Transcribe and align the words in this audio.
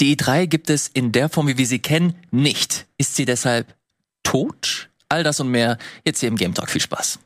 Die 0.00 0.16
E3 0.16 0.46
gibt 0.46 0.70
es 0.70 0.88
in 0.88 1.12
der 1.12 1.28
Form, 1.28 1.46
wie 1.46 1.58
wir 1.58 1.66
sie 1.66 1.78
kennen, 1.78 2.14
nicht. 2.30 2.86
Ist 2.96 3.16
sie 3.16 3.26
deshalb 3.26 3.74
tot? 4.22 4.88
All 5.10 5.22
das 5.22 5.40
und 5.40 5.50
mehr 5.50 5.76
jetzt 6.06 6.20
hier 6.20 6.30
im 6.30 6.36
Game 6.36 6.54
Talk. 6.54 6.70
Viel 6.70 6.80
Spaß. 6.80 7.18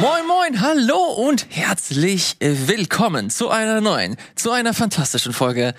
Moin, 0.00 0.26
moin, 0.28 0.60
hallo 0.60 0.96
und 1.28 1.46
herzlich 1.50 2.36
willkommen 2.38 3.30
zu 3.30 3.48
einer 3.50 3.80
neuen, 3.80 4.16
zu 4.36 4.52
einer 4.52 4.74
fantastischen 4.74 5.32
Folge 5.32 5.74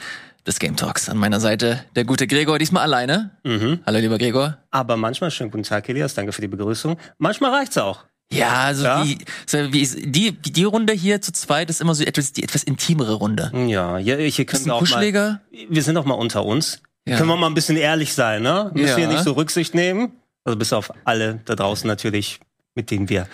des 0.46 0.60
Game 0.60 0.76
Talks. 0.76 1.08
An 1.08 1.18
meiner 1.18 1.40
Seite 1.40 1.86
der 1.96 2.04
gute 2.04 2.28
Gregor, 2.28 2.60
diesmal 2.60 2.84
alleine. 2.84 3.38
Mhm. 3.46 3.80
Hallo, 3.86 4.00
lieber 4.00 4.18
Gregor. 4.18 4.58
Aber 4.72 4.98
manchmal, 4.98 5.32
schönen 5.32 5.52
guten 5.52 5.64
Tag, 5.64 5.88
Elias, 5.88 6.16
danke 6.16 6.34
für 6.34 6.42
die 6.42 6.50
Begrüßung. 6.50 6.98
Manchmal 7.18 7.52
reicht's 7.52 7.78
auch. 7.78 8.04
Ja, 8.32 8.54
also 8.66 8.84
Ja? 8.84 9.04
Die, 9.04 9.18
so 9.46 9.68
die, 9.68 10.32
die 10.32 10.64
Runde 10.64 10.94
hier 10.94 11.22
zu 11.22 11.32
zweit 11.32 11.70
ist 11.70 11.82
immer 11.82 11.96
so 11.96 12.04
etwas, 12.04 12.32
die 12.34 12.44
etwas 12.44 12.64
intimere 12.64 13.14
Runde. 13.14 13.52
Ja, 13.68 13.98
hier, 13.98 14.18
hier 14.18 14.46
können 14.46 14.66
wir 14.66 14.76
auch 14.76 14.88
mal, 14.88 15.42
wir 15.70 15.84
sind 15.84 15.98
auch 15.98 16.06
mal 16.06 16.14
unter 16.14 16.46
uns. 16.46 16.82
Ja. 17.08 17.18
Können 17.18 17.30
wir 17.30 17.38
mal 17.38 17.48
ein 17.48 17.56
bisschen 17.56 17.78
ehrlich 17.78 18.14
sein, 18.14 18.44
ne? 18.44 18.70
Müssen 18.74 18.88
Ja. 18.90 18.98
wir 18.98 19.08
nicht 19.08 19.24
so 19.24 19.32
Rücksicht 19.34 19.74
nehmen. 19.74 20.12
Also 20.44 20.58
bis 20.58 20.74
auf 20.74 20.92
alle 21.06 21.40
da 21.46 21.56
draußen 21.56 21.88
natürlich, 21.88 22.40
mit 22.76 22.92
denen 22.92 23.10
wir 23.10 23.28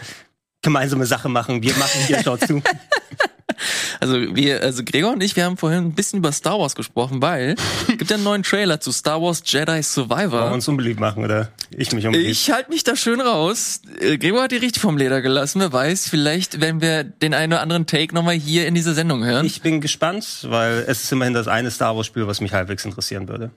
gemeinsame 0.62 1.06
Sache 1.06 1.30
machen. 1.30 1.62
Wir 1.62 1.76
machen 1.76 2.02
hier, 2.08 2.24
schaut 2.24 2.42
zu. 2.48 2.62
Also 4.00 4.36
wir, 4.36 4.62
also 4.62 4.84
Gregor 4.84 5.14
und 5.14 5.24
ich, 5.24 5.36
wir 5.36 5.46
haben 5.46 5.58
vorhin 5.58 5.86
ein 5.86 5.92
bisschen 5.94 6.20
über 6.20 6.32
Star 6.32 6.60
Wars 6.60 6.76
gesprochen, 6.76 7.22
weil 7.22 7.56
gibt 7.88 8.10
ja 8.10 8.16
einen 8.16 8.24
neuen 8.26 8.44
Trailer 8.44 8.80
zu 8.80 8.92
Star 8.92 9.22
Wars 9.22 9.42
Jedi 9.46 9.68
Wollen 9.68 9.78
wir 9.78 9.84
Survivor. 9.84 10.52
uns 10.52 10.68
unbeliebt 10.68 11.00
machen, 11.00 11.24
oder? 11.24 11.50
Ich 11.72 11.92
mich 11.94 12.06
unbeliebt. 12.06 12.30
Ich 12.30 12.52
halte 12.52 12.70
mich 12.70 12.84
da 12.84 12.96
schön 12.96 13.22
raus. 13.22 13.82
Äh, 14.00 14.18
Gregor 14.18 14.44
hat 14.44 14.52
die 14.52 14.58
richtig 14.58 14.82
vom 14.82 14.98
Leder 14.98 15.22
gelassen. 15.22 15.62
Wer 15.62 15.72
weiß, 15.72 16.10
vielleicht 16.10 16.62
werden 16.62 16.82
wir 16.82 17.04
den 17.04 17.34
einen 17.34 17.54
oder 17.54 17.62
anderen 17.62 17.86
Take 17.88 18.14
nochmal 18.14 18.36
hier 18.36 18.68
in 18.68 18.76
dieser 18.76 18.94
Sendung 18.94 19.24
hören. 19.24 19.46
Ich 19.46 19.62
bin 19.62 19.82
gespannt, 19.82 20.46
weil 20.50 20.84
es 20.88 21.04
ist 21.04 21.12
immerhin 21.12 21.34
das 21.34 21.48
eine 21.48 21.72
Star 21.72 21.96
Wars 21.96 22.06
Spiel, 22.06 22.28
was 22.28 22.42
mich 22.42 22.54
halbwegs 22.54 22.86
interessieren 22.86 23.28
würde. 23.28 23.52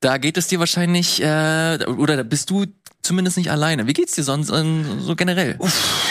Da 0.00 0.18
geht 0.18 0.36
es 0.36 0.48
dir 0.48 0.58
wahrscheinlich, 0.58 1.22
äh, 1.22 1.78
oder 1.96 2.16
da 2.16 2.22
bist 2.22 2.50
du 2.50 2.66
zumindest 3.06 3.36
nicht 3.36 3.50
alleine. 3.50 3.86
Wie 3.86 3.92
geht's 3.92 4.12
dir 4.14 4.22
sonst 4.24 4.50
ähm, 4.50 4.84
so 5.00 5.16
generell? 5.16 5.58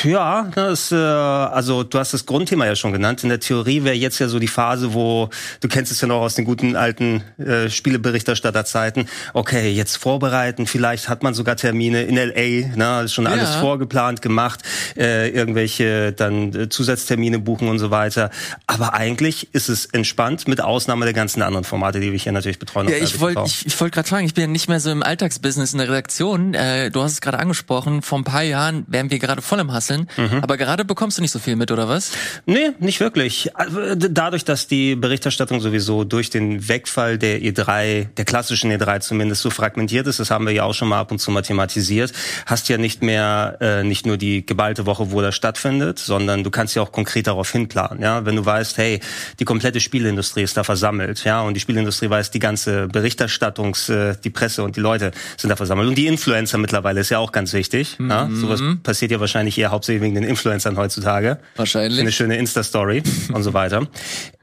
Ja, 0.04 0.50
das, 0.56 0.92
äh, 0.92 0.96
also 0.96 1.84
du 1.84 2.00
hast 2.00 2.14
das 2.14 2.26
Grundthema 2.26 2.66
ja 2.66 2.76
schon 2.76 2.92
genannt. 2.94 3.24
In 3.24 3.30
der 3.30 3.40
Theorie 3.40 3.84
wäre 3.84 3.96
jetzt 3.96 4.20
ja 4.20 4.28
so 4.28 4.40
die 4.40 4.48
Phase, 4.48 4.94
wo 4.94 5.30
du 5.62 5.68
kennst 5.68 5.92
es 5.92 6.02
ja 6.02 6.08
noch 6.08 6.22
aus 6.22 6.36
den 6.36 6.46
guten 6.46 6.76
alten 6.76 7.24
äh, 7.38 7.70
Spieleberichterstatterzeiten. 7.70 9.08
Okay, 9.34 9.72
jetzt 9.72 9.98
vorbereiten. 9.98 10.68
Vielleicht 10.68 11.10
hat 11.10 11.24
man 11.24 11.34
sogar 11.34 11.56
Termine 11.56 12.04
in 12.04 12.16
LA. 12.16 12.76
Ne, 12.76 13.02
ist 13.06 13.14
schon 13.14 13.28
alles 13.28 13.56
Ja. 13.56 13.60
vorgeplant 13.62 14.22
gemacht. 14.22 14.62
Äh, 14.98 15.30
irgendwelche 15.30 16.14
dann 16.14 16.54
äh, 16.54 16.70
Zusatztermine 16.70 17.40
buchen 17.40 17.68
und 17.68 17.80
so 17.80 17.92
weiter. 17.92 18.30
Aber 18.68 18.94
eigentlich 18.94 19.54
ist 19.54 19.70
es 19.70 19.86
entspannt, 19.88 20.48
mit 20.48 20.62
Ausnahme 20.62 21.06
der 21.06 21.14
ganzen 21.14 21.42
anderen 21.42 21.64
Formate, 21.64 22.00
die 22.00 22.12
wir 22.12 22.20
hier 22.20 22.32
natürlich 22.32 22.60
betreuen. 22.60 22.88
Ja, 22.90 22.96
ich 22.98 23.20
wollte 23.20 23.44
ich, 23.46 23.66
ich 23.66 23.80
wollt 23.80 23.94
gerade 23.94 24.08
fragen, 24.08 24.26
ich 24.26 24.34
bin 24.34 24.44
ja 24.44 24.48
nicht 24.48 24.70
mehr 24.70 24.80
so 24.80 24.92
im 24.92 25.04
Alltagsbusiness 25.04 25.74
in 25.74 25.80
der 25.80 25.90
Redaktion. 25.90 26.54
Äh, 26.54 26.85
du 26.90 27.02
hast 27.02 27.14
es 27.14 27.22
gerade 27.22 27.40
angesprochen, 27.40 28.02
vor 28.02 28.20
ein 28.20 28.24
paar 28.24 28.44
Jahren 28.44 28.86
wären 28.88 29.12
wir 29.12 29.20
gerade 29.20 29.42
voll 29.42 29.60
im 29.60 29.72
Hasseln. 29.72 30.08
Mhm. 30.18 30.40
Aber 30.42 30.58
gerade 30.58 30.86
bekommst 30.86 31.18
du 31.18 31.22
nicht 31.22 31.32
so 31.32 31.40
viel 31.40 31.56
mit, 31.56 31.72
oder 31.72 31.88
was? 31.90 32.12
Nee, 32.46 32.72
nicht 32.80 33.00
wirklich. 33.00 33.56
Also, 33.56 33.96
d- 33.96 34.10
Dadurch, 34.12 34.46
dass 34.46 34.68
die 34.68 34.96
Berichterstattung 34.96 35.60
sowieso 35.60 36.04
durch 36.04 36.30
den 36.30 36.68
Wegfall 36.68 37.18
der 37.18 37.40
E3, 37.42 38.08
der 38.16 38.26
klassischen 38.26 38.72
E3 38.72 39.00
zumindest 39.02 39.42
so 39.42 39.50
fragmentiert 39.50 40.08
ist, 40.08 40.20
das 40.20 40.32
haben 40.32 40.46
wir 40.46 40.54
ja 40.54 40.64
auch 40.64 40.74
schon 40.74 40.88
mal 40.88 41.00
ab 41.00 41.12
und 41.12 41.20
zu 41.20 41.32
mal 41.32 41.42
thematisiert, 41.42 42.12
hast 42.46 42.70
ja 42.70 42.78
nicht 42.78 43.02
mehr 43.04 43.58
äh, 43.62 43.84
nicht 43.84 44.06
nur 44.06 44.18
die 44.18 44.46
geballte 44.46 44.86
Woche, 44.86 45.12
wo 45.12 45.22
das 45.22 45.36
stattfindet, 45.36 46.00
sondern 46.00 46.44
du 46.44 46.52
kannst 46.52 46.76
ja 46.76 46.82
auch 46.82 46.92
konkret 46.92 47.28
darauf 47.28 47.52
hinplanen. 47.52 48.02
Ja, 48.02 48.26
wenn 48.26 48.36
du 48.36 48.46
weißt, 48.46 48.78
hey, 48.78 49.00
die 49.40 49.46
komplette 49.46 49.80
Spielindustrie 49.80 50.44
ist 50.44 50.56
da 50.58 50.64
versammelt, 50.64 51.24
ja, 51.24 51.42
und 51.42 51.54
die 51.56 51.60
Spielindustrie 51.60 52.10
weiß, 52.10 52.32
die 52.32 52.40
ganze 52.40 52.88
Berichterstattungs, 52.88 53.90
äh, 53.90 54.16
die 54.24 54.30
Presse 54.30 54.64
und 54.64 54.76
die 54.76 54.80
Leute 54.82 55.12
sind 55.38 55.50
da 55.50 55.56
versammelt 55.56 55.88
und 55.90 55.96
die 55.96 56.08
Influencer 56.08 56.58
mittlerweile 56.58 56.75
ist 56.98 57.10
ja 57.10 57.20
auch 57.20 57.32
ganz 57.32 57.54
wichtig. 57.54 57.98
Ja? 58.00 58.30
Sowas 58.32 58.62
passiert 58.84 59.12
ja 59.12 59.20
wahrscheinlich 59.20 59.58
eher 59.58 59.72
hauptsächlich 59.72 60.02
wegen 60.02 60.16
den 60.16 60.24
Influencern 60.24 60.78
heutzutage 60.78 61.38
Wahrscheinlich. 61.56 62.00
eine 62.00 62.12
schöne 62.12 62.38
Insta-Story 62.38 63.04
und 63.34 63.44
so 63.44 63.54
weiter. 63.54 63.88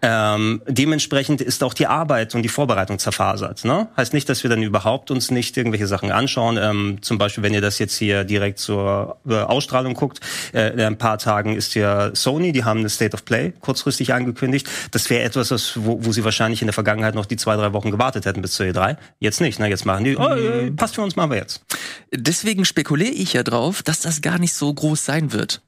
Ähm, 0.02 0.62
dementsprechend 0.66 1.40
ist 1.40 1.62
auch 1.62 1.74
die 1.74 1.86
Arbeit 1.86 2.34
und 2.34 2.42
die 2.42 2.48
Vorbereitung 2.48 2.98
zerfasert. 2.98 3.64
Ne? 3.64 3.88
Heißt 3.96 4.14
nicht, 4.14 4.28
dass 4.28 4.42
wir 4.42 4.50
dann 4.50 4.62
überhaupt 4.62 5.10
uns 5.10 5.30
nicht 5.30 5.56
irgendwelche 5.56 5.86
Sachen 5.86 6.10
anschauen. 6.10 6.58
Ähm, 6.60 6.98
zum 7.02 7.18
Beispiel, 7.18 7.44
wenn 7.44 7.54
ihr 7.54 7.60
das 7.60 7.78
jetzt 7.78 7.96
hier 7.96 8.24
direkt 8.24 8.58
zur 8.58 9.18
äh, 9.28 9.34
Ausstrahlung 9.34 9.94
guckt, 9.94 10.20
äh, 10.52 10.72
in 10.72 10.80
ein 10.80 10.98
paar 10.98 11.18
Tagen 11.18 11.54
ist 11.54 11.74
ja 11.74 12.14
Sony, 12.14 12.52
die 12.52 12.64
haben 12.64 12.80
eine 12.80 12.88
State 12.88 13.14
of 13.14 13.24
Play 13.24 13.52
kurzfristig 13.60 14.12
angekündigt. 14.12 14.68
Das 14.90 15.08
wäre 15.08 15.22
etwas, 15.22 15.50
was, 15.50 15.72
wo, 15.76 16.04
wo 16.04 16.12
sie 16.12 16.24
wahrscheinlich 16.24 16.62
in 16.62 16.66
der 16.66 16.74
Vergangenheit 16.74 17.14
noch 17.14 17.26
die 17.26 17.36
zwei, 17.36 17.56
drei 17.56 17.72
Wochen 17.72 17.90
gewartet 17.90 18.26
hätten 18.26 18.42
bis 18.42 18.52
zur 18.52 18.66
E3. 18.66 18.96
Jetzt 19.20 19.40
nicht. 19.40 19.60
Ne? 19.60 19.68
Jetzt 19.68 19.86
machen 19.86 20.04
die, 20.04 20.16
oh, 20.16 20.28
äh, 20.28 20.70
passt 20.72 20.96
für 20.96 21.02
uns, 21.02 21.14
machen 21.14 21.30
wir 21.30 21.38
jetzt. 21.38 21.64
Deswegen 22.14 22.66
spekuliere 22.66 23.12
ich 23.12 23.32
ja 23.32 23.42
drauf, 23.42 23.82
dass 23.82 24.00
das 24.00 24.20
gar 24.20 24.38
nicht 24.38 24.52
so 24.52 24.72
groß 24.72 25.02
sein 25.04 25.32
wird. 25.32 25.62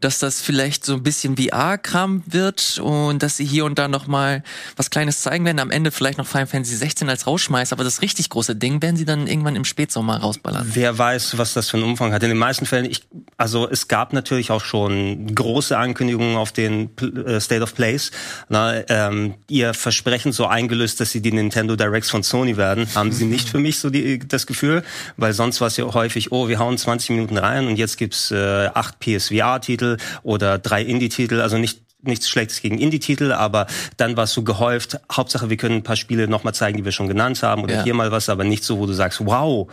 Dass 0.00 0.18
das 0.18 0.42
vielleicht 0.42 0.84
so 0.84 0.94
ein 0.94 1.02
bisschen 1.02 1.36
VR-Kram 1.36 2.22
wird 2.26 2.78
und 2.82 3.22
dass 3.22 3.38
sie 3.38 3.46
hier 3.46 3.64
und 3.64 3.78
da 3.78 3.88
noch 3.88 4.06
mal 4.06 4.42
was 4.76 4.90
Kleines 4.90 5.22
zeigen 5.22 5.44
werden. 5.44 5.58
Am 5.58 5.70
Ende 5.70 5.90
vielleicht 5.90 6.18
noch 6.18 6.26
Final 6.26 6.46
Fantasy 6.46 6.76
16 6.76 7.08
als 7.08 7.26
Rausschmeiß, 7.26 7.72
aber 7.72 7.82
das 7.82 8.02
richtig 8.02 8.28
große 8.28 8.56
Ding 8.56 8.82
werden 8.82 8.96
sie 8.96 9.06
dann 9.06 9.26
irgendwann 9.26 9.56
im 9.56 9.64
Spätsommer 9.64 10.18
rausballern. 10.18 10.70
Wer 10.74 10.98
weiß, 10.98 11.38
was 11.38 11.54
das 11.54 11.70
für 11.70 11.78
einen 11.78 11.86
Umfang 11.86 12.12
hat. 12.12 12.22
In 12.22 12.28
den 12.28 12.38
meisten 12.38 12.66
Fällen, 12.66 12.84
ich, 12.84 13.02
also 13.38 13.68
es 13.68 13.88
gab 13.88 14.12
natürlich 14.12 14.50
auch 14.50 14.62
schon 14.62 15.34
große 15.34 15.76
Ankündigungen 15.76 16.36
auf 16.36 16.52
den 16.52 16.90
äh, 16.98 17.40
State 17.40 17.62
of 17.62 17.74
Plays. 17.74 18.10
Na, 18.48 18.88
ähm, 18.88 19.34
ihr 19.48 19.72
Versprechen 19.72 20.32
so 20.32 20.46
eingelöst, 20.46 21.00
dass 21.00 21.10
sie 21.10 21.22
die 21.22 21.32
Nintendo 21.32 21.74
Directs 21.74 22.10
von 22.10 22.22
Sony 22.22 22.56
werden, 22.56 22.86
haben 22.94 23.12
sie 23.12 23.24
nicht 23.24 23.48
für 23.48 23.58
mich 23.58 23.78
so 23.78 23.88
die, 23.88 24.18
das 24.18 24.46
Gefühl, 24.46 24.82
weil 25.16 25.32
sonst 25.32 25.60
war 25.60 25.68
es 25.68 25.76
ja 25.78 25.84
häufig, 25.92 26.32
oh, 26.32 26.48
wir 26.48 26.58
hauen 26.58 26.76
20 26.76 27.10
Minuten 27.10 27.38
rein 27.38 27.66
und 27.66 27.76
jetzt 27.76 27.96
gibt's 27.96 28.30
äh, 28.30 28.68
acht 28.74 29.00
PSVR-Titel 29.00 29.85
oder 30.22 30.58
drei 30.58 30.82
Indie-Titel, 30.82 31.40
also 31.40 31.58
nicht 31.58 31.86
nichts 32.02 32.28
Schlechtes 32.28 32.60
gegen 32.60 32.78
Indie-Titel, 32.78 33.32
aber 33.32 33.66
dann 33.96 34.16
war 34.16 34.24
es 34.24 34.32
so 34.32 34.42
gehäuft. 34.42 35.00
Hauptsache, 35.10 35.50
wir 35.50 35.56
können 35.56 35.76
ein 35.76 35.82
paar 35.82 35.96
Spiele 35.96 36.28
nochmal 36.28 36.54
zeigen, 36.54 36.76
die 36.78 36.84
wir 36.84 36.92
schon 36.92 37.08
genannt 37.08 37.42
haben 37.42 37.62
oder 37.64 37.76
Ja. 37.76 37.82
hier 37.84 37.94
mal 37.94 38.12
was, 38.12 38.28
aber 38.28 38.44
nicht 38.44 38.62
so, 38.64 38.78
wo 38.78 38.86
du 38.86 38.92
sagst, 38.92 39.24
wow, 39.26 39.66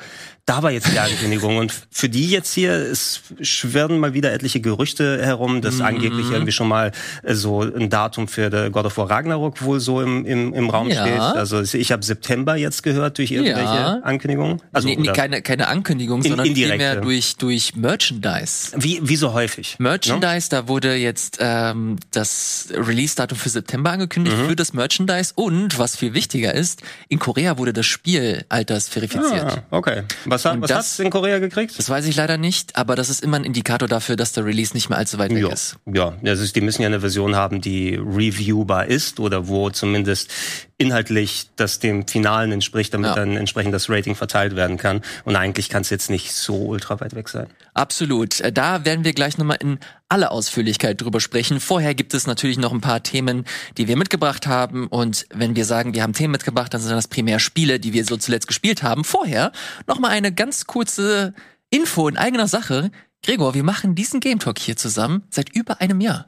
da 0.45 0.61
war 0.61 0.71
jetzt 0.71 0.91
die 0.91 0.99
Ankündigung. 0.99 1.55
Und 1.57 1.73
für 1.89 2.09
die 2.09 2.29
jetzt 2.29 2.53
hier, 2.53 2.71
es 2.73 3.21
schwirren 3.41 3.97
mal 3.99 4.13
wieder 4.13 4.33
etliche 4.33 4.59
Gerüchte 4.59 5.25
herum, 5.25 5.61
dass 5.61 5.79
angeblich 5.79 6.29
irgendwie 6.31 6.51
schon 6.51 6.67
mal 6.67 6.91
äh, 7.23 7.33
so 7.33 7.61
ein 7.61 7.89
Datum 7.89 8.27
für 8.27 8.49
der 8.49 8.69
God 8.69 8.85
of 8.85 8.97
War 8.97 9.09
Ragnarok 9.09 9.61
wohl 9.61 9.79
so 9.79 10.01
im, 10.01 10.25
im, 10.25 10.53
im 10.53 10.69
Raum 10.69 10.89
Ja. 10.89 11.05
steht. 11.05 11.19
Also 11.19 11.61
ich 11.61 11.91
habe 11.93 12.03
September 12.03 12.57
jetzt 12.57 12.83
gehört 12.83 13.17
durch 13.19 13.31
irgendwelche 13.31 13.61
Ja. 13.73 13.99
Ankündigungen. 14.03 14.61
Also 14.73 14.87
nee, 14.89 14.97
nee, 14.97 15.07
keine, 15.13 15.41
keine 15.41 15.67
Ankündigung, 15.69 16.21
In- 16.23 16.27
sondern 16.29 16.47
indirekte. 16.47 16.77
vielmehr 16.77 16.95
durch, 17.01 17.37
durch 17.37 17.75
Merchandise. 17.75 18.71
wie, 18.77 18.99
wie 19.01 19.15
so 19.15 19.31
häufig. 19.33 19.75
Merchandise, 19.79 20.49
da 20.49 20.67
wurde 20.67 20.95
jetzt 20.95 21.37
ähm, 21.39 21.97
das 22.11 22.67
Release-Datum 22.75 23.37
für 23.37 23.49
September 23.49 23.91
angekündigt 23.91 24.37
Mhm. 24.37 24.47
für 24.49 24.55
das 24.57 24.73
Merchandise 24.73 25.31
und 25.35 25.77
was 25.79 25.95
viel 25.95 26.13
wichtiger 26.13 26.53
ist, 26.53 26.81
in 27.07 27.19
Korea 27.19 27.57
wurde 27.57 27.71
das 27.71 27.85
Spiel 27.85 28.43
altersverifiziert. 28.49 29.43
Ah, 29.43 29.63
okay. 29.71 30.03
Was, 30.33 30.45
hat, 30.45 30.61
was 30.61 30.67
das- 30.69 30.77
hast 30.77 30.99
du 30.99 31.03
in 31.03 31.09
Korea 31.09 31.39
gekriegt? 31.39 31.77
Das 31.77 31.89
weiß 31.89 32.05
ich 32.05 32.15
leider 32.15 32.37
nicht, 32.37 32.75
aber 32.75 32.95
das 32.95 33.09
ist 33.09 33.21
immer 33.23 33.37
ein 33.37 33.43
Indikator 33.43 33.87
dafür, 33.87 34.15
dass 34.15 34.31
der 34.33 34.45
Release 34.45 34.73
nicht 34.73 34.89
mehr 34.89 34.97
allzu 34.97 35.17
weit 35.17 35.31
weg 35.31 35.41
Ja, 35.43 35.49
ist. 35.49 35.77
ja, 35.93 36.13
also 36.25 36.45
die 36.51 36.61
müssen 36.61 36.81
ja 36.81 36.87
eine 36.87 36.99
Version 36.99 37.35
haben, 37.35 37.61
die 37.61 37.95
reviewbar 37.95 38.85
ist 38.87 39.19
oder 39.19 39.47
wo 39.47 39.69
zumindest 39.69 40.31
inhaltlich 40.77 41.49
das 41.55 41.79
dem 41.79 42.07
Finalen 42.07 42.51
entspricht, 42.51 42.93
damit 42.93 43.09
Ja. 43.11 43.15
dann 43.15 43.37
entsprechend 43.37 43.73
das 43.73 43.89
Rating 43.89 44.15
verteilt 44.15 44.55
werden 44.55 44.77
kann. 44.77 45.01
Und 45.23 45.35
eigentlich 45.35 45.69
kann 45.69 45.81
es 45.81 45.89
jetzt 45.89 46.09
nicht 46.09 46.33
so 46.33 46.55
ultra 46.65 46.99
weit 46.99 47.15
weg 47.15 47.29
sein. 47.29 47.47
Absolut. 47.73 48.41
Äh, 48.41 48.51
Da 48.51 48.83
werden 48.85 49.03
wir 49.05 49.13
gleich 49.13 49.37
nochmal 49.37 49.57
in 49.61 49.79
aller 50.09 50.31
Ausführlichkeit 50.31 51.01
drüber 51.01 51.19
sprechen. 51.19 51.59
Vorher 51.59 51.95
gibt 51.95 52.13
es 52.13 52.27
natürlich 52.27 52.57
noch 52.57 52.71
ein 52.73 52.81
paar 52.81 53.01
Themen, 53.03 53.45
die 53.77 53.87
wir 53.87 53.97
mitgebracht 53.97 54.45
haben. 54.47 54.87
Und 54.87 55.25
wenn 55.33 55.55
wir 55.55 55.65
sagen, 55.65 55.93
wir 55.93 56.03
haben 56.03 56.13
Themen 56.13 56.31
mitgebracht, 56.31 56.73
dann 56.73 56.81
sind 56.81 56.91
das 56.91 57.07
primär 57.07 57.39
Spiele, 57.39 57.79
die 57.79 57.93
wir 57.93 58.05
so 58.05 58.17
zuletzt 58.17 58.47
gespielt 58.47 58.83
haben. 58.83 59.03
Vorher 59.03 59.51
nochmal 59.87 60.11
eine 60.11 60.31
ganz 60.33 60.65
kurze 60.65 61.33
Info 61.69 62.07
in 62.07 62.17
eigener 62.17 62.47
Sache. 62.47 62.91
Gregor, 63.23 63.53
wir 63.53 63.63
machen 63.63 63.95
diesen 63.95 64.19
Game 64.19 64.39
Talk 64.39 64.59
hier 64.59 64.75
zusammen 64.75 65.23
seit 65.29 65.55
über 65.55 65.79
einem 65.81 66.01
Jahr. 66.01 66.27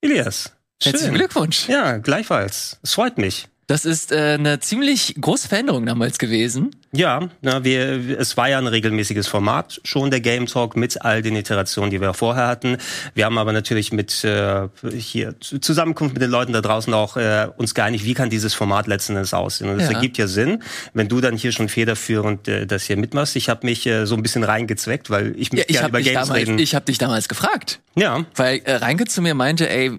Elias, 0.00 0.52
Herzlichen 0.82 1.08
schön. 1.08 1.14
Glückwunsch. 1.16 1.68
Ja, 1.68 1.98
gleichfalls. 1.98 2.78
Es 2.82 2.94
freut 2.94 3.18
mich. 3.18 3.48
Das 3.70 3.84
ist 3.84 4.10
äh, 4.10 4.34
eine 4.36 4.58
ziemlich 4.58 5.14
große 5.20 5.46
Veränderung 5.46 5.86
damals 5.86 6.18
gewesen. 6.18 6.72
Ja, 6.90 7.28
na, 7.40 7.62
wir, 7.62 8.18
es 8.18 8.36
war 8.36 8.48
ja 8.48 8.58
ein 8.58 8.66
regelmäßiges 8.66 9.28
Format, 9.28 9.80
schon 9.84 10.10
der 10.10 10.18
Game 10.20 10.46
Talk 10.46 10.76
mit 10.76 11.02
all 11.02 11.22
den 11.22 11.36
Iterationen, 11.36 11.88
die 11.92 12.00
wir 12.00 12.12
vorher 12.12 12.48
hatten. 12.48 12.78
Wir 13.14 13.26
haben 13.26 13.38
aber 13.38 13.52
natürlich 13.52 13.92
mit 13.92 14.24
äh, 14.24 14.66
hier 14.98 15.36
Zusammenkunft 15.38 16.14
mit 16.14 16.20
den 16.22 16.32
Leuten 16.32 16.52
da 16.52 16.62
draußen 16.62 16.92
auch 16.92 17.16
äh, 17.16 17.46
uns 17.58 17.76
geeinigt, 17.76 18.04
wie 18.04 18.14
kann 18.14 18.28
dieses 18.28 18.54
Format 18.54 18.88
letzten 18.88 19.14
Endes 19.14 19.32
aussehen. 19.34 19.70
Und 19.70 19.78
es 19.78 19.88
Ja. 19.88 19.94
ergibt 19.94 20.18
ja 20.18 20.26
Sinn, 20.26 20.64
wenn 20.92 21.06
du 21.06 21.20
dann 21.20 21.36
hier 21.36 21.52
schon 21.52 21.68
federführend 21.68 22.48
äh, 22.48 22.66
das 22.66 22.82
hier 22.82 22.96
mitmachst. 22.96 23.36
Ich 23.36 23.48
habe 23.48 23.64
mich 23.66 23.86
äh, 23.86 24.04
so 24.04 24.16
ein 24.16 24.22
bisschen 24.24 24.42
reingezweckt, 24.42 25.10
weil 25.10 25.32
ich 25.36 25.52
mich 25.52 25.60
Ja, 25.60 25.64
ich 25.68 25.74
gerne 25.76 25.84
habe 25.92 26.00
über 26.00 26.10
Games 26.10 26.26
damals- 26.26 26.40
reden. 26.48 26.58
ich 26.58 26.74
hab 26.74 26.86
dich 26.86 26.98
damals 26.98 27.28
gefragt. 27.28 27.78
ja, 27.94 28.24
Weil 28.34 28.62
äh, 28.64 28.74
Reinke 28.74 29.04
zu 29.04 29.22
mir 29.22 29.34
meinte, 29.34 29.70
ey, 29.70 29.92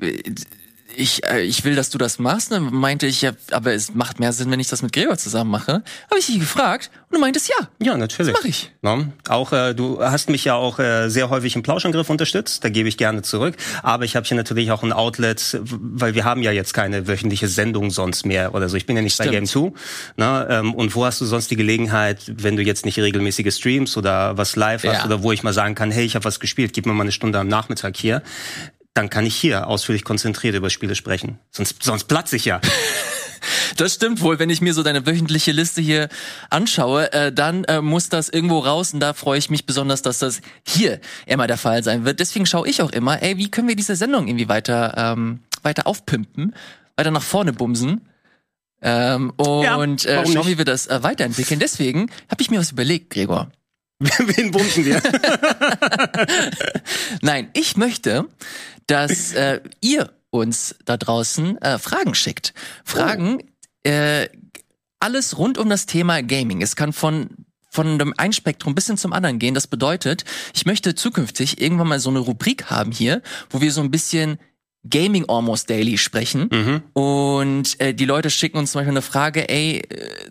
ich, 0.96 1.24
äh, 1.26 1.42
ich 1.42 1.64
will, 1.64 1.76
dass 1.76 1.90
du 1.90 1.98
das 1.98 2.20
machst. 2.20 2.52
Dann 2.52 2.74
meinte 2.74 3.06
ich, 3.08 3.22
ja, 3.22 3.32
aber 3.52 3.74
es 3.74 3.94
macht 3.94 4.20
mehr 4.20 4.34
Sinn, 4.34 4.52
wenn 4.52 4.60
ich 4.60 4.68
das 4.68 4.82
mit 4.82 4.94
Gregor 4.94 5.18
zusammen 5.18 5.52
mache. 5.52 5.84
Habe 6.10 6.20
ich 6.20 6.28
dich 6.28 6.40
gefragt 6.40 6.92
und 7.10 7.16
du 7.16 7.20
meintest 7.22 7.50
ja. 7.50 7.68
Ja, 7.80 7.98
natürlich. 7.98 8.34
Das 8.34 8.42
mache 8.42 8.50
ich. 8.50 8.72
Ja, 8.82 9.06
auch 9.30 9.52
äh, 9.54 9.74
du 9.74 10.02
hast 10.02 10.30
mich 10.30 10.46
ja 10.46 10.56
auch 10.56 10.80
äh, 10.80 11.10
sehr 11.10 11.30
häufig 11.30 11.56
im 11.56 11.64
Plauschangriff 11.64 12.10
unterstützt. 12.10 12.64
Da 12.64 12.70
gebe 12.70 12.90
ich 12.90 12.98
gerne 12.98 13.22
zurück. 13.22 13.56
Aber 13.84 14.06
ich 14.06 14.16
habe 14.16 14.26
hier 14.26 14.38
natürlich 14.38 14.72
auch 14.72 14.84
ein 14.84 14.94
Outlet, 14.94 15.60
weil 15.64 16.16
wir 16.16 16.26
haben 16.26 16.42
ja 16.42 16.52
jetzt 16.52 16.74
keine 16.74 17.08
wöchentliche 17.08 17.48
Sendung 17.48 17.92
sonst 17.92 18.26
mehr 18.26 18.54
oder 18.56 18.70
so. 18.70 18.78
Ich 18.78 18.86
bin 18.86 18.96
ja 18.96 19.02
nicht 19.02 19.14
Stimmt. 19.16 19.30
bei 19.30 19.36
Game 19.36 19.46
2. 19.46 19.72
Ne? 20.18 20.48
Ähm, 20.50 20.74
und 20.74 20.96
wo 20.96 21.06
hast 21.06 21.22
du 21.22 21.26
sonst 21.26 21.52
die 21.52 21.56
Gelegenheit, 21.56 22.32
wenn 22.38 22.56
du 22.56 22.64
jetzt 22.64 22.86
nicht 22.86 22.98
regelmäßige 23.00 23.54
Streams 23.56 23.98
oder 23.98 24.38
was 24.38 24.56
live 24.56 24.84
hast 24.84 25.00
Ja. 25.00 25.06
oder 25.06 25.24
wo 25.24 25.32
ich 25.32 25.44
mal 25.44 25.54
sagen 25.54 25.76
kann, 25.76 25.92
hey, 25.92 26.06
ich 26.06 26.16
habe 26.16 26.26
was 26.26 26.40
gespielt, 26.40 26.74
gib 26.74 26.86
mir 26.86 26.94
mal 26.94 27.04
eine 27.04 27.12
Stunde 27.12 27.40
am 27.40 27.48
Nachmittag 27.48 27.98
hier. 27.98 28.22
Dann 28.94 29.10
kann 29.10 29.26
ich 29.26 29.36
hier 29.36 29.68
ausführlich 29.68 30.04
konzentriert 30.04 30.56
über 30.56 30.70
Spiele 30.70 30.96
sprechen. 30.96 31.40
Sonst, 31.50 31.84
sonst 31.84 32.06
platze 32.06 32.36
ich 32.36 32.46
ja. 32.46 32.60
Das 33.78 33.96
stimmt 33.96 34.22
wohl. 34.22 34.38
Wenn 34.38 34.50
ich 34.50 34.62
mir 34.62 34.74
so 34.74 34.84
deine 34.84 35.06
wöchentliche 35.06 35.52
Liste 35.52 35.82
hier 35.82 36.10
anschaue, 36.50 37.12
äh, 37.14 37.32
dann 37.32 37.64
äh, 37.64 37.82
muss 37.82 38.10
das 38.10 38.30
irgendwo 38.30 38.60
raus 38.60 38.94
und 38.94 39.00
da 39.00 39.14
freue 39.14 39.40
ich 39.40 39.50
mich 39.50 39.66
besonders, 39.66 40.02
dass 40.02 40.20
das 40.20 40.42
hier 40.68 41.00
immer 41.26 41.48
der 41.48 41.58
Fall 41.58 41.84
sein 41.84 42.06
wird. 42.06 42.20
Deswegen 42.20 42.46
schaue 42.46 42.68
ich 42.68 42.82
auch 42.82 42.92
immer, 42.92 43.22
ey, 43.24 43.38
wie 43.38 43.50
können 43.50 43.68
wir 43.68 43.76
diese 43.76 43.96
Sendung 43.96 44.28
irgendwie 44.28 44.50
weiter, 44.50 44.94
ähm, 44.98 45.40
weiter 45.64 45.88
aufpimpen, 45.88 46.54
weiter 46.96 47.12
nach 47.12 47.24
vorne 47.24 47.54
bumsen. 47.54 48.02
Ähm, 48.84 49.32
und 49.38 50.06
äh, 50.06 50.18
warum 50.18 50.34
schauen, 50.34 50.48
wie 50.48 50.58
wir 50.58 50.66
das 50.66 50.88
äh, 50.88 51.04
weiterentwickeln. 51.04 51.60
Deswegen 51.60 52.10
habe 52.30 52.42
ich 52.42 52.50
mir 52.50 52.60
was 52.60 52.72
überlegt, 52.72 53.12
Gregor. 53.12 53.52
Wen 54.18 54.52
bumsen 54.52 54.84
wir? 54.84 55.02
Nein, 57.22 57.50
ich 57.54 57.78
möchte, 57.78 58.28
dass 58.88 59.34
äh, 59.34 59.62
ihr 59.80 60.12
uns 60.32 60.76
da 60.86 60.98
draußen 60.98 61.62
äh, 61.62 61.78
Fragen 61.78 62.16
schickt. 62.16 62.54
Fragen, 62.84 63.44
äh, 63.84 64.28
alles 65.00 65.38
rund 65.38 65.60
um 65.60 65.70
das 65.70 65.86
Thema 65.86 66.24
Gaming. 66.24 66.62
Es 66.62 66.76
kann 66.76 66.94
von 66.94 67.30
von 67.74 67.98
dem 67.98 68.14
einen 68.18 68.34
Spektrum 68.34 68.76
bis 68.76 68.88
hin 68.88 68.98
zum 68.98 69.14
anderen 69.14 69.40
gehen. 69.40 69.54
Das 69.54 69.66
bedeutet, 69.66 70.26
ich 70.54 70.66
möchte 70.66 70.94
zukünftig 70.94 71.62
irgendwann 71.62 71.88
mal 71.88 72.02
so 72.02 72.10
eine 72.10 72.20
Rubrik 72.20 72.66
haben 72.66 72.92
hier, 72.92 73.22
wo 73.50 73.62
wir 73.62 73.72
so 73.72 73.80
ein 73.80 73.92
bisschen 73.92 74.40
Gaming 74.90 75.26
Almost 75.30 75.70
Daily 75.70 75.98
sprechen. 75.98 76.50
Mhm. 76.52 76.82
Und 76.94 77.80
äh, 77.80 77.94
die 77.94 78.06
Leute 78.06 78.30
schicken 78.30 78.58
uns 78.58 78.72
zum 78.72 78.80
Beispiel 78.80 78.92
eine 78.92 79.04
Frage, 79.04 79.48
ey, 79.48 79.78
äh, 79.78 79.82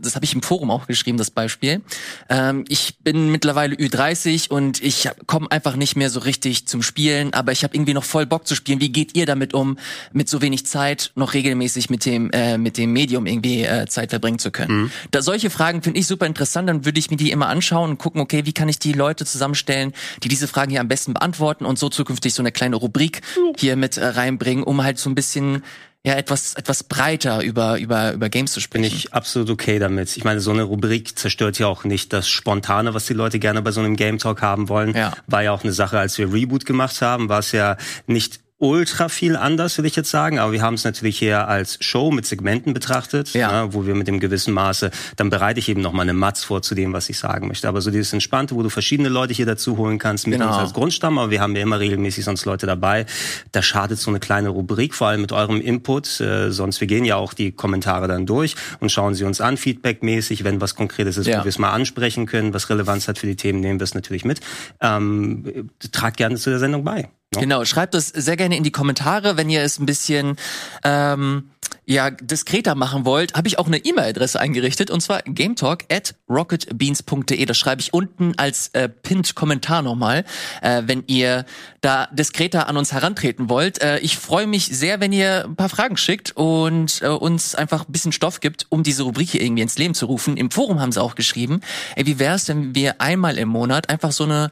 das 0.00 0.16
habe 0.16 0.24
ich 0.24 0.34
im 0.34 0.42
Forum 0.42 0.70
auch 0.70 0.86
geschrieben, 0.86 1.18
das 1.18 1.30
Beispiel. 1.30 1.82
Ähm, 2.28 2.64
ich 2.68 2.98
bin 2.98 3.30
mittlerweile 3.30 3.76
Ü30 3.76 4.50
und 4.50 4.82
ich 4.82 5.08
komme 5.26 5.50
einfach 5.50 5.76
nicht 5.76 5.94
mehr 5.94 6.10
so 6.10 6.20
richtig 6.20 6.66
zum 6.66 6.82
Spielen, 6.82 7.32
aber 7.32 7.52
ich 7.52 7.62
habe 7.62 7.76
irgendwie 7.76 7.94
noch 7.94 8.02
voll 8.02 8.26
Bock 8.26 8.46
zu 8.46 8.56
spielen. 8.56 8.80
Wie 8.80 8.90
geht 8.90 9.16
ihr 9.16 9.24
damit 9.24 9.54
um, 9.54 9.78
mit 10.12 10.28
so 10.28 10.42
wenig 10.42 10.66
Zeit 10.66 11.12
noch 11.14 11.34
regelmäßig 11.34 11.88
mit 11.88 12.04
dem 12.04 12.30
äh, 12.32 12.58
mit 12.58 12.76
dem 12.76 12.92
Medium 12.92 13.26
irgendwie 13.26 13.62
äh, 13.62 13.86
Zeit 13.86 14.10
verbringen 14.10 14.40
zu 14.40 14.50
können? 14.50 14.90
Da 15.12 15.22
solche 15.22 15.50
Fragen 15.50 15.82
finde 15.82 16.00
ich 16.00 16.08
super 16.08 16.26
interessant, 16.26 16.68
dann 16.68 16.84
würde 16.84 16.98
ich 16.98 17.10
mir 17.10 17.16
die 17.16 17.30
immer 17.30 17.48
anschauen 17.48 17.90
und 17.90 17.98
gucken, 17.98 18.20
okay, 18.20 18.46
wie 18.46 18.52
kann 18.52 18.68
ich 18.68 18.80
die 18.80 18.92
Leute 18.92 19.24
zusammenstellen, 19.24 19.92
die 20.24 20.28
diese 20.28 20.48
Fragen 20.48 20.70
hier 20.70 20.80
am 20.80 20.88
besten 20.88 21.14
beantworten 21.14 21.64
und 21.64 21.78
so 21.78 21.88
zukünftig 21.88 22.34
so 22.34 22.42
eine 22.42 22.50
kleine 22.50 22.76
Rubrik 22.76 23.20
hier 23.56 23.76
mit 23.76 23.96
äh, 23.96 24.06
reinbringen, 24.40 24.64
um 24.64 24.82
halt 24.82 24.98
so 24.98 25.10
ein 25.10 25.14
bisschen 25.14 25.62
ja 26.04 26.14
etwas 26.14 26.54
etwas 26.54 26.82
breiter 26.84 27.42
über 27.42 27.78
über 27.78 28.12
über 28.12 28.30
Games 28.30 28.52
zu 28.52 28.60
Bin 28.60 28.64
sprechen. 28.84 28.96
ich 28.96 29.12
absolut 29.12 29.50
okay 29.50 29.78
damit. 29.78 30.16
Ich 30.16 30.24
meine, 30.24 30.40
so 30.40 30.50
eine 30.50 30.62
Rubrik 30.62 31.18
zerstört 31.18 31.58
ja 31.58 31.66
auch 31.66 31.84
nicht 31.84 32.12
das 32.12 32.28
Spontane, 32.28 32.94
was 32.94 33.06
die 33.06 33.12
Leute 33.12 33.38
gerne 33.38 33.60
bei 33.60 33.70
so 33.70 33.80
einem 33.80 33.96
Game 33.96 34.18
Talk 34.18 34.40
haben 34.40 34.68
wollen. 34.68 34.94
Ja. 34.96 35.12
War 35.26 35.42
ja 35.42 35.52
auch 35.52 35.62
eine 35.62 35.72
Sache, 35.72 35.98
als 35.98 36.16
wir 36.16 36.32
Reboot 36.32 36.64
gemacht 36.64 37.02
haben, 37.02 37.28
war 37.28 37.40
es 37.40 37.52
ja 37.52 37.76
nicht 38.06 38.40
ultra 38.60 39.08
viel 39.08 39.36
anders, 39.36 39.78
will 39.78 39.86
ich 39.86 39.96
jetzt 39.96 40.10
sagen, 40.10 40.38
aber 40.38 40.52
wir 40.52 40.60
haben 40.62 40.74
es 40.74 40.84
natürlich 40.84 41.20
eher 41.22 41.48
als 41.48 41.78
Show 41.80 42.10
mit 42.10 42.26
Segmenten 42.26 42.74
betrachtet, 42.74 43.32
Ja. 43.32 43.64
ne, 43.64 43.72
wo 43.74 43.86
wir 43.86 43.94
mit 43.94 44.06
dem 44.06 44.20
gewissen 44.20 44.52
Maße, 44.52 44.90
dann 45.16 45.30
bereite 45.30 45.58
ich 45.58 45.68
eben 45.70 45.80
noch 45.80 45.92
mal 45.94 46.02
eine 46.02 46.12
Matz 46.12 46.44
vor 46.44 46.60
zu 46.60 46.74
dem, 46.74 46.92
was 46.92 47.08
ich 47.08 47.18
sagen 47.18 47.48
möchte. 47.48 47.66
Aber 47.68 47.80
so 47.80 47.90
dieses 47.90 48.12
Entspannte, 48.12 48.54
wo 48.54 48.62
du 48.62 48.68
verschiedene 48.68 49.08
Leute 49.08 49.32
hier 49.32 49.46
dazu 49.46 49.78
holen 49.78 49.98
kannst, 49.98 50.26
mit 50.26 50.38
Genau. 50.38 50.50
uns 50.52 50.58
als 50.58 50.74
Grundstamm, 50.74 51.18
aber 51.18 51.30
wir 51.30 51.40
haben 51.40 51.56
ja 51.56 51.62
immer 51.62 51.80
regelmäßig 51.80 52.24
sonst 52.24 52.44
Leute 52.44 52.66
dabei. 52.66 53.06
Da 53.52 53.62
schadet 53.62 53.98
so 53.98 54.10
eine 54.10 54.20
kleine 54.20 54.50
Rubrik, 54.50 54.94
vor 54.94 55.08
allem 55.08 55.22
mit 55.22 55.32
eurem 55.32 55.60
Input. 55.60 56.20
Äh, 56.20 56.50
sonst, 56.52 56.80
wir 56.82 56.86
gehen 56.86 57.06
ja 57.06 57.16
auch 57.16 57.32
die 57.32 57.52
Kommentare 57.52 58.08
dann 58.08 58.26
durch 58.26 58.56
und 58.80 58.92
schauen 58.92 59.14
sie 59.14 59.24
uns 59.24 59.40
an, 59.40 59.56
feedbackmäßig, 59.56 60.44
wenn 60.44 60.60
was 60.60 60.74
Konkretes 60.74 61.16
ist, 61.16 61.26
Ja. 61.28 61.40
wo 61.40 61.44
wir 61.44 61.48
es 61.48 61.58
mal 61.58 61.70
ansprechen 61.72 62.26
können, 62.26 62.52
was 62.52 62.68
Relevanz 62.68 63.08
hat 63.08 63.18
für 63.18 63.26
die 63.26 63.36
Themen, 63.36 63.60
nehmen 63.60 63.80
wir 63.80 63.84
es 63.84 63.94
natürlich 63.94 64.24
mit. 64.26 64.40
Ähm, 64.82 65.70
tragt 65.92 66.18
gerne 66.18 66.36
zu 66.36 66.50
der 66.50 66.58
Sendung 66.58 66.84
bei. 66.84 67.08
Ne? 67.34 67.40
Genau, 67.40 67.64
schreibt 67.64 67.94
das 67.94 68.08
sehr 68.08 68.36
gerne 68.36 68.56
in 68.56 68.64
die 68.64 68.72
Kommentare, 68.72 69.36
wenn 69.36 69.50
ihr 69.50 69.62
es 69.62 69.78
ein 69.78 69.86
bisschen 69.86 70.36
ähm, 70.84 71.50
ja 71.86 72.10
diskreter 72.10 72.74
machen 72.74 73.04
wollt. 73.04 73.34
Habe 73.34 73.48
ich 73.48 73.58
auch 73.58 73.66
eine 73.66 73.78
E-Mail-Adresse 73.78 74.38
eingerichtet 74.38 74.90
und 74.90 75.00
zwar 75.00 75.22
gametalk 75.22 75.84
at 75.90 76.14
rocketbeans.de. 76.28 77.44
Das 77.44 77.58
schreibe 77.58 77.80
ich 77.80 77.92
unten 77.92 78.34
als 78.36 78.68
äh, 78.68 78.88
Pinned-Kommentar 78.88 79.82
nochmal, 79.82 80.24
äh, 80.62 80.82
wenn 80.86 81.04
ihr 81.06 81.44
da 81.80 82.06
diskreter 82.12 82.68
an 82.68 82.76
uns 82.76 82.92
herantreten 82.92 83.48
wollt. 83.48 83.82
Äh, 83.82 83.98
ich 83.98 84.18
freue 84.18 84.46
mich 84.46 84.66
sehr, 84.66 85.00
wenn 85.00 85.12
ihr 85.12 85.44
ein 85.44 85.56
paar 85.56 85.68
Fragen 85.68 85.96
schickt 85.96 86.32
und 86.36 87.02
äh, 87.02 87.08
uns 87.08 87.54
einfach 87.54 87.86
ein 87.88 87.92
bisschen 87.92 88.12
Stoff 88.12 88.40
gibt, 88.40 88.66
um 88.68 88.82
diese 88.82 89.02
Rubrik 89.02 89.30
hier 89.30 89.42
irgendwie 89.42 89.62
ins 89.62 89.78
Leben 89.78 89.94
zu 89.94 90.06
rufen. 90.06 90.36
Im 90.36 90.50
Forum 90.50 90.80
haben 90.80 90.92
sie 90.92 91.02
auch 91.02 91.14
geschrieben, 91.14 91.60
ey, 91.96 92.06
wie 92.06 92.18
wär's, 92.18 92.48
wenn 92.48 92.74
wir 92.74 93.00
einmal 93.00 93.38
im 93.38 93.48
Monat 93.48 93.88
einfach 93.88 94.12
so 94.12 94.24
eine 94.24 94.50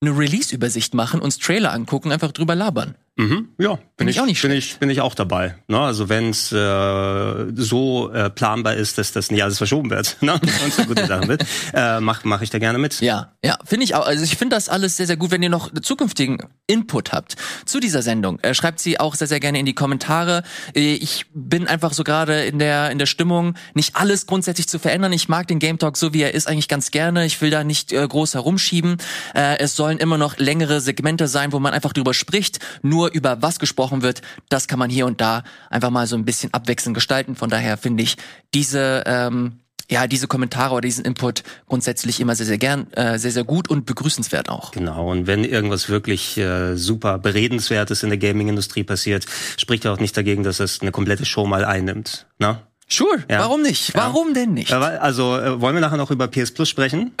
eine 0.00 0.16
Release-Übersicht 0.16 0.94
machen, 0.94 1.20
uns 1.20 1.38
Trailer 1.38 1.72
angucken, 1.72 2.10
einfach 2.10 2.32
drüber 2.32 2.54
labern. 2.54 2.94
Mhm. 3.16 3.50
Ja, 3.58 3.78
bin 4.00 4.08
ich 4.08 4.20
auch 4.20 4.24
nicht 4.24 4.40
bin 4.40 4.50
ich, 4.50 4.78
bin 4.78 4.88
ich 4.88 5.02
auch 5.02 5.14
dabei. 5.14 5.56
Ne? 5.68 5.78
Also 5.78 6.08
wenn 6.08 6.30
es 6.30 6.50
äh, 6.52 7.52
so 7.54 8.10
äh, 8.10 8.30
planbar 8.30 8.74
ist, 8.74 8.96
dass 8.96 9.12
das 9.12 9.30
nicht 9.30 9.44
alles 9.44 9.58
verschoben 9.58 9.90
wird 9.90 10.16
ne? 10.22 10.40
und 10.64 10.72
so 10.72 10.84
gute 10.84 11.06
Sachen 11.06 11.28
wird, 11.28 11.44
äh, 11.74 12.00
mache 12.00 12.26
mach 12.26 12.40
ich 12.40 12.48
da 12.48 12.58
gerne 12.58 12.78
mit. 12.78 13.02
Ja, 13.02 13.32
ja, 13.44 13.58
finde 13.64 13.84
ich 13.84 13.94
auch. 13.94 14.06
Also 14.06 14.24
ich 14.24 14.38
finde 14.38 14.56
das 14.56 14.70
alles 14.70 14.96
sehr, 14.96 15.06
sehr 15.06 15.18
gut. 15.18 15.30
Wenn 15.30 15.42
ihr 15.42 15.50
noch 15.50 15.70
zukünftigen 15.82 16.38
Input 16.66 17.12
habt 17.12 17.36
zu 17.66 17.78
dieser 17.78 18.00
Sendung, 18.00 18.40
äh, 18.40 18.54
schreibt 18.54 18.80
sie 18.80 18.98
auch 18.98 19.14
sehr, 19.14 19.26
sehr 19.26 19.38
gerne 19.38 19.58
in 19.58 19.66
die 19.66 19.74
Kommentare. 19.74 20.44
Äh, 20.74 20.94
ich 20.94 21.26
bin 21.34 21.66
einfach 21.66 21.92
so 21.92 22.02
gerade 22.02 22.44
in 22.44 22.58
der 22.58 22.90
in 22.90 22.98
der 22.98 23.06
Stimmung, 23.06 23.54
nicht 23.74 23.96
alles 23.96 24.24
grundsätzlich 24.24 24.66
zu 24.66 24.78
verändern. 24.78 25.12
Ich 25.12 25.28
mag 25.28 25.46
den 25.46 25.58
Game 25.58 25.78
Talk 25.78 25.98
so 25.98 26.14
wie 26.14 26.22
er 26.22 26.32
ist 26.32 26.48
eigentlich 26.48 26.68
ganz 26.68 26.90
gerne. 26.90 27.26
Ich 27.26 27.38
will 27.42 27.50
da 27.50 27.64
nicht 27.64 27.92
äh, 27.92 28.08
groß 28.08 28.32
herumschieben. 28.32 28.96
Äh, 29.34 29.58
es 29.58 29.76
sollen 29.76 29.98
immer 29.98 30.16
noch 30.16 30.38
längere 30.38 30.80
Segmente 30.80 31.28
sein, 31.28 31.52
wo 31.52 31.60
man 31.60 31.74
einfach 31.74 31.92
drüber 31.92 32.14
spricht. 32.14 32.60
Nur 32.80 33.12
über 33.12 33.42
was 33.42 33.58
gesprochen 33.58 33.89
wird, 34.02 34.22
das 34.48 34.68
kann 34.68 34.78
man 34.78 34.90
hier 34.90 35.06
und 35.06 35.20
da 35.20 35.42
einfach 35.68 35.90
mal 35.90 36.06
so 36.06 36.16
ein 36.16 36.24
bisschen 36.24 36.52
abwechselnd 36.54 36.94
gestalten. 36.94 37.36
Von 37.36 37.50
daher 37.50 37.76
finde 37.76 38.02
ich 38.02 38.16
diese 38.54 39.04
ähm, 39.06 39.60
ja, 39.90 40.06
diese 40.06 40.28
Kommentare 40.28 40.74
oder 40.74 40.82
diesen 40.82 41.04
Input 41.04 41.42
grundsätzlich 41.66 42.20
immer 42.20 42.36
sehr, 42.36 42.46
sehr 42.46 42.58
gern, 42.58 42.90
äh, 42.92 43.18
sehr, 43.18 43.32
sehr 43.32 43.44
gut 43.44 43.68
und 43.68 43.86
begrüßenswert 43.86 44.48
auch. 44.48 44.70
Genau, 44.70 45.10
und 45.10 45.26
wenn 45.26 45.44
irgendwas 45.44 45.88
wirklich 45.88 46.38
äh, 46.38 46.76
super 46.76 47.18
Beredenswertes 47.18 48.04
in 48.04 48.10
der 48.10 48.18
Gaming-Industrie 48.18 48.84
passiert, 48.84 49.26
spricht 49.58 49.84
ja 49.84 49.92
auch 49.92 49.98
nicht 49.98 50.16
dagegen, 50.16 50.44
dass 50.44 50.60
es 50.60 50.80
eine 50.80 50.92
komplette 50.92 51.24
Show 51.24 51.44
mal 51.44 51.64
einnimmt. 51.64 52.26
Ne? 52.38 52.60
Sure, 52.92 53.22
Ja. 53.30 53.38
warum 53.40 53.62
nicht? 53.62 53.94
Warum 53.94 54.34
denn 54.34 54.52
nicht? 54.54 54.72
Also 54.72 55.36
äh, 55.38 55.60
wollen 55.60 55.74
wir 55.76 55.80
nachher 55.80 55.96
noch 55.96 56.10
über 56.10 56.26
PS 56.28 56.50
Plus 56.50 56.68
sprechen? 56.68 57.12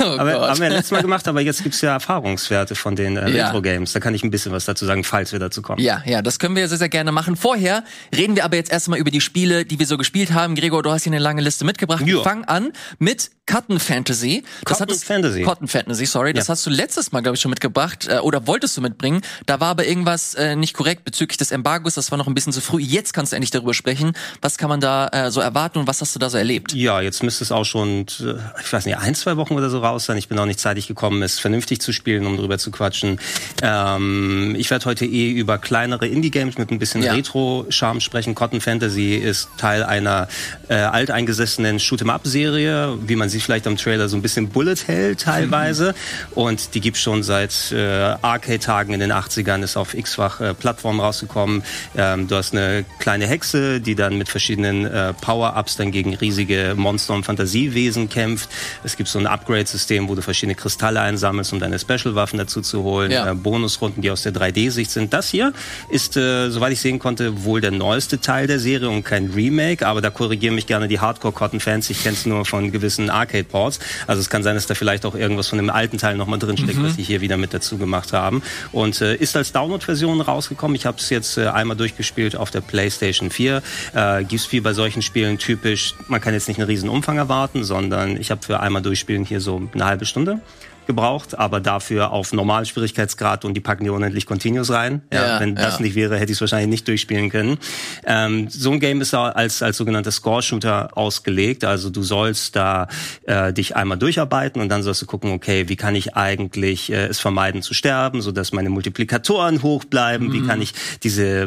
Oh 0.00 0.04
aber, 0.18 0.32
Gott. 0.32 0.50
haben 0.50 0.58
wir 0.60 0.66
ja 0.68 0.72
letztes 0.74 0.90
Mal 0.90 1.02
gemacht, 1.02 1.26
aber 1.28 1.40
jetzt 1.40 1.62
gibt's 1.62 1.80
ja 1.80 1.92
Erfahrungswerte 1.92 2.74
von 2.74 2.96
den 2.96 3.16
äh, 3.16 3.30
Ja. 3.30 3.46
Retro-Games. 3.46 3.92
Da 3.92 4.00
kann 4.00 4.12
ich 4.14 4.22
ein 4.24 4.30
bisschen 4.30 4.50
was 4.52 4.64
dazu 4.64 4.84
sagen, 4.86 5.04
falls 5.04 5.32
wir 5.32 5.38
dazu 5.38 5.62
kommen. 5.62 5.80
Ja, 5.80 6.02
ja, 6.04 6.20
das 6.20 6.38
können 6.38 6.56
wir 6.56 6.68
sehr, 6.68 6.78
sehr 6.78 6.88
gerne 6.88 7.12
machen. 7.12 7.36
Vorher 7.36 7.84
reden 8.14 8.34
wir 8.36 8.44
aber 8.44 8.56
jetzt 8.56 8.72
erstmal 8.72 8.98
über 8.98 9.10
die 9.10 9.20
Spiele, 9.20 9.64
die 9.64 9.78
wir 9.78 9.86
so 9.86 9.96
gespielt 9.96 10.32
haben. 10.32 10.54
Gregor, 10.56 10.82
du 10.82 10.90
hast 10.90 11.04
hier 11.04 11.12
eine 11.12 11.20
lange 11.22 11.42
Liste 11.42 11.64
mitgebracht. 11.64 12.04
Wir 12.04 12.20
fangen 12.22 12.44
an 12.44 12.72
mit 12.98 13.30
Cotton 13.50 13.78
Fantasy. 13.78 14.42
Das 14.64 14.78
Cotton 14.78 14.82
hattest- 14.94 15.04
Fantasy. 15.04 15.42
Cotton 15.42 15.68
Fantasy, 15.68 16.06
sorry. 16.06 16.32
Das 16.32 16.48
hast 16.48 16.66
du 16.66 16.70
letztes 16.70 17.12
Mal, 17.12 17.20
glaube 17.20 17.36
ich, 17.36 17.40
schon 17.40 17.50
mitgebracht 17.50 18.08
äh, 18.08 18.18
oder 18.18 18.46
wolltest 18.46 18.76
du 18.76 18.80
mitbringen. 18.80 19.20
Da 19.46 19.60
war 19.60 19.68
aber 19.68 19.86
irgendwas 19.86 20.34
äh, 20.34 20.56
nicht 20.56 20.74
korrekt 20.74 21.04
bezüglich 21.04 21.36
des 21.38 21.50
Embargos. 21.52 21.94
Das 21.94 22.10
war 22.10 22.18
noch 22.18 22.26
ein 22.26 22.34
bisschen 22.34 22.52
zu 22.52 22.60
früh. 22.60 22.80
Jetzt 22.80 23.12
kannst 23.14 23.32
du 23.32 23.36
endlich 23.36 23.50
darüber 23.50 23.74
sprechen. 23.74 24.12
Was 24.42 24.58
kann 24.58 24.68
man 24.68 24.80
da 24.80 25.03
äh, 25.12 25.30
so 25.30 25.40
erwarten 25.40 25.78
und 25.78 25.86
was 25.86 26.00
hast 26.00 26.14
du 26.14 26.18
da 26.18 26.30
so 26.30 26.38
erlebt? 26.38 26.72
Ja, 26.72 27.00
jetzt 27.00 27.22
müsste 27.22 27.44
es 27.44 27.52
auch 27.52 27.64
schon, 27.64 28.06
äh, 28.20 28.34
ich 28.62 28.72
weiß 28.72 28.86
nicht, 28.86 28.98
ein, 28.98 29.14
zwei 29.14 29.36
Wochen 29.36 29.54
oder 29.54 29.70
so 29.70 29.78
raus 29.80 30.04
sein. 30.06 30.16
Ich 30.16 30.28
bin 30.28 30.38
auch 30.38 30.46
nicht 30.46 30.60
zeitig 30.60 30.86
gekommen, 30.86 31.22
es 31.22 31.38
vernünftig 31.38 31.80
zu 31.80 31.92
spielen, 31.92 32.26
um 32.26 32.36
drüber 32.36 32.58
zu 32.58 32.70
quatschen. 32.70 33.18
Ähm, 33.62 34.54
ich 34.58 34.70
werde 34.70 34.84
heute 34.86 35.04
eh 35.06 35.30
über 35.30 35.58
kleinere 35.58 36.06
Indie-Games 36.06 36.58
mit 36.58 36.70
ein 36.70 36.78
bisschen 36.78 37.02
Ja. 37.02 37.12
Retro-Charme 37.12 38.00
sprechen. 38.00 38.34
Cotton 38.34 38.60
Fantasy 38.60 39.14
ist 39.16 39.48
Teil 39.58 39.82
einer 39.82 40.28
äh, 40.68 40.74
alteingesessenen 40.74 41.78
Shoot'em-up-Serie, 41.78 42.98
wie 43.06 43.16
man 43.16 43.28
sieht 43.28 43.42
vielleicht 43.42 43.66
am 43.66 43.76
Trailer, 43.76 44.08
so 44.08 44.16
ein 44.16 44.22
bisschen 44.22 44.48
Bullet 44.48 44.76
Hell 44.86 45.16
teilweise. 45.16 45.94
Und 46.34 46.74
die 46.74 46.80
gibt's 46.80 47.00
schon 47.00 47.22
seit 47.22 47.72
äh, 47.72 48.14
Arcade-Tagen 48.22 48.92
in 48.94 49.00
den 49.00 49.12
80ern, 49.12 49.62
ist 49.62 49.76
auf 49.76 49.94
x-fach 49.94 50.40
äh, 50.40 50.54
Plattformen 50.54 51.00
rausgekommen. 51.00 51.62
Ähm, 51.96 52.28
du 52.28 52.36
hast 52.36 52.52
eine 52.52 52.84
kleine 52.98 53.26
Hexe, 53.26 53.80
die 53.80 53.94
dann 53.94 54.16
mit 54.18 54.28
verschiedenen 54.28 54.86
äh, 54.94 55.12
Power-Ups 55.12 55.76
dann 55.76 55.90
gegen 55.90 56.14
riesige 56.14 56.74
Monster 56.76 57.14
und 57.14 57.24
Fantasiewesen 57.24 58.08
kämpft. 58.08 58.48
Es 58.84 58.96
gibt 58.96 59.08
so 59.08 59.18
ein 59.18 59.26
Upgrade-System, 59.26 60.08
wo 60.08 60.14
du 60.14 60.22
verschiedene 60.22 60.54
Kristalle 60.54 61.00
einsammelst, 61.00 61.52
um 61.52 61.60
deine 61.60 61.78
Special-Waffen 61.78 62.38
dazu 62.38 62.60
zu 62.60 62.82
holen. 62.82 63.10
Ja. 63.10 63.30
Äh, 63.30 63.34
Bonusrunden, 63.34 64.02
die 64.02 64.10
aus 64.10 64.22
der 64.22 64.32
3D-Sicht 64.32 64.90
sind. 64.90 65.12
Das 65.12 65.28
hier 65.28 65.52
ist, 65.88 66.16
äh, 66.16 66.50
soweit 66.50 66.72
ich 66.72 66.80
sehen 66.80 66.98
konnte, 66.98 67.44
wohl 67.44 67.60
der 67.60 67.70
neueste 67.70 68.20
Teil 68.20 68.46
der 68.46 68.60
Serie 68.60 68.88
und 68.88 69.04
kein 69.04 69.30
Remake, 69.30 69.86
aber 69.86 70.00
da 70.00 70.10
korrigieren 70.10 70.54
mich 70.54 70.66
gerne 70.66 70.88
die 70.88 71.00
Hardcore-Cotton-Fans. 71.00 71.90
Ich 71.90 72.02
kenne 72.02 72.14
es 72.14 72.26
nur 72.26 72.44
von 72.44 72.70
gewissen 72.70 73.10
Arcade-Ports. 73.10 73.80
Also 74.06 74.20
es 74.20 74.30
kann 74.30 74.42
sein, 74.42 74.54
dass 74.54 74.66
da 74.66 74.74
vielleicht 74.74 75.06
auch 75.06 75.14
irgendwas 75.14 75.48
von 75.48 75.58
dem 75.58 75.70
alten 75.70 75.98
Teil 75.98 76.16
nochmal 76.16 76.38
drinsteckt, 76.38 76.78
mhm. 76.78 76.84
was 76.84 76.96
die 76.96 77.02
hier 77.02 77.20
wieder 77.20 77.36
mit 77.36 77.52
dazu 77.54 77.78
gemacht 77.78 78.12
haben. 78.12 78.42
Und 78.72 79.00
äh, 79.00 79.16
ist 79.16 79.36
als 79.36 79.52
Download-Version 79.52 80.20
rausgekommen. 80.20 80.76
Ich 80.76 80.86
habe 80.86 80.98
es 80.98 81.10
jetzt 81.10 81.38
äh, 81.38 81.46
einmal 81.46 81.76
durchgespielt 81.76 82.36
auf 82.36 82.50
der 82.50 82.60
PlayStation 82.60 83.30
4. 83.30 83.62
Äh, 83.94 84.24
gibt's 84.24 84.52
wie 84.52 84.60
bei 84.60 84.73
solchen 84.74 85.02
Spielen 85.02 85.38
typisch, 85.38 85.94
man 86.08 86.20
kann 86.20 86.34
jetzt 86.34 86.48
nicht 86.48 86.58
einen 86.58 86.68
riesen 86.68 86.88
Umfang 86.88 87.16
erwarten, 87.16 87.64
sondern 87.64 88.16
ich 88.16 88.30
habe 88.30 88.42
für 88.42 88.60
einmal 88.60 88.82
durchspielen 88.82 89.24
hier 89.24 89.40
so 89.40 89.62
eine 89.72 89.84
halbe 89.84 90.04
Stunde 90.04 90.40
gebraucht, 90.86 91.38
aber 91.38 91.60
dafür 91.60 92.10
auf 92.12 92.32
normalen 92.32 92.66
Schwierigkeitsgrad 92.66 93.44
und 93.44 93.54
die 93.54 93.60
packen 93.60 93.84
die 93.84 93.90
unendlich 93.90 94.26
Continuous 94.26 94.70
rein. 94.70 95.02
Ja, 95.12 95.26
ja 95.26 95.40
wenn 95.40 95.54
das 95.54 95.78
ja. 95.78 95.82
nicht 95.82 95.94
wäre, 95.94 96.16
hätte 96.16 96.32
ich 96.32 96.38
es 96.38 96.40
wahrscheinlich 96.40 96.68
nicht 96.70 96.88
durchspielen 96.88 97.30
können. 97.30 97.58
Ähm, 98.06 98.48
so 98.48 98.72
ein 98.72 98.80
Game 98.80 99.00
ist 99.00 99.14
als, 99.14 99.62
als 99.62 99.76
sogenannter 99.76 100.10
Score-Shooter 100.10 100.96
ausgelegt. 100.96 101.64
Also 101.64 101.90
du 101.90 102.02
sollst 102.02 102.56
da 102.56 102.88
äh, 103.24 103.52
dich 103.52 103.76
einmal 103.76 103.98
durcharbeiten 103.98 104.60
und 104.60 104.68
dann 104.68 104.82
sollst 104.82 105.02
du 105.02 105.06
gucken, 105.06 105.32
okay, 105.32 105.68
wie 105.68 105.76
kann 105.76 105.94
ich 105.94 106.16
eigentlich 106.16 106.90
äh, 106.90 107.06
es 107.06 107.20
vermeiden 107.20 107.62
zu 107.62 107.74
sterben, 107.74 108.20
sodass 108.22 108.52
meine 108.52 108.70
Multiplikatoren 108.70 109.62
hoch 109.62 109.84
bleiben, 109.84 110.28
mhm. 110.28 110.32
wie 110.32 110.46
kann 110.46 110.60
ich 110.60 110.74
diese 111.02 111.44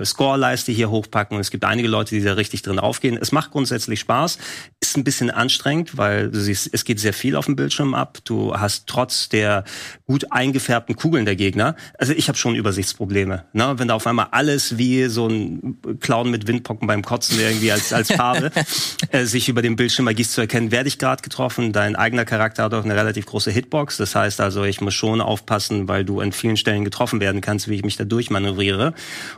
äh, 0.00 0.04
Score-Leiste 0.04 0.72
hier 0.72 0.90
hochpacken. 0.90 1.36
Und 1.36 1.40
es 1.40 1.50
gibt 1.50 1.64
einige 1.64 1.88
Leute, 1.88 2.14
die 2.14 2.22
da 2.22 2.34
richtig 2.34 2.62
drin 2.62 2.78
aufgehen. 2.78 3.18
Es 3.20 3.32
macht 3.32 3.50
grundsätzlich 3.50 4.00
Spaß, 4.00 4.38
ist 4.80 4.96
ein 4.96 5.04
bisschen 5.04 5.30
anstrengend, 5.30 5.96
weil 5.96 6.30
du 6.30 6.40
siehst, 6.40 6.70
es 6.72 6.84
geht 6.84 7.00
sehr 7.00 7.12
viel 7.12 7.36
auf 7.36 7.46
dem 7.46 7.56
Bildschirm 7.56 7.94
ab. 7.94 8.18
Du 8.24 8.54
hast 8.54 8.77
trotz 8.86 9.28
der 9.28 9.64
gut 10.06 10.32
eingefärbten 10.32 10.96
Kugeln 10.96 11.24
der 11.24 11.36
Gegner. 11.36 11.76
Also 11.98 12.12
ich 12.12 12.28
habe 12.28 12.38
schon 12.38 12.54
Übersichtsprobleme. 12.54 13.44
Ne? 13.52 13.74
Wenn 13.76 13.88
da 13.88 13.94
auf 13.94 14.06
einmal 14.06 14.28
alles 14.30 14.78
wie 14.78 15.06
so 15.06 15.28
ein 15.28 15.78
Clown 16.00 16.30
mit 16.30 16.46
Windpocken 16.46 16.86
beim 16.86 17.02
Kotzen 17.02 17.38
irgendwie 17.38 17.72
als, 17.72 17.92
als 17.92 18.12
Farbe 18.12 18.50
äh, 19.10 19.24
sich 19.24 19.48
über 19.48 19.62
den 19.62 19.76
Bildschirm 19.76 20.06
ergießt 20.06 20.32
zu 20.32 20.40
erkennen, 20.40 20.70
werde 20.70 20.88
ich 20.88 20.98
gerade 20.98 21.22
getroffen. 21.22 21.72
Dein 21.72 21.96
eigener 21.96 22.24
Charakter 22.24 22.64
hat 22.64 22.74
auch 22.74 22.84
eine 22.84 22.96
relativ 22.96 23.26
große 23.26 23.50
Hitbox. 23.50 23.96
Das 23.96 24.14
heißt 24.14 24.40
also, 24.40 24.64
ich 24.64 24.80
muss 24.80 24.94
schon 24.94 25.20
aufpassen, 25.20 25.88
weil 25.88 26.04
du 26.04 26.20
an 26.20 26.32
vielen 26.32 26.56
Stellen 26.56 26.84
getroffen 26.84 27.20
werden 27.20 27.40
kannst, 27.40 27.68
wie 27.68 27.74
ich 27.74 27.84
mich 27.84 27.96
da 27.96 28.04
durchmanövriere. 28.04 28.94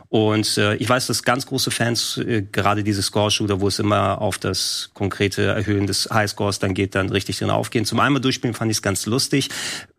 Und 0.09 0.57
äh, 0.57 0.75
ich 0.75 0.87
weiß, 0.87 1.07
dass 1.07 1.23
ganz 1.23 1.45
große 1.45 1.71
Fans 1.71 2.17
äh, 2.17 2.43
gerade 2.43 2.83
diese 2.83 3.01
Score-Shooter, 3.01 3.61
wo 3.61 3.67
es 3.67 3.79
immer 3.79 4.21
auf 4.21 4.37
das 4.37 4.91
konkrete 4.93 5.43
Erhöhen 5.43 5.87
des 5.87 6.09
Highscores 6.11 6.59
dann 6.59 6.73
geht, 6.73 6.95
dann 6.95 7.09
richtig 7.09 7.39
drin 7.39 7.49
aufgehen. 7.49 7.85
Zum 7.85 7.99
einmal 7.99 8.21
durchspielen 8.21 8.53
fand 8.53 8.71
ich 8.71 8.77
es 8.77 8.81
ganz 8.81 9.05
lustig 9.05 9.30
lustig. 9.31 9.49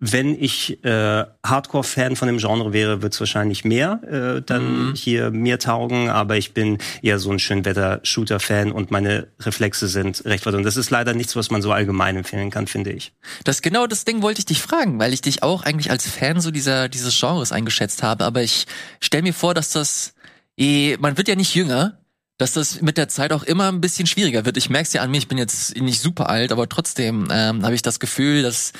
Wenn 0.04 0.34
ich 0.40 0.84
äh, 0.84 1.24
Hardcore-Fan 1.46 2.16
von 2.16 2.26
dem 2.26 2.38
Genre 2.38 2.72
wäre, 2.72 3.02
wird 3.02 3.14
es 3.14 3.20
wahrscheinlich 3.20 3.64
mehr 3.64 4.00
äh, 4.02 4.42
dann 4.42 4.88
mhm. 4.88 4.94
hier 4.94 5.30
mir 5.30 5.58
taugen. 5.58 6.08
Aber 6.08 6.36
ich 6.36 6.54
bin 6.54 6.78
eher 7.02 7.18
so 7.18 7.30
ein 7.30 7.38
Schönwetter-Shooter-Fan 7.38 8.72
und 8.72 8.90
meine 8.90 9.28
Reflexe 9.40 9.86
sind 9.86 10.24
recht 10.24 10.44
weit. 10.44 10.54
Und 10.54 10.64
das 10.64 10.76
ist 10.76 10.90
leider 10.90 11.14
nichts, 11.14 11.36
was 11.36 11.50
man 11.50 11.62
so 11.62 11.70
allgemein 11.70 12.16
empfehlen 12.16 12.50
kann, 12.50 12.66
finde 12.66 12.90
ich. 12.90 13.12
Das 13.44 13.62
genau 13.62 13.86
das 13.86 14.04
Ding 14.04 14.22
wollte 14.22 14.40
ich 14.40 14.46
dich 14.46 14.60
fragen, 14.60 14.98
weil 14.98 15.12
ich 15.12 15.20
dich 15.20 15.42
auch 15.42 15.62
eigentlich 15.62 15.90
als 15.90 16.08
Fan 16.08 16.40
so 16.40 16.50
dieser 16.50 16.88
dieses 16.88 17.18
Genres 17.18 17.52
eingeschätzt 17.52 18.02
habe. 18.02 18.24
Aber 18.24 18.42
ich 18.42 18.66
stell 19.00 19.22
mir 19.22 19.34
vor, 19.34 19.54
dass 19.54 19.70
das 19.70 20.14
eh, 20.56 20.96
man 20.98 21.16
wird 21.16 21.28
ja 21.28 21.36
nicht 21.36 21.54
jünger 21.54 22.01
dass 22.42 22.54
das 22.54 22.82
mit 22.82 22.96
der 22.98 23.06
Zeit 23.06 23.32
auch 23.32 23.44
immer 23.44 23.70
ein 23.70 23.80
bisschen 23.80 24.08
schwieriger 24.08 24.44
wird. 24.44 24.56
Ich 24.56 24.68
merke 24.68 24.88
es 24.88 24.92
ja 24.92 25.02
an 25.02 25.12
mir, 25.12 25.18
ich 25.18 25.28
bin 25.28 25.38
jetzt 25.38 25.76
nicht 25.76 26.00
super 26.00 26.28
alt, 26.28 26.50
aber 26.50 26.68
trotzdem 26.68 27.28
ähm, 27.30 27.62
habe 27.62 27.76
ich 27.76 27.82
das 27.82 28.00
Gefühl, 28.00 28.42
dass 28.42 28.72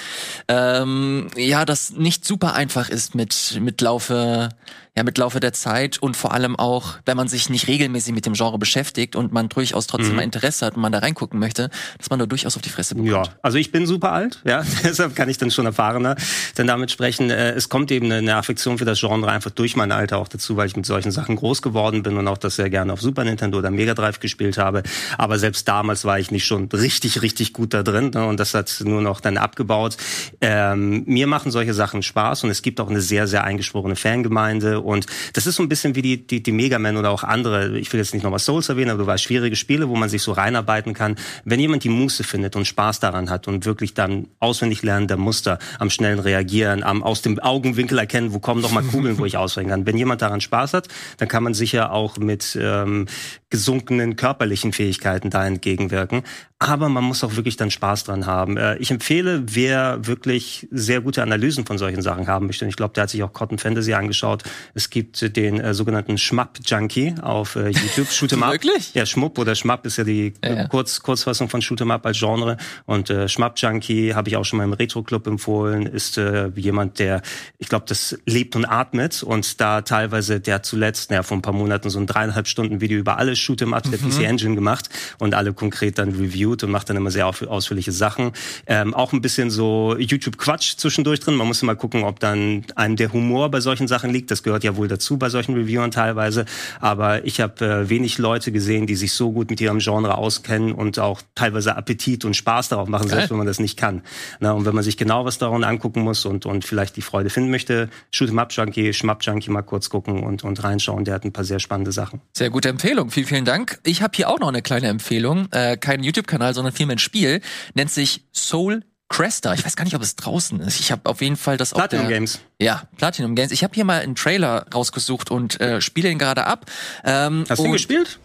ähm, 0.49 1.29
ja 1.37 1.65
das 1.65 1.93
nicht 1.93 2.25
super 2.25 2.55
einfach 2.55 2.89
ist 2.89 3.15
mit 3.15 3.61
mit 3.61 3.81
Laufe 3.81 4.49
ja 4.97 5.05
mit 5.05 5.17
Laufe 5.17 5.41
der 5.41 5.55
Zeit 5.55 5.99
und 5.99 6.17
vor 6.17 6.33
allem 6.35 6.55
auch, 6.57 6.99
wenn 7.07 7.17
man 7.17 7.27
sich 7.27 7.49
nicht 7.49 7.67
regelmäßig 7.67 8.13
mit 8.13 8.27
dem 8.27 8.35
Genre 8.35 8.59
beschäftigt 8.59 9.17
und 9.17 9.33
man 9.33 9.49
durchaus 9.49 9.87
trotzdem 9.87 10.11
mhm. 10.11 10.17
mal 10.17 10.23
Interesse 10.23 10.67
hat 10.67 10.77
und 10.77 10.83
man 10.83 10.93
da 10.93 10.99
reingucken 10.99 11.41
möchte, 11.41 11.71
dass 11.97 12.11
man 12.11 12.19
da 12.19 12.27
durchaus 12.27 12.57
auf 12.57 12.63
die 12.63 12.69
Fresse 12.69 12.95
bekommt. 12.95 13.27
Ja, 13.29 13.33
also 13.41 13.57
ich 13.57 13.73
bin 13.73 13.87
super 13.87 14.13
alt, 14.13 14.43
ja, 14.45 14.63
deshalb 14.85 15.17
kann 15.17 15.31
ich 15.31 15.39
dann 15.39 15.51
schon 15.51 15.65
erfahrener 15.65 16.17
dann 16.57 16.67
damit 16.67 16.91
sprechen. 16.91 17.31
Äh, 17.31 17.53
es 17.53 17.71
kommt 17.71 17.91
eben 17.91 18.13
eine 18.13 18.37
Affektion 18.37 18.77
für 18.77 18.85
das 18.85 19.01
Genre 19.01 19.31
einfach 19.31 19.51
durch 19.51 19.77
mein 19.77 19.93
Alter 19.93 20.19
auch 20.19 20.29
dazu, 20.29 20.57
weil 20.59 20.67
ich 20.67 20.77
mit 20.77 20.85
solchen 20.85 21.11
Sachen 21.11 21.37
groß 21.37 21.63
geworden 21.63 22.03
bin 22.03 22.19
und 22.19 22.29
auch 22.29 22.39
das 22.39 22.57
sehr 22.57 22.69
gerne 22.69 22.93
auf 22.93 23.01
Super 23.01 23.25
Nintendo 23.25 23.59
oder 23.59 23.71
Mega 23.71 23.95
Drive 23.95 24.21
gespielt 24.21 24.59
habe. 24.59 24.83
Aber 25.17 25.39
selbst 25.39 25.67
damals 25.69 26.05
war 26.05 26.19
ich 26.19 26.31
nicht 26.31 26.45
schon 26.45 26.67
richtig, 26.67 27.23
richtig 27.23 27.55
gut 27.55 27.73
da 27.73 27.83
drin 27.83 28.11
ne? 28.13 28.27
und 28.27 28.39
das 28.39 28.53
hat 28.53 28.83
nur 28.85 29.01
noch 29.01 29.21
dann 29.21 29.39
abgebaut. 29.39 29.97
Ähm, 30.43 31.05
mir 31.07 31.27
machen 31.27 31.51
solche 31.51 31.73
Sachen 31.73 32.03
Spaß 32.03 32.45
und 32.45 32.51
es 32.51 32.61
gibt 32.61 32.79
auch 32.79 32.91
eine 32.91 33.01
sehr, 33.01 33.27
sehr 33.27 33.45
eingeschworene 33.45 33.97
Fangemeinde 33.97 34.82
und 34.83 35.07
das 35.33 35.47
ist 35.47 35.57
so 35.57 35.63
ein 35.63 35.69
bisschen 35.69 35.95
wie 35.95 36.03
die, 36.03 36.27
die, 36.27 36.43
die 36.43 36.53
Mega 36.53 36.79
Man 36.79 36.97
oder 36.97 37.11
auch 37.11 37.25
andere, 37.25 37.79
ich 37.79 37.93
will 37.93 38.01
jetzt 38.01 38.15
nicht 38.15 38.23
nochmal 38.23 38.39
Souls 38.39 38.69
erwähnen, 38.69 38.91
aber 38.91 39.03
du 39.03 39.07
weißt, 39.07 39.23
schwierige 39.23 39.57
Spiele, 39.57 39.89
wo 39.89 39.97
man 39.97 40.09
sich 40.09 40.23
so 40.23 40.33
reinarbeiten 40.33 40.95
kann. 40.95 41.17
Wenn 41.45 41.61
jemand 41.61 41.85
die 41.85 41.89
Muße 41.89 42.25
findet 42.25 42.57
und 42.57 42.67
Spaß 42.67 43.01
daran 43.01 43.31
hat 43.31 43.49
und 43.49 43.65
wirklich 43.65 43.95
dann 43.95 44.29
auswendig 44.41 44.83
lernen 44.83 45.09
der 45.09 45.17
Muster, 45.17 45.59
am 45.79 45.91
schnellen 45.91 46.19
Reagieren, 46.19 46.83
am 46.83 47.03
aus 47.03 47.23
dem 47.23 47.39
Augenwinkel 47.39 47.99
erkennen, 47.99 48.33
wo 48.33 48.39
kommen 48.39 48.61
noch 48.61 48.73
mal 48.73 48.83
Kugeln, 48.83 49.19
wo 49.19 49.25
ich 49.25 49.37
auswählen 49.43 49.69
kann. 49.69 49.87
Wenn 49.87 49.97
jemand 49.97 50.23
daran 50.23 50.41
Spaß 50.41 50.75
hat, 50.75 50.89
dann 51.19 51.29
kann 51.29 51.43
man 51.43 51.55
sicher 51.55 51.93
auch 51.93 52.19
mit 52.19 52.59
ähm, 52.61 53.07
gesunkenen 53.51 54.17
körperlichen 54.17 54.73
Fähigkeiten 54.73 55.31
da 55.31 55.47
entgegenwirken. 55.47 56.23
Aber 56.59 56.89
man 56.89 57.05
muss 57.05 57.25
auch 57.25 57.37
wirklich 57.37 57.57
dann 57.57 57.71
Spaß 57.71 58.05
dran 58.05 58.25
haben. 58.25 58.57
Äh, 58.57 58.77
ich 58.77 58.91
empfehle, 58.91 59.43
wer 59.47 60.07
wirklich 60.07 60.69
sehr 60.71 61.01
gute 61.01 61.23
Analysen 61.23 61.67
von 61.67 61.77
solchen 61.77 62.03
Sachen 62.03 62.29
haben 62.29 62.47
möchte, 62.47 62.67
ich 62.67 62.77
glaube, 62.77 62.95
der 62.95 63.03
hat 63.03 63.11
sich 63.11 63.23
auch 63.23 63.33
Cotton 63.33 63.59
Fantasy 63.59 63.95
angeschaut. 63.95 64.45
Es 64.75 64.91
gibt 64.91 65.37
den 65.37 65.61
äh, 65.61 65.75
sogenannten 65.75 66.19
Schmapp-Junkie 66.19 67.15
auf 67.21 67.57
äh, 67.57 67.69
YouTube. 67.69 68.09
Shoot'em 68.11 68.43
Up. 68.43 68.53
Wirklich? 68.53 68.95
Ja, 68.95 69.07
Schmupp 69.07 69.39
oder 69.39 69.55
Schmapp 69.55 69.85
ist 69.87 69.99
ja 69.99 70.05
die 70.05 70.33
ja, 70.43 70.55
ja. 70.55 70.69
Kurz, 70.69 71.01
Kurzfassung 71.03 71.49
von 71.49 71.61
Shoot'em 71.61 71.93
Up 71.93 72.07
als 72.07 72.19
Genre. 72.19 72.57
Und 72.87 73.11
äh, 73.11 73.29
Schmapp-Junkie 73.29 74.15
habe 74.15 74.29
ich 74.29 74.37
auch 74.37 74.45
schon 74.45 74.59
mal 74.59 74.65
im 74.65 74.73
Retro-Club 74.73 75.27
empfohlen, 75.27 75.87
ist 75.87 76.19
äh, 76.19 76.49
jemand, 76.57 76.99
der, 76.99 77.23
ich 77.59 77.69
glaube, 77.69 77.85
das 77.89 78.19
lebt 78.27 78.57
und 78.57 78.65
atmet 78.65 79.23
und 79.23 79.61
da 79.61 79.83
teilweise, 79.83 80.41
der 80.41 80.63
zuletzt, 80.63 81.11
naja, 81.11 81.23
vor 81.23 81.37
ein 81.37 81.43
paar 81.43 81.53
Monaten 81.53 81.91
so 81.91 81.99
ein 81.99 82.07
dreieinhalb 82.07 82.49
Stunden 82.49 82.81
Video 82.81 82.99
über 82.99 83.19
alles 83.19 83.39
Shoot'em 83.39 83.75
Up 83.75 83.85
der 83.91 84.01
mhm. 84.01 84.11
PC 84.11 84.23
Engine 84.25 84.55
gemacht 84.55 84.89
und 85.19 85.35
alle 85.35 85.53
konkret 85.53 85.99
dann 85.99 86.11
reviewed 86.11 86.65
und 86.65 86.71
macht 86.71 86.89
dann 86.89 86.97
immer 86.97 87.11
sehr 87.11 87.27
ausführliche 87.27 87.93
Sachen. 87.93 88.33
Ähm, 88.67 88.95
auch 88.95 89.13
ein 89.13 89.21
bisschen 89.21 89.51
so 89.51 89.97
YouTube-Quatsch 89.99 90.77
zwischendurch 90.77 91.21
drin. 91.21 91.35
Man 91.35 91.47
muss 91.47 91.63
immer 91.63 91.77
gucken, 91.77 92.05
ob 92.05 92.21
dann 92.21 92.65
einem 92.75 92.97
der 92.97 93.13
Humor 93.13 93.51
bei 93.51 93.61
solchen 93.61 93.89
Sachen 93.89 94.11
liegt. 94.11 94.31
Das 94.31 94.43
gehört 94.43 94.62
ja 94.63 94.77
wohl 94.77 94.89
dazu 94.89 95.19
bei 95.19 95.29
solchen 95.29 95.55
Reviewern 95.55 95.91
teilweise. 95.91 96.45
Aber 96.81 97.25
ich 97.25 97.41
habe 97.41 97.65
äh, 97.65 97.89
wenig 97.89 98.19
Leute 98.19 98.53
gesehen, 98.53 98.87
die 98.87 98.97
sich 98.97 99.13
so 99.13 99.33
gut 99.33 99.51
mit 99.51 99.61
ihrem 99.61 99.79
Genre 99.79 100.19
auskennen 100.19 100.73
und 100.73 100.99
auch 100.99 101.23
teilweise 101.35 101.77
Appetit 101.77 102.25
und 102.25 102.35
Spaß 102.35 102.71
darauf 102.71 102.89
machen, 102.89 103.09
Geil. 103.09 103.19
selbst 103.19 103.31
wenn 103.31 103.39
man 103.39 103.47
das 103.47 103.59
nicht 103.59 103.77
kann. 103.77 104.03
Na, 104.41 104.53
und 104.53 104.65
wenn 104.65 104.75
man 104.75 104.85
sich 104.85 104.97
genau 104.97 105.25
was 105.25 105.39
daran 105.39 105.65
angucken 105.65 106.03
muss 106.03 106.25
und, 106.25 106.47
und 106.47 106.65
vielleicht 106.65 106.97
die 106.97 107.03
Freude 107.03 107.31
finden 107.31 107.51
möchte, 107.51 107.89
Shoot'em 108.13 108.39
Up 108.39 108.53
Junkie, 108.53 108.93
Schmapp 108.93 109.23
Junkie 109.23 109.51
mal 109.51 109.63
kurz 109.63 109.89
gucken 109.91 110.23
und, 110.23 110.45
und 110.45 110.63
reinschauen. 110.63 111.05
Der 111.05 111.15
hat 111.15 111.25
ein 111.25 111.33
paar 111.33 111.45
sehr 111.45 111.61
spannende 111.61 111.93
Sachen. 111.93 112.21
Sehr 112.33 112.51
gute 112.51 112.69
Empfehlung. 112.69 113.11
Vielen, 113.11 113.27
vielen 113.27 113.45
Dank. 113.45 113.81
Ich 113.85 114.03
habe 114.03 114.13
hier 114.15 114.29
auch 114.29 114.39
noch 114.39 114.49
eine 114.49 114.63
kleine 114.63 114.89
Empfehlung. 114.89 115.49
Äh, 115.53 115.77
kein 115.77 116.03
YouTube-Kanal, 116.03 116.55
sondern 116.55 116.73
vielmehr 116.73 116.97
ein 116.97 116.99
Spiel. 116.99 117.41
Nennt 117.75 117.91
sich 117.91 118.25
Soul 118.33 118.83
Cresta. 119.13 119.53
Ich 119.55 119.65
weiß 119.65 119.77
gar 119.77 119.85
nicht, 119.85 119.95
ob 119.95 120.03
es 120.03 120.17
draußen 120.17 120.59
ist. 120.61 120.81
Ich 120.81 120.91
habe 120.91 121.09
auf 121.09 121.21
jeden 121.21 121.37
Fall 121.37 121.57
das 121.57 121.71
Platinum 121.71 122.09
der, 122.09 122.17
Games. 122.17 122.41
Ja, 122.59 122.83
Platinum 122.97 123.35
Games. 123.35 123.53
Ich 123.53 123.63
habe 123.63 123.75
hier 123.75 123.85
mal 123.85 124.01
einen 124.01 124.15
Trailer 124.15 124.67
rausgesucht 124.75 125.31
und 125.31 125.61
äh, 125.61 125.81
spiele 125.81 126.11
ihn 126.11 126.19
gerade 126.19 126.47
ab. 126.47 126.67
Ähm, 127.05 127.45
Hast 127.49 127.59
du 127.59 127.67
ihn 127.67 127.73
gespielt? 127.73 128.19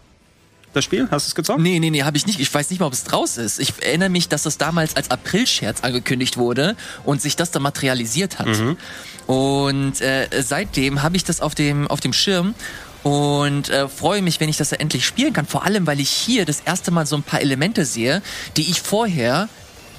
Das 0.73 0.85
Spiel? 0.85 1.07
Hast 1.11 1.27
du 1.27 1.29
es 1.29 1.35
gezockt? 1.35 1.59
Nee, 1.59 1.79
nee, 1.79 1.89
nee, 1.89 2.03
habe 2.03 2.15
ich 2.17 2.25
nicht. 2.25 2.39
Ich 2.39 2.53
weiß 2.53 2.69
nicht 2.69 2.79
mal, 2.79 2.85
ob 2.85 2.93
es 2.93 3.03
draus 3.03 3.37
ist. 3.37 3.59
Ich 3.59 3.73
erinnere 3.81 4.09
mich, 4.09 4.29
dass 4.29 4.43
das 4.43 4.57
damals 4.57 4.95
als 4.95 5.11
April-Scherz 5.11 5.81
angekündigt 5.81 6.37
wurde 6.37 6.75
und 7.03 7.21
sich 7.21 7.35
das 7.35 7.51
dann 7.51 7.63
materialisiert 7.63 8.39
hat. 8.39 8.47
Mhm. 8.47 8.77
Und 9.27 9.99
äh, 9.99 10.27
seitdem 10.39 11.03
habe 11.03 11.17
ich 11.17 11.25
das 11.25 11.41
auf 11.41 11.53
dem, 11.53 11.87
auf 11.87 11.99
dem 11.99 12.13
Schirm 12.13 12.55
und 13.03 13.69
äh, 13.69 13.89
freue 13.89 14.21
mich, 14.21 14.39
wenn 14.39 14.49
ich 14.49 14.57
das 14.57 14.71
endlich 14.71 15.05
spielen 15.05 15.33
kann. 15.33 15.45
Vor 15.45 15.65
allem, 15.65 15.85
weil 15.85 15.99
ich 15.99 16.09
hier 16.09 16.45
das 16.45 16.61
erste 16.61 16.91
Mal 16.91 17.05
so 17.05 17.17
ein 17.17 17.23
paar 17.23 17.41
Elemente 17.41 17.83
sehe, 17.83 18.21
die 18.55 18.69
ich 18.69 18.81
vorher 18.81 19.49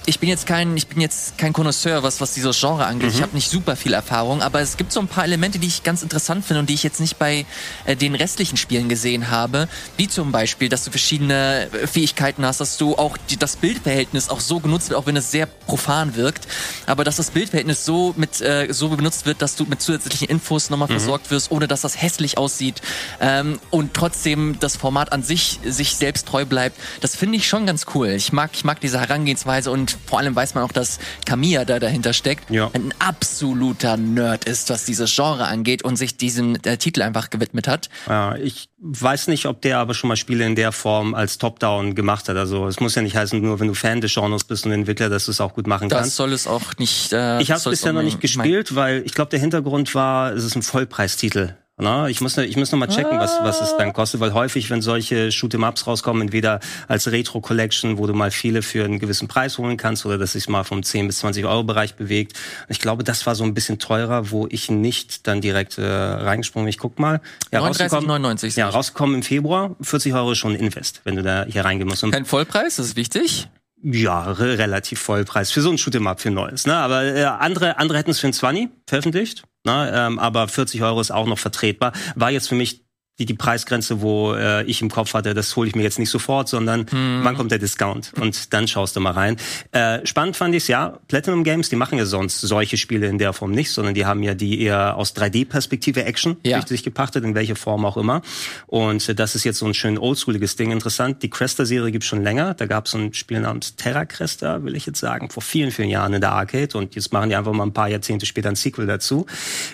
ich 0.09 0.21
bin 0.21 0.31
jetzt 0.31 0.47
kein, 0.47 0.75
ich 0.75 0.87
bin 0.87 1.03
jetzt 1.03 1.37
kein 1.37 1.53
Connoisseur, 1.53 2.03
was, 2.03 2.23
was 2.23 2.33
dieses 2.33 2.59
Genre 2.59 2.87
angeht. 2.87 3.11
Mhm. 3.11 3.15
Ich 3.15 3.23
habe 3.23 3.35
nicht 3.35 3.51
super 3.51 3.77
viel 3.77 3.93
Erfahrung, 3.93 4.41
aber 4.41 4.61
es 4.61 4.79
gibt 4.79 4.91
so 4.91 5.01
ein 5.01 5.07
paar 5.07 5.25
Elemente, 5.25 5.59
die 5.59 5.67
ich 5.67 5.83
ganz 5.83 6.03
interessant 6.03 6.47
finde 6.47 6.61
und 6.61 6.71
die 6.71 6.75
ich 6.75 6.83
jetzt 6.83 6.99
nicht 6.99 7.19
bei 7.19 7.45
äh, 7.85 7.95
den 7.95 8.15
restlichen 8.15 8.57
Spielen 8.57 8.89
gesehen 8.89 9.31
habe. 9.31 9.69
Wie 9.99 10.09
zum 10.09 10.33
Beispiel, 10.33 10.71
dass 10.71 10.85
du 10.85 10.91
verschiedene 10.91 11.69
äh, 11.73 11.87
Fähigkeiten 11.87 12.47
hast, 12.47 12.59
dass 12.61 12.79
du 12.79 12.97
auch 12.97 13.19
die, 13.29 13.37
das 13.37 13.57
Bildverhältnis 13.57 14.31
auch 14.31 14.41
so 14.41 14.61
genutzt 14.61 14.89
wird, 14.89 14.99
auch 14.99 15.05
wenn 15.05 15.17
es 15.17 15.31
sehr 15.31 15.45
profan 15.45 16.17
wirkt, 16.17 16.49
aber 16.87 17.05
dass 17.05 17.17
das 17.17 17.31
Bildverhältnis 17.31 17.85
so 17.85 18.15
mit 18.17 18.41
äh, 18.41 18.69
so 18.71 18.89
benutzt 18.89 19.27
wird, 19.27 19.43
dass 19.43 19.57
du 19.57 19.67
mit 19.67 19.83
zusätzlichen 19.83 20.29
Infos 20.29 20.71
nochmal 20.71 20.89
mhm. 20.89 20.93
versorgt 20.93 21.31
wirst, 21.31 21.51
ohne 21.51 21.69
dass 21.69 21.83
das 21.83 22.01
hässlich 22.01 22.39
aussieht 22.39 22.81
ähm, 23.21 23.61
und 23.71 23.93
trotzdem 23.93 24.57
das 24.59 24.75
Format 24.75 25.13
an 25.13 25.23
sich 25.23 25.61
sich 25.65 25.97
selbst 25.97 26.27
treu 26.27 26.47
bleibt. 26.47 26.81
Das 27.03 27.15
finde 27.15 27.37
ich 27.37 27.47
schon 27.47 27.67
ganz 27.67 27.85
cool. 27.95 28.09
Ich 28.09 28.33
mag, 28.33 28.53
ich 28.55 28.65
mag 28.65 28.81
diese 28.81 29.01
Herangehensweise 29.01 29.71
und 29.71 29.98
vor 30.07 30.19
allem 30.19 30.35
weiß 30.35 30.55
man 30.55 30.65
auch, 30.65 30.73
dass 30.73 30.99
Kamiya 31.25 31.65
da 31.65 31.79
dahinter 31.79 32.13
steckt, 32.13 32.51
ja. 32.51 32.71
ein 32.73 32.93
absoluter 32.99 33.97
Nerd 33.97 34.45
ist, 34.45 34.71
was 34.71 34.85
dieses 34.85 35.15
Genre 35.15 35.47
angeht 35.47 35.83
und 35.83 35.97
sich 35.97 36.17
diesem 36.17 36.57
äh, 36.65 36.77
Titel 36.77 37.03
einfach 37.03 37.31
gewidmet 37.31 37.69
hat. 37.69 37.89
Ja, 38.09 38.37
ich 38.37 38.69
weiß 38.79 39.29
nicht, 39.29 39.47
ob 39.47 39.61
der 39.63 39.79
aber 39.79 39.95
schon 39.95 40.09
mal 40.09 40.17
Spiele 40.17 40.47
in 40.47 40.55
der 40.55 40.73
Form 40.73 41.15
als 41.15 41.39
Top-Down 41.39 41.95
gemacht 41.95 42.29
hat. 42.29 42.37
Also 42.37 42.67
es 42.67 42.81
muss 42.81 42.95
ja 42.95 43.03
nicht 43.03 43.17
heißen, 43.17 43.41
nur 43.41 43.61
wenn 43.61 43.69
du 43.69 43.75
Fan 43.75 44.01
des 44.01 44.15
Genres 44.15 44.45
bist 44.45 44.67
und 44.67 44.73
Entwickler, 44.73 45.09
dass 45.09 45.27
du 45.27 45.33
es 45.33 45.41
auch 45.41 45.55
gut 45.55 45.67
machen 45.67 45.89
das 45.89 45.99
kannst. 45.99 46.11
Das 46.13 46.17
soll 46.17 46.33
es 46.33 46.47
auch 46.47 46.77
nicht. 46.79 47.13
Äh, 47.13 47.41
ich 47.41 47.51
habe 47.51 47.59
es 47.59 47.65
bisher 47.65 47.93
noch 47.93 48.03
nicht 48.03 48.21
gespielt, 48.21 48.75
weil 48.75 49.03
ich 49.05 49.15
glaube, 49.15 49.31
der 49.31 49.41
Hintergrund 49.41 49.95
war, 49.95 50.33
es 50.33 50.45
ist 50.45 50.57
ein 50.57 50.63
Vollpreistitel. 50.63 51.57
Na, 51.81 52.09
ich 52.09 52.21
muss, 52.21 52.37
ich 52.37 52.57
muss 52.57 52.73
noch 52.73 52.79
mal 52.79 52.89
checken, 52.89 53.19
was, 53.19 53.39
was 53.41 53.61
es 53.61 53.77
dann 53.77 53.93
kostet, 53.93 54.19
weil 54.21 54.33
häufig, 54.35 54.69
wenn 54.69 54.83
solche 54.83 55.29
Shoot'em-Ups 55.29 55.87
rauskommen, 55.87 56.23
entweder 56.23 56.59
als 56.89 57.11
Retro-Collection, 57.11 57.99
wo 57.99 58.07
du 58.09 58.15
mal 58.15 58.33
viele 58.33 58.63
für 58.63 58.85
einen 58.85 58.99
gewissen 58.99 59.29
Preis 59.29 59.59
holen 59.59 59.77
kannst, 59.77 60.05
oder 60.05 60.19
dass 60.19 60.33
sich 60.33 60.49
mal 60.49 60.65
vom 60.65 60.83
10 60.83 61.07
bis 61.07 61.19
20 61.19 61.45
Euro 61.45 61.63
Bereich 61.63 61.95
bewegt. 61.95 62.39
Ich 62.69 62.81
glaube, 62.81 63.05
das 63.05 63.27
war 63.27 63.37
so 63.37 63.45
ein 63.45 63.55
bisschen 63.55 63.79
teurer, 63.79 64.33
wo 64.33 64.49
ich 64.51 64.71
nicht 64.71 65.29
dann 65.29 65.41
direkt 65.41 65.79
äh, 65.79 65.85
reingesprungen 65.85 66.65
bin. 66.65 66.71
Ich 66.71 66.79
guck 66.79 66.99
mal. 66.99 67.21
Ja, 67.53 67.61
39,99. 67.61 68.59
Ja, 68.59 68.69
rausgekommen 68.69 69.17
im 69.17 69.23
Februar. 69.23 69.77
40 69.81 70.15
Euro 70.15 70.35
schon 70.35 70.57
Invest, 70.57 71.03
wenn 71.05 71.15
du 71.15 71.23
da 71.23 71.47
hier 71.49 71.65
reingehen 71.65 71.89
musst. 71.89 72.03
Kein 72.11 72.25
Vollpreis, 72.25 72.77
das 72.77 72.87
ist 72.87 72.97
wichtig. 72.97 73.49
Ja, 73.83 74.33
relativ 74.33 74.99
Vollpreis 74.99 75.53
für 75.53 75.61
so 75.61 75.71
ein 75.71 75.77
Shoot'em-up 75.77 76.21
für 76.21 76.31
Neues. 76.31 76.67
Ne? 76.67 76.75
Aber 76.75 77.05
äh, 77.05 77.25
andere, 77.25 77.79
andere 77.79 77.99
hätten 77.99 78.11
es 78.11 78.19
für 78.19 78.27
ein 78.27 78.33
20 78.33 78.71
veröffentlicht. 78.89 79.45
Ne? 79.65 79.93
Ähm, 79.95 80.19
aber 80.19 80.49
40 80.49 80.83
Euro 80.83 81.01
ist 81.01 81.13
auch 81.13 81.27
noch 81.27 81.39
vertretbar. 81.39 81.93
War 82.17 82.31
jetzt 82.31 82.49
für 82.49 82.57
mich 82.57 82.88
die, 83.19 83.27
die 83.27 83.35
Preisgrenze, 83.35 84.01
wo 84.01 84.35
äh, 84.35 84.65
ich 84.65 84.81
im 84.81 84.91
Kopf 84.91 85.15
hatte, 85.15 85.35
das 85.35 85.55
hole 85.57 85.69
ich 85.69 85.75
mir 85.75 85.83
jetzt 85.83 85.99
nicht 85.99 86.11
sofort, 86.11 86.49
sondern 86.49 86.87
hm. 86.89 87.21
wann 87.23 87.37
kommt 87.37 87.51
der 87.51 87.59
Discount? 87.59 88.13
Und 88.21 88.53
dann 88.53 88.69
schaust 88.69 88.95
du 88.95 89.01
mal 89.01 89.13
rein. 89.13 89.37
Äh, 89.73 90.07
spannend 90.07 90.37
fand 90.37 90.55
ich 90.55 90.69
ja, 90.69 90.99
Platinum 91.09 91.43
Games, 91.43 91.69
die 91.69 91.77
machen 91.77 91.99
ja 91.99 92.05
sonst 92.05 92.41
solche 92.41 92.77
Spiele 92.77 93.09
in 93.09 93.19
der 93.19 93.33
Form 93.33 93.51
nicht, 93.51 93.73
sondern 93.73 93.95
die 93.95 94.07
haben 94.07 94.23
ja 94.23 94.35
die 94.35 94.61
eher 94.63 94.97
aus 94.97 95.17
3D-Perspektive 95.17 96.05
Action 96.05 96.37
ja. 96.45 96.59
richtig 96.59 96.85
gepachtet, 96.85 97.25
in 97.25 97.35
welcher 97.35 97.57
Form 97.57 97.85
auch 97.85 97.97
immer. 97.97 98.23
Und 98.67 99.09
äh, 99.09 99.15
das 99.15 99.35
ist 99.35 99.43
jetzt 99.45 99.59
so 99.59 99.67
ein 99.67 99.75
schön 99.75 99.99
oldschooliges 99.99 100.55
Ding. 100.55 100.71
Interessant, 100.71 101.23
die 101.23 101.31
Cresta-Serie 101.31 101.91
gibt's 101.91 102.07
schon 102.07 102.23
länger. 102.23 102.55
Da 102.55 102.67
gab's 102.67 102.93
so 102.93 102.99
ein 102.99 103.15
Spiel 103.15 103.41
namens 103.41 103.75
Terra 103.75 104.05
Cresta, 104.05 104.63
will 104.63 104.77
ich 104.77 104.87
jetzt 104.87 105.01
sagen, 105.01 105.29
vor 105.31 105.43
vielen, 105.43 105.73
vielen 105.73 105.89
Jahren 105.89 106.13
in 106.15 106.21
der 106.21 106.33
Arcade. 106.33 106.79
Und 106.79 106.95
jetzt 106.95 107.13
machen 107.13 107.31
die 107.31 107.37
einfach 107.37 107.53
mal 107.53 107.65
ein 107.65 107.73
paar 107.73 107.89
Jahrzehnte 107.89 108.27
später 108.27 108.49
ein 108.49 108.55
Sequel 108.55 108.87
dazu. 108.87 109.27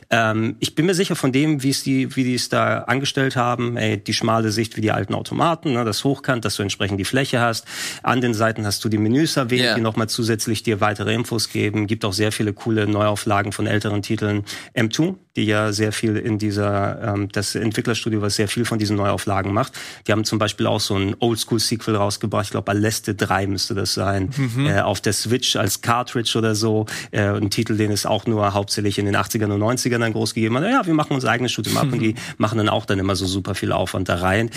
Ähm, 0.08 0.56
ich 0.60 0.74
bin 0.74 0.86
mir 0.86 0.94
sicher 0.94 1.14
von 1.14 1.30
dem, 1.30 1.62
wie 1.62 1.70
es 1.70 1.82
die, 1.82 2.16
wie 2.16 2.24
die 2.24 2.34
es 2.34 2.48
da 2.48 2.78
angestellt 2.84 3.33
gespielt 3.34 3.36
haben. 3.36 3.76
Ey, 3.76 4.02
die 4.02 4.14
schmale 4.14 4.50
Sicht 4.50 4.76
wie 4.76 4.80
die 4.80 4.92
alten 4.92 5.14
Automaten, 5.14 5.72
ne, 5.72 5.84
das 5.84 6.04
Hochkant, 6.04 6.44
dass 6.44 6.56
du 6.56 6.62
entsprechend 6.62 6.98
die 6.98 7.04
Fläche 7.04 7.40
hast. 7.40 7.66
An 8.02 8.20
den 8.20 8.34
Seiten 8.34 8.66
hast 8.66 8.84
du 8.84 8.88
die 8.88 8.98
Menüs 8.98 9.36
erwähnt, 9.36 9.62
yeah. 9.62 9.74
die 9.74 9.80
nochmal 9.80 10.08
zusätzlich 10.08 10.62
dir 10.62 10.80
weitere 10.80 11.14
Infos 11.14 11.48
geben. 11.48 11.86
Gibt 11.86 12.04
auch 12.04 12.12
sehr 12.12 12.32
viele 12.32 12.52
coole 12.52 12.86
Neuauflagen 12.86 13.52
von 13.52 13.66
älteren 13.66 14.02
Titeln. 14.02 14.44
M2, 14.74 15.16
die 15.36 15.44
ja 15.44 15.72
sehr 15.72 15.92
viel 15.92 16.16
in 16.16 16.38
dieser, 16.38 17.14
ähm, 17.14 17.28
das 17.32 17.54
Entwicklerstudio, 17.54 18.22
was 18.22 18.36
sehr 18.36 18.48
viel 18.48 18.64
von 18.64 18.78
diesen 18.78 18.96
Neuauflagen 18.96 19.52
macht. 19.52 19.72
Die 20.06 20.12
haben 20.12 20.24
zum 20.24 20.38
Beispiel 20.38 20.66
auch 20.66 20.80
so 20.80 20.96
ein 20.96 21.16
Oldschool-Sequel 21.18 21.96
rausgebracht. 21.96 22.46
Ich 22.46 22.50
glaube, 22.50 22.70
Aleste 22.70 23.14
3 23.14 23.46
müsste 23.46 23.74
das 23.74 23.94
sein. 23.94 24.30
Mhm. 24.36 24.66
Äh, 24.66 24.80
auf 24.80 25.00
der 25.00 25.12
Switch 25.12 25.56
als 25.56 25.80
Cartridge 25.80 26.38
oder 26.38 26.54
so. 26.54 26.86
Äh, 27.10 27.22
ein 27.22 27.50
Titel, 27.50 27.76
den 27.76 27.90
es 27.90 28.06
auch 28.06 28.26
nur 28.26 28.54
hauptsächlich 28.54 28.98
in 28.98 29.06
den 29.06 29.16
80ern 29.16 29.52
und 29.52 29.60
90ern 29.60 29.98
dann 29.98 30.12
groß 30.12 30.34
gegeben 30.34 30.56
hat. 30.58 30.64
Ja, 30.64 30.86
wir 30.86 30.94
machen 30.94 31.14
unser 31.14 31.30
eigenes 31.30 31.52
Shoot'em 31.52 31.76
Up 31.76 31.86
mhm. 31.86 31.92
und 31.94 31.98
die 32.00 32.14
machen 32.38 32.58
dann 32.58 32.68
auch 32.68 32.86
dann 32.86 32.98
immer 32.98 33.16
so 33.16 33.26
super 33.26 33.54
viel 33.54 33.72
Aufwand 33.72 34.08
da 34.08 34.16
rein. 34.16 34.50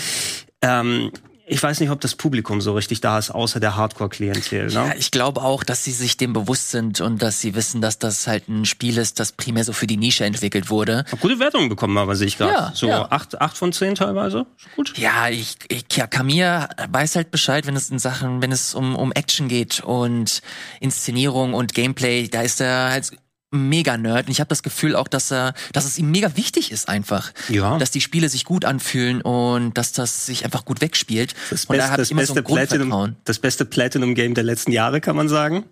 Ähm, 0.62 1.10
ich 1.48 1.62
weiß 1.62 1.80
nicht, 1.80 1.90
ob 1.90 2.00
das 2.00 2.14
Publikum 2.14 2.60
so 2.60 2.74
richtig 2.74 3.00
da 3.00 3.18
ist, 3.18 3.30
außer 3.30 3.58
der 3.58 3.76
Hardcore-Klientel. 3.76 4.66
Ne? 4.66 4.72
Ja, 4.72 4.94
ich 4.96 5.10
glaube 5.10 5.42
auch, 5.42 5.64
dass 5.64 5.84
sie 5.84 5.92
sich 5.92 6.16
dem 6.16 6.32
bewusst 6.32 6.70
sind 6.70 7.00
und 7.00 7.22
dass 7.22 7.40
sie 7.40 7.54
wissen, 7.54 7.80
dass 7.80 7.98
das 7.98 8.26
halt 8.26 8.48
ein 8.48 8.64
Spiel 8.64 8.98
ist, 8.98 9.18
das 9.18 9.32
primär 9.32 9.64
so 9.64 9.72
für 9.72 9.86
die 9.86 9.96
Nische 9.96 10.24
entwickelt 10.24 10.70
wurde. 10.70 11.04
Hab 11.10 11.20
gute 11.20 11.38
Wertungen 11.38 11.68
bekommen, 11.68 11.96
aber 11.96 12.16
sehe 12.16 12.26
ich 12.26 12.38
gerade. 12.38 12.52
Ja, 12.52 12.72
so 12.74 12.88
ja. 12.88 13.10
acht, 13.10 13.40
acht 13.40 13.56
von 13.56 13.72
zehn 13.72 13.94
teilweise. 13.94 14.46
Gut. 14.76 14.96
Ja, 14.98 15.28
ich, 15.28 15.56
ich 15.68 15.84
ja, 15.96 16.06
Kamir 16.06 16.68
weiß 16.90 17.16
halt 17.16 17.30
Bescheid, 17.30 17.66
wenn 17.66 17.76
es 17.76 17.90
in 17.90 17.98
Sachen, 17.98 18.42
wenn 18.42 18.52
es 18.52 18.74
um, 18.74 18.94
um 18.94 19.12
Action 19.12 19.48
geht 19.48 19.80
und 19.80 20.42
Inszenierung 20.80 21.54
und 21.54 21.74
Gameplay, 21.74 22.28
da 22.28 22.42
ist 22.42 22.60
er 22.60 22.90
halt 22.90 23.12
mega 23.50 23.96
Nerd 23.96 24.26
und 24.26 24.32
ich 24.32 24.40
habe 24.40 24.48
das 24.48 24.62
Gefühl 24.62 24.94
auch, 24.94 25.08
dass 25.08 25.32
er, 25.32 25.54
dass 25.72 25.84
es 25.84 25.98
ihm 25.98 26.10
mega 26.10 26.36
wichtig 26.36 26.70
ist 26.70 26.88
einfach, 26.88 27.32
ja. 27.48 27.78
dass 27.78 27.90
die 27.90 28.00
Spiele 28.00 28.28
sich 28.28 28.44
gut 28.44 28.64
anfühlen 28.64 29.22
und 29.22 29.76
dass 29.78 29.92
das 29.92 30.26
sich 30.26 30.44
einfach 30.44 30.64
gut 30.64 30.80
wegspielt. 30.80 31.34
Das, 31.50 31.64
und 31.64 31.76
best, 31.76 31.88
da 31.88 31.96
das 31.96 32.10
beste 32.10 32.34
so 32.34 32.42
Platinum, 32.42 33.16
das 33.24 33.38
beste 33.38 33.64
Platinum 33.64 34.14
Game 34.14 34.34
der 34.34 34.44
letzten 34.44 34.72
Jahre, 34.72 35.00
kann 35.00 35.16
man 35.16 35.28
sagen. 35.28 35.64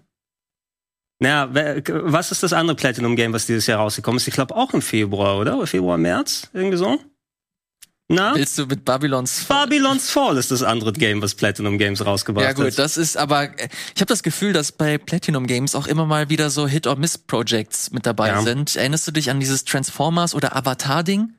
Naja, 1.19 1.49
was 1.53 2.31
ist 2.31 2.43
das 2.43 2.53
andere 2.53 2.77
Platinum 2.77 3.17
Game, 3.17 3.33
was 3.33 3.47
dieses 3.47 3.67
Jahr 3.67 3.79
rausgekommen 3.79 4.19
ist? 4.19 4.29
Ich 4.29 4.35
glaube 4.35 4.55
auch 4.55 4.75
im 4.75 4.83
Februar, 4.83 5.39
oder? 5.39 5.67
Februar, 5.67 5.97
März, 5.97 6.51
irgendwie 6.53 6.77
so. 6.77 6.99
Na? 8.09 8.37
Willst 8.37 8.57
du 8.57 8.67
mit 8.67 8.85
Babylons 8.85 9.41
Fall? 9.41 9.67
Babylons 9.67 10.11
Fall 10.11 10.37
ist 10.37 10.53
das 10.53 10.63
andere 10.63 10.93
Game, 10.93 11.21
was 11.23 11.35
Platinum 11.35 11.77
Games 11.77 12.05
rausgebracht 12.07 12.47
hat. 12.47 12.57
Ja 12.57 12.65
gut, 12.65 12.73
hat. 12.73 12.79
das 12.79 12.97
ist 12.97 13.17
aber, 13.17 13.51
ich 13.59 14.01
habe 14.01 14.07
das 14.07 14.23
Gefühl, 14.23 14.53
dass 14.53 14.71
bei 14.71 14.97
Platinum 14.97 15.49
Games 15.49 15.75
auch 15.75 15.89
immer 15.89 16.07
mal 16.07 16.29
wieder 16.29 16.51
so 16.51 16.69
Hit-or-Miss-Projects 16.69 17.91
mit 17.91 18.07
dabei 18.07 18.29
ja. 18.29 18.43
sind. 18.43 18.77
Erinnerst 18.77 19.09
du 19.09 19.13
dich 19.13 19.29
an 19.29 19.41
dieses 19.41 19.65
Transformers 19.65 20.37
oder 20.37 20.55
Avatar-Ding? 20.55 21.33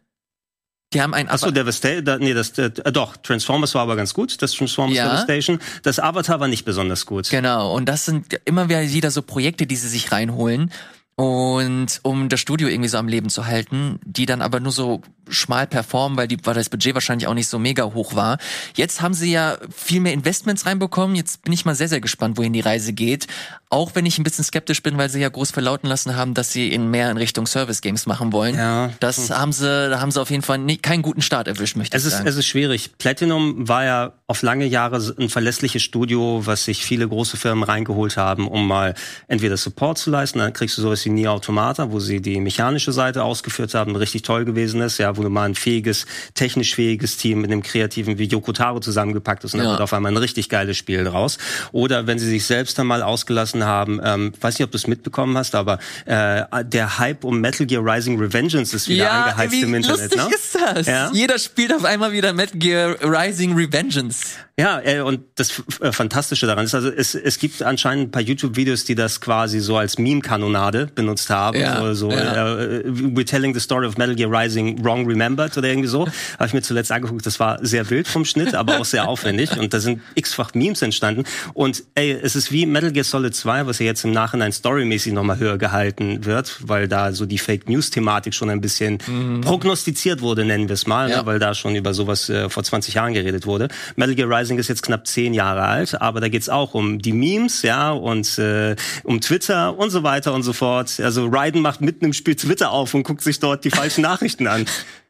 Die 0.94 1.02
haben 1.02 1.14
ein 1.14 1.30
Achso, 1.30 1.52
Devastation, 1.52 2.20
nee, 2.20 2.34
das, 2.34 2.58
äh, 2.58 2.70
doch, 2.70 3.18
Transformers 3.18 3.76
war 3.76 3.82
aber 3.82 3.98
ganz 3.98 4.14
gut, 4.14 4.42
das 4.42 4.54
Transformers 4.54 4.98
ja. 4.98 5.06
Devastation. 5.10 5.60
Das 5.84 6.00
Avatar 6.00 6.40
war 6.40 6.48
nicht 6.48 6.64
besonders 6.64 7.06
gut. 7.06 7.30
Genau, 7.30 7.76
und 7.76 7.88
das 7.88 8.06
sind 8.06 8.40
immer 8.46 8.70
wieder 8.70 9.12
so 9.12 9.22
Projekte, 9.22 9.68
die 9.68 9.76
sie 9.76 9.90
sich 9.90 10.12
reinholen. 10.14 10.72
Und 11.20 12.00
um 12.04 12.30
das 12.30 12.40
Studio 12.40 12.68
irgendwie 12.68 12.90
so 12.90 13.00
am 13.00 13.08
Leben 13.08 13.30
zu 13.30 13.48
halten, 13.48 14.00
die 14.06 14.28
dann 14.28 14.44
aber 14.44 14.60
nur 14.60 14.72
so 14.72 15.02
schmal 15.28 15.66
performen, 15.66 16.16
weil, 16.16 16.28
die, 16.28 16.38
weil 16.44 16.54
das 16.54 16.70
Budget 16.70 16.94
wahrscheinlich 16.94 17.28
auch 17.28 17.34
nicht 17.34 17.48
so 17.48 17.58
mega 17.58 17.86
hoch 17.86 18.14
war. 18.14 18.38
Jetzt 18.76 19.02
haben 19.02 19.16
sie 19.16 19.32
ja 19.32 19.58
viel 19.76 20.00
mehr 20.00 20.14
Investments 20.14 20.68
reinbekommen. 20.68 21.16
Jetzt 21.16 21.42
bin 21.42 21.54
ich 21.54 21.66
mal 21.66 21.74
sehr, 21.74 21.88
sehr 21.90 22.02
gespannt, 22.02 22.38
wohin 22.38 22.54
die 22.54 22.60
Reise 22.60 22.94
geht. 22.94 23.26
Auch 23.70 23.96
wenn 23.96 24.06
ich 24.06 24.18
ein 24.18 24.24
bisschen 24.24 24.46
skeptisch 24.46 24.82
bin, 24.82 24.98
weil 24.98 25.10
sie 25.10 25.20
ja 25.20 25.28
groß 25.28 25.52
verlauten 25.52 25.88
lassen 25.90 26.16
haben, 26.16 26.34
dass 26.34 26.54
sie 26.54 26.72
in 26.72 26.90
mehr 26.90 27.12
in 27.12 27.18
Richtung 27.18 27.48
Service 27.48 27.82
Games 27.82 28.06
machen 28.06 28.32
wollen. 28.32 28.56
Ja. 28.56 28.92
Das 29.02 29.30
haben 29.30 29.52
sie, 29.52 29.90
da 29.90 30.00
haben 30.00 30.12
sie 30.12 30.22
auf 30.22 30.30
jeden 30.30 30.44
Fall 30.44 30.58
nie, 30.58 30.78
keinen 30.78 31.02
guten 31.02 31.22
Start 31.22 31.50
erwischt, 31.50 31.76
möchte 31.76 31.98
es 31.98 32.04
ich 32.04 32.08
ist, 32.08 32.14
sagen. 32.14 32.28
Es 32.30 32.38
ist 32.38 32.46
schwierig. 32.46 32.92
Platinum 32.98 33.68
war 33.68 33.84
ja 33.84 34.14
auf 34.26 34.42
lange 34.42 34.66
Jahre 34.66 35.02
ein 35.20 35.28
verlässliches 35.28 35.84
Studio, 35.84 36.42
was 36.46 36.64
sich 36.64 36.86
viele 36.86 37.10
große 37.10 37.36
Firmen 37.36 37.64
reingeholt 37.64 38.16
haben, 38.16 38.48
um 38.48 38.68
mal 38.68 38.94
entweder 39.28 39.58
Support 39.58 39.98
zu 39.98 40.12
leisten, 40.12 40.40
dann 40.40 40.54
kriegst 40.54 40.78
du 40.78 40.82
sowas 40.82 41.04
wie 41.04 41.10
Nier 41.10 41.32
Automata, 41.34 41.92
wo 41.92 42.00
sie 42.00 42.22
die 42.22 42.40
mechanische 42.40 42.94
Seite 42.94 43.24
ausgeführt 43.24 43.74
haben, 43.74 43.96
richtig 43.98 44.22
toll 44.22 44.46
gewesen 44.46 44.80
ist, 44.80 44.98
ja, 44.98 45.18
wo 45.18 45.24
du 45.24 45.30
mal 45.30 45.44
ein 45.44 45.56
fähiges, 45.56 46.06
technisch 46.36 46.76
fähiges 46.76 47.18
Team 47.18 47.42
mit 47.42 47.52
einem 47.52 47.64
kreativen 47.64 48.18
wie 48.18 48.26
Yoko 48.26 48.54
Taro 48.54 48.80
zusammengepackt 48.80 49.44
ist 49.44 49.54
und 49.54 49.60
dann 49.60 49.72
wird 49.72 49.82
auf 49.82 49.94
einmal 49.94 50.14
ein 50.14 50.18
richtig 50.18 50.48
geiles 50.48 50.78
Spiel 50.78 51.04
draus. 51.04 51.38
Oder 51.74 52.08
wenn 52.08 52.18
sie 52.18 52.28
sich 52.28 52.46
selbst 52.46 52.80
dann 52.80 52.88
mal 52.88 53.04
ausgelassen 53.04 53.57
haben, 53.64 54.00
ähm, 54.04 54.34
weiß 54.40 54.58
nicht, 54.58 54.66
ob 54.66 54.72
du 54.72 54.78
es 54.78 54.88
mitbekommen 54.88 55.38
hast, 55.38 55.56
aber 55.56 55.80
äh, 56.06 56.44
der 56.66 57.00
Hype 57.00 57.24
um 57.24 57.42
Metal 57.42 57.66
Gear 57.66 57.84
Rising 57.84 58.20
Revengeance 58.20 58.76
ist 58.76 58.88
wieder 58.88 59.06
ja, 59.06 59.24
angeheizt 59.24 59.54
im 59.54 59.74
Internet. 59.74 60.16
Lustig 60.16 60.18
ne? 60.18 60.36
ist 60.36 60.56
das. 60.56 60.88
Ja? 60.88 61.12
Jeder 61.14 61.40
spielt 61.40 61.74
auf 61.74 61.86
einmal 61.86 62.12
wieder 62.12 62.34
Metal 62.34 62.58
Gear 62.58 62.96
Rising 63.02 63.56
Revengeance. 63.56 64.38
Ja, 64.60 64.82
äh, 64.84 65.02
und 65.02 65.22
das 65.36 65.62
äh, 65.82 65.92
Fantastische 65.92 66.48
daran 66.48 66.66
ist, 66.66 66.74
also 66.74 66.90
es, 66.90 67.14
es 67.14 67.38
gibt 67.38 67.62
anscheinend 67.62 68.08
ein 68.08 68.12
paar 68.12 68.24
YouTube-Videos, 68.24 68.86
die 68.86 68.96
das 68.96 69.22
quasi 69.22 69.60
so 69.60 69.78
als 69.78 70.00
Meme-Kanonade 70.00 70.88
benutzt 70.96 71.30
haben. 71.30 71.60
Ja, 71.60 71.86
so, 71.94 72.10
so 72.10 72.12
ja. 72.12 72.58
äh, 72.58 72.84
We're 72.88 73.24
telling 73.24 73.54
the 73.54 73.60
story 73.60 73.86
of 73.86 73.98
Metal 73.98 74.16
Gear 74.16 74.32
Rising 74.32 74.84
wrong 74.84 75.06
remembered 75.06 75.56
oder 75.60 75.68
irgendwie 75.68 75.88
so. 75.88 76.08
Habe 76.40 76.48
ich 76.48 76.54
mir 76.54 76.64
zuletzt 76.64 76.92
angeguckt. 76.92 77.24
Das 77.28 77.40
war 77.40 77.64
sehr 77.64 77.88
wild 77.92 78.08
vom 78.08 78.26
Schnitt, 78.26 78.56
aber 78.56 78.80
auch 78.80 78.86
sehr 78.86 79.08
aufwendig. 79.08 79.56
Und 79.60 79.76
da 79.76 79.80
sind 79.80 80.02
x-fach 80.16 80.56
Memes 80.56 80.82
entstanden. 80.82 81.26
Und 81.54 81.84
ey, 81.94 82.12
es 82.12 82.36
ist 82.36 82.52
wie 82.52 82.66
Metal 82.66 82.92
Gear 82.92 83.04
Solid 83.04 83.36
2, 83.36 83.68
was 83.68 83.78
ja 83.78 83.86
jetzt 83.86 84.06
im 84.06 84.12
Nachhinein 84.12 84.52
storymäßig 84.52 85.14
nochmal 85.14 85.38
höher 85.38 85.60
gehalten 85.60 86.26
wird, 86.26 86.58
weil 86.68 86.88
da 86.88 87.14
so 87.14 87.28
die 87.28 87.38
Fake 87.38 87.70
News-Thematik 87.70 88.34
schon 88.34 88.50
ein 88.50 88.62
bisschen 88.62 88.98
mhm. 89.06 89.42
prognostiziert 89.42 90.22
wurde, 90.22 90.46
nennen 90.46 90.68
wir 90.68 90.74
es 90.74 90.88
mal, 90.88 91.10
ne? 91.10 91.14
ja. 91.14 91.20
ne? 91.20 91.26
weil 91.28 91.38
da 91.38 91.54
schon 91.54 91.76
über 91.76 91.94
sowas 91.94 92.28
äh, 92.30 92.50
vor 92.50 92.64
20 92.64 92.96
Jahren 92.96 93.14
geredet 93.14 93.46
wurde. 93.46 93.68
Metal 93.96 94.16
Gear 94.16 94.28
Rising 94.28 94.47
Rising 94.48 94.60
ist 94.60 94.70
jetzt 94.70 94.84
knapp 94.84 95.06
zehn 95.06 95.34
Jahre 95.34 95.64
alt, 95.64 96.00
aber 96.02 96.22
da 96.22 96.30
geht's 96.30 96.48
auch 96.48 96.74
um 96.74 97.00
die 97.00 97.12
Memes, 97.12 97.64
ja, 97.64 97.92
und 97.92 98.38
äh, 98.40 98.78
um 99.04 99.20
Twitter 99.20 99.78
und 99.78 99.90
so 99.90 100.04
weiter 100.04 100.34
und 100.34 100.44
so 100.44 100.54
fort. 100.54 101.02
Also 101.02 101.28
Raiden 101.28 101.62
macht 101.62 101.82
mitten 101.82 102.06
im 102.06 102.14
Spiel 102.14 102.36
Twitter 102.36 102.72
auf 102.72 102.94
und 102.94 103.04
guckt 103.04 103.22
sich 103.22 103.40
dort 103.40 103.66
die 103.66 103.72
falschen 103.72 104.02
Nachrichten 104.04 104.48
an. 104.48 104.66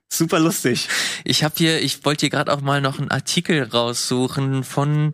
Super 0.09 0.39
lustig. 0.39 0.89
Ich 1.23 1.43
habe 1.43 1.53
hier, 1.55 1.81
ich 1.81 2.03
wollte 2.03 2.21
hier 2.21 2.29
gerade 2.31 2.51
auch 2.51 2.61
mal 2.61 2.81
noch 2.81 2.97
einen 2.97 3.11
Artikel 3.11 3.61
raussuchen 3.61 4.63
von 4.63 5.11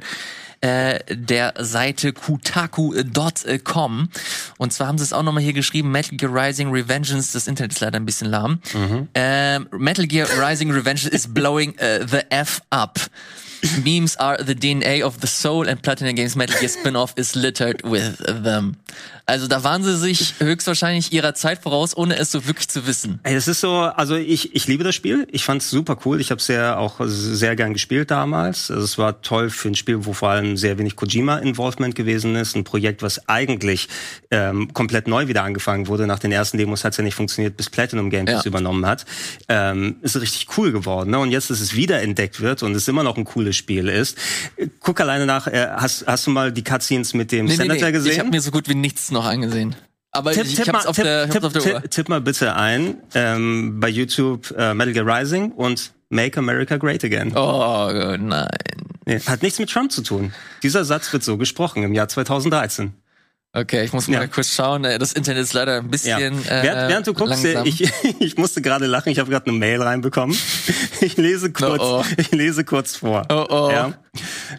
äh, 0.62 1.00
der 1.10 1.56
Seite 1.60 2.14
kutaku.com. 2.14 4.10
Und 4.58 4.72
zwar 4.72 4.88
haben 4.88 4.98
sie 4.98 5.04
es 5.04 5.12
auch 5.12 5.24
nochmal 5.24 5.44
hier 5.44 5.52
geschrieben, 5.52 5.92
Metal 5.92 6.16
Gear 6.16 6.32
Rising 6.34 6.72
Revengeance, 6.72 7.34
das 7.34 7.48
Internet 7.48 7.74
ist 7.74 7.82
leider 7.82 8.00
ein 8.00 8.06
bisschen 8.06 8.30
lahm. 8.30 8.62
Mhm. 8.74 9.10
Ähm, 9.16 9.68
Metal 9.78 10.08
Gear 10.08 10.28
Rising 10.40 10.72
Revengeance 10.72 11.10
is 11.10 11.28
blowing 11.28 11.72
uh, 11.72 12.06
the 12.08 12.22
F 12.30 12.62
up. 12.70 13.00
Memes 13.84 14.18
are 14.18 14.44
the 14.44 14.56
DNA 14.56 15.04
of 15.04 15.18
the 15.22 15.28
soul 15.28 15.68
and 15.68 15.82
Platinum 15.82 16.16
Games 16.16 16.36
Metal 16.36 16.60
Gear 16.60 16.70
Spin-off 16.70 17.14
is 17.18 17.36
littered 17.36 17.82
with 17.84 18.18
them. 18.18 18.78
Also 19.26 19.48
da 19.48 19.64
waren 19.64 19.84
sie 19.84 19.98
sich 19.98 20.36
höchstwahrscheinlich 20.40 21.14
ihrer 21.14 21.34
Zeit 21.34 21.60
voraus, 21.64 21.96
ohne 21.96 22.18
es 22.18 22.30
so 22.30 22.46
wirklich 22.46 22.68
zu 22.68 22.86
wissen. 22.86 23.22
Ey, 23.24 23.36
es 23.36 23.48
ist 23.48 23.62
so, 23.62 23.72
also 23.72 24.16
ich, 24.16 24.54
ich 24.54 24.68
liebe 24.68 24.84
das 24.84 24.96
Spiel. 24.96 25.28
Ich 25.32 25.46
fand 25.46 25.62
es 25.62 25.70
super 25.70 25.98
cool. 26.04 26.20
Ich 26.20 26.30
habe 26.30 26.40
es 26.40 26.50
ja 26.50 26.76
auch 26.76 27.00
sehr 27.06 27.56
gern 27.56 27.72
gespielt 27.72 28.12
damals. 28.12 28.70
Also 28.70 28.84
es 28.84 28.98
war 28.98 29.22
toll 29.22 29.50
für 29.50 29.70
ein 29.70 29.76
Spiel, 29.76 30.06
wo 30.06 30.12
vor 30.12 30.30
allem 30.30 30.58
sehr 30.58 30.78
wenig 30.78 30.98
Kojima-Involvement 30.98 31.96
gewesen 31.96 32.36
ist. 32.36 32.58
Ein 32.58 32.66
Projekt, 32.66 33.02
was 33.02 33.30
eigentlich 33.30 33.88
ähm, 34.30 34.74
komplett 34.74 35.08
neu 35.08 35.30
wieder 35.30 35.44
angefangen 35.44 35.88
wurde. 35.88 36.06
Nach 36.06 36.20
den 36.20 36.34
ersten 36.34 36.58
Demos 36.58 36.84
hat 36.84 36.92
es 36.92 36.98
ja 36.98 37.04
nicht 37.06 37.16
funktioniert, 37.16 37.56
bis 37.56 37.70
Platinum 37.70 38.10
Games 38.10 38.30
ja. 38.30 38.40
es 38.40 38.46
übernommen 38.46 38.86
hat. 38.86 39.06
Ähm, 39.48 39.96
ist 40.02 40.20
richtig 40.20 40.48
cool 40.58 40.74
geworden. 40.74 41.12
Ne? 41.12 41.20
Und 41.20 41.32
jetzt, 41.32 41.50
dass 41.50 41.62
es 41.62 41.76
wiederentdeckt 41.76 42.42
wird 42.42 42.62
und 42.62 42.76
es 42.76 42.90
immer 42.90 43.04
noch 43.04 43.16
ein 43.16 43.24
cooles 43.24 43.53
Spiel 43.54 43.88
ist. 43.88 44.18
Guck 44.80 45.00
alleine 45.00 45.26
nach, 45.26 45.48
äh, 45.48 45.68
hast, 45.76 46.06
hast 46.08 46.28
du 46.28 46.32
mal 46.32 46.52
die 46.52 46.64
Cutscenes 46.64 47.14
mit 47.14 47.32
dem 47.32 47.46
nee, 47.46 47.56
Senator 47.56 47.76
nee, 47.76 47.86
nee. 47.86 47.92
gesehen? 47.92 48.12
Ich 48.12 48.20
habe 48.20 48.30
mir 48.30 48.42
so 48.42 48.52
gut 48.52 48.68
wie 48.68 48.76
nichts 48.76 49.12
noch 49.12 49.26
angesehen. 49.26 49.76
Aber 50.12 50.32
tipp, 50.32 50.46
ich 50.46 50.56
tipp 50.56 50.68
hab's 50.68 50.84
mal, 50.84 50.90
auf 50.90 50.96
tipp, 50.96 51.06
der, 51.06 51.30
tipp, 51.30 51.44
auf 51.44 51.54
der 51.54 51.62
Uhr. 51.62 51.82
Tipp, 51.82 51.92
tipp 51.92 52.10
mal 52.10 52.22
bitte 52.22 52.56
ein 52.56 52.98
ähm, 53.16 53.80
bei 53.80 53.90
YouTube 53.90 54.54
äh, 54.58 54.74
Metal 54.74 54.94
Gear 54.94 55.08
Rising 55.08 55.52
und 55.52 55.92
Make 56.10 56.38
America 56.38 56.78
Great 56.78 57.04
Again. 57.04 57.36
Oh 57.36 57.90
nein. 58.20 58.48
Nee, 59.06 59.20
hat 59.20 59.42
nichts 59.42 59.60
mit 59.60 59.70
Trump 59.70 59.92
zu 59.92 60.02
tun. 60.02 60.34
Dieser 60.62 60.86
Satz 60.86 61.12
wird 61.12 61.24
so 61.24 61.38
gesprochen 61.38 61.84
im 61.84 61.94
Jahr 61.94 62.08
2013. 62.08 62.94
Okay, 63.56 63.84
ich 63.84 63.94
muss 63.94 64.08
mal 64.08 64.22
ja. 64.22 64.28
kurz 64.28 64.56
schauen. 64.56 64.84
Äh, 64.84 64.98
das 64.98 65.14
Internet 65.14 65.44
ist 65.44 65.54
leider 65.54 65.78
ein 65.78 65.88
bisschen. 65.88 66.44
Ja. 66.44 66.60
Äh, 66.60 66.64
während, 66.64 66.90
während 66.90 67.08
du 67.08 67.14
guckst, 67.14 67.44
langsam. 67.44 67.68
ich, 67.68 67.88
ich 68.20 68.36
musste 68.36 68.64
gerade 68.64 68.88
lachen. 68.88 69.10
Ich 69.10 69.20
habe 69.20 69.30
gerade 69.30 69.46
eine 69.46 69.58
Mail 69.58 69.82
reinbekommen. 69.82 70.36
Ich 71.02 71.18
lese 71.18 71.52
kurz, 71.52 71.82
oh 71.82 72.02
oh. 72.02 72.06
ich 72.16 72.32
lese 72.32 72.64
kurz 72.64 72.96
vor. 72.96 73.26
Oh 73.30 73.46
oh. 73.50 73.70
Ja. 73.70 73.94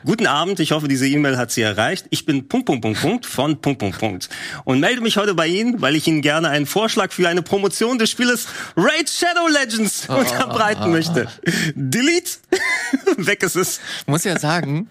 Guten 0.04 0.26
Abend. 0.26 0.60
Ich 0.60 0.72
hoffe, 0.72 0.88
diese 0.88 1.08
E-Mail 1.08 1.38
hat 1.38 1.50
Sie 1.50 1.62
erreicht. 1.62 2.04
Ich 2.10 2.26
bin 2.26 2.48
Punkt 2.48 2.66
Punkt 2.66 2.82
Punkt 2.82 3.00
Punkt 3.00 3.24
von 3.24 3.62
Punkt 3.62 3.78
Punkt 3.78 3.98
Punkt 3.98 4.28
und 4.64 4.78
melde 4.78 5.00
mich 5.00 5.16
heute 5.16 5.32
bei 5.32 5.46
Ihnen, 5.46 5.80
weil 5.80 5.96
ich 5.96 6.06
Ihnen 6.06 6.20
gerne 6.20 6.50
einen 6.50 6.66
Vorschlag 6.66 7.12
für 7.12 7.26
eine 7.30 7.40
Promotion 7.40 7.98
des 7.98 8.10
Spieles 8.10 8.46
Raid 8.76 9.08
Shadow 9.08 9.48
Legends 9.48 10.06
oh. 10.10 10.16
unterbreiten 10.16 10.90
möchte. 10.90 11.28
Delete. 11.74 12.32
Weg 13.16 13.42
ist 13.42 13.56
es. 13.56 13.80
Muss 14.06 14.24
ja 14.24 14.38
sagen, 14.38 14.88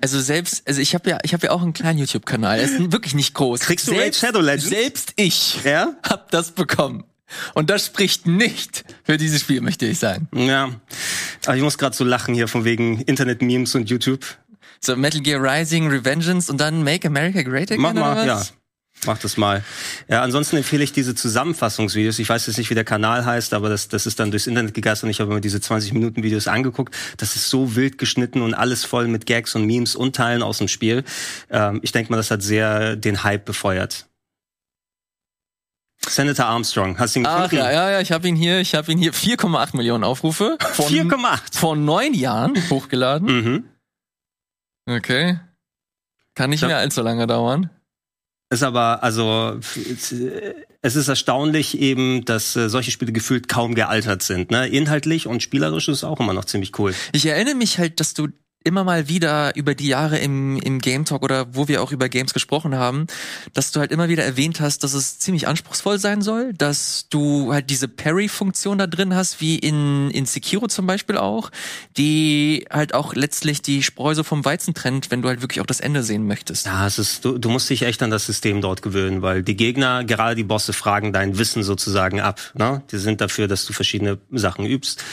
also 0.00 0.20
selbst, 0.20 0.66
also 0.66 0.80
ich 0.80 0.94
habe 0.94 1.10
ja, 1.10 1.18
ich 1.22 1.32
habe 1.32 1.46
ja 1.46 1.52
auch 1.52 1.62
einen 1.62 1.72
kleinen 1.72 1.98
YouTube-Kanal. 1.98 2.58
Er 2.58 2.64
ist 2.64 2.92
wirklich 2.92 3.14
nicht 3.14 3.34
groß. 3.34 3.60
Kriegst 3.60 3.86
du 3.86 3.92
selbst, 3.92 4.22
Raid 4.22 4.32
Shadow 4.32 4.40
Legends? 4.40 4.68
Selbst 4.68 5.12
ich 5.16 5.62
ja? 5.64 5.94
hab 6.02 6.30
das 6.30 6.50
bekommen. 6.50 7.04
Und 7.54 7.70
das 7.70 7.86
spricht 7.86 8.26
nicht 8.26 8.84
für 9.02 9.16
dieses 9.16 9.40
Spiel, 9.40 9.60
möchte 9.60 9.86
ich 9.86 9.98
sagen. 9.98 10.28
Ja. 10.34 10.70
Aber 11.46 11.56
ich 11.56 11.62
muss 11.62 11.78
gerade 11.78 11.96
so 11.96 12.04
lachen 12.04 12.34
hier 12.34 12.48
von 12.48 12.64
wegen 12.64 13.00
Internet-Memes 13.00 13.74
und 13.74 13.88
YouTube. 13.88 14.24
So 14.80 14.96
Metal 14.96 15.20
Gear 15.20 15.42
Rising, 15.42 15.88
Revengeance 15.88 16.50
und 16.50 16.60
dann 16.60 16.82
Make 16.82 17.08
America 17.08 17.42
Great 17.42 17.70
Again. 17.70 17.80
Mach 17.80 17.94
mal, 17.94 18.26
ja. 18.26 18.42
Mach 19.06 19.18
das 19.18 19.36
mal. 19.36 19.62
Ja, 20.08 20.22
ansonsten 20.22 20.56
empfehle 20.56 20.84
ich 20.84 20.92
diese 20.92 21.14
Zusammenfassungsvideos. 21.14 22.18
Ich 22.18 22.28
weiß 22.28 22.46
jetzt 22.46 22.58
nicht, 22.58 22.70
wie 22.70 22.74
der 22.74 22.84
Kanal 22.84 23.24
heißt, 23.24 23.54
aber 23.54 23.68
das, 23.68 23.88
das 23.88 24.06
ist 24.06 24.20
dann 24.20 24.30
durchs 24.30 24.46
Internet 24.46 24.74
gegeistert 24.74 25.04
und 25.04 25.10
ich 25.10 25.20
habe 25.20 25.32
mir 25.32 25.40
diese 25.40 25.58
20-Minuten-Videos 25.58 26.48
angeguckt. 26.48 26.94
Das 27.16 27.36
ist 27.36 27.50
so 27.50 27.76
wild 27.76 27.98
geschnitten 27.98 28.42
und 28.42 28.54
alles 28.54 28.84
voll 28.84 29.08
mit 29.08 29.26
Gags 29.26 29.54
und 29.54 29.64
Memes 29.66 29.96
und 29.96 30.16
Teilen 30.16 30.42
aus 30.42 30.58
dem 30.58 30.68
Spiel. 30.68 31.04
Ähm, 31.50 31.80
ich 31.82 31.92
denke 31.92 32.10
mal, 32.10 32.16
das 32.16 32.30
hat 32.30 32.42
sehr 32.42 32.96
den 32.96 33.24
Hype 33.24 33.44
befeuert. 33.44 34.06
Senator 36.08 36.46
Armstrong, 36.46 36.98
hast 36.98 37.14
du 37.14 37.20
ihn 37.20 37.24
gefunden? 37.24 37.44
Ach 37.46 37.52
ja, 37.52 37.70
ja, 37.70 37.90
ja, 37.92 38.00
ich 38.00 38.12
habe 38.12 38.28
ihn 38.28 38.36
hier, 38.36 38.60
ich 38.60 38.74
habe 38.74 38.92
ihn 38.92 38.98
hier 38.98 39.12
4,8 39.14 39.76
Millionen 39.76 40.04
Aufrufe. 40.04 40.58
4,8? 40.60 41.58
Vor 41.58 41.76
neun 41.76 42.14
Jahren 42.14 42.54
hochgeladen. 42.70 43.28
Mhm. 43.28 43.64
Okay. 44.86 45.38
Kann 46.34 46.50
nicht 46.50 46.62
mehr 46.62 46.78
allzu 46.78 47.00
lange 47.00 47.26
dauern. 47.26 47.70
Ist 48.54 48.62
aber, 48.62 49.02
also, 49.02 49.58
es 50.80 50.94
ist 50.94 51.08
erstaunlich 51.08 51.76
eben, 51.80 52.24
dass 52.24 52.54
äh, 52.54 52.68
solche 52.68 52.92
Spiele 52.92 53.10
gefühlt 53.10 53.48
kaum 53.48 53.74
gealtert 53.74 54.22
sind. 54.22 54.52
Ne? 54.52 54.68
Inhaltlich 54.68 55.26
und 55.26 55.42
spielerisch 55.42 55.88
ist 55.88 55.96
es 55.98 56.04
auch 56.04 56.20
immer 56.20 56.34
noch 56.34 56.44
ziemlich 56.44 56.78
cool. 56.78 56.94
Ich 57.10 57.26
erinnere 57.26 57.56
mich 57.56 57.80
halt, 57.80 57.98
dass 57.98 58.14
du 58.14 58.28
immer 58.64 58.82
mal 58.82 59.08
wieder 59.08 59.54
über 59.56 59.74
die 59.74 59.86
Jahre 59.88 60.18
im, 60.18 60.58
im 60.58 60.78
Game 60.80 61.04
Talk 61.04 61.22
oder 61.22 61.54
wo 61.54 61.68
wir 61.68 61.82
auch 61.82 61.92
über 61.92 62.08
Games 62.08 62.32
gesprochen 62.32 62.74
haben, 62.74 63.06
dass 63.52 63.70
du 63.70 63.80
halt 63.80 63.92
immer 63.92 64.08
wieder 64.08 64.24
erwähnt 64.24 64.58
hast, 64.60 64.82
dass 64.82 64.94
es 64.94 65.18
ziemlich 65.18 65.46
anspruchsvoll 65.46 65.98
sein 65.98 66.22
soll, 66.22 66.54
dass 66.54 67.06
du 67.10 67.52
halt 67.52 67.68
diese 67.68 67.88
Parry-Funktion 67.88 68.78
da 68.78 68.86
drin 68.86 69.14
hast, 69.14 69.42
wie 69.42 69.58
in, 69.58 70.10
in 70.10 70.24
Sekiro 70.24 70.66
zum 70.66 70.86
Beispiel 70.86 71.18
auch, 71.18 71.50
die 71.98 72.64
halt 72.70 72.94
auch 72.94 73.14
letztlich 73.14 73.60
die 73.60 73.82
Spreu 73.82 74.14
so 74.14 74.22
vom 74.22 74.44
Weizen 74.46 74.72
trennt, 74.72 75.10
wenn 75.10 75.20
du 75.20 75.28
halt 75.28 75.42
wirklich 75.42 75.60
auch 75.60 75.66
das 75.66 75.80
Ende 75.80 76.02
sehen 76.02 76.26
möchtest. 76.26 76.64
Ja, 76.64 76.86
es 76.86 76.98
ist, 76.98 77.24
du, 77.24 77.36
du 77.36 77.50
musst 77.50 77.68
dich 77.68 77.82
echt 77.82 78.02
an 78.02 78.10
das 78.10 78.24
System 78.24 78.62
dort 78.62 78.80
gewöhnen, 78.80 79.20
weil 79.20 79.42
die 79.42 79.56
Gegner, 79.56 80.04
gerade 80.04 80.34
die 80.34 80.44
Bosse, 80.44 80.72
fragen 80.72 81.12
dein 81.12 81.36
Wissen 81.36 81.62
sozusagen 81.62 82.20
ab. 82.20 82.40
Ne? 82.54 82.82
Die 82.90 82.98
sind 82.98 83.20
dafür, 83.20 83.46
dass 83.46 83.66
du 83.66 83.74
verschiedene 83.74 84.18
Sachen 84.30 84.64
übst. 84.64 85.04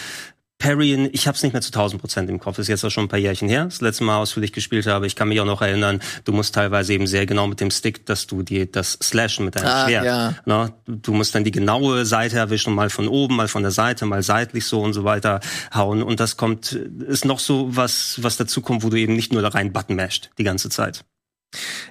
Parryen, 0.62 1.10
ich 1.12 1.26
habe 1.26 1.36
es 1.36 1.42
nicht 1.42 1.54
mehr 1.54 1.62
zu 1.62 1.70
1000 1.70 2.00
Prozent 2.00 2.30
im 2.30 2.40
Kopf. 2.40 2.58
Das 2.58 2.66
ist 2.66 2.68
jetzt 2.68 2.86
auch 2.86 2.92
schon 2.92 3.06
ein 3.06 3.08
paar 3.08 3.18
Jährchen 3.18 3.50
her. 3.50 3.66
Das 3.66 3.82
letzte 3.82 4.04
Mal 4.04 4.18
ausführlich 4.18 4.54
gespielt 4.54 4.86
habe. 4.86 5.08
Ich 5.08 5.16
kann 5.16 5.28
mich 5.28 5.40
auch 5.40 5.46
noch 5.46 5.62
erinnern, 5.64 6.00
du 6.24 6.34
musst 6.34 6.54
teilweise 6.54 6.94
eben 6.94 7.08
sehr 7.08 7.26
genau 7.26 7.48
mit 7.48 7.60
dem 7.60 7.72
Stick, 7.72 8.06
dass 8.06 8.28
du 8.28 8.44
dir 8.44 8.68
das 8.68 9.00
Slashen 9.02 9.46
mit 9.46 9.56
deinem 9.56 9.66
ah, 9.66 9.86
Schwert. 9.86 10.06
Ja. 10.06 10.36
Ne? 10.46 10.72
Du 10.86 11.14
musst 11.14 11.34
dann 11.34 11.44
die 11.44 11.52
genaue 11.52 12.06
Seite 12.06 12.38
erwischen, 12.38 12.76
mal 12.76 12.92
von 12.92 13.08
oben, 13.08 13.38
mal 13.38 13.48
von 13.48 13.64
der 13.64 13.72
Seite, 13.72 14.06
mal 14.06 14.22
seitlich 14.22 14.66
so 14.66 14.82
und 14.82 14.94
so 14.94 15.04
weiter 15.04 15.40
hauen. 15.74 16.04
Und 16.04 16.20
das 16.20 16.38
kommt, 16.38 16.74
ist 16.74 17.26
noch 17.26 17.40
so 17.40 17.76
was, 17.76 18.20
was 18.22 18.38
dazu 18.38 18.62
kommt, 18.62 18.84
wo 18.84 18.90
du 18.90 18.98
eben 18.98 19.16
nicht 19.16 19.34
nur 19.34 19.42
da 19.42 19.48
rein 19.48 19.74
Button 19.74 19.96
masht 19.96 20.30
die 20.38 20.44
ganze 20.44 20.70
Zeit. 20.70 21.04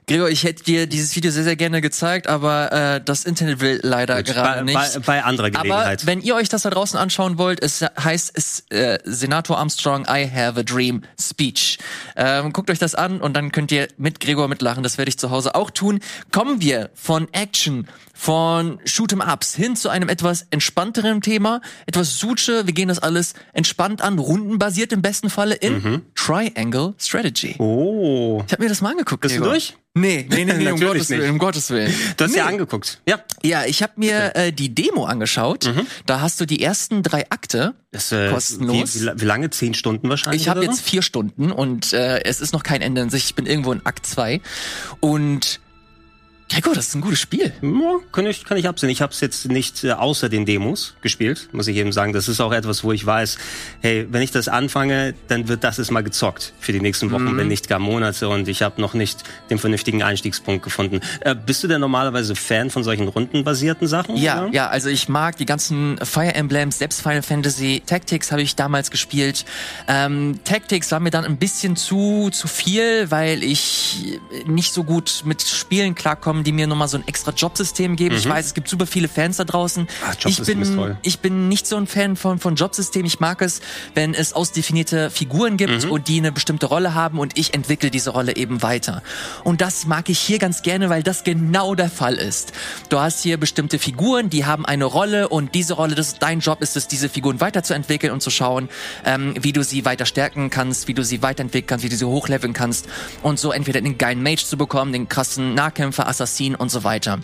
Gregor, 0.06 0.28
ich 0.28 0.44
hätte 0.44 0.64
dir 0.64 0.86
dieses 0.86 1.14
Video 1.14 1.30
sehr, 1.30 1.44
sehr 1.44 1.56
gerne 1.56 1.80
gezeigt, 1.80 2.26
aber 2.26 2.72
äh, 2.72 3.00
das 3.04 3.24
Internet 3.24 3.60
will 3.60 3.80
leider 3.82 4.22
gerade 4.22 4.64
nicht. 4.64 4.74
Bei, 4.74 4.98
bei 5.00 5.24
anderer 5.24 5.50
Gelegenheit. 5.50 6.02
Aber 6.02 6.06
wenn 6.06 6.20
ihr 6.22 6.34
euch 6.34 6.48
das 6.48 6.62
da 6.62 6.70
draußen 6.70 6.98
anschauen 6.98 7.38
wollt, 7.38 7.62
es 7.62 7.82
heißt 7.82 8.32
es 8.34 8.64
äh, 8.70 8.98
Senator 9.04 9.58
Armstrong 9.58 10.06
I 10.08 10.28
Have 10.28 10.60
a 10.60 10.62
Dream 10.62 11.02
Speech. 11.20 11.78
Ähm, 12.16 12.52
guckt 12.52 12.70
euch 12.70 12.78
das 12.78 12.94
an 12.94 13.20
und 13.20 13.34
dann 13.34 13.52
könnt 13.52 13.70
ihr 13.72 13.88
mit 13.98 14.20
Gregor 14.20 14.48
mitlachen. 14.48 14.82
Das 14.82 14.98
werde 14.98 15.10
ich 15.10 15.18
zu 15.18 15.30
Hause 15.30 15.54
auch 15.54 15.70
tun. 15.70 16.00
Kommen 16.32 16.60
wir 16.60 16.90
von 16.94 17.28
Action 17.32 17.86
von 18.20 18.78
Shoot'em 18.84 19.32
Ups 19.32 19.54
hin 19.54 19.76
zu 19.76 19.88
einem 19.88 20.10
etwas 20.10 20.46
entspannteren 20.50 21.22
Thema, 21.22 21.62
etwas 21.86 22.18
Suche. 22.18 22.66
Wir 22.66 22.74
gehen 22.74 22.88
das 22.88 22.98
alles 22.98 23.32
entspannt 23.54 24.02
an, 24.02 24.18
rundenbasiert 24.18 24.92
im 24.92 25.00
besten 25.00 25.30
Falle 25.30 25.54
in 25.54 25.82
mhm. 25.82 26.02
Triangle 26.14 26.92
Strategy. 26.98 27.56
Oh. 27.58 28.42
Ich 28.46 28.52
habe 28.52 28.62
mir 28.62 28.68
das 28.68 28.82
mal 28.82 28.90
angeguckt. 28.90 29.22
Bist 29.22 29.36
Gregor. 29.36 29.49
Du 29.50 29.54
durch? 29.54 29.76
Nee, 29.94 30.24
nee, 30.30 30.44
nee, 30.44 30.52
nee 30.54 30.70
um, 30.70 30.78
Gottes 30.80 31.10
Willen, 31.10 31.30
um 31.32 31.38
Gottes 31.38 31.70
Willen. 31.70 31.92
Du 32.16 32.24
hast 32.24 32.30
nee. 32.30 32.38
ja 32.38 32.46
angeguckt. 32.46 33.00
Ja. 33.08 33.20
Ja, 33.42 33.64
ich 33.64 33.82
habe 33.82 33.94
mir 33.96 34.36
äh, 34.36 34.52
die 34.52 34.72
Demo 34.72 35.04
angeschaut. 35.04 35.66
Mhm. 35.66 35.86
Da 36.06 36.20
hast 36.20 36.40
du 36.40 36.46
die 36.46 36.62
ersten 36.62 37.02
drei 37.02 37.28
Akte 37.30 37.74
das, 37.90 38.12
äh, 38.12 38.30
kostenlos. 38.30 39.00
Wie, 39.00 39.20
wie, 39.20 39.24
lange? 39.24 39.50
Zehn 39.50 39.74
Stunden 39.74 40.08
wahrscheinlich? 40.08 40.42
Ich 40.42 40.48
habe 40.48 40.64
jetzt 40.64 40.80
vier 40.80 41.02
Stunden 41.02 41.50
und 41.50 41.92
äh, 41.92 42.22
es 42.22 42.40
ist 42.40 42.52
noch 42.52 42.62
kein 42.62 42.82
Ende 42.82 43.00
in 43.00 43.10
sich. 43.10 43.24
Ich 43.24 43.34
bin 43.34 43.46
irgendwo 43.46 43.72
in 43.72 43.84
Akt 43.84 44.06
zwei 44.06 44.40
und 45.00 45.60
Gregor, 46.50 46.74
das 46.74 46.88
ist 46.88 46.96
ein 46.96 47.00
gutes 47.00 47.20
Spiel. 47.20 47.52
Ja, 47.62 48.00
kann 48.10 48.26
ich, 48.26 48.44
kann 48.44 48.58
ich 48.58 48.66
absehen. 48.66 48.90
Ich 48.90 49.00
habe 49.00 49.12
es 49.12 49.20
jetzt 49.20 49.46
nicht 49.48 49.84
äh, 49.84 49.92
außer 49.92 50.28
den 50.28 50.46
Demos 50.46 50.94
gespielt, 51.00 51.48
muss 51.52 51.68
ich 51.68 51.76
eben 51.76 51.92
sagen. 51.92 52.12
Das 52.12 52.26
ist 52.26 52.40
auch 52.40 52.52
etwas, 52.52 52.82
wo 52.82 52.90
ich 52.90 53.06
weiß, 53.06 53.38
hey, 53.82 54.08
wenn 54.10 54.20
ich 54.20 54.32
das 54.32 54.48
anfange, 54.48 55.14
dann 55.28 55.46
wird 55.46 55.62
das 55.62 55.76
jetzt 55.76 55.92
mal 55.92 56.02
gezockt 56.02 56.52
für 56.58 56.72
die 56.72 56.80
nächsten 56.80 57.12
Wochen, 57.12 57.32
mhm. 57.32 57.36
wenn 57.36 57.48
nicht 57.48 57.68
gar 57.68 57.78
Monate. 57.78 58.28
Und 58.28 58.48
ich 58.48 58.62
habe 58.62 58.80
noch 58.80 58.94
nicht 58.94 59.22
den 59.48 59.58
vernünftigen 59.58 60.02
Einstiegspunkt 60.02 60.64
gefunden. 60.64 61.00
Äh, 61.20 61.36
bist 61.36 61.62
du 61.62 61.68
denn 61.68 61.80
normalerweise 61.80 62.34
Fan 62.34 62.68
von 62.68 62.82
solchen 62.82 63.06
rundenbasierten 63.06 63.86
Sachen? 63.86 64.16
Ja, 64.16 64.46
oder? 64.46 64.52
ja. 64.52 64.68
Also 64.68 64.88
ich 64.88 65.08
mag 65.08 65.36
die 65.36 65.46
ganzen 65.46 65.98
Fire 66.02 66.34
Emblems, 66.34 66.78
selbst 66.78 67.00
Final 67.00 67.22
Fantasy 67.22 67.80
Tactics 67.86 68.32
habe 68.32 68.42
ich 68.42 68.56
damals 68.56 68.90
gespielt. 68.90 69.44
Ähm, 69.86 70.40
Tactics 70.44 70.90
war 70.90 70.98
mir 70.98 71.10
dann 71.10 71.24
ein 71.24 71.36
bisschen 71.36 71.76
zu 71.76 72.30
zu 72.32 72.48
viel, 72.48 73.08
weil 73.12 73.44
ich 73.44 74.18
nicht 74.46 74.72
so 74.72 74.82
gut 74.82 75.22
mit 75.24 75.42
Spielen 75.42 75.94
klarkomme 75.94 76.39
rauskommen, 76.40 76.44
die 76.44 76.52
mir 76.52 76.66
nochmal 76.66 76.88
so 76.88 76.98
ein 76.98 77.06
extra 77.06 77.32
Jobsystem 77.32 77.96
geben. 77.96 78.16
Ich 78.16 78.28
weiß, 78.28 78.46
es 78.46 78.54
gibt 78.54 78.68
super 78.68 78.86
viele 78.86 79.08
Fans 79.08 79.36
da 79.36 79.44
draußen. 79.44 79.86
Ah, 80.04 80.12
ich 80.12 80.24
Jobsystem 80.24 80.62
ist 80.62 80.68
bin, 80.68 80.76
toll. 80.76 80.96
ich 81.02 81.20
bin 81.20 81.48
nicht 81.48 81.66
so 81.66 81.76
ein 81.76 81.86
Fan 81.86 82.16
von, 82.16 82.38
von 82.38 82.56
Jobsystem. 82.56 83.04
Ich 83.06 83.20
mag 83.20 83.42
es, 83.42 83.60
wenn 83.94 84.14
es 84.14 84.32
ausdefinierte 84.32 85.10
Figuren 85.10 85.56
gibt 85.56 85.84
und 85.84 86.08
die 86.08 86.18
eine 86.18 86.32
bestimmte 86.32 86.66
Rolle 86.66 86.94
haben 86.94 87.18
und 87.18 87.38
ich 87.38 87.54
entwickle 87.54 87.90
diese 87.90 88.10
Rolle 88.10 88.36
eben 88.36 88.62
weiter. 88.62 89.02
Und 89.44 89.60
das 89.60 89.86
mag 89.86 90.08
ich 90.08 90.18
hier 90.18 90.38
ganz 90.38 90.62
gerne, 90.62 90.90
weil 90.90 91.02
das 91.02 91.24
genau 91.24 91.74
der 91.74 91.90
Fall 91.90 92.14
ist. 92.14 92.52
Du 92.88 92.98
hast 92.98 93.22
hier 93.22 93.38
bestimmte 93.38 93.78
Figuren, 93.78 94.30
die 94.30 94.44
haben 94.44 94.66
eine 94.66 94.84
Rolle 94.84 95.28
und 95.28 95.54
diese 95.54 95.74
Rolle, 95.74 95.94
das 95.94 96.18
dein 96.18 96.40
Job 96.40 96.62
ist 96.62 96.76
es, 96.76 96.88
diese 96.88 97.08
Figuren 97.08 97.40
weiterzuentwickeln 97.40 98.12
und 98.12 98.20
zu 98.20 98.30
schauen, 98.30 98.68
ähm, 99.04 99.34
wie 99.40 99.52
du 99.52 99.62
sie 99.62 99.84
weiter 99.84 100.06
stärken 100.06 100.50
kannst, 100.50 100.88
wie 100.88 100.94
du 100.94 101.04
sie 101.04 101.22
weiterentwickeln 101.22 101.66
kannst, 101.66 101.84
wie 101.84 101.88
du 101.88 101.96
sie 101.96 102.04
hochleveln 102.04 102.52
kannst 102.52 102.86
und 103.22 103.38
so 103.38 103.52
entweder 103.52 103.80
den 103.80 103.98
geilen 103.98 104.22
Mage 104.22 104.44
zu 104.44 104.56
bekommen, 104.56 104.92
den 104.92 105.08
krassen 105.08 105.54
Nahkämpfer, 105.54 106.08
Assassin 106.08 106.29
und 106.54 106.70
so 106.70 106.84
weiter. 106.84 107.20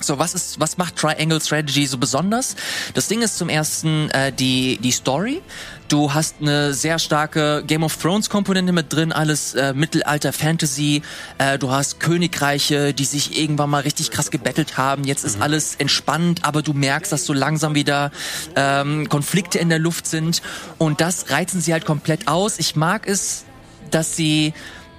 So, 0.00 0.18
was 0.18 0.34
ist, 0.34 0.60
was 0.60 0.76
macht 0.76 0.96
Triangle 0.96 1.40
Strategy 1.40 1.86
so 1.86 1.98
besonders? 1.98 2.56
Das 2.94 3.08
Ding 3.08 3.22
ist 3.22 3.38
zum 3.38 3.48
ersten 3.48 4.10
äh, 4.10 4.32
die 4.32 4.78
die 4.78 4.90
Story. 4.90 5.40
Du 5.88 6.12
hast 6.12 6.36
eine 6.40 6.74
sehr 6.74 6.98
starke 6.98 7.62
Game 7.66 7.84
of 7.84 7.96
Thrones 7.96 8.28
Komponente 8.28 8.72
mit 8.72 8.92
drin, 8.92 9.12
alles 9.12 9.54
äh, 9.54 9.72
Mittelalter 9.72 10.32
Fantasy. 10.32 11.02
Äh, 11.38 11.58
du 11.58 11.70
hast 11.70 12.00
Königreiche, 12.00 12.92
die 12.92 13.04
sich 13.04 13.38
irgendwann 13.38 13.70
mal 13.70 13.82
richtig 13.82 14.10
krass 14.10 14.30
gebettelt 14.30 14.76
haben. 14.76 15.04
Jetzt 15.04 15.24
ist 15.24 15.40
alles 15.40 15.76
entspannt, 15.76 16.40
aber 16.44 16.62
du 16.62 16.72
merkst, 16.72 17.12
dass 17.12 17.24
so 17.24 17.32
langsam 17.32 17.74
wieder 17.74 18.10
ähm, 18.56 19.08
Konflikte 19.08 19.58
in 19.58 19.68
der 19.68 19.78
Luft 19.78 20.06
sind 20.06 20.42
und 20.78 21.00
das 21.00 21.30
reizen 21.30 21.60
sie 21.60 21.72
halt 21.72 21.84
komplett 21.84 22.28
aus. 22.28 22.58
Ich 22.58 22.76
mag 22.76 23.06
es, 23.06 23.44
dass 23.90 24.16
sie 24.16 24.54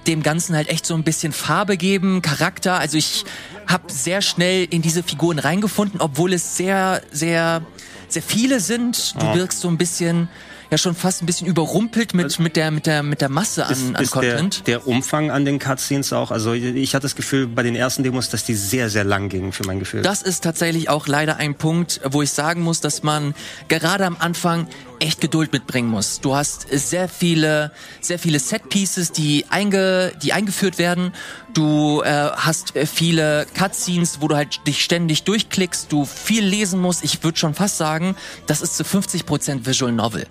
dem 0.06 0.22
Ganzen 0.22 0.54
halt 0.54 0.68
echt 0.68 0.86
so 0.86 0.94
ein 0.94 1.02
bisschen 1.02 1.32
Farbe 1.32 1.76
geben, 1.76 2.22
Charakter. 2.22 2.78
Also 2.78 2.96
ich 2.96 3.24
habe 3.66 3.92
sehr 3.92 4.22
schnell 4.22 4.66
in 4.70 4.82
diese 4.82 5.02
Figuren 5.02 5.38
reingefunden, 5.38 6.00
obwohl 6.00 6.32
es 6.32 6.56
sehr, 6.56 7.02
sehr, 7.10 7.62
sehr 8.08 8.22
viele 8.22 8.60
sind. 8.60 9.14
Du 9.20 9.34
wirkst 9.34 9.60
so 9.60 9.68
ein 9.68 9.78
bisschen, 9.78 10.28
ja 10.70 10.78
schon 10.78 10.94
fast 10.94 11.22
ein 11.22 11.26
bisschen 11.26 11.46
überrumpelt 11.46 12.14
mit, 12.14 12.38
mit 12.38 12.56
der, 12.56 12.70
mit 12.70 12.86
der, 12.86 13.02
mit 13.02 13.20
der 13.20 13.28
Masse 13.28 13.66
an, 13.66 13.72
ist, 13.72 13.94
an 13.94 14.02
ist 14.02 14.14
der, 14.14 14.20
Content. 14.20 14.66
der 14.66 14.86
Umfang 14.86 15.30
an 15.30 15.44
den 15.44 15.58
Cutscenes 15.58 16.12
auch. 16.12 16.30
Also 16.30 16.52
ich 16.52 16.94
hatte 16.94 17.02
das 17.02 17.16
Gefühl 17.16 17.46
bei 17.46 17.62
den 17.62 17.74
ersten 17.76 18.02
Demos, 18.02 18.30
dass 18.30 18.44
die 18.44 18.54
sehr, 18.54 18.90
sehr 18.90 19.04
lang 19.04 19.28
gingen 19.28 19.52
für 19.52 19.64
mein 19.64 19.78
Gefühl. 19.78 20.02
Das 20.02 20.22
ist 20.22 20.42
tatsächlich 20.42 20.88
auch 20.88 21.06
leider 21.06 21.36
ein 21.36 21.54
Punkt, 21.54 22.00
wo 22.04 22.22
ich 22.22 22.30
sagen 22.30 22.62
muss, 22.62 22.80
dass 22.80 23.02
man 23.02 23.34
gerade 23.68 24.06
am 24.06 24.16
Anfang 24.18 24.66
echt 25.00 25.20
Geduld 25.20 25.52
mitbringen 25.52 25.88
muss. 25.88 26.20
Du 26.20 26.34
hast 26.34 26.66
sehr 26.70 27.08
viele, 27.08 27.72
sehr 28.00 28.18
viele 28.18 28.38
Set-Pieces, 28.38 29.12
die, 29.12 29.46
einge, 29.48 30.12
die 30.22 30.32
eingeführt 30.32 30.78
werden. 30.78 31.12
Du 31.54 32.02
äh, 32.02 32.30
hast 32.34 32.76
äh, 32.76 32.86
viele 32.86 33.46
Cutscenes, 33.54 34.20
wo 34.20 34.28
du 34.28 34.36
halt 34.36 34.66
dich 34.66 34.84
ständig 34.84 35.24
durchklickst, 35.24 35.90
du 35.90 36.04
viel 36.04 36.44
lesen 36.44 36.80
musst. 36.80 37.04
Ich 37.04 37.22
würde 37.24 37.38
schon 37.38 37.54
fast 37.54 37.78
sagen, 37.78 38.16
das 38.46 38.62
ist 38.62 38.76
zu 38.76 38.84
50% 38.84 39.66
Visual 39.66 39.92
Novel. 39.92 40.26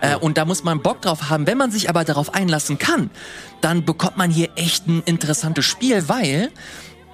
Äh, 0.00 0.16
und 0.16 0.38
da 0.38 0.44
muss 0.44 0.64
man 0.64 0.82
Bock 0.82 1.02
drauf 1.02 1.30
haben. 1.30 1.46
Wenn 1.46 1.58
man 1.58 1.70
sich 1.70 1.88
aber 1.88 2.04
darauf 2.04 2.34
einlassen 2.34 2.78
kann, 2.78 3.10
dann 3.60 3.84
bekommt 3.84 4.16
man 4.16 4.30
hier 4.30 4.50
echt 4.56 4.86
ein 4.86 5.02
interessantes 5.04 5.64
Spiel, 5.64 6.08
weil 6.08 6.50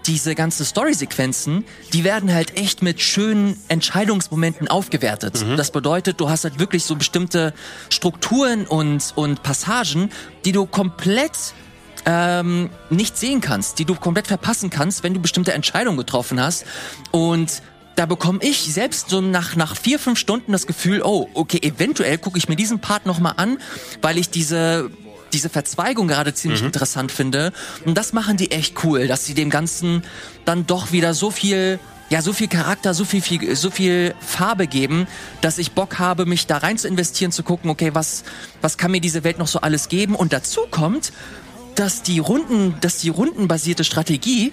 diese 0.07 0.35
ganze 0.35 0.65
Story-Sequenzen, 0.65 1.65
die 1.93 2.05
werden 2.05 2.33
halt 2.33 2.57
echt 2.57 2.83
mit 2.83 3.01
schönen 3.01 3.57
Entscheidungsmomenten 3.69 4.69
aufgewertet. 4.69 5.45
Das 5.57 5.71
bedeutet, 5.71 6.21
du 6.21 6.29
hast 6.29 6.45
halt 6.45 6.59
wirklich 6.59 6.85
so 6.85 6.97
bestimmte 6.97 7.55
Strukturen 7.91 8.67
und, 8.67 9.13
und 9.17 9.43
Passagen, 9.43 10.11
die 10.45 10.53
du 10.53 10.67
komplett 10.67 11.33
ähm, 12.07 12.71
nicht 12.91 13.17
sehen 13.17 13.41
kannst, 13.41 13.79
die 13.79 13.85
du 13.85 13.95
komplett 13.95 14.27
verpassen 14.27 14.71
kannst, 14.71 15.03
wenn 15.03 15.15
du 15.15 15.21
bestimmte 15.21 15.53
Entscheidungen 15.53 15.97
getroffen 15.97 16.41
hast. 16.41 16.65
Und 17.11 17.63
da 17.97 18.07
bekomme 18.07 18.41
ich 18.43 18.73
selbst 18.73 19.09
so 19.09 19.21
nach, 19.21 19.57
nach 19.57 19.77
vier, 19.77 19.99
fünf 19.99 20.19
Stunden 20.19 20.53
das 20.53 20.67
Gefühl, 20.67 21.03
oh, 21.03 21.29
okay, 21.35 21.61
eventuell 21.63 22.19
gucke 22.19 22.39
ich 22.39 22.49
mir 22.49 22.57
diesen 22.57 22.81
Part 22.81 23.07
nochmal 23.07 23.35
an, 23.37 23.59
weil 24.03 24.19
ich 24.19 24.31
diese 24.31 24.91
diese 25.35 25.51
Verzweigung 25.51 26.09
gerade 26.09 26.33
ziemlich 26.33 26.63
interessant 26.63 27.13
finde. 27.13 27.53
Und 27.85 27.99
das 27.99 28.13
machen 28.13 28.37
die 28.37 28.51
echt 28.51 28.83
cool, 28.85 29.07
dass 29.07 29.27
sie 29.27 29.35
dem 29.35 29.51
Ganzen 29.51 30.03
dann 30.45 30.67
doch 30.67 30.93
wieder 30.93 31.13
so 31.13 31.31
viel, 31.31 31.79
ja, 32.09 32.23
so 32.23 32.33
viel 32.33 32.49
Charakter, 32.49 32.95
so 32.95 33.05
viel, 33.05 33.21
viel, 33.21 33.57
so 33.57 33.71
viel 33.71 34.15
Farbe 34.21 34.67
geben, 34.67 35.07
dass 35.41 35.59
ich 35.59 35.73
Bock 35.73 35.99
habe, 35.99 36.25
mich 36.25 36.47
da 36.47 36.59
rein 36.59 36.79
zu 36.79 36.89
investieren, 36.89 37.33
zu 37.33 37.43
gucken, 37.43 37.69
okay, 37.69 37.91
was, 37.93 38.25
was 38.63 38.79
kann 38.79 38.93
mir 38.93 39.01
diese 39.01 39.25
Welt 39.25 39.39
noch 39.39 39.49
so 39.49 39.61
alles 39.61 39.89
geben? 39.89 40.15
Und 40.15 40.33
dazu 40.33 40.61
kommt, 40.71 41.13
dass 41.75 42.03
die 42.03 42.21
Runden, 42.21 42.75
dass 42.81 42.99
die 42.99 43.09
rundenbasierte 43.09 43.85
Strategie, 43.85 44.53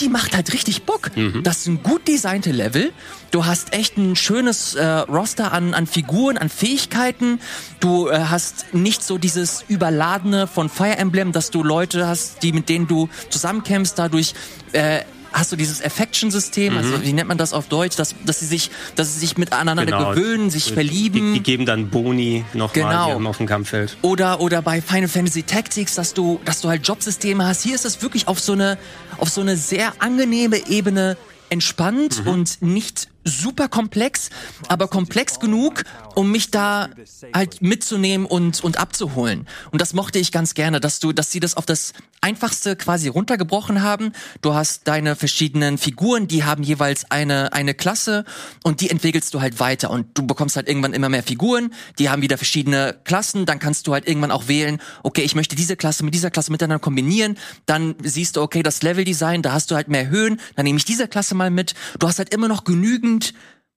die 0.00 0.08
macht 0.08 0.34
halt 0.34 0.52
richtig 0.52 0.84
Bock. 0.84 1.10
Das 1.42 1.64
sind 1.64 1.82
gut 1.82 2.08
designte 2.08 2.52
Level. 2.52 2.92
Du 3.30 3.46
hast 3.46 3.72
echt 3.72 3.96
ein 3.96 4.16
schönes 4.16 4.74
äh, 4.74 4.84
Roster 4.84 5.52
an, 5.52 5.74
an 5.74 5.86
Figuren, 5.86 6.38
an 6.38 6.48
Fähigkeiten. 6.48 7.40
Du 7.78 8.08
äh, 8.08 8.18
hast 8.18 8.74
nicht 8.74 9.02
so 9.02 9.18
dieses 9.18 9.64
Überladene 9.68 10.46
von 10.46 10.68
Fire 10.68 10.96
Emblem, 10.96 11.32
dass 11.32 11.50
du 11.50 11.62
Leute 11.62 12.06
hast, 12.06 12.42
die 12.42 12.52
mit 12.52 12.68
denen 12.68 12.88
du 12.88 13.08
zusammenkämpfst, 13.28 13.94
dadurch 13.96 14.34
äh, 14.72 15.00
hast 15.32 15.52
du 15.52 15.56
dieses 15.56 15.82
Affection-System, 15.84 16.76
also 16.76 17.02
wie 17.02 17.12
nennt 17.12 17.28
man 17.28 17.38
das 17.38 17.52
auf 17.52 17.68
Deutsch, 17.68 17.96
dass, 17.96 18.14
dass 18.24 18.40
sie 18.40 18.46
sich, 18.46 18.70
dass 18.96 19.14
sie 19.14 19.20
sich 19.20 19.36
miteinander 19.38 19.84
Genau. 19.86 20.10
gewöhnen, 20.10 20.50
sich 20.50 20.64
Die, 20.66 20.72
verlieben. 20.72 21.34
die 21.34 21.40
geben 21.40 21.66
dann 21.66 21.88
Boni 21.88 22.44
nochmal 22.52 23.14
Genau. 23.16 23.28
auf 23.30 23.36
dem 23.36 23.46
Kampffeld. 23.46 23.96
Oder, 24.02 24.40
oder 24.40 24.62
bei 24.62 24.80
Final 24.82 25.08
Fantasy 25.08 25.42
Tactics, 25.42 25.94
dass 25.94 26.14
du, 26.14 26.40
dass 26.44 26.60
du 26.60 26.68
halt 26.68 26.86
Jobsysteme 26.86 27.44
hast. 27.46 27.62
Hier 27.62 27.74
ist 27.74 27.84
es 27.84 28.02
wirklich 28.02 28.26
auf 28.28 28.40
so 28.40 28.52
eine, 28.52 28.78
auf 29.18 29.28
so 29.28 29.40
eine 29.40 29.56
sehr 29.56 29.92
angenehme 30.00 30.66
Ebene 30.68 31.16
entspannt 31.50 32.22
und 32.26 32.62
nicht 32.62 33.08
super 33.30 33.68
komplex, 33.68 34.30
aber 34.68 34.88
komplex 34.88 35.40
genug, 35.40 35.84
um 36.14 36.30
mich 36.30 36.50
da 36.50 36.90
halt 37.34 37.62
mitzunehmen 37.62 38.26
und, 38.26 38.62
und 38.62 38.78
abzuholen. 38.78 39.46
Und 39.70 39.80
das 39.80 39.94
mochte 39.94 40.18
ich 40.18 40.32
ganz 40.32 40.54
gerne, 40.54 40.80
dass 40.80 41.00
du, 41.00 41.12
dass 41.12 41.30
sie 41.30 41.40
das 41.40 41.56
auf 41.56 41.66
das 41.66 41.92
einfachste 42.20 42.76
quasi 42.76 43.08
runtergebrochen 43.08 43.82
haben. 43.82 44.12
Du 44.42 44.54
hast 44.54 44.86
deine 44.86 45.16
verschiedenen 45.16 45.78
Figuren, 45.78 46.28
die 46.28 46.44
haben 46.44 46.62
jeweils 46.62 47.10
eine, 47.10 47.52
eine 47.52 47.74
Klasse 47.74 48.24
und 48.62 48.80
die 48.80 48.90
entwickelst 48.90 49.32
du 49.32 49.40
halt 49.40 49.58
weiter 49.60 49.90
und 49.90 50.06
du 50.14 50.26
bekommst 50.26 50.56
halt 50.56 50.68
irgendwann 50.68 50.92
immer 50.92 51.08
mehr 51.08 51.22
Figuren, 51.22 51.72
die 51.98 52.10
haben 52.10 52.22
wieder 52.22 52.36
verschiedene 52.36 52.98
Klassen, 53.04 53.46
dann 53.46 53.58
kannst 53.58 53.86
du 53.86 53.92
halt 53.92 54.06
irgendwann 54.06 54.30
auch 54.30 54.48
wählen, 54.48 54.80
okay, 55.02 55.22
ich 55.22 55.34
möchte 55.34 55.56
diese 55.56 55.76
Klasse 55.76 56.04
mit 56.04 56.14
dieser 56.14 56.30
Klasse 56.30 56.52
miteinander 56.52 56.80
kombinieren, 56.80 57.38
dann 57.66 57.94
siehst 58.02 58.36
du, 58.36 58.42
okay, 58.42 58.62
das 58.62 58.82
Leveldesign, 58.82 59.42
da 59.42 59.52
hast 59.52 59.70
du 59.70 59.74
halt 59.74 59.88
mehr 59.88 60.08
Höhen, 60.08 60.40
dann 60.56 60.64
nehme 60.64 60.78
ich 60.78 60.84
diese 60.84 61.08
Klasse 61.08 61.34
mal 61.34 61.50
mit. 61.50 61.74
Du 61.98 62.06
hast 62.06 62.18
halt 62.18 62.34
immer 62.34 62.48
noch 62.48 62.64
genügend 62.64 63.19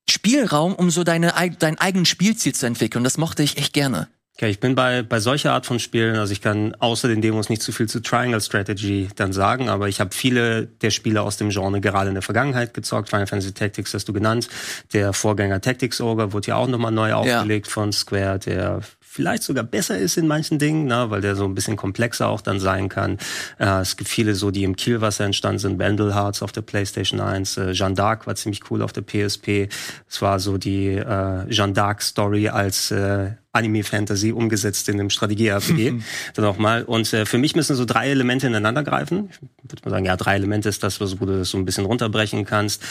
Spielraum, 0.09 0.75
um 0.75 0.89
so 0.89 1.03
deine, 1.03 1.33
dein 1.59 1.77
eigenes 1.77 2.09
Spielziel 2.09 2.53
zu 2.53 2.65
entwickeln. 2.65 3.03
Das 3.03 3.17
mochte 3.17 3.43
ich 3.43 3.57
echt 3.57 3.73
gerne. 3.73 4.07
Okay, 4.35 4.49
ich 4.49 4.59
bin 4.59 4.73
bei, 4.73 5.03
bei 5.03 5.19
solcher 5.19 5.53
Art 5.53 5.67
von 5.67 5.77
Spielen, 5.77 6.15
also 6.15 6.33
ich 6.33 6.41
kann 6.41 6.73
außer 6.79 7.07
den 7.07 7.21
Demos 7.21 7.49
nicht 7.49 7.61
zu 7.61 7.71
viel 7.71 7.87
zu 7.87 8.01
Triangle 8.01 8.41
Strategy 8.41 9.07
dann 9.15 9.31
sagen, 9.31 9.69
aber 9.69 9.89
ich 9.89 9.99
habe 9.99 10.09
viele 10.11 10.65
der 10.65 10.89
Spiele 10.89 11.21
aus 11.21 11.37
dem 11.37 11.49
Genre 11.49 11.79
gerade 11.79 12.07
in 12.07 12.15
der 12.15 12.23
Vergangenheit 12.23 12.73
gezockt. 12.73 13.09
Final 13.09 13.27
Fantasy 13.27 13.53
Tactics 13.53 13.93
hast 13.93 14.09
du 14.09 14.13
genannt. 14.13 14.47
Der 14.91 15.13
Vorgänger 15.13 15.61
Tactics 15.61 16.01
Ogre 16.01 16.33
wurde 16.33 16.47
ja 16.47 16.55
auch 16.55 16.67
nochmal 16.67 16.91
neu 16.91 17.13
aufgelegt 17.13 17.67
von 17.67 17.93
Square, 17.93 18.39
der 18.39 18.81
vielleicht 19.13 19.43
sogar 19.43 19.63
besser 19.63 19.97
ist 19.97 20.17
in 20.17 20.25
manchen 20.25 20.57
Dingen, 20.57 20.85
ne, 20.85 21.05
weil 21.09 21.21
der 21.21 21.35
so 21.35 21.45
ein 21.45 21.53
bisschen 21.53 21.75
komplexer 21.75 22.27
auch 22.27 22.41
dann 22.41 22.59
sein 22.59 22.89
kann. 22.89 23.19
Äh, 23.59 23.81
es 23.81 23.95
gibt 23.95 24.09
viele 24.09 24.33
so, 24.33 24.49
die 24.49 24.63
im 24.63 24.75
Kielwasser 24.75 25.23
entstanden 25.23 25.59
sind. 25.59 25.79
Vandal 25.79 26.15
Hearts 26.15 26.41
auf 26.41 26.51
der 26.51 26.61
PlayStation 26.61 27.19
1. 27.19 27.57
Äh, 27.57 27.71
Jeanne 27.73 27.93
d'Arc 27.93 28.25
war 28.25 28.33
ziemlich 28.35 28.71
cool 28.71 28.81
auf 28.81 28.91
der 28.91 29.03
PSP. 29.03 29.69
Es 30.09 30.21
war 30.23 30.39
so 30.39 30.57
die 30.57 30.87
äh, 30.87 31.47
Jeanne 31.49 31.73
d'Arc 31.73 32.01
Story 32.01 32.49
als 32.49 32.89
äh, 32.89 33.31
Anime-Fantasy 33.51 34.31
umgesetzt 34.31 34.89
in 34.89 34.99
einem 34.99 35.11
Strategie-RPG. 35.11 36.01
dann 36.33 36.45
auch 36.45 36.57
mal. 36.57 36.83
Und 36.83 37.13
äh, 37.13 37.27
für 37.27 37.37
mich 37.37 37.55
müssen 37.55 37.75
so 37.75 37.85
drei 37.85 38.09
Elemente 38.09 38.47
ineinander 38.47 38.81
greifen. 38.81 39.29
Ich 39.31 39.71
würde 39.71 39.83
mal 39.85 39.91
sagen, 39.91 40.05
ja, 40.05 40.17
drei 40.17 40.35
Elemente 40.35 40.69
ist 40.69 40.81
das, 40.81 40.99
wo 40.99 41.05
du 41.25 41.37
das 41.37 41.49
so 41.49 41.59
ein 41.59 41.65
bisschen 41.65 41.85
runterbrechen 41.85 42.45
kannst. 42.45 42.81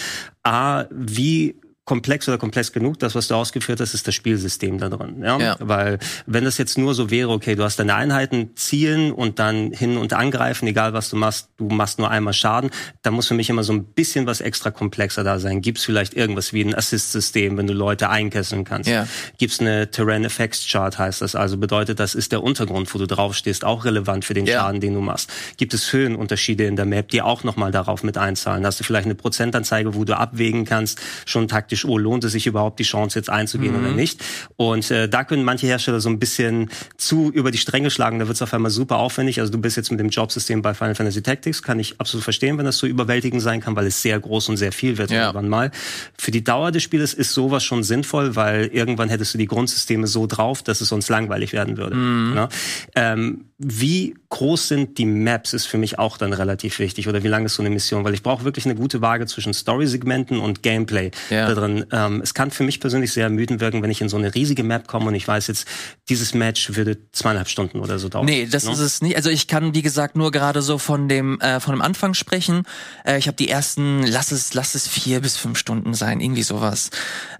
A, 0.44 0.84
wie 0.90 1.56
komplex 1.84 2.28
oder 2.28 2.38
komplex 2.38 2.72
genug, 2.72 3.00
das, 3.00 3.16
was 3.16 3.26
du 3.26 3.34
ausgeführt 3.34 3.80
hast, 3.80 3.92
ist 3.92 4.06
das 4.06 4.14
Spielsystem 4.14 4.78
da 4.78 4.88
drin. 4.88 5.20
Ja? 5.20 5.38
Ja. 5.38 5.56
Weil 5.58 5.98
wenn 6.26 6.44
das 6.44 6.56
jetzt 6.56 6.78
nur 6.78 6.94
so 6.94 7.10
wäre, 7.10 7.30
okay, 7.30 7.56
du 7.56 7.64
hast 7.64 7.76
deine 7.78 7.96
Einheiten 7.96 8.50
zielen 8.54 9.10
und 9.10 9.40
dann 9.40 9.72
hin 9.72 9.96
und 9.96 10.12
angreifen, 10.12 10.68
egal 10.68 10.92
was 10.92 11.10
du 11.10 11.16
machst, 11.16 11.48
du 11.56 11.64
machst 11.64 11.98
nur 11.98 12.08
einmal 12.08 12.34
Schaden, 12.34 12.70
dann 13.02 13.14
muss 13.14 13.26
für 13.26 13.34
mich 13.34 13.50
immer 13.50 13.64
so 13.64 13.72
ein 13.72 13.84
bisschen 13.84 14.26
was 14.26 14.40
extra 14.40 14.70
komplexer 14.70 15.24
da 15.24 15.40
sein. 15.40 15.60
Gibt's 15.60 15.84
vielleicht 15.84 16.14
irgendwas 16.14 16.52
wie 16.52 16.62
ein 16.62 16.72
Assist-System, 16.72 17.56
wenn 17.58 17.66
du 17.66 17.72
Leute 17.72 18.10
einkesseln 18.10 18.62
kannst? 18.62 18.88
Ja. 18.88 19.08
Gibt's 19.38 19.58
eine 19.58 19.90
Terrain 19.90 20.24
Effects 20.24 20.64
Chart, 20.70 20.96
heißt 20.96 21.20
das 21.20 21.34
also, 21.34 21.56
bedeutet, 21.56 21.98
das 21.98 22.14
ist 22.14 22.30
der 22.30 22.44
Untergrund, 22.44 22.94
wo 22.94 22.98
du 22.98 23.08
draufstehst, 23.08 23.64
auch 23.64 23.84
relevant 23.84 24.24
für 24.24 24.34
den 24.34 24.46
Ja. 24.46 24.60
Schaden, 24.60 24.80
den 24.80 24.94
du 24.94 25.00
machst. 25.00 25.30
Gibt 25.56 25.74
es 25.74 25.92
Höhenunterschiede 25.92 26.64
in 26.64 26.76
der 26.76 26.84
Map, 26.84 27.08
die 27.08 27.22
auch 27.22 27.42
nochmal 27.42 27.72
darauf 27.72 28.04
mit 28.04 28.16
einzahlen? 28.18 28.64
Hast 28.64 28.78
du 28.78 28.84
vielleicht 28.84 29.06
eine 29.06 29.16
Prozentanzeige, 29.16 29.96
wo 29.96 30.04
du 30.04 30.16
abwägen 30.16 30.64
kannst, 30.64 31.00
schon 31.26 31.48
taktisch 31.48 31.71
praktisch, 31.72 31.84
oh, 31.86 31.96
lohnt 31.96 32.24
es 32.24 32.32
sich 32.32 32.46
überhaupt 32.46 32.78
die 32.78 32.84
Chance 32.84 33.18
jetzt 33.18 33.30
einzugehen 33.30 33.72
mhm. 33.72 33.84
oder 33.84 33.94
nicht. 33.94 34.22
Und 34.56 34.90
äh, 34.90 35.08
da 35.08 35.24
können 35.24 35.42
manche 35.42 35.66
Hersteller 35.66 36.00
so 36.00 36.10
ein 36.10 36.18
bisschen 36.18 36.68
zu 36.98 37.30
über 37.32 37.50
die 37.50 37.58
Stränge 37.58 37.90
schlagen, 37.90 38.18
da 38.18 38.26
wird 38.26 38.36
es 38.36 38.42
auf 38.42 38.52
einmal 38.52 38.70
super 38.70 38.98
aufwendig. 38.98 39.40
Also 39.40 39.50
du 39.52 39.58
bist 39.58 39.76
jetzt 39.76 39.90
mit 39.90 39.98
dem 39.98 40.10
Jobsystem 40.10 40.60
bei 40.60 40.74
Final 40.74 40.94
Fantasy 40.94 41.22
Tactics, 41.22 41.62
kann 41.62 41.80
ich 41.80 41.98
absolut 41.98 42.24
verstehen, 42.24 42.58
wenn 42.58 42.66
das 42.66 42.76
so 42.76 42.86
überwältigend 42.86 43.40
sein 43.40 43.60
kann, 43.60 43.74
weil 43.74 43.86
es 43.86 44.02
sehr 44.02 44.20
groß 44.20 44.50
und 44.50 44.58
sehr 44.58 44.72
viel 44.72 44.98
wird 44.98 45.10
ja. 45.10 45.22
irgendwann 45.22 45.48
mal. 45.48 45.70
Für 46.18 46.30
die 46.30 46.44
Dauer 46.44 46.72
des 46.72 46.82
Spieles 46.82 47.14
ist 47.14 47.32
sowas 47.32 47.64
schon 47.64 47.82
sinnvoll, 47.82 48.36
weil 48.36 48.66
irgendwann 48.66 49.08
hättest 49.08 49.32
du 49.32 49.38
die 49.38 49.46
Grundsysteme 49.46 50.06
so 50.06 50.26
drauf, 50.26 50.62
dass 50.62 50.82
es 50.82 50.88
sonst 50.88 51.08
langweilig 51.08 51.52
werden 51.54 51.78
würde. 51.78 51.96
Mhm. 51.96 52.34
Ne? 52.34 52.48
Ähm, 52.94 53.44
wie 53.58 54.14
groß 54.32 54.68
sind 54.68 54.96
die 54.96 55.04
Maps, 55.04 55.52
ist 55.52 55.66
für 55.66 55.76
mich 55.76 55.98
auch 55.98 56.16
dann 56.16 56.32
relativ 56.32 56.78
wichtig. 56.78 57.06
Oder 57.06 57.22
wie 57.22 57.28
lang 57.28 57.44
ist 57.44 57.54
so 57.54 57.62
eine 57.62 57.68
Mission? 57.68 58.02
Weil 58.02 58.14
ich 58.14 58.22
brauche 58.22 58.44
wirklich 58.44 58.64
eine 58.64 58.74
gute 58.74 59.02
Waage 59.02 59.26
zwischen 59.26 59.52
Story-Segmenten 59.52 60.40
und 60.40 60.62
Gameplay 60.62 61.10
ja. 61.28 61.46
da 61.48 61.54
drin. 61.54 61.84
Ähm, 61.92 62.22
es 62.22 62.32
kann 62.32 62.50
für 62.50 62.64
mich 62.64 62.80
persönlich 62.80 63.12
sehr 63.12 63.24
ermüdend 63.24 63.60
wirken, 63.60 63.82
wenn 63.82 63.90
ich 63.90 64.00
in 64.00 64.08
so 64.08 64.16
eine 64.16 64.34
riesige 64.34 64.64
Map 64.64 64.88
komme 64.88 65.08
und 65.08 65.14
ich 65.14 65.28
weiß 65.28 65.48
jetzt, 65.48 65.68
dieses 66.08 66.32
Match 66.32 66.74
würde 66.74 66.96
zweieinhalb 67.12 67.48
Stunden 67.48 67.78
oder 67.80 67.98
so 67.98 68.08
dauern. 68.08 68.24
Nee, 68.24 68.48
das 68.50 68.64
no? 68.64 68.70
Ne? 68.70 68.76
ist 68.76 68.80
es 68.80 69.02
nicht. 69.02 69.16
Also 69.16 69.28
ich 69.28 69.48
kann, 69.48 69.74
wie 69.74 69.82
gesagt, 69.82 70.16
nur 70.16 70.30
gerade 70.30 70.62
so 70.62 70.78
von 70.78 71.10
dem, 71.10 71.38
äh, 71.40 71.60
von 71.60 71.74
dem 71.74 71.82
Anfang 71.82 72.14
sprechen. 72.14 72.62
Äh, 73.04 73.18
ich 73.18 73.26
habe 73.26 73.36
die 73.36 73.50
ersten, 73.50 74.02
lass 74.02 74.32
es, 74.32 74.54
lass 74.54 74.74
es 74.74 74.88
vier 74.88 75.20
bis 75.20 75.36
fünf 75.36 75.58
Stunden 75.58 75.92
sein, 75.92 76.20
irgendwie 76.20 76.42
sowas. 76.42 76.88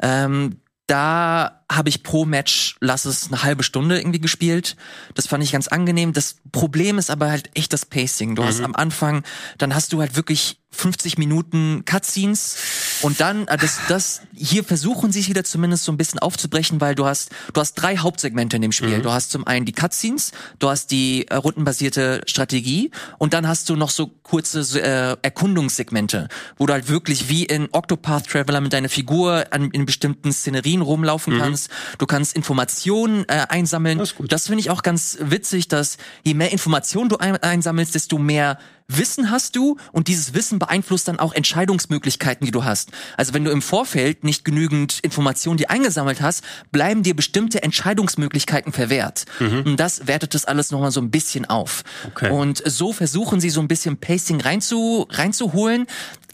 Ähm, 0.03 0.57
da 0.93 1.63
habe 1.73 1.89
ich 1.89 2.03
pro 2.03 2.27
Match, 2.27 2.77
lass 2.81 3.07
es 3.07 3.29
eine 3.29 3.43
halbe 3.43 3.63
Stunde 3.63 3.97
irgendwie 3.97 4.21
gespielt. 4.21 4.77
Das 5.15 5.27
fand 5.27 5.43
ich 5.43 5.51
ganz 5.51 5.67
angenehm. 5.67 6.13
Das 6.13 6.37
Problem 6.53 6.99
ist 6.99 7.11
aber 7.11 7.31
halt 7.31 7.49
echt 7.55 7.73
das 7.73 7.87
Pacing. 7.87 8.35
Du 8.35 8.43
mhm. 8.43 8.47
hast 8.47 8.61
am 8.61 8.75
Anfang, 8.75 9.23
dann 9.57 9.75
hast 9.75 9.95
du 9.95 10.01
halt 10.01 10.17
wirklich 10.17 10.61
50 10.71 11.17
Minuten 11.17 11.87
Cutscenes 11.87 12.57
und 13.03 13.21
dann 13.21 13.47
äh, 13.49 13.57
das 13.57 13.79
das 13.89 14.23
hier 14.35 14.65
versuchen 14.65 15.13
sie 15.13 15.21
es 15.21 15.29
wieder 15.29 15.45
zumindest 15.45 15.85
so 15.85 15.93
ein 15.93 15.97
bisschen 15.97 16.19
aufzubrechen, 16.19 16.81
weil 16.81 16.95
du 16.95 17.05
hast 17.05 17.31
du 17.53 17.61
hast 17.61 17.75
drei 17.75 17.99
Hauptsegmente 17.99 18.57
in 18.57 18.63
dem 18.63 18.73
Spiel. 18.73 18.99
Mhm. 18.99 19.03
Du 19.03 19.13
hast 19.13 19.31
zum 19.31 19.47
einen 19.47 19.67
die 19.67 19.73
Cutscenes, 19.73 20.33
du 20.59 20.69
hast 20.69 20.91
die 20.91 21.29
äh, 21.29 21.35
rundenbasierte 21.35 22.23
Strategie 22.27 22.91
und 23.19 23.35
dann 23.35 23.47
hast 23.47 23.69
du 23.69 23.77
noch 23.77 23.91
so 23.91 24.09
kurze 24.23 24.61
äh, 24.81 25.17
Erkundungssegmente, 25.23 26.29
wo 26.57 26.67
du 26.67 26.73
halt 26.73 26.89
wirklich 26.89 27.29
wie 27.29 27.45
in 27.45 27.69
Octopath 27.73 28.29
Traveler 28.29 28.61
mit 28.61 28.73
deiner 28.73 28.89
Figur 28.89 29.47
an, 29.51 29.71
in 29.71 29.87
bestimmten 29.87 30.33
Szenerien 30.33 30.83
rumlaufen 30.83 31.35
mhm. 31.35 31.41
kannst. 31.41 31.71
Du 31.99 32.07
kannst 32.07 32.37
Informationen 32.37 33.25
äh, 33.29 33.47
einsammeln. 33.49 33.99
Das, 33.99 34.15
das 34.19 34.47
finde 34.47 34.61
ich 34.61 34.71
auch 34.71 34.83
ganz 34.83 35.19
witzig, 35.21 35.69
dass 35.69 35.99
je 36.25 36.35
mehr 36.35 36.53
Informationen 36.53 37.09
du 37.09 37.19
ein 37.19 37.37
einsammelst, 37.37 37.95
desto 37.95 38.19
mehr 38.19 38.59
Wissen 38.89 39.31
hast 39.31 39.57
du 39.57 39.77
und 39.93 40.09
dieses 40.09 40.35
Wissen 40.35 40.59
beeinflusst 40.59 41.09
dann 41.09 41.19
auch 41.19 41.33
Entscheidungsmöglichkeiten, 41.33 42.45
die 42.45 42.51
du 42.51 42.65
hast. 42.65 42.91
Also 43.17 43.35
wenn 43.35 43.45
du 43.45 43.51
im 43.51 43.63
Vorfeld 43.63 44.25
nicht 44.25 44.45
genügend 44.45 45.01
Informationen, 45.01 45.57
die 45.57 45.69
eingesammelt 45.69 46.21
hast, 46.21 46.45
bleiben 46.71 47.03
dir 47.03 47.15
bestimmte 47.15 47.63
Entscheidungsmöglichkeiten 47.63 48.73
verwehrt. 48.73 49.25
Mhm. 49.41 49.63
Und 49.65 49.81
das 49.81 50.07
wertet 50.07 50.35
das 50.35 50.45
alles 50.45 50.71
nochmal 50.71 50.91
so 50.91 51.01
ein 51.01 51.11
bisschen 51.11 51.45
auf. 51.47 51.85
Okay. 52.07 52.31
Und 52.31 52.63
so 52.65 52.93
versuchen 52.93 53.41
sie 53.41 53.51
so 53.51 53.61
ein 53.61 53.69
bisschen 53.69 53.99
Pacing 53.99 54.41
reinzu, 54.41 55.07
reinzuholen. 55.11 55.87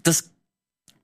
Das 0.03 0.31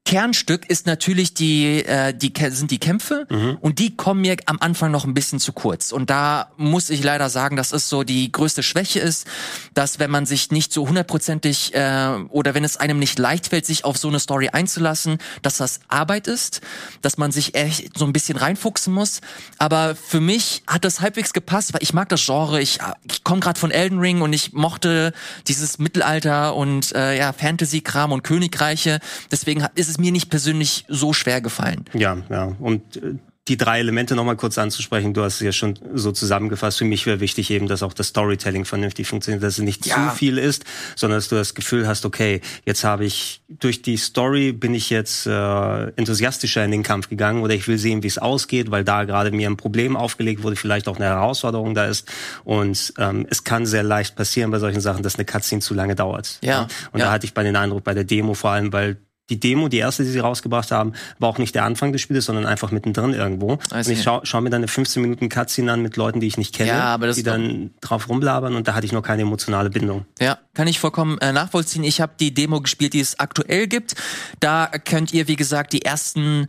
Kernstück 0.04 0.68
ist 0.68 0.86
natürlich 0.86 1.32
die, 1.32 1.82
äh, 1.82 2.12
die 2.12 2.32
sind 2.50 2.70
die 2.70 2.78
Kämpfe 2.78 3.26
mhm. 3.30 3.56
und 3.62 3.78
die 3.78 3.96
kommen 3.96 4.20
mir 4.20 4.36
am 4.44 4.58
Anfang 4.60 4.90
noch 4.90 5.06
ein 5.06 5.14
bisschen 5.14 5.40
zu 5.40 5.54
kurz. 5.54 5.92
Und 5.92 6.10
da 6.10 6.50
muss 6.58 6.90
ich 6.90 7.02
leider 7.02 7.30
sagen, 7.30 7.56
dass 7.56 7.72
es 7.72 7.88
so 7.88 8.04
die 8.04 8.30
größte 8.30 8.62
Schwäche 8.62 9.00
ist, 9.00 9.26
dass 9.72 9.98
wenn 9.98 10.10
man 10.10 10.26
sich 10.26 10.50
nicht 10.50 10.74
so 10.74 10.86
hundertprozentig 10.86 11.74
äh, 11.74 12.18
oder 12.28 12.52
wenn 12.52 12.64
es 12.64 12.76
einem 12.76 12.98
nicht 12.98 13.18
leicht 13.18 13.48
fällt, 13.48 13.64
sich 13.64 13.86
auf 13.86 13.96
so 13.96 14.08
eine 14.08 14.20
Story 14.20 14.50
einzulassen, 14.52 15.16
dass 15.40 15.56
das 15.56 15.80
Arbeit 15.88 16.26
ist, 16.26 16.60
dass 17.00 17.16
man 17.16 17.32
sich 17.32 17.54
echt 17.54 17.96
so 17.96 18.04
ein 18.04 18.12
bisschen 18.12 18.36
reinfuchsen 18.36 18.92
muss. 18.92 19.22
Aber 19.56 19.96
für 19.96 20.20
mich 20.20 20.64
hat 20.66 20.84
das 20.84 21.00
halbwegs 21.00 21.32
gepasst, 21.32 21.72
weil 21.72 21.82
ich 21.82 21.94
mag 21.94 22.10
das 22.10 22.26
Genre. 22.26 22.60
Ich, 22.60 22.78
ich 23.10 23.24
komme 23.24 23.40
gerade 23.40 23.58
von 23.58 23.70
Elden 23.70 24.00
Ring 24.00 24.20
und 24.20 24.34
ich 24.34 24.52
mochte 24.52 25.14
dieses 25.48 25.78
Mittelalter 25.78 26.54
und 26.56 26.92
äh, 26.92 27.16
ja 27.16 27.32
Fantasy-Kram 27.32 28.12
und 28.12 28.22
Königreiche. 28.22 29.00
Deswegen 29.30 29.66
ist 29.74 29.88
es 29.88 29.93
es 29.94 29.98
mir 29.98 30.12
nicht 30.12 30.30
persönlich 30.30 30.84
so 30.88 31.12
schwer 31.12 31.40
gefallen. 31.40 31.84
Ja, 31.94 32.18
ja. 32.28 32.54
Und 32.58 32.96
äh, 32.96 33.14
die 33.48 33.58
drei 33.58 33.78
Elemente 33.80 34.14
nochmal 34.14 34.36
kurz 34.36 34.56
anzusprechen, 34.56 35.12
du 35.12 35.22
hast 35.22 35.34
es 35.34 35.40
ja 35.40 35.52
schon 35.52 35.78
so 35.92 36.12
zusammengefasst. 36.12 36.78
Für 36.78 36.86
mich 36.86 37.04
wäre 37.04 37.20
wichtig 37.20 37.50
eben, 37.50 37.66
dass 37.66 37.82
auch 37.82 37.92
das 37.92 38.08
Storytelling 38.08 38.64
vernünftig 38.64 39.06
funktioniert, 39.06 39.42
dass 39.42 39.58
es 39.58 39.64
nicht 39.64 39.84
ja. 39.84 40.08
zu 40.08 40.16
viel 40.16 40.38
ist, 40.38 40.64
sondern 40.96 41.18
dass 41.18 41.28
du 41.28 41.36
das 41.36 41.54
Gefühl 41.54 41.86
hast, 41.86 42.06
okay, 42.06 42.40
jetzt 42.64 42.84
habe 42.84 43.04
ich 43.04 43.42
durch 43.50 43.82
die 43.82 43.98
Story 43.98 44.52
bin 44.52 44.74
ich 44.74 44.88
jetzt 44.88 45.26
äh, 45.26 45.88
enthusiastischer 45.96 46.64
in 46.64 46.70
den 46.70 46.82
Kampf 46.82 47.10
gegangen 47.10 47.42
oder 47.42 47.52
ich 47.52 47.68
will 47.68 47.76
sehen, 47.76 48.02
wie 48.02 48.06
es 48.06 48.16
ausgeht, 48.16 48.70
weil 48.70 48.82
da 48.82 49.04
gerade 49.04 49.30
mir 49.30 49.50
ein 49.50 49.58
Problem 49.58 49.94
aufgelegt 49.94 50.42
wurde, 50.42 50.56
vielleicht 50.56 50.88
auch 50.88 50.96
eine 50.96 51.04
Herausforderung 51.04 51.74
da 51.74 51.84
ist. 51.84 52.10
Und 52.44 52.94
ähm, 52.98 53.26
es 53.28 53.44
kann 53.44 53.66
sehr 53.66 53.82
leicht 53.82 54.16
passieren 54.16 54.52
bei 54.52 54.58
solchen 54.58 54.80
Sachen, 54.80 55.02
dass 55.02 55.16
eine 55.16 55.26
Cutscene 55.26 55.60
zu 55.60 55.74
lange 55.74 55.94
dauert. 55.94 56.38
Ja. 56.40 56.50
ja? 56.50 56.62
Und 56.92 57.00
ja. 57.00 57.06
da 57.06 57.12
hatte 57.12 57.26
ich 57.26 57.34
bei 57.34 57.42
den 57.42 57.56
Eindruck 57.56 57.84
bei 57.84 57.92
der 57.92 58.04
Demo 58.04 58.32
vor 58.32 58.52
allem, 58.52 58.72
weil 58.72 58.96
die 59.30 59.40
Demo, 59.40 59.68
die 59.68 59.78
erste, 59.78 60.04
die 60.04 60.10
sie 60.10 60.18
rausgebracht 60.18 60.70
haben, 60.70 60.92
war 61.18 61.30
auch 61.30 61.38
nicht 61.38 61.54
der 61.54 61.64
Anfang 61.64 61.92
des 61.92 62.02
Spieles, 62.02 62.26
sondern 62.26 62.44
einfach 62.44 62.70
mittendrin 62.70 63.14
irgendwo. 63.14 63.58
Also 63.70 63.90
und 63.90 63.96
ich 63.96 64.02
schaue 64.02 64.20
schau 64.24 64.40
mir 64.40 64.50
dann 64.50 64.60
eine 64.60 64.68
15 64.68 65.00
Minuten 65.00 65.28
Cutscene 65.28 65.72
an 65.72 65.80
mit 65.80 65.96
Leuten, 65.96 66.20
die 66.20 66.26
ich 66.26 66.36
nicht 66.36 66.54
kenne, 66.54 66.68
ja, 66.70 66.98
die 66.98 67.22
dann 67.22 67.70
drauf 67.80 68.08
rumlabern 68.08 68.54
und 68.54 68.68
da 68.68 68.74
hatte 68.74 68.86
ich 68.86 68.92
noch 68.92 69.02
keine 69.02 69.22
emotionale 69.22 69.70
Bindung. 69.70 70.04
Ja, 70.20 70.38
kann 70.52 70.68
ich 70.68 70.78
vollkommen 70.78 71.18
äh, 71.18 71.32
nachvollziehen. 71.32 71.84
Ich 71.84 72.00
habe 72.00 72.12
die 72.20 72.34
Demo 72.34 72.60
gespielt, 72.60 72.92
die 72.92 73.00
es 73.00 73.18
aktuell 73.18 73.66
gibt. 73.66 73.94
Da 74.40 74.70
könnt 74.84 75.12
ihr, 75.12 75.26
wie 75.26 75.36
gesagt, 75.36 75.72
die 75.72 75.82
ersten 75.82 76.46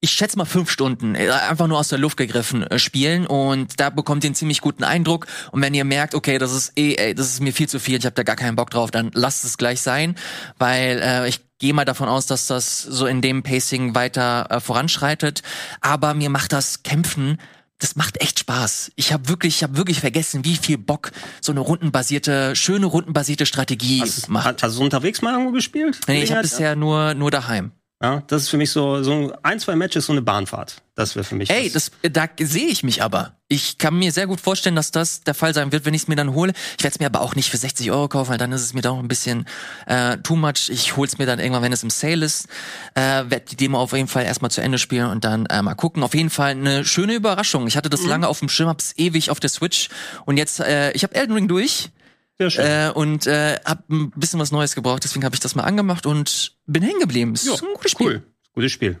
ich 0.00 0.12
schätze 0.12 0.38
mal 0.38 0.44
fünf 0.44 0.70
Stunden, 0.70 1.14
äh, 1.14 1.28
einfach 1.30 1.66
nur 1.66 1.78
aus 1.78 1.88
der 1.88 1.98
Luft 1.98 2.16
gegriffen 2.16 2.62
äh, 2.62 2.78
spielen 2.78 3.26
und 3.26 3.80
da 3.80 3.90
bekommt 3.90 4.22
ihr 4.22 4.28
einen 4.28 4.36
ziemlich 4.36 4.60
guten 4.60 4.84
Eindruck 4.84 5.26
und 5.50 5.60
wenn 5.60 5.74
ihr 5.74 5.84
merkt, 5.84 6.14
okay, 6.14 6.38
das 6.38 6.52
ist 6.52 6.78
eh, 6.78 6.94
ey, 6.94 7.14
das 7.14 7.30
ist 7.30 7.40
mir 7.40 7.52
viel 7.52 7.68
zu 7.68 7.80
viel, 7.80 7.98
ich 7.98 8.04
habe 8.04 8.14
da 8.14 8.22
gar 8.22 8.36
keinen 8.36 8.54
Bock 8.54 8.70
drauf, 8.70 8.90
dann 8.90 9.10
lasst 9.14 9.44
es 9.44 9.58
gleich 9.58 9.80
sein, 9.80 10.14
weil 10.56 11.00
äh, 11.02 11.28
ich 11.28 11.40
gehe 11.58 11.74
mal 11.74 11.84
davon 11.84 12.08
aus, 12.08 12.26
dass 12.26 12.46
das 12.46 12.82
so 12.82 13.06
in 13.06 13.20
dem 13.20 13.42
Pacing 13.42 13.94
weiter 13.94 14.46
äh, 14.50 14.60
voranschreitet, 14.60 15.42
aber 15.80 16.14
mir 16.14 16.30
macht 16.30 16.52
das 16.52 16.82
Kämpfen 16.82 17.38
das 17.78 17.94
macht 17.94 18.20
echt 18.20 18.40
Spaß. 18.40 18.90
Ich 18.96 19.12
habe 19.12 19.28
wirklich, 19.28 19.56
ich 19.56 19.62
habe 19.62 19.76
wirklich 19.76 20.00
vergessen, 20.00 20.44
wie 20.44 20.56
viel 20.56 20.78
Bock 20.78 21.12
so 21.40 21.52
eine 21.52 21.60
rundenbasierte, 21.60 22.56
schöne 22.56 22.86
rundenbasierte 22.86 23.46
Strategie 23.46 24.00
hast, 24.00 24.28
macht. 24.28 24.62
Hast 24.62 24.78
du 24.78 24.82
unterwegs 24.82 25.22
mal 25.22 25.32
irgendwo 25.32 25.52
gespielt? 25.52 26.00
Nee, 26.08 26.22
ich 26.22 26.32
habe 26.32 26.42
bisher 26.42 26.74
nur 26.74 27.14
nur 27.14 27.30
daheim. 27.30 27.70
Ja, 28.00 28.22
das 28.28 28.42
ist 28.42 28.48
für 28.50 28.58
mich 28.58 28.70
so, 28.70 29.02
so 29.02 29.32
ein, 29.42 29.58
zwei 29.58 29.74
Matches, 29.74 30.06
so 30.06 30.12
eine 30.12 30.22
Bahnfahrt. 30.22 30.82
Das 30.94 31.16
wäre 31.16 31.24
für 31.24 31.34
mich. 31.34 31.50
Ey, 31.50 31.68
das, 31.68 31.90
da 32.02 32.26
sehe 32.38 32.68
ich 32.68 32.84
mich 32.84 33.02
aber. 33.02 33.32
Ich 33.48 33.76
kann 33.78 33.98
mir 33.98 34.12
sehr 34.12 34.28
gut 34.28 34.40
vorstellen, 34.40 34.76
dass 34.76 34.92
das 34.92 35.24
der 35.24 35.34
Fall 35.34 35.52
sein 35.52 35.72
wird, 35.72 35.84
wenn 35.84 35.94
ich 35.94 36.02
es 36.02 36.08
mir 36.08 36.14
dann 36.14 36.32
hole. 36.32 36.52
Ich 36.76 36.84
werde 36.84 36.94
es 36.94 37.00
mir 37.00 37.06
aber 37.06 37.22
auch 37.22 37.34
nicht 37.34 37.50
für 37.50 37.56
60 37.56 37.90
Euro 37.90 38.06
kaufen, 38.06 38.30
weil 38.30 38.38
dann 38.38 38.52
ist 38.52 38.62
es 38.62 38.72
mir 38.72 38.82
doch 38.82 38.98
ein 38.98 39.08
bisschen 39.08 39.46
äh, 39.86 40.16
too 40.18 40.36
much. 40.36 40.68
Ich 40.68 40.96
hol's 40.96 41.18
mir 41.18 41.26
dann 41.26 41.40
irgendwann, 41.40 41.62
wenn 41.62 41.72
es 41.72 41.82
im 41.82 41.90
Sale 41.90 42.24
ist. 42.24 42.46
Äh, 42.94 43.00
werde 43.00 43.46
die 43.50 43.56
Demo 43.56 43.80
auf 43.80 43.92
jeden 43.92 44.06
Fall 44.06 44.24
erstmal 44.24 44.52
zu 44.52 44.60
Ende 44.60 44.78
spielen 44.78 45.10
und 45.10 45.24
dann 45.24 45.46
äh, 45.46 45.60
mal 45.60 45.74
gucken. 45.74 46.04
Auf 46.04 46.14
jeden 46.14 46.30
Fall 46.30 46.52
eine 46.52 46.84
schöne 46.84 47.14
Überraschung. 47.14 47.66
Ich 47.66 47.76
hatte 47.76 47.90
das 47.90 48.02
mhm. 48.02 48.10
lange 48.10 48.28
auf 48.28 48.38
dem 48.38 48.48
Schirm, 48.48 48.68
hab's 48.68 48.92
ewig 48.96 49.30
auf 49.30 49.40
der 49.40 49.50
Switch 49.50 49.88
und 50.24 50.36
jetzt, 50.36 50.60
äh, 50.60 50.92
ich 50.92 51.02
habe 51.02 51.16
Elden 51.16 51.32
Ring 51.32 51.48
durch. 51.48 51.90
Sehr 52.38 52.50
schön. 52.50 52.64
Äh, 52.64 52.92
und 52.94 53.26
äh, 53.26 53.58
hab 53.64 53.88
ein 53.90 54.10
bisschen 54.10 54.38
was 54.38 54.52
Neues 54.52 54.74
gebraucht, 54.74 55.02
deswegen 55.02 55.24
habe 55.24 55.34
ich 55.34 55.40
das 55.40 55.54
mal 55.54 55.64
angemacht 55.64 56.06
und 56.06 56.56
bin 56.66 56.82
hängen 56.82 57.00
geblieben. 57.00 57.34
Ist 57.34 57.46
ja, 57.46 57.54
ein 57.54 57.74
gutes 57.74 57.90
Spiel. 57.90 58.06
Cool. 58.06 58.22
Gutes 58.54 58.72
Spiel. 58.72 58.98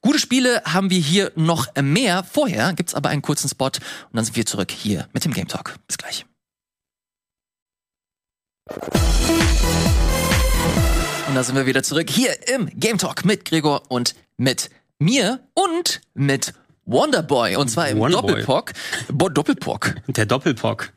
Gute 0.00 0.18
Spiele 0.18 0.62
haben 0.64 0.90
wir 0.90 0.98
hier 0.98 1.32
noch 1.36 1.68
mehr. 1.80 2.24
Vorher 2.24 2.74
gibt's 2.74 2.94
aber 2.94 3.08
einen 3.08 3.22
kurzen 3.22 3.48
Spot 3.48 3.66
und 3.66 3.74
dann 4.12 4.24
sind 4.24 4.36
wir 4.36 4.44
zurück 4.44 4.70
hier 4.70 5.08
mit 5.12 5.24
dem 5.24 5.32
Game 5.32 5.48
Talk. 5.48 5.76
Bis 5.86 5.98
gleich. 5.98 6.26
Und 11.28 11.34
da 11.34 11.44
sind 11.44 11.56
wir 11.56 11.66
wieder 11.66 11.82
zurück 11.82 12.10
hier 12.10 12.48
im 12.48 12.68
Game 12.78 12.98
Talk 12.98 13.24
mit 13.24 13.44
Gregor 13.44 13.82
und 13.88 14.14
mit 14.36 14.70
mir 14.98 15.40
und 15.54 16.00
mit 16.14 16.54
Wonderboy. 16.86 17.56
Und 17.56 17.68
zwar 17.68 17.88
im 17.88 17.98
Doppelpock. 17.98 18.72
Doppelpock. 19.08 19.94
Der 20.08 20.26
Doppelpock. 20.26 20.93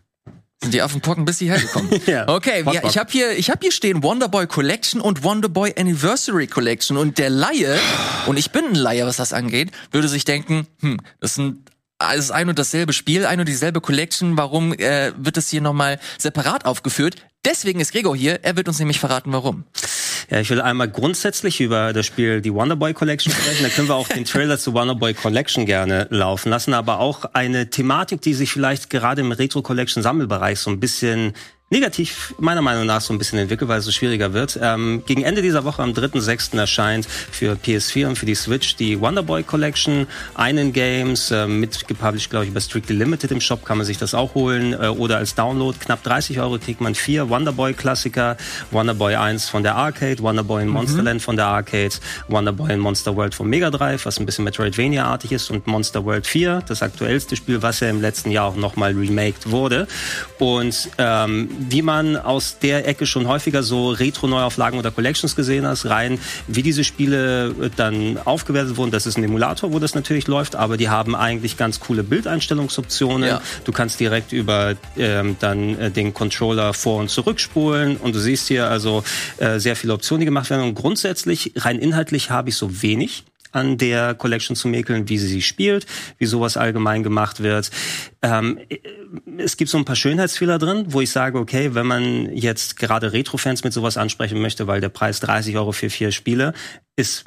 Sind 0.62 0.74
die 0.74 0.82
Affenpocken 0.82 1.24
bis 1.26 1.38
hierher 1.38 1.60
gekommen? 1.60 1.90
ja, 2.08 2.28
okay, 2.28 2.64
ja, 2.72 2.84
ich 2.84 2.98
habe 2.98 3.12
hier, 3.12 3.38
ich 3.38 3.50
habe 3.52 3.60
hier 3.62 3.72
stehen 3.72 4.02
Wonderboy 4.02 4.48
Collection 4.48 5.00
und 5.00 5.24
Wonderboy 5.24 5.76
Anniversary 5.78 6.48
Collection. 6.48 6.98
Und 6.98 7.20
der 7.20 7.30
Laie 7.30 7.78
und 8.26 8.38
ich 8.38 8.52
bin 8.52 8.66
ein 8.66 8.76
Laie, 8.76 9.06
was 9.06 9.18
das 9.18 9.34
angeht, 9.34 9.72
würde 9.92 10.08
sich 10.08 10.26
denken, 10.26 10.66
hm, 10.80 11.00
das 11.20 11.36
sind 11.36 11.70
es 12.00 12.26
ist 12.26 12.32
ein 12.32 12.50
und 12.50 12.60
dasselbe 12.60 12.94
Spiel, 12.94 13.26
ein 13.26 13.40
und 13.40 13.48
dieselbe 13.48 13.82
Collection. 13.82 14.38
Warum 14.38 14.74
äh, 14.74 15.12
wird 15.18 15.38
das 15.38 15.50
hier 15.50 15.62
nochmal 15.62 16.00
separat 16.18 16.66
aufgeführt? 16.66 17.16
Deswegen 17.46 17.80
ist 17.80 17.92
Gregor 17.92 18.16
hier. 18.16 18.44
Er 18.44 18.58
wird 18.58 18.68
uns 18.68 18.80
nämlich 18.80 19.00
verraten, 19.00 19.32
warum. 19.32 19.64
Ja, 20.30 20.40
ich 20.40 20.50
will 20.50 20.60
einmal 20.60 20.90
grundsätzlich 20.90 21.62
über 21.62 21.94
das 21.94 22.06
Spiel 22.06 22.42
die 22.42 22.54
Wonderboy 22.54 22.94
Collection 22.94 23.32
sprechen. 23.32 23.64
Da 23.64 23.70
können 23.70 23.88
wir 23.88 23.96
auch 23.96 24.10
den 24.10 24.26
Trailer 24.26 24.60
zu 24.60 24.74
Wonderboy 24.74 25.14
Collection 25.14 25.66
gerne 25.66 26.08
laufen 26.10 26.50
lassen. 26.50 26.74
Aber 26.74 27.00
auch 27.00 27.26
eine 27.34 27.70
Thematik, 27.70 28.22
die 28.22 28.34
sich 28.34 28.52
vielleicht 28.52 28.90
gerade 28.90 29.22
im 29.22 29.32
Retro 29.32 29.62
Collection 29.62 30.04
Sammelbereich 30.04 30.60
so 30.60 30.70
ein 30.70 30.80
bisschen 30.80 31.34
negativ 31.70 32.34
meiner 32.40 32.62
Meinung 32.62 32.86
nach 32.86 33.02
so 33.02 33.14
ein 33.14 33.18
bisschen 33.18 33.40
entwickelt, 33.40 33.68
weil 33.68 33.80
es 33.80 33.86
so 33.86 33.92
schwieriger 33.92 34.32
wird. 34.32 34.58
Ähm, 34.62 35.04
gegen 35.06 35.24
Ende 35.24 35.42
dieser 35.42 35.66
Woche 35.66 35.84
am 35.84 35.92
3.6. 35.92 36.58
erscheint 36.58 37.06
für 37.06 37.56
PS4 37.56 38.08
und 38.08 38.18
für 38.18 38.26
die 38.26 38.36
Switch 38.36 38.78
die 38.78 39.02
Wonderboy 39.02 39.44
Collection. 39.44 40.08
Einen 40.34 40.72
Games, 40.72 41.30
äh, 41.30 41.46
mitgepublished, 41.46 42.30
glaube 42.30 42.46
ich, 42.46 42.54
bei 42.54 42.62
Strictly 42.62 42.96
Limited 42.96 43.32
im 43.32 43.42
Shop 43.42 43.66
kann 43.66 43.78
man 43.78 43.86
sich 43.86 43.98
das 43.98 44.14
auch 44.14 44.34
holen. 44.34 44.74
Äh, 44.74 44.88
oder 44.88 45.18
als 45.18 45.36
Download. 45.36 45.78
Knapp 45.78 46.04
30 46.04 46.40
Euro 46.40 46.58
kriegt 46.58 46.80
man 46.80 46.96
vier 46.96 47.30
Wonderboy-Klassiker. 47.30 48.38
Wonderboy 48.72 49.16
1 49.16 49.50
von 49.50 49.64
der 49.64 49.76
Arcade, 49.76 50.20
Wonderboy 50.20 50.64
in 50.64 50.70
Monsterland 50.70 51.20
mhm. 51.20 51.24
von 51.24 51.36
der 51.36 51.48
Arcade, 51.48 51.94
Wonderboy 52.30 52.72
in 52.72 52.80
Monster 52.80 53.14
World 53.18 53.36
vom 53.36 53.50
Mega 53.50 53.72
Drive, 53.72 54.06
was 54.06 54.20
ein 54.20 54.26
bisschen 54.26 54.46
Metroidvania-artig 54.46 55.34
ist, 55.34 55.52
und 55.52 55.68
Monster 55.68 56.06
World 56.06 56.28
4, 56.28 56.64
das 56.66 56.82
aktuellste 56.82 57.36
Spiel, 57.36 57.62
was 57.62 57.82
ja 57.82 57.90
im 57.90 58.00
letzten 58.00 58.32
Jahr 58.32 58.46
auch 58.46 58.56
nochmal 58.56 58.94
remaked 58.94 59.52
wurde. 59.52 59.88
Und 60.40 60.90
ähm, 60.98 61.57
wie 61.58 61.82
man 61.82 62.16
aus 62.18 62.60
der 62.60 62.88
Ecke 62.88 63.06
schon 63.06 63.28
häufiger 63.28 63.64
so 63.64 63.90
Retro-Neuauflagen 63.90 64.80
oder 64.80 64.92
Collections 64.92 65.36
gesehen 65.36 65.66
hat, 65.66 65.86
rein, 65.86 66.20
wie 66.48 66.64
diese 66.64 66.84
Spiele 66.84 67.56
äh, 67.62 67.70
dann 67.76 68.18
aufgewertet 68.24 68.78
wurden. 68.78 68.92
Das 68.92 69.06
ist 69.06 69.18
ein 69.18 69.24
Emulator, 69.24 69.74
wo 69.74 69.80
das 69.80 69.96
natürlich 69.96 70.28
läuft, 70.28 70.56
aber 70.56 70.78
die 70.78 70.90
haben 70.90 71.16
eigentlich 71.16 71.58
ganz 71.58 71.80
coole 71.80 72.04
Bildeinstellungsoptionen. 72.04 73.28
Ja. 73.28 73.42
Du 73.64 73.72
kannst 73.72 74.00
direkt 74.00 74.32
über 74.32 74.76
ähm, 74.98 75.36
dann 75.40 75.80
äh, 75.80 75.92
den 75.92 76.14
Controller 76.14 76.74
vor- 76.74 77.00
und 77.00 77.10
zurückspulen 77.10 77.98
und 77.98 78.16
du 78.16 78.20
siehst 78.20 78.48
hier 78.48 78.70
also 78.70 79.04
äh, 79.38 79.60
sehr 79.60 79.76
viele 79.76 79.94
Optionen, 79.94 80.22
die 80.22 80.26
gemacht 80.26 80.50
werden. 80.50 80.64
Und 80.64 80.76
grundsätzlich, 80.76 81.54
rein 81.56 81.80
inhaltlich, 81.80 82.30
habe 82.30 82.50
ich 82.50 82.56
so 82.56 82.82
wenig 82.82 83.24
an 83.58 83.78
der 83.78 84.14
Collection 84.14 84.56
zu 84.56 84.68
mäkeln, 84.68 85.10
wie 85.10 85.18
sie 85.18 85.28
sie 85.28 85.42
spielt, 85.42 85.86
wie 86.18 86.26
sowas 86.26 86.56
allgemein 86.58 87.04
gemacht 87.04 87.42
wird. 87.42 87.72
Ähm, 88.22 88.60
es 89.38 89.58
gibt 89.58 89.70
so 89.70 89.78
ein 89.78 89.86
paar 89.86 89.96
Schönheitsfehler 89.96 90.60
drin, 90.60 90.86
wo 90.88 91.02
ich 91.02 91.10
sage, 91.12 91.40
okay, 91.40 91.74
wenn 91.74 91.88
man 91.88 92.36
jetzt 92.36 92.78
gerade 92.78 93.14
Retro-Fans 93.14 93.64
mit 93.64 93.74
sowas 93.74 93.98
ansprechen 93.98 94.42
möchte, 94.42 94.68
weil 94.68 94.82
der 94.82 94.90
Preis 94.90 95.20
30 95.20 95.58
Euro 95.58 95.72
für 95.72 95.90
vier 95.90 96.12
Spiele 96.12 96.54
ist 96.96 97.26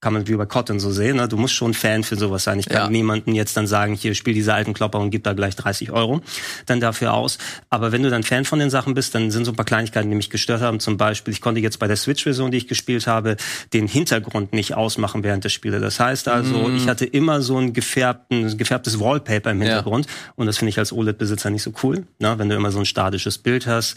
kann 0.00 0.14
man 0.14 0.26
wie 0.26 0.34
bei 0.34 0.46
Cotton 0.46 0.80
so 0.80 0.90
sehen. 0.90 1.16
Ne? 1.16 1.28
Du 1.28 1.36
musst 1.36 1.54
schon 1.54 1.74
Fan 1.74 2.02
für 2.04 2.16
sowas 2.16 2.44
sein. 2.44 2.58
Ich 2.58 2.68
kann 2.68 2.84
ja. 2.84 2.90
niemanden 2.90 3.34
jetzt 3.34 3.56
dann 3.56 3.66
sagen, 3.66 3.94
hier 3.94 4.14
spiel 4.14 4.32
diese 4.32 4.54
alten 4.54 4.72
Klopper 4.72 4.98
und 4.98 5.10
gib 5.10 5.24
da 5.24 5.34
gleich 5.34 5.56
30 5.56 5.90
Euro 5.90 6.22
dann 6.64 6.80
dafür 6.80 7.12
aus. 7.12 7.36
Aber 7.68 7.92
wenn 7.92 8.02
du 8.02 8.08
dann 8.08 8.22
Fan 8.22 8.46
von 8.46 8.58
den 8.58 8.70
Sachen 8.70 8.94
bist, 8.94 9.14
dann 9.14 9.30
sind 9.30 9.44
so 9.44 9.52
ein 9.52 9.56
paar 9.56 9.66
Kleinigkeiten, 9.66 10.08
die 10.08 10.16
mich 10.16 10.30
gestört 10.30 10.62
haben. 10.62 10.80
Zum 10.80 10.96
Beispiel, 10.96 11.34
ich 11.34 11.42
konnte 11.42 11.60
jetzt 11.60 11.78
bei 11.78 11.86
der 11.86 11.96
Switch-Version, 11.96 12.50
die 12.50 12.56
ich 12.56 12.68
gespielt 12.68 13.06
habe, 13.06 13.36
den 13.74 13.86
Hintergrund 13.86 14.54
nicht 14.54 14.74
ausmachen 14.74 15.22
während 15.22 15.44
der 15.44 15.50
Spiele. 15.50 15.80
Das 15.80 16.00
heißt 16.00 16.28
also, 16.28 16.68
mm. 16.68 16.76
ich 16.76 16.88
hatte 16.88 17.04
immer 17.04 17.42
so 17.42 17.58
ein 17.58 17.74
gefärbten, 17.74 18.56
gefärbtes 18.56 19.00
Wallpaper 19.00 19.50
im 19.50 19.60
Hintergrund. 19.60 20.06
Ja. 20.06 20.12
Und 20.36 20.46
das 20.46 20.56
finde 20.56 20.70
ich 20.70 20.78
als 20.78 20.94
OLED-Besitzer 20.94 21.50
nicht 21.50 21.62
so 21.62 21.72
cool, 21.82 22.06
ne? 22.18 22.38
wenn 22.38 22.48
du 22.48 22.56
immer 22.56 22.70
so 22.70 22.78
ein 22.78 22.86
statisches 22.86 23.36
Bild 23.36 23.66
hast. 23.66 23.96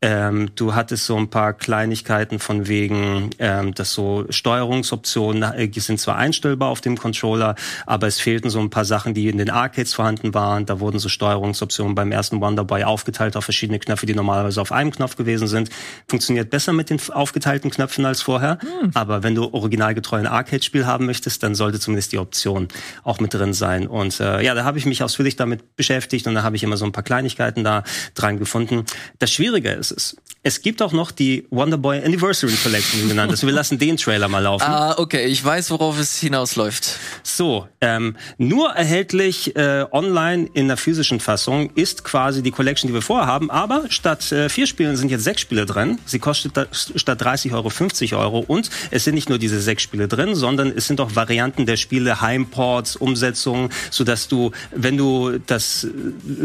Ähm, 0.00 0.50
du 0.54 0.74
hattest 0.74 1.04
so 1.04 1.16
ein 1.16 1.28
paar 1.28 1.52
Kleinigkeiten 1.52 2.38
von 2.38 2.68
wegen, 2.68 3.30
ähm, 3.38 3.74
dass 3.74 3.92
so 3.92 4.24
Steuerungsoptionen 4.30 5.41
äh, 5.42 5.70
sind 5.74 6.00
zwar 6.00 6.16
einstellbar 6.16 6.68
auf 6.68 6.80
dem 6.80 6.96
Controller, 6.96 7.54
aber 7.86 8.06
es 8.06 8.20
fehlten 8.20 8.50
so 8.50 8.60
ein 8.60 8.70
paar 8.70 8.84
Sachen, 8.84 9.14
die 9.14 9.28
in 9.28 9.38
den 9.38 9.50
Arcades 9.50 9.94
vorhanden 9.94 10.34
waren. 10.34 10.66
Da 10.66 10.80
wurden 10.80 10.98
so 10.98 11.08
Steuerungsoptionen 11.08 11.94
beim 11.94 12.12
ersten 12.12 12.40
Wonderboy 12.40 12.84
aufgeteilt 12.84 13.36
auf 13.36 13.44
verschiedene 13.44 13.78
Knöpfe, 13.78 14.06
die 14.06 14.14
normalerweise 14.14 14.60
auf 14.60 14.72
einem 14.72 14.90
Knopf 14.90 15.16
gewesen 15.16 15.48
sind. 15.48 15.70
Funktioniert 16.08 16.50
besser 16.50 16.72
mit 16.72 16.90
den 16.90 17.00
aufgeteilten 17.10 17.70
Knöpfen 17.70 18.04
als 18.04 18.22
vorher. 18.22 18.58
Hm. 18.60 18.90
Aber 18.94 19.22
wenn 19.22 19.34
du 19.34 19.52
originalgetreu 19.52 20.18
ein 20.18 20.26
Arcade-Spiel 20.26 20.86
haben 20.86 21.06
möchtest, 21.06 21.42
dann 21.42 21.54
sollte 21.54 21.80
zumindest 21.80 22.12
die 22.12 22.18
Option 22.18 22.68
auch 23.02 23.20
mit 23.20 23.34
drin 23.34 23.52
sein. 23.52 23.86
Und 23.86 24.20
äh, 24.20 24.42
ja, 24.42 24.54
da 24.54 24.64
habe 24.64 24.78
ich 24.78 24.86
mich 24.86 25.02
ausführlich 25.02 25.36
damit 25.36 25.76
beschäftigt 25.76 26.26
und 26.26 26.34
da 26.34 26.42
habe 26.42 26.56
ich 26.56 26.62
immer 26.62 26.76
so 26.76 26.84
ein 26.84 26.92
paar 26.92 27.02
Kleinigkeiten 27.02 27.64
da 27.64 27.82
dran 28.14 28.38
gefunden. 28.38 28.84
Das 29.18 29.30
Schwierige 29.30 29.70
ist 29.70 29.90
es, 29.90 30.16
es 30.44 30.60
gibt 30.60 30.82
auch 30.82 30.92
noch 30.92 31.12
die 31.12 31.46
Wonderboy 31.50 32.02
Anniversary 32.04 32.54
Collection 32.60 33.08
genannt. 33.08 33.30
Also 33.30 33.46
wir 33.46 33.54
lassen 33.54 33.78
den 33.78 33.96
Trailer 33.96 34.26
mal 34.26 34.40
laufen. 34.40 34.64
Ah, 34.64 34.98
okay, 34.98 35.26
ich 35.32 35.42
weiß, 35.42 35.70
worauf 35.70 35.98
es 35.98 36.18
hinausläuft. 36.18 36.98
So, 37.22 37.66
ähm, 37.80 38.16
nur 38.36 38.72
erhältlich 38.72 39.56
äh, 39.56 39.86
online 39.90 40.46
in 40.52 40.68
der 40.68 40.76
physischen 40.76 41.20
Fassung 41.20 41.70
ist 41.74 42.04
quasi 42.04 42.42
die 42.42 42.50
Collection, 42.50 42.86
die 42.86 42.92
wir 42.92 43.00
vorher 43.00 43.26
haben. 43.26 43.50
Aber 43.50 43.84
statt 43.88 44.30
äh, 44.30 44.50
vier 44.50 44.66
Spielen 44.66 44.94
sind 44.98 45.10
jetzt 45.10 45.24
sechs 45.24 45.40
Spiele 45.40 45.64
drin. 45.64 45.98
Sie 46.04 46.18
kostet 46.18 46.54
da, 46.58 46.66
statt 46.70 47.22
30 47.22 47.54
Euro 47.54 47.70
50 47.70 48.14
Euro. 48.14 48.44
Und 48.46 48.68
es 48.90 49.04
sind 49.04 49.14
nicht 49.14 49.30
nur 49.30 49.38
diese 49.38 49.58
sechs 49.58 49.82
Spiele 49.82 50.06
drin, 50.06 50.34
sondern 50.34 50.70
es 50.70 50.86
sind 50.86 51.00
auch 51.00 51.16
Varianten 51.16 51.64
der 51.64 51.78
Spiele, 51.78 52.20
Heimports, 52.20 52.96
Umsetzungen, 52.96 53.70
sodass 53.90 54.28
du, 54.28 54.50
wenn 54.70 54.98
du 54.98 55.38
das 55.46 55.84
äh, 55.84 55.88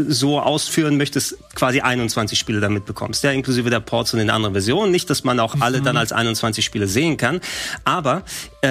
so 0.08 0.40
ausführen 0.40 0.96
möchtest, 0.96 1.36
quasi 1.54 1.82
21 1.82 2.38
Spiele 2.38 2.60
damit 2.60 2.86
bekommst. 2.86 3.22
Ja, 3.22 3.32
inklusive 3.32 3.68
der 3.68 3.80
Ports 3.80 4.14
und 4.14 4.20
in 4.20 4.30
anderen 4.30 4.54
Versionen. 4.54 4.90
Nicht, 4.92 5.10
dass 5.10 5.24
man 5.24 5.40
auch 5.40 5.60
alle 5.60 5.82
dann 5.82 5.96
mhm. 5.96 6.00
als 6.00 6.12
21 6.12 6.64
Spiele 6.64 6.86
sehen 6.86 7.18
kann. 7.18 7.40
Aber 7.84 8.22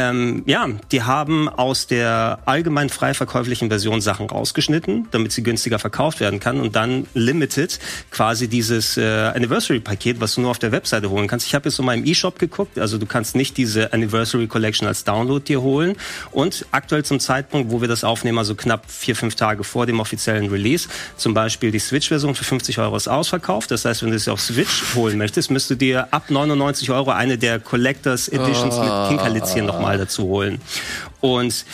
ähm, 0.09 0.43
ja, 0.45 0.67
die 0.91 1.03
haben 1.03 1.49
aus 1.49 1.87
der 1.87 2.39
allgemein 2.45 2.89
frei 2.89 3.13
verkäuflichen 3.13 3.69
Version 3.69 4.01
Sachen 4.01 4.27
rausgeschnitten, 4.29 5.07
damit 5.11 5.31
sie 5.31 5.43
günstiger 5.43 5.79
verkauft 5.79 6.19
werden 6.19 6.39
kann 6.39 6.59
und 6.59 6.75
dann 6.75 7.07
limited 7.13 7.79
quasi 8.11 8.47
dieses 8.47 8.97
äh, 8.97 9.03
Anniversary-Paket, 9.03 10.19
was 10.19 10.35
du 10.35 10.41
nur 10.41 10.51
auf 10.51 10.59
der 10.59 10.71
Webseite 10.71 11.09
holen 11.09 11.27
kannst. 11.27 11.45
Ich 11.45 11.55
habe 11.55 11.69
jetzt 11.69 11.79
mal 11.79 11.95
im 11.97 12.05
E-Shop 12.05 12.39
geguckt, 12.39 12.79
also 12.79 12.97
du 12.97 13.05
kannst 13.05 13.35
nicht 13.35 13.57
diese 13.57 13.93
Anniversary 13.93 14.47
Collection 14.47 14.87
als 14.87 15.03
Download 15.03 15.43
dir 15.43 15.61
holen 15.61 15.95
und 16.31 16.65
aktuell 16.71 17.03
zum 17.03 17.19
Zeitpunkt, 17.19 17.71
wo 17.71 17.81
wir 17.81 17.87
das 17.87 18.03
aufnehmen, 18.03 18.37
also 18.37 18.55
knapp 18.55 18.89
vier, 18.89 19.15
fünf 19.15 19.35
Tage 19.35 19.63
vor 19.63 19.85
dem 19.85 19.99
offiziellen 19.99 20.49
Release, 20.49 20.87
zum 21.15 21.33
Beispiel 21.33 21.71
die 21.71 21.79
Switch-Version 21.79 22.35
für 22.35 22.43
50 22.43 22.79
Euro 22.79 22.95
ist 22.95 23.07
ausverkauft. 23.07 23.71
Das 23.71 23.85
heißt, 23.85 24.03
wenn 24.03 24.11
du 24.11 24.19
sie 24.19 24.31
auf 24.31 24.41
Switch 24.41 24.95
holen 24.95 25.17
möchtest, 25.17 25.51
müsst 25.51 25.69
du 25.69 25.75
dir 25.75 26.07
ab 26.11 26.29
99 26.29 26.91
Euro 26.91 27.11
eine 27.11 27.37
der 27.37 27.59
Collectors 27.59 28.27
Editions 28.27 28.75
oh. 28.75 28.83
mit 28.83 29.09
Kinkerlitzchen 29.09 29.65
nochmal 29.65 29.96
dazu 29.97 30.23
holen. 30.23 30.61
Und 31.21 31.65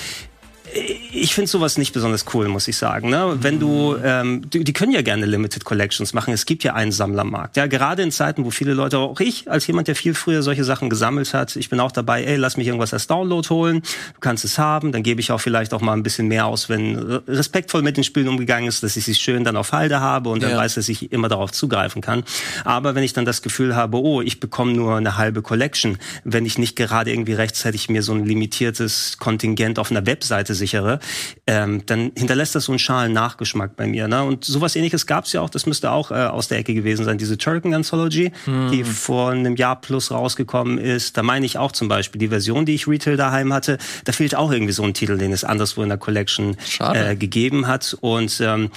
ich 1.11 1.33
finde 1.33 1.49
sowas 1.49 1.77
nicht 1.77 1.93
besonders 1.93 2.25
cool, 2.33 2.47
muss 2.47 2.67
ich 2.67 2.77
sagen. 2.77 3.09
Ne? 3.09 3.37
Wenn 3.39 3.59
du, 3.59 3.95
ähm, 4.03 4.49
die, 4.49 4.63
die 4.63 4.73
können 4.73 4.91
ja 4.91 5.01
gerne 5.01 5.25
Limited 5.25 5.63
Collections 5.63 6.13
machen. 6.13 6.33
Es 6.33 6.45
gibt 6.45 6.63
ja 6.63 6.73
einen 6.73 6.91
Sammlermarkt. 6.91 7.57
Ja, 7.57 7.67
gerade 7.67 8.01
in 8.01 8.11
Zeiten, 8.11 8.43
wo 8.45 8.51
viele 8.51 8.73
Leute, 8.73 8.97
auch 8.97 9.19
ich, 9.19 9.49
als 9.49 9.67
jemand, 9.67 9.87
der 9.87 9.95
viel 9.95 10.13
früher 10.13 10.41
solche 10.41 10.63
Sachen 10.63 10.89
gesammelt 10.89 11.33
hat, 11.33 11.55
ich 11.55 11.69
bin 11.69 11.79
auch 11.79 11.91
dabei, 11.91 12.23
ey, 12.23 12.37
lass 12.37 12.57
mich 12.57 12.67
irgendwas 12.67 12.93
als 12.93 13.07
Download 13.07 13.47
holen. 13.49 13.81
Du 14.15 14.19
kannst 14.19 14.43
es 14.45 14.57
haben. 14.57 14.91
Dann 14.91 15.03
gebe 15.03 15.21
ich 15.21 15.31
auch 15.31 15.39
vielleicht 15.39 15.73
auch 15.73 15.81
mal 15.81 15.93
ein 15.93 16.03
bisschen 16.03 16.27
mehr 16.27 16.47
aus, 16.47 16.69
wenn 16.69 16.97
respektvoll 16.97 17.83
mit 17.83 17.97
den 17.97 18.03
Spielen 18.03 18.27
umgegangen 18.27 18.67
ist, 18.67 18.83
dass 18.83 18.97
ich 18.97 19.05
sie 19.05 19.15
schön 19.15 19.43
dann 19.43 19.55
auf 19.55 19.71
Halde 19.71 19.99
habe 19.99 20.29
und 20.29 20.41
dann 20.41 20.51
ja. 20.51 20.57
weiß, 20.57 20.75
dass 20.75 20.89
ich 20.89 21.11
immer 21.11 21.29
darauf 21.29 21.51
zugreifen 21.51 22.01
kann. 22.01 22.23
Aber 22.65 22.95
wenn 22.95 23.03
ich 23.03 23.13
dann 23.13 23.25
das 23.25 23.41
Gefühl 23.41 23.75
habe, 23.75 24.01
oh, 24.01 24.21
ich 24.21 24.39
bekomme 24.39 24.73
nur 24.73 24.97
eine 24.97 25.17
halbe 25.17 25.41
Collection, 25.41 25.97
wenn 26.23 26.45
ich 26.45 26.57
nicht 26.57 26.75
gerade 26.75 27.11
irgendwie 27.11 27.33
rechtzeitig 27.33 27.89
mir 27.89 28.01
so 28.01 28.13
ein 28.13 28.25
limitiertes 28.25 29.17
Kontingent 29.19 29.77
auf 29.77 29.91
einer 29.91 30.05
Webseite 30.05 30.55
sichere, 30.63 30.99
ähm, 31.47 31.85
dann 31.85 32.11
hinterlässt 32.17 32.55
das 32.55 32.65
so 32.65 32.71
einen 32.71 32.79
schalen 32.79 33.13
Nachgeschmack 33.13 33.75
bei 33.75 33.87
mir. 33.87 34.07
Ne? 34.07 34.23
Und 34.23 34.45
sowas 34.45 34.75
ähnliches 34.75 35.05
gab 35.05 35.25
es 35.25 35.33
ja 35.33 35.41
auch, 35.41 35.49
das 35.49 35.65
müsste 35.65 35.91
auch 35.91 36.11
äh, 36.11 36.15
aus 36.15 36.47
der 36.47 36.59
Ecke 36.59 36.73
gewesen 36.73 37.05
sein, 37.05 37.17
diese 37.17 37.37
Turken 37.37 37.73
Anthology, 37.73 38.31
hm. 38.45 38.71
die 38.71 38.83
vor 38.83 39.31
einem 39.31 39.55
Jahr 39.55 39.79
plus 39.79 40.11
rausgekommen 40.11 40.77
ist. 40.77 41.17
Da 41.17 41.23
meine 41.23 41.45
ich 41.45 41.57
auch 41.57 41.71
zum 41.71 41.87
Beispiel 41.87 42.19
die 42.19 42.29
Version, 42.29 42.65
die 42.65 42.75
ich 42.75 42.87
Retail 42.87 43.17
daheim 43.17 43.53
hatte, 43.53 43.77
da 44.05 44.11
fehlt 44.11 44.35
auch 44.35 44.51
irgendwie 44.51 44.73
so 44.73 44.83
ein 44.83 44.93
Titel, 44.93 45.17
den 45.17 45.33
es 45.33 45.43
anderswo 45.43 45.83
in 45.83 45.89
der 45.89 45.97
Collection 45.97 46.55
äh, 46.79 47.15
gegeben 47.15 47.67
hat. 47.67 47.97
Und 47.99 48.39
ähm, 48.41 48.69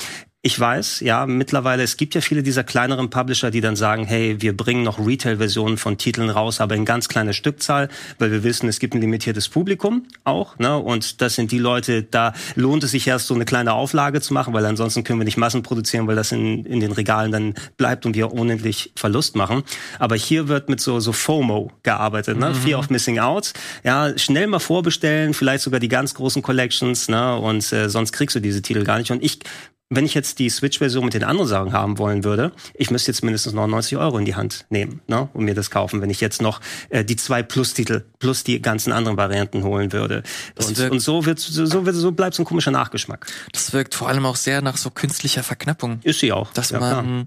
ich 0.46 0.60
weiß, 0.60 1.00
ja, 1.00 1.26
mittlerweile, 1.26 1.82
es 1.82 1.96
gibt 1.96 2.14
ja 2.14 2.20
viele 2.20 2.44
dieser 2.44 2.62
kleineren 2.62 3.10
Publisher, 3.10 3.50
die 3.50 3.60
dann 3.60 3.74
sagen, 3.74 4.04
hey, 4.04 4.36
wir 4.38 4.56
bringen 4.56 4.84
noch 4.84 5.04
Retail-Versionen 5.04 5.76
von 5.76 5.98
Titeln 5.98 6.30
raus, 6.30 6.60
aber 6.60 6.76
in 6.76 6.84
ganz 6.84 7.08
kleiner 7.08 7.32
Stückzahl, 7.32 7.88
weil 8.20 8.30
wir 8.30 8.44
wissen, 8.44 8.68
es 8.68 8.78
gibt 8.78 8.94
ein 8.94 9.00
limitiertes 9.00 9.48
Publikum 9.48 10.06
auch, 10.22 10.56
ne? 10.60 10.78
Und 10.78 11.20
das 11.20 11.34
sind 11.34 11.50
die 11.50 11.58
Leute, 11.58 12.04
da 12.04 12.32
lohnt 12.54 12.84
es 12.84 12.92
sich 12.92 13.08
erst 13.08 13.26
so 13.26 13.34
eine 13.34 13.44
kleine 13.44 13.72
Auflage 13.72 14.20
zu 14.20 14.34
machen, 14.34 14.54
weil 14.54 14.64
ansonsten 14.66 15.02
können 15.02 15.18
wir 15.18 15.24
nicht 15.24 15.36
Massen 15.36 15.64
produzieren, 15.64 16.06
weil 16.06 16.14
das 16.14 16.30
in, 16.30 16.64
in 16.64 16.78
den 16.78 16.92
Regalen 16.92 17.32
dann 17.32 17.54
bleibt 17.76 18.06
und 18.06 18.14
wir 18.14 18.32
unendlich 18.32 18.92
Verlust 18.94 19.34
machen. 19.34 19.64
Aber 19.98 20.14
hier 20.14 20.46
wird 20.46 20.68
mit 20.68 20.80
so, 20.80 21.00
so 21.00 21.10
FOMO 21.10 21.72
gearbeitet, 21.82 22.38
ne? 22.38 22.50
Mhm. 22.50 22.54
Fear 22.54 22.78
of 22.78 22.88
Missing 22.88 23.18
Out. 23.18 23.52
Ja, 23.82 24.16
schnell 24.16 24.46
mal 24.46 24.60
vorbestellen, 24.60 25.34
vielleicht 25.34 25.64
sogar 25.64 25.80
die 25.80 25.88
ganz 25.88 26.14
großen 26.14 26.40
Collections, 26.40 27.08
ne? 27.08 27.34
Und 27.36 27.72
äh, 27.72 27.88
sonst 27.88 28.12
kriegst 28.12 28.36
du 28.36 28.40
diese 28.40 28.62
Titel 28.62 28.84
gar 28.84 28.98
nicht. 28.98 29.10
Und 29.10 29.24
ich 29.24 29.40
wenn 29.88 30.04
ich 30.04 30.14
jetzt 30.14 30.40
die 30.40 30.50
Switch-Version 30.50 31.04
mit 31.04 31.14
den 31.14 31.22
anderen 31.22 31.48
Sachen 31.48 31.72
haben 31.72 31.98
wollen 31.98 32.24
würde, 32.24 32.52
ich 32.74 32.90
müsste 32.90 33.12
jetzt 33.12 33.22
mindestens 33.22 33.52
99 33.52 33.96
Euro 33.96 34.18
in 34.18 34.24
die 34.24 34.34
Hand 34.34 34.66
nehmen 34.68 35.00
ne, 35.06 35.28
und 35.32 35.44
mir 35.44 35.54
das 35.54 35.70
kaufen, 35.70 36.00
wenn 36.00 36.10
ich 36.10 36.20
jetzt 36.20 36.42
noch 36.42 36.60
äh, 36.88 37.04
die 37.04 37.16
zwei 37.16 37.42
Plus-Titel 37.42 38.04
plus 38.18 38.42
die 38.42 38.60
ganzen 38.60 38.92
anderen 38.92 39.16
Varianten 39.16 39.62
holen 39.62 39.92
würde. 39.92 40.24
Und, 40.56 40.76
wirkt, 40.76 40.92
und, 40.92 41.00
so 41.00 41.24
wird 41.24 41.38
so 41.38 41.86
wird 41.86 41.94
so 41.94 42.12
bleibt 42.12 42.34
so 42.34 42.42
ein 42.42 42.46
komischer 42.46 42.72
Nachgeschmack. 42.72 43.26
Das 43.52 43.72
wirkt 43.72 43.94
vor 43.94 44.08
allem 44.08 44.26
auch 44.26 44.36
sehr 44.36 44.60
nach 44.60 44.76
so 44.76 44.90
künstlicher 44.90 45.44
Verknappung. 45.44 46.00
Ist 46.02 46.18
sie 46.18 46.32
auch. 46.32 46.52
Dass 46.52 46.70
ja, 46.70 46.80
man, 46.80 47.26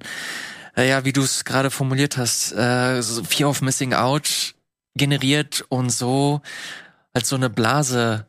äh, 0.76 0.89
ja, 0.89 1.05
wie 1.05 1.14
du 1.14 1.22
es 1.22 1.45
gerade 1.45 1.72
formuliert 1.72 2.18
hast, 2.18 2.51
äh, 2.51 3.01
so 3.01 3.24
Fear 3.24 3.49
of 3.49 3.62
Missing 3.62 3.93
Out 3.93 4.55
generiert 4.95 5.64
und 5.70 5.91
so 5.91 6.41
als 7.14 7.30
so 7.30 7.38
eine 7.38 7.49
Blase 7.49 8.26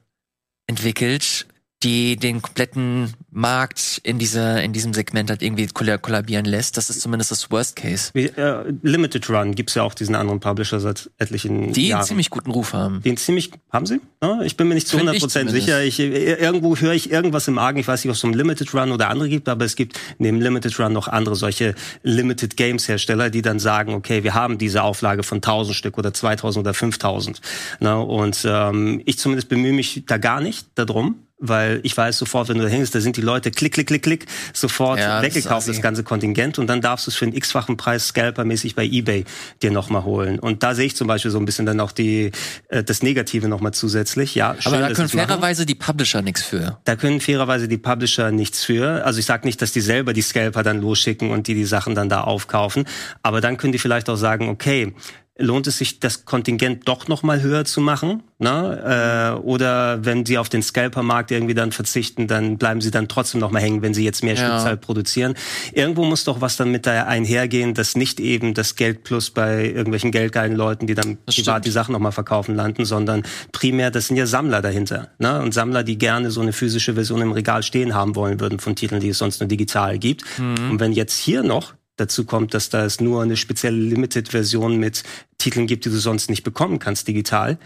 entwickelt, 0.69 1.47
die 1.83 2.17
den 2.17 2.43
kompletten 2.43 3.15
Markt 3.31 4.01
in 4.03 4.19
dieser 4.19 4.63
in 4.63 4.73
diesem 4.73 4.93
Segment 4.93 5.31
halt 5.31 5.41
irgendwie 5.41 5.67
kollabieren 5.69 6.45
lässt. 6.45 6.77
Das 6.77 6.91
ist 6.91 7.01
zumindest 7.01 7.31
das 7.31 7.51
Worst 7.51 7.77
Case. 7.77 8.11
Wie, 8.13 8.27
äh, 8.27 8.73
Limited 8.83 9.31
Run 9.31 9.55
gibt's 9.55 9.75
ja 9.75 9.83
auch 9.83 9.95
diesen 9.95 10.15
anderen 10.15 10.41
Publisher 10.41 10.81
seit 10.81 11.11
etlichen 11.17 11.73
die 11.73 11.89
Jahren. 11.89 12.01
einen 12.01 12.09
ziemlich 12.09 12.29
guten 12.29 12.51
Ruf 12.51 12.75
haben. 12.75 13.03
Den 13.03 13.17
ziemlich 13.17 13.51
haben 13.73 13.87
sie? 13.87 14.01
Ja, 14.23 14.43
ich 14.43 14.57
bin 14.57 14.69
mir 14.69 14.75
nicht 14.75 14.89
zu 14.89 14.99
Find 14.99 15.09
100 15.09 15.17
ich 15.17 15.23
Prozent 15.23 15.51
sicher. 15.51 15.83
Ich, 15.83 16.01
äh, 16.01 16.35
irgendwo 16.35 16.77
höre 16.77 16.93
ich 16.93 17.11
irgendwas 17.11 17.49
im 17.49 17.59
Argen. 17.59 17.79
Ich 17.79 17.89
weiß 17.89 18.05
nicht, 18.05 18.11
ob 18.11 18.15
es 18.15 18.21
so 18.21 18.27
einen 18.27 18.37
Limited 18.37 18.75
Run 18.75 18.93
oder 18.93 19.09
andere 19.09 19.29
gibt, 19.31 19.49
aber 19.49 19.65
es 19.65 19.75
gibt 19.75 19.99
neben 20.19 20.41
Limited 20.41 20.79
Run 20.79 20.93
noch 20.93 21.09
andere 21.09 21.37
solche 21.37 21.75
Limited 22.03 22.57
Games 22.57 22.89
Hersteller, 22.89 23.31
die 23.31 23.41
dann 23.43 23.59
sagen, 23.59 23.95
okay, 23.95 24.23
wir 24.23 24.35
haben 24.35 24.59
diese 24.59 24.83
Auflage 24.83 25.23
von 25.23 25.39
1000 25.39 25.75
Stück 25.75 25.97
oder 25.97 26.13
2000 26.13 26.65
oder 26.65 26.75
5000. 26.75 27.41
Na, 27.79 27.99
und 27.99 28.45
ähm, 28.45 29.01
ich 29.07 29.19
zumindest 29.19 29.49
bemühe 29.49 29.73
mich 29.73 30.03
da 30.07 30.19
gar 30.19 30.41
nicht 30.41 30.67
darum. 30.75 31.17
Weil 31.43 31.81
ich 31.85 31.97
weiß 31.97 32.19
sofort, 32.19 32.49
wenn 32.49 32.59
du 32.59 32.65
da 32.65 32.69
hängst, 32.69 32.95
da 32.95 33.01
sind 33.01 33.17
die 33.17 33.23
Leute 33.23 33.51
klick, 33.51 33.73
klick, 33.73 33.87
klick, 33.87 34.03
klick, 34.03 34.27
sofort 34.53 34.99
Ja, 34.99 35.23
das 35.23 35.35
weggekauft, 35.35 35.67
das, 35.69 35.77
assi. 35.77 35.81
ganze 35.81 36.05
Kontingent. 36.05 36.59
Und 36.59 36.67
dann 36.67 36.83
darfst 36.83 37.07
du 37.07 37.11
es 37.11 37.17
für 37.17 37.25
einen 37.25 37.35
x-fachen 37.35 37.79
Preis 37.79 38.09
scalpermäßig 38.09 38.75
bei 38.75 38.85
Ebay 38.85 39.25
dir 39.63 39.71
nochmal 39.71 40.05
holen. 40.05 40.39
Und 40.39 40.63
da 40.63 40.75
sehe 40.75 40.85
ich 40.87 40.97
zum 40.97 41.07
Beispiel 41.09 41.31
so 41.31 41.39
ein 41.39 41.47
bisschen 41.47 41.65
dann 41.65 41.81
auch 41.81 41.93
die, 41.93 42.31
äh, 42.69 42.85
das 42.85 43.03
Negative 43.03 43.49
nochmal 43.49 43.73
zusätzlich. 43.73 44.35
Ja, 44.35 44.55
schön, 44.59 44.75
Aber 44.75 44.83
da 44.83 44.93
können 44.93 45.09
machen. 45.15 45.29
fairerweise 45.29 45.65
die 45.65 45.75
Publisher 45.75 46.21
nichts 46.21 46.43
für. 46.43 46.79
Da 46.85 46.95
können 46.97 47.21
fairerweise 47.21 47.69
die 47.69 47.79
Publisher 47.79 48.31
nichts 48.31 48.63
für. 48.65 49.05
Also 49.07 49.19
ich 49.19 49.25
sage 49.27 49.47
nicht, 49.47 49.63
dass 49.63 49.73
die 49.73 49.81
selber 49.81 50.13
die 50.13 50.23
Scalper 50.23 50.63
dann 50.63 50.81
losschicken 50.83 51.31
und 51.31 51.47
die 51.47 51.55
die 51.55 51.65
Sachen 51.65 51.95
dann 51.95 52.11
da 52.11 52.21
aufkaufen. 52.21 52.85
Aber 53.23 53.41
dann 53.41 53.57
können 53.57 53.73
die 53.73 53.79
vielleicht 53.79 54.11
auch 54.11 54.17
sagen, 54.17 54.49
okay, 54.51 54.93
lohnt 55.41 55.67
es 55.67 55.79
sich, 55.79 56.01
das 56.01 56.25
Kontingent 56.25 56.87
doch 56.87 57.09
noch 57.09 57.23
mal 57.23 57.43
höher 57.43 57.65
zu 57.65 57.81
machen? 57.81 58.23
Ne? 58.39 59.35
Äh, 59.37 59.41
oder 59.41 60.05
wenn 60.05 60.25
sie 60.25 60.39
auf 60.39 60.49
den 60.49 60.63
Scalper-Markt 60.63 61.31
irgendwie 61.31 61.55
dann 61.55 61.73
verzichten, 61.73 62.27
dann 62.27 62.57
bleiben 62.59 62.81
sie 62.81 62.91
dann 62.91 63.09
trotzdem 63.09 63.41
noch 63.41 63.51
mal 63.51 63.61
hängen, 63.61 63.83
wenn 63.83 63.93
sie 63.95 64.05
jetzt 64.05 64.23
mehr 64.25 64.35
Ja. 64.35 64.47
Stückzahl 64.47 64.77
produzieren. 64.77 65.35
Irgendwo 65.73 66.05
muss 66.05 66.25
doch 66.25 66.41
was 66.41 66.57
dann 66.57 66.71
mit 66.71 66.87
da 66.87 67.05
einhergehen, 67.05 67.75
dass 67.75 67.97
nicht 67.97 68.21
eben 68.21 68.55
das 68.55 68.77
Geld 68.77 69.03
plus 69.05 69.31
bei 69.31 69.67
irgendwelchen 69.67 70.11
geldgeilen 70.13 70.55
Leuten, 70.57 70.87
die 70.87 70.95
dann 70.95 71.19
Das 71.27 71.35
privat 71.37 71.55
stimmt. 71.57 71.65
die 71.67 71.71
Sachen 71.71 71.93
noch 71.93 71.99
mal 72.01 72.13
verkaufen 72.13 72.55
landen, 72.55 72.85
sondern 72.85 73.23
primär, 73.53 73.91
das 73.91 74.07
sind 74.07 74.17
ja 74.17 74.27
Sammler 74.27 74.63
dahinter. 74.63 75.09
Ne? 75.19 75.41
Und 75.41 75.53
Sammler, 75.53 75.83
die 75.83 75.99
gerne 75.99 76.31
so 76.31 76.41
eine 76.41 76.53
physische 76.53 76.95
Version 76.95 77.21
im 77.21 77.33
Regal 77.33 77.63
stehen 77.63 77.95
haben 77.95 78.15
wollen 78.17 78.41
würden 78.41 78.59
von 78.59 78.77
Titeln, 78.77 79.01
die 79.01 79.09
es 79.11 79.19
sonst 79.19 79.41
nur 79.41 79.49
digital 79.49 79.99
gibt. 79.99 80.25
Mhm. 80.39 80.71
Und 80.71 80.81
wenn 80.81 80.93
jetzt 80.93 81.19
hier 81.19 81.43
noch 81.43 81.75
dazu 82.01 82.25
kommt, 82.25 82.55
dass 82.55 82.71
da 82.71 82.85
es 82.85 83.01
nur 83.01 83.23
eine 83.23 83.37
spezielle 83.37 83.77
Limited-Version 83.77 84.79
mit 84.79 85.03
Titeln 85.39 85.67
gibt, 85.67 85.85
die 85.85 85.91
du 85.91 85.99
sonst 85.99 86.31
nicht 86.31 86.43
bekommen 86.43 86.79
kannst 86.79 87.07
digital, 87.09 87.59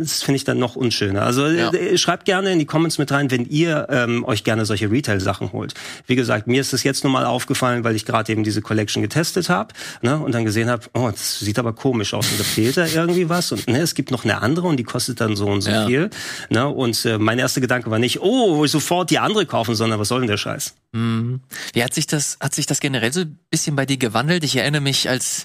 das 0.00 0.22
finde 0.22 0.36
ich 0.36 0.44
dann 0.44 0.58
noch 0.58 0.74
unschöner. 0.76 1.22
Also 1.22 1.46
Ja. 1.46 1.70
äh, 1.72 1.96
schreibt 1.98 2.24
gerne 2.24 2.50
in 2.52 2.58
die 2.58 2.66
Comments 2.66 2.96
mit 2.98 3.12
rein, 3.12 3.30
wenn 3.30 3.44
ihr 3.46 3.86
ähm, 3.90 4.24
euch 4.24 4.42
gerne 4.44 4.64
solche 4.66 4.90
Retail-Sachen 4.90 5.52
holt. 5.52 5.74
Wie 6.06 6.16
gesagt, 6.16 6.46
mir 6.46 6.60
ist 6.60 6.72
es 6.72 6.82
jetzt 6.82 7.04
nur 7.04 7.12
mal 7.12 7.24
aufgefallen, 7.26 7.84
weil 7.84 7.94
ich 7.94 8.04
gerade 8.06 8.32
eben 8.32 8.42
diese 8.42 8.62
Collection 8.62 9.02
getestet 9.02 9.48
habe 9.48 9.74
ne, 10.02 10.18
und 10.18 10.32
dann 10.34 10.44
gesehen 10.44 10.68
habe, 10.70 10.86
oh, 10.94 11.10
das 11.10 11.38
sieht 11.40 11.58
aber 11.58 11.72
komisch 11.74 12.14
aus 12.14 12.30
und 12.30 12.40
da 12.40 12.44
fehlt 12.44 12.76
da 12.76 12.86
irgendwie 12.86 13.28
was 13.28 13.52
und 13.52 13.68
ne, 13.68 13.80
es 13.80 13.94
gibt 13.94 14.10
noch 14.10 14.24
eine 14.24 14.40
andere 14.42 14.66
und 14.66 14.76
die 14.78 14.84
kostet 14.84 15.20
dann 15.20 15.36
so 15.36 15.46
und 15.46 15.60
so 15.60 15.70
Ja. 15.70 15.86
viel. 15.86 16.10
Ne, 16.48 16.66
und 16.66 17.04
äh, 17.04 17.18
mein 17.18 17.38
erster 17.38 17.60
Gedanke 17.60 17.90
war 17.90 17.98
nicht, 17.98 18.20
oh, 18.20 18.66
sofort 18.66 19.10
die 19.10 19.18
andere 19.18 19.46
kaufen, 19.46 19.74
sondern 19.74 20.00
was 20.00 20.08
soll 20.08 20.20
denn 20.20 20.28
der 20.28 20.36
Scheiß? 20.38 20.74
Mhm. 20.92 21.40
Wie 21.72 21.84
hat 21.84 21.94
sich 21.94 22.06
das, 22.06 22.36
hat 22.40 22.54
sich 22.54 22.66
das 22.66 22.80
generell 22.80 23.12
so 23.12 23.20
ein 23.20 23.38
bisschen 23.50 23.76
bei 23.76 23.86
dir 23.86 23.96
gewandelt? 23.96 24.42
Ich 24.44 24.56
erinnere 24.56 24.80
mich 24.80 25.08
als 25.08 25.42
äh, 25.42 25.44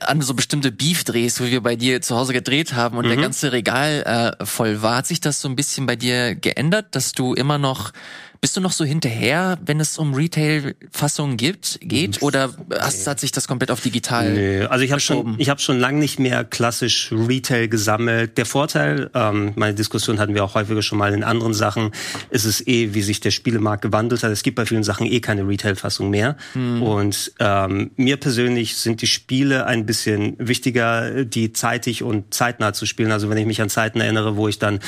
an 0.00 0.20
so 0.22 0.34
bestimmte 0.34 0.72
Beef-Drehs, 0.72 1.40
wo 1.40 1.44
wir 1.44 1.60
bei 1.62 1.76
dir 1.76 2.00
zu 2.00 2.16
Hause 2.16 2.32
gedreht 2.32 2.74
haben 2.74 2.96
und 2.98 3.08
der 3.08 3.16
Mhm. 3.16 3.22
ganze 3.22 3.52
Regal 3.52 4.36
äh, 4.40 4.44
voll 4.44 4.82
war. 4.82 4.96
Hat 4.96 5.06
sich 5.06 5.20
das 5.20 5.40
so 5.40 5.48
ein 5.48 5.56
bisschen 5.56 5.86
bei 5.86 5.96
dir 5.96 6.34
geändert, 6.34 6.86
dass 6.92 7.12
du 7.12 7.34
immer 7.34 7.58
noch 7.58 7.92
bist 8.40 8.56
du 8.56 8.60
noch 8.60 8.72
so 8.72 8.84
hinterher, 8.84 9.58
wenn 9.64 9.80
es 9.80 9.98
um 9.98 10.14
Retail-Fassungen 10.14 11.36
gibt, 11.36 11.78
geht? 11.82 12.22
Oder 12.22 12.50
hast, 12.78 13.06
hat 13.06 13.20
sich 13.20 13.32
das 13.32 13.48
komplett 13.48 13.70
auf 13.70 13.80
digital? 13.80 14.32
Nö, 14.32 14.66
also 14.66 14.84
ich 14.84 14.92
habe 14.92 15.00
schon, 15.00 15.34
ich 15.38 15.48
habe 15.48 15.60
schon 15.60 15.78
lange 15.78 15.98
nicht 15.98 16.18
mehr 16.18 16.44
klassisch 16.44 17.12
Retail 17.12 17.68
gesammelt. 17.68 18.38
Der 18.38 18.46
Vorteil, 18.46 19.10
ähm, 19.14 19.52
meine 19.56 19.74
Diskussion 19.74 20.18
hatten 20.18 20.34
wir 20.34 20.44
auch 20.44 20.54
häufiger 20.54 20.82
schon 20.82 20.98
mal 20.98 21.12
in 21.12 21.24
anderen 21.24 21.54
Sachen, 21.54 21.90
ist 22.30 22.44
es 22.44 22.66
eh, 22.66 22.94
wie 22.94 23.02
sich 23.02 23.20
der 23.20 23.30
Spielemarkt 23.30 23.82
gewandelt 23.82 24.22
hat. 24.22 24.30
Es 24.30 24.42
gibt 24.42 24.56
bei 24.56 24.66
vielen 24.66 24.84
Sachen 24.84 25.06
eh 25.06 25.20
keine 25.20 25.46
Retail-Fassung 25.46 26.10
mehr. 26.10 26.36
Und 26.54 27.32
ähm, 27.40 27.90
mir 27.96 28.16
persönlich 28.16 28.76
sind 28.76 29.02
die 29.02 29.06
Spiele 29.06 29.66
ein 29.66 29.86
bisschen 29.86 30.36
wichtiger, 30.38 31.24
die 31.24 31.52
zeitig 31.52 32.02
und 32.02 32.32
zeitnah 32.32 32.72
zu 32.72 32.86
spielen. 32.86 33.12
Also 33.12 33.30
wenn 33.30 33.38
ich 33.38 33.46
mich 33.46 33.60
an 33.60 33.68
Zeiten 33.68 34.00
erinnere, 34.00 34.36
wo 34.36 34.48
ich 34.48 34.58
dann 34.58 34.80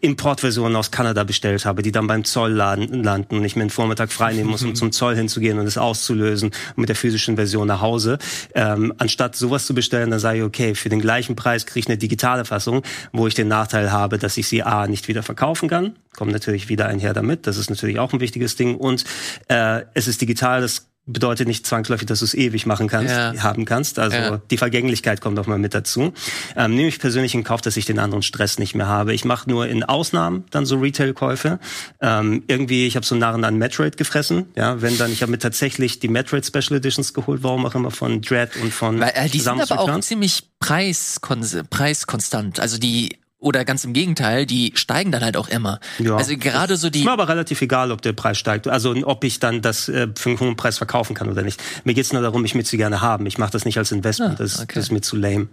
Importversionen 0.00 0.74
aus 0.74 0.90
Kanada 0.90 1.22
bestellt 1.22 1.64
habe, 1.64 1.82
die 1.82 1.92
dann 1.92 2.08
beim 2.08 2.24
Zoll 2.24 2.50
laden, 2.50 3.04
landen 3.04 3.36
und 3.36 3.44
ich 3.44 3.54
mir 3.54 3.62
einen 3.62 3.70
Vormittag 3.70 4.10
freinehmen 4.10 4.50
muss, 4.50 4.64
um 4.64 4.74
zum 4.74 4.90
Zoll 4.90 5.14
hinzugehen 5.14 5.58
und 5.58 5.66
es 5.66 5.78
auszulösen 5.78 6.50
und 6.50 6.78
mit 6.78 6.88
der 6.88 6.96
physischen 6.96 7.36
Version 7.36 7.68
nach 7.68 7.80
Hause. 7.80 8.18
Ähm, 8.54 8.92
anstatt 8.98 9.36
sowas 9.36 9.66
zu 9.66 9.74
bestellen, 9.74 10.10
dann 10.10 10.18
sage 10.18 10.38
ich, 10.38 10.44
okay, 10.44 10.74
für 10.74 10.88
den 10.88 11.00
gleichen 11.00 11.36
Preis 11.36 11.64
kriege 11.64 11.80
ich 11.80 11.86
eine 11.86 11.96
digitale 11.98 12.44
Fassung, 12.44 12.82
wo 13.12 13.28
ich 13.28 13.34
den 13.34 13.46
Nachteil 13.46 13.92
habe, 13.92 14.18
dass 14.18 14.36
ich 14.36 14.48
sie 14.48 14.64
A 14.64 14.88
nicht 14.88 15.06
wieder 15.06 15.22
verkaufen 15.22 15.68
kann. 15.68 15.94
Kommt 16.16 16.32
natürlich 16.32 16.68
wieder 16.68 16.86
einher 16.86 17.14
damit. 17.14 17.46
Das 17.46 17.56
ist 17.56 17.70
natürlich 17.70 18.00
auch 18.00 18.12
ein 18.12 18.18
wichtiges 18.18 18.56
Ding. 18.56 18.74
Und 18.74 19.04
äh, 19.46 19.82
es 19.94 20.08
ist 20.08 20.20
digital, 20.20 20.60
das 20.60 20.88
bedeutet 21.08 21.48
nicht 21.48 21.66
zwangsläufig, 21.66 22.06
dass 22.06 22.20
du 22.20 22.24
es 22.26 22.34
ewig 22.34 22.66
machen 22.66 22.86
kannst, 22.86 23.12
Ja. 23.14 23.34
haben 23.42 23.64
kannst. 23.64 23.98
Also 23.98 24.16
Ja. 24.16 24.40
die 24.50 24.58
Vergänglichkeit 24.58 25.20
kommt 25.20 25.38
auch 25.38 25.46
mal 25.46 25.58
mit 25.58 25.74
dazu. 25.74 26.12
Ähm, 26.54 26.74
nehme 26.74 26.88
ich 26.88 27.00
persönlich 27.00 27.34
in 27.34 27.42
Kauf, 27.42 27.60
dass 27.60 27.76
ich 27.76 27.86
den 27.86 27.98
anderen 27.98 28.22
Stress 28.22 28.58
nicht 28.58 28.74
mehr 28.74 28.86
habe. 28.86 29.14
Ich 29.14 29.24
mache 29.24 29.48
nur 29.50 29.66
in 29.66 29.82
Ausnahmen 29.84 30.44
dann 30.50 30.66
so 30.66 30.76
Retail-Käufe. 30.78 31.58
Ähm, 32.00 32.44
irgendwie, 32.46 32.86
ich 32.86 32.94
habe 32.96 33.04
so 33.04 33.14
Narren 33.14 33.44
an 33.44 33.56
Metroid 33.56 33.96
gefressen. 33.96 34.46
Ja, 34.54 34.80
wenn 34.82 34.96
dann, 34.98 35.10
ich 35.10 35.22
habe 35.22 35.32
mir 35.32 35.38
tatsächlich 35.38 35.98
die 35.98 36.08
Metroid 36.08 36.44
Special 36.46 36.76
Editions 36.78 37.14
geholt, 37.14 37.42
warum 37.42 37.66
auch 37.66 37.74
immer 37.74 37.90
von 37.90 38.20
Dread 38.22 38.50
und 38.62 38.72
von 38.72 39.00
Weil, 39.00 39.12
äh, 39.14 39.24
die 39.28 39.38
sind 39.38 39.44
Samus 39.44 39.70
aber 39.72 39.80
auch 39.80 39.88
Returns. 39.88 40.06
ziemlich 40.06 40.44
preiskons 40.60 41.56
preiskonstant. 41.70 42.60
Also 42.60 42.78
die 42.78 43.16
oder 43.38 43.64
ganz 43.64 43.84
im 43.84 43.92
Gegenteil, 43.92 44.46
die 44.46 44.72
steigen 44.74 45.12
dann 45.12 45.22
halt 45.22 45.36
auch 45.36 45.48
immer. 45.48 45.78
Ja. 45.98 46.16
Also 46.16 46.36
gerade 46.36 46.76
so 46.76 46.88
Ist 46.88 46.94
die 46.96 47.04
mir 47.04 47.12
aber 47.12 47.28
relativ 47.28 47.62
egal, 47.62 47.92
ob 47.92 48.02
der 48.02 48.12
Preis 48.12 48.38
steigt. 48.38 48.66
Also 48.66 48.94
ob 49.04 49.22
ich 49.24 49.38
dann 49.38 49.62
das 49.62 49.88
äh, 49.88 50.08
für 50.16 50.30
einen 50.30 50.40
hohen 50.40 50.56
Preis 50.56 50.78
verkaufen 50.78 51.14
kann 51.14 51.28
oder 51.30 51.42
nicht. 51.42 51.62
Mir 51.84 51.94
geht's 51.94 52.12
nur 52.12 52.22
darum, 52.22 52.44
ich 52.44 52.54
möchte 52.54 52.70
sie 52.70 52.76
gerne 52.76 53.00
haben. 53.00 53.26
Ich 53.26 53.38
mache 53.38 53.52
das 53.52 53.64
nicht 53.64 53.78
als 53.78 53.92
Investment. 53.92 54.34
Ah, 54.34 54.36
das, 54.38 54.58
okay. 54.58 54.74
das 54.74 54.84
ist 54.84 54.92
mir 54.92 55.00
zu 55.00 55.16
lame. 55.16 55.48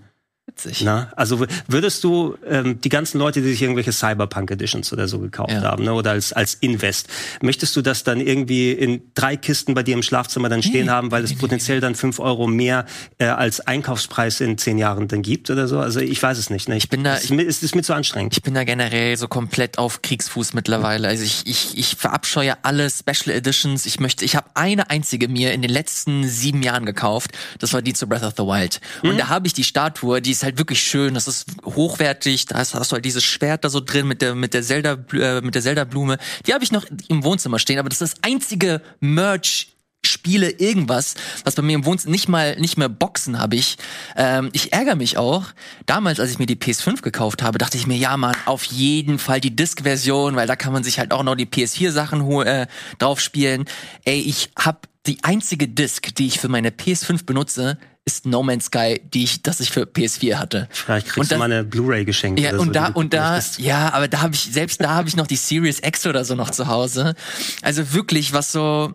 Witzig. 0.47 0.81
Na, 0.83 1.11
also 1.15 1.45
würdest 1.67 2.03
du 2.03 2.37
ähm, 2.47 2.79
die 2.81 2.89
ganzen 2.89 3.17
Leute, 3.17 3.41
die 3.41 3.49
sich 3.49 3.61
irgendwelche 3.61 3.91
Cyberpunk 3.91 4.51
Editions 4.51 4.93
oder 4.93 5.07
so 5.07 5.19
gekauft 5.19 5.51
Ja. 5.51 5.61
haben, 5.63 5.83
ne, 5.83 5.93
oder 5.93 6.11
als 6.11 6.33
als 6.33 6.53
Invest, 6.55 7.07
möchtest 7.41 7.75
du 7.75 7.81
das 7.81 8.03
dann 8.03 8.19
irgendwie 8.21 8.71
in 8.71 9.01
drei 9.15 9.37
Kisten 9.37 9.73
bei 9.73 9.81
dir 9.83 9.95
im 9.95 10.03
Schlafzimmer 10.03 10.47
dann 10.49 10.61
stehen 10.61 10.85
Nee, 10.85 10.91
haben, 10.91 11.11
weil 11.11 11.23
es 11.23 11.33
potenziell 11.35 11.79
dann 11.81 11.95
fünf 11.95 12.19
Euro 12.19 12.45
mehr 12.47 12.85
äh, 13.17 13.25
als 13.25 13.59
Einkaufspreis 13.59 14.39
in 14.39 14.57
zehn 14.57 14.77
Jahren 14.77 15.07
dann 15.07 15.23
gibt 15.23 15.49
oder 15.49 15.67
so? 15.67 15.79
Also 15.79 15.99
ich 15.99 16.21
weiß 16.21 16.37
es 16.37 16.49
nicht. 16.51 16.69
Ne? 16.69 16.77
Ich 16.77 16.89
bin 16.89 17.03
da- 17.03 17.15
es 17.17 17.31
ist, 17.31 17.63
ist 17.63 17.75
mir 17.75 17.81
zu 17.83 17.93
anstrengend. 17.93 18.33
Ich 18.37 18.43
bin 18.43 18.53
da 18.53 18.63
generell 18.63 19.17
so 19.17 19.27
komplett 19.27 19.77
auf 19.79 20.01
Kriegsfuß 20.03 20.53
mittlerweile. 20.53 21.07
Also 21.07 21.23
ich, 21.23 21.41
ich, 21.47 21.77
ich 21.77 21.95
verabscheue 21.95 22.53
alle 22.63 22.89
Special 22.91 23.35
Editions. 23.35 23.85
Ich 23.87 23.99
möchte, 23.99 24.23
ich 24.23 24.35
habe 24.35 24.47
eine 24.53 24.89
einzige 24.91 25.27
mir 25.27 25.53
in 25.53 25.61
den 25.63 25.71
letzten 25.71 26.27
sieben 26.27 26.61
Jahren 26.61 26.85
gekauft. 26.85 27.31
Das 27.59 27.73
war 27.73 27.81
die 27.81 27.93
zu 27.93 28.07
Breath 28.07 28.23
of 28.23 28.33
the 28.37 28.43
Wild. 28.43 28.79
Und 29.01 29.17
da 29.17 29.29
habe 29.29 29.47
ich 29.47 29.53
die 29.53 29.63
Statue, 29.63 30.21
die 30.21 30.34
ist 30.38 30.43
halt 30.43 30.57
wirklich 30.57 30.81
schön. 30.81 31.13
Das 31.13 31.27
ist 31.27 31.47
hochwertig. 31.63 32.45
Da 32.45 32.57
hast, 32.57 32.73
hast 32.73 32.91
du 32.91 32.95
halt 32.95 33.05
dieses 33.05 33.23
Schwert 33.23 33.63
da 33.63 33.69
so 33.69 33.79
drin 33.79 34.07
mit 34.07 34.21
der 34.21 34.36
mit 34.36 34.53
der 34.53 34.63
Zelda 34.63 34.97
äh, 35.13 35.41
mit 35.41 35.55
der 35.55 35.61
Zelda 35.61 35.83
Blume. 35.83 36.17
Die 36.45 36.53
habe 36.53 36.63
ich 36.63 36.71
noch 36.71 36.86
im 37.07 37.23
Wohnzimmer 37.23 37.59
stehen. 37.59 37.79
Aber 37.79 37.89
das 37.89 38.01
ist 38.01 38.13
das 38.13 38.23
einzige 38.23 38.81
Merch 38.99 39.75
Spiele, 40.05 40.49
irgendwas, 40.51 41.15
was 41.43 41.55
bei 41.55 41.61
mir 41.61 41.73
im 41.73 41.86
Wohnzimmer 41.86 42.11
nicht 42.11 42.29
mal 42.29 42.55
nicht 42.59 42.77
mehr 42.77 42.89
Boxen 42.89 43.39
habe 43.39 43.55
ich. 43.55 43.77
Ähm, 44.15 44.49
ich 44.53 44.71
ärgere 44.71 44.95
mich 44.95 45.17
auch. 45.17 45.45
Damals, 45.86 46.19
als 46.19 46.31
ich 46.31 46.39
mir 46.39 46.45
die 46.45 46.55
PS5 46.55 47.01
gekauft 47.01 47.41
habe, 47.41 47.57
dachte 47.57 47.77
ich 47.77 47.88
mir, 47.88 47.97
ja 47.97 48.15
Mann, 48.17 48.36
auf 48.45 48.63
jeden 48.65 49.19
Fall 49.19 49.41
die 49.41 49.55
Disc-Version, 49.55 50.36
weil 50.36 50.47
da 50.47 50.55
kann 50.55 50.73
man 50.73 50.83
sich 50.83 50.99
halt 50.99 51.11
auch 51.11 51.23
noch 51.23 51.36
die 51.36 51.47
PS4-Sachen 51.47 52.21
äh, 52.43 52.67
drauf 52.99 53.19
spielen. 53.19 53.65
Ey, 54.03 54.19
ich 54.19 54.51
habe 54.57 54.79
die 55.05 55.23
einzige 55.23 55.67
Disc, 55.67 56.15
die 56.15 56.27
ich 56.27 56.39
für 56.39 56.49
meine 56.49 56.69
PS5 56.69 57.25
benutze, 57.25 57.77
ist 58.07 58.25
No 58.27 58.43
Man's 58.43 58.65
Sky, 58.65 59.01
die 59.13 59.23
ich, 59.23 59.41
das 59.41 59.59
ich 59.59 59.71
für 59.71 59.81
PS4 59.83 60.35
hatte. 60.35 60.67
Vielleicht 60.71 61.07
kriegst 61.07 61.17
Und 61.17 61.25
du 61.25 61.29
das- 61.31 61.39
mal 61.39 61.51
eine 61.51 61.63
Blu-ray 61.63 62.05
geschenkt. 62.05 62.39
Ja, 62.39 62.49
oder 62.49 62.57
so, 62.57 62.61
und 62.63 62.75
da, 62.75 62.89
du 62.91 62.99
und 62.99 63.13
da, 63.13 63.39
ja, 63.57 63.91
aber 63.93 64.07
da 64.07 64.21
habe 64.21 64.35
ich, 64.35 64.41
selbst 64.43 64.79
da 64.81 64.91
habe 64.91 65.09
ich 65.09 65.15
noch 65.15 65.25
die 65.27 65.35
Series 65.35 65.79
X 65.83 66.05
oder 66.05 66.23
so 66.23 66.35
noch 66.35 66.51
zu 66.51 66.67
Hause. 66.67 67.15
Also 67.63 67.93
wirklich, 67.93 68.31
was 68.31 68.51
so, 68.51 68.93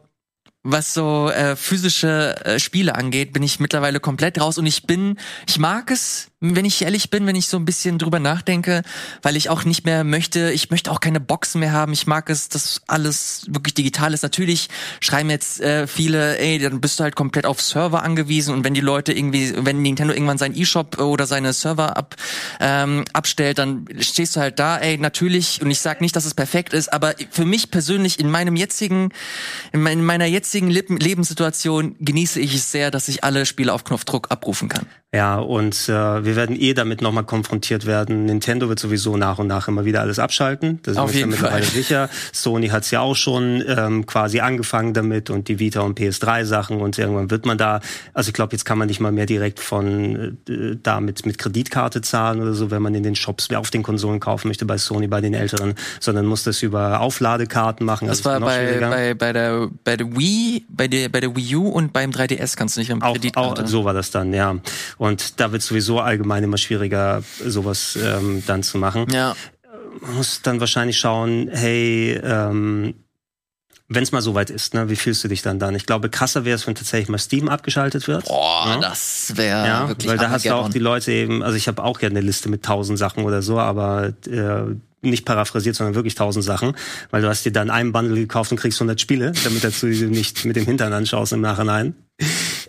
was 0.62 0.94
so 0.94 1.28
äh, 1.30 1.56
physische 1.56 2.36
äh, 2.44 2.58
Spiele 2.60 2.94
angeht, 2.94 3.32
bin 3.32 3.42
ich 3.42 3.58
mittlerweile 3.58 3.98
komplett 3.98 4.40
raus 4.40 4.58
und 4.58 4.66
ich 4.66 4.84
bin, 4.84 5.18
ich 5.48 5.58
mag 5.58 5.90
es, 5.90 6.29
wenn 6.40 6.64
ich 6.64 6.82
ehrlich 6.82 7.10
bin, 7.10 7.26
wenn 7.26 7.36
ich 7.36 7.48
so 7.48 7.56
ein 7.56 7.64
bisschen 7.64 7.98
drüber 7.98 8.18
nachdenke, 8.18 8.82
weil 9.22 9.36
ich 9.36 9.48
auch 9.50 9.64
nicht 9.64 9.84
mehr 9.84 10.04
möchte, 10.04 10.50
ich 10.50 10.70
möchte 10.70 10.90
auch 10.90 11.00
keine 11.00 11.20
Boxen 11.20 11.60
mehr 11.60 11.72
haben. 11.72 11.92
Ich 11.92 12.06
mag 12.06 12.30
es, 12.30 12.48
dass 12.48 12.82
alles 12.86 13.46
wirklich 13.48 13.74
digital 13.74 14.14
ist. 14.14 14.22
Natürlich 14.22 14.68
schreiben 15.00 15.30
jetzt 15.30 15.60
äh, 15.60 15.86
viele, 15.86 16.38
ey, 16.38 16.58
dann 16.58 16.80
bist 16.80 16.98
du 16.98 17.04
halt 17.04 17.16
komplett 17.16 17.46
auf 17.46 17.60
Server 17.60 18.02
angewiesen 18.02 18.54
und 18.54 18.64
wenn 18.64 18.74
die 18.74 18.80
Leute 18.80 19.12
irgendwie, 19.12 19.52
wenn 19.56 19.82
Nintendo 19.82 20.12
irgendwann 20.12 20.38
seinen 20.38 20.56
E-Shop 20.56 20.98
oder 21.00 21.26
seine 21.26 21.52
Server 21.52 21.96
ab, 21.96 22.16
ähm, 22.60 23.04
abstellt, 23.12 23.58
dann 23.58 23.86
stehst 23.98 24.36
du 24.36 24.40
halt 24.40 24.58
da, 24.58 24.78
ey, 24.78 24.98
natürlich, 24.98 25.60
und 25.62 25.70
ich 25.70 25.80
sag 25.80 26.00
nicht, 26.00 26.16
dass 26.16 26.24
es 26.24 26.34
perfekt 26.34 26.72
ist, 26.72 26.92
aber 26.92 27.14
für 27.30 27.44
mich 27.44 27.70
persönlich 27.70 28.18
in 28.18 28.30
meinem 28.30 28.56
jetzigen, 28.56 29.10
in 29.72 30.04
meiner 30.04 30.26
jetzigen 30.26 30.40
jetzigen 30.70 30.70
Lebenssituation 30.70 31.96
genieße 32.00 32.40
ich 32.40 32.54
es 32.54 32.72
sehr, 32.72 32.90
dass 32.90 33.08
ich 33.08 33.24
alle 33.24 33.46
Spiele 33.46 33.72
auf 33.72 33.84
Knopfdruck 33.84 34.30
abrufen 34.30 34.68
kann. 34.68 34.86
Ja, 35.12 35.40
und 35.40 35.74
äh, 35.88 36.24
wir 36.24 36.36
werden 36.36 36.54
eh 36.54 36.72
damit 36.72 37.02
nochmal 37.02 37.24
konfrontiert 37.24 37.84
werden. 37.84 38.26
Nintendo 38.26 38.68
wird 38.68 38.78
sowieso 38.78 39.16
nach 39.16 39.40
und 39.40 39.48
nach 39.48 39.66
immer 39.66 39.84
wieder 39.84 40.02
alles 40.02 40.20
abschalten. 40.20 40.78
Das 40.84 40.96
Auf 40.96 41.12
jeden 41.12 41.32
Fall. 41.32 41.64
sicher. 41.64 42.08
Sony 42.32 42.68
hat 42.68 42.84
es 42.84 42.92
ja 42.92 43.00
auch 43.00 43.16
schon 43.16 43.64
ähm, 43.66 44.06
quasi 44.06 44.38
angefangen 44.38 44.94
damit 44.94 45.28
und 45.28 45.48
die 45.48 45.58
Vita 45.58 45.80
und 45.80 45.98
PS3-Sachen 45.98 46.80
und 46.80 46.96
irgendwann 46.96 47.28
wird 47.28 47.44
man 47.44 47.58
da, 47.58 47.80
also 48.14 48.28
ich 48.28 48.34
glaube, 48.34 48.52
jetzt 48.52 48.64
kann 48.64 48.78
man 48.78 48.86
nicht 48.86 49.00
mal 49.00 49.10
mehr 49.10 49.26
direkt 49.26 49.58
von 49.58 50.38
äh, 50.48 50.76
da 50.80 51.00
mit, 51.00 51.26
mit 51.26 51.38
Kreditkarte 51.38 52.02
zahlen 52.02 52.40
oder 52.40 52.54
so, 52.54 52.70
wenn 52.70 52.80
man 52.80 52.94
in 52.94 53.02
den 53.02 53.16
Shops 53.16 53.52
auf 53.52 53.70
den 53.70 53.82
Konsolen 53.82 54.20
kaufen 54.20 54.46
möchte 54.46 54.64
bei 54.64 54.78
Sony, 54.78 55.08
bei 55.08 55.20
den 55.20 55.34
Älteren, 55.34 55.74
sondern 55.98 56.26
muss 56.26 56.44
das 56.44 56.62
über 56.62 57.00
Aufladekarten 57.00 57.84
machen. 57.84 58.06
Das 58.06 58.24
also 58.24 58.30
war 58.30 58.48
bei, 58.48 58.78
bei, 58.78 59.14
bei, 59.14 59.32
der, 59.32 59.68
bei 59.82 59.96
der 59.96 60.16
Wii, 60.16 60.66
bei 60.68 60.86
der, 60.86 61.08
bei 61.08 61.18
der 61.18 61.34
Wii 61.34 61.56
U 61.56 61.68
und 61.68 61.92
beim 61.92 62.10
3DS 62.10 62.56
kannst 62.56 62.76
du 62.76 62.80
nicht 62.80 62.94
mit 62.94 63.02
Kreditkarte. 63.02 63.64
Auch, 63.64 63.66
so 63.66 63.84
war 63.84 63.92
das 63.92 64.12
dann, 64.12 64.32
ja. 64.32 64.54
Und 65.00 65.40
da 65.40 65.50
wird 65.50 65.62
sowieso 65.62 66.00
allgemein 66.00 66.44
immer 66.44 66.58
schwieriger, 66.58 67.22
sowas 67.42 67.96
ähm, 67.96 68.42
dann 68.46 68.62
zu 68.62 68.76
machen. 68.76 69.06
Ja. 69.10 69.34
Man 70.02 70.14
muss 70.16 70.42
dann 70.42 70.60
wahrscheinlich 70.60 70.98
schauen, 70.98 71.48
hey, 71.50 72.20
ähm, 72.22 72.92
wenn 73.88 74.02
es 74.02 74.12
mal 74.12 74.20
so 74.20 74.34
weit 74.34 74.50
ist, 74.50 74.74
ne, 74.74 74.90
wie 74.90 74.96
fühlst 74.96 75.24
du 75.24 75.28
dich 75.28 75.40
dann 75.40 75.58
dann? 75.58 75.74
Ich 75.74 75.86
glaube, 75.86 76.10
krasser 76.10 76.44
wäre 76.44 76.54
es, 76.54 76.66
wenn 76.66 76.74
tatsächlich 76.74 77.08
mal 77.08 77.16
Steam 77.16 77.48
abgeschaltet 77.48 78.08
wird. 78.08 78.26
Boah, 78.26 78.66
ja? 78.66 78.78
das 78.78 79.32
wäre 79.36 79.66
ja, 79.66 79.88
wirklich 79.88 80.06
Weil 80.06 80.18
da 80.18 80.28
hast 80.28 80.44
du 80.44 80.54
auch 80.54 80.68
die 80.68 80.78
Leute 80.78 81.12
eben, 81.12 81.42
also 81.42 81.56
ich 81.56 81.66
habe 81.66 81.82
auch 81.82 81.98
ja 82.02 82.10
eine 82.10 82.20
Liste 82.20 82.50
mit 82.50 82.62
tausend 82.62 82.98
Sachen 82.98 83.24
oder 83.24 83.40
so, 83.40 83.58
aber 83.58 84.12
äh, 84.26 84.64
nicht 85.00 85.24
paraphrasiert, 85.24 85.76
sondern 85.76 85.94
wirklich 85.94 86.14
tausend 86.14 86.44
Sachen, 86.44 86.76
weil 87.10 87.22
du 87.22 87.28
hast 87.28 87.46
dir 87.46 87.52
dann 87.52 87.70
einen 87.70 87.92
Bundle 87.92 88.16
gekauft 88.16 88.50
und 88.52 88.58
kriegst 88.58 88.78
100 88.82 89.00
Spiele, 89.00 89.32
damit 89.44 89.64
du 89.64 89.86
nicht 90.08 90.44
mit 90.44 90.56
dem 90.56 90.66
Hintern 90.66 90.92
anschaust 90.92 91.32
im 91.32 91.40
Nachhinein. 91.40 91.94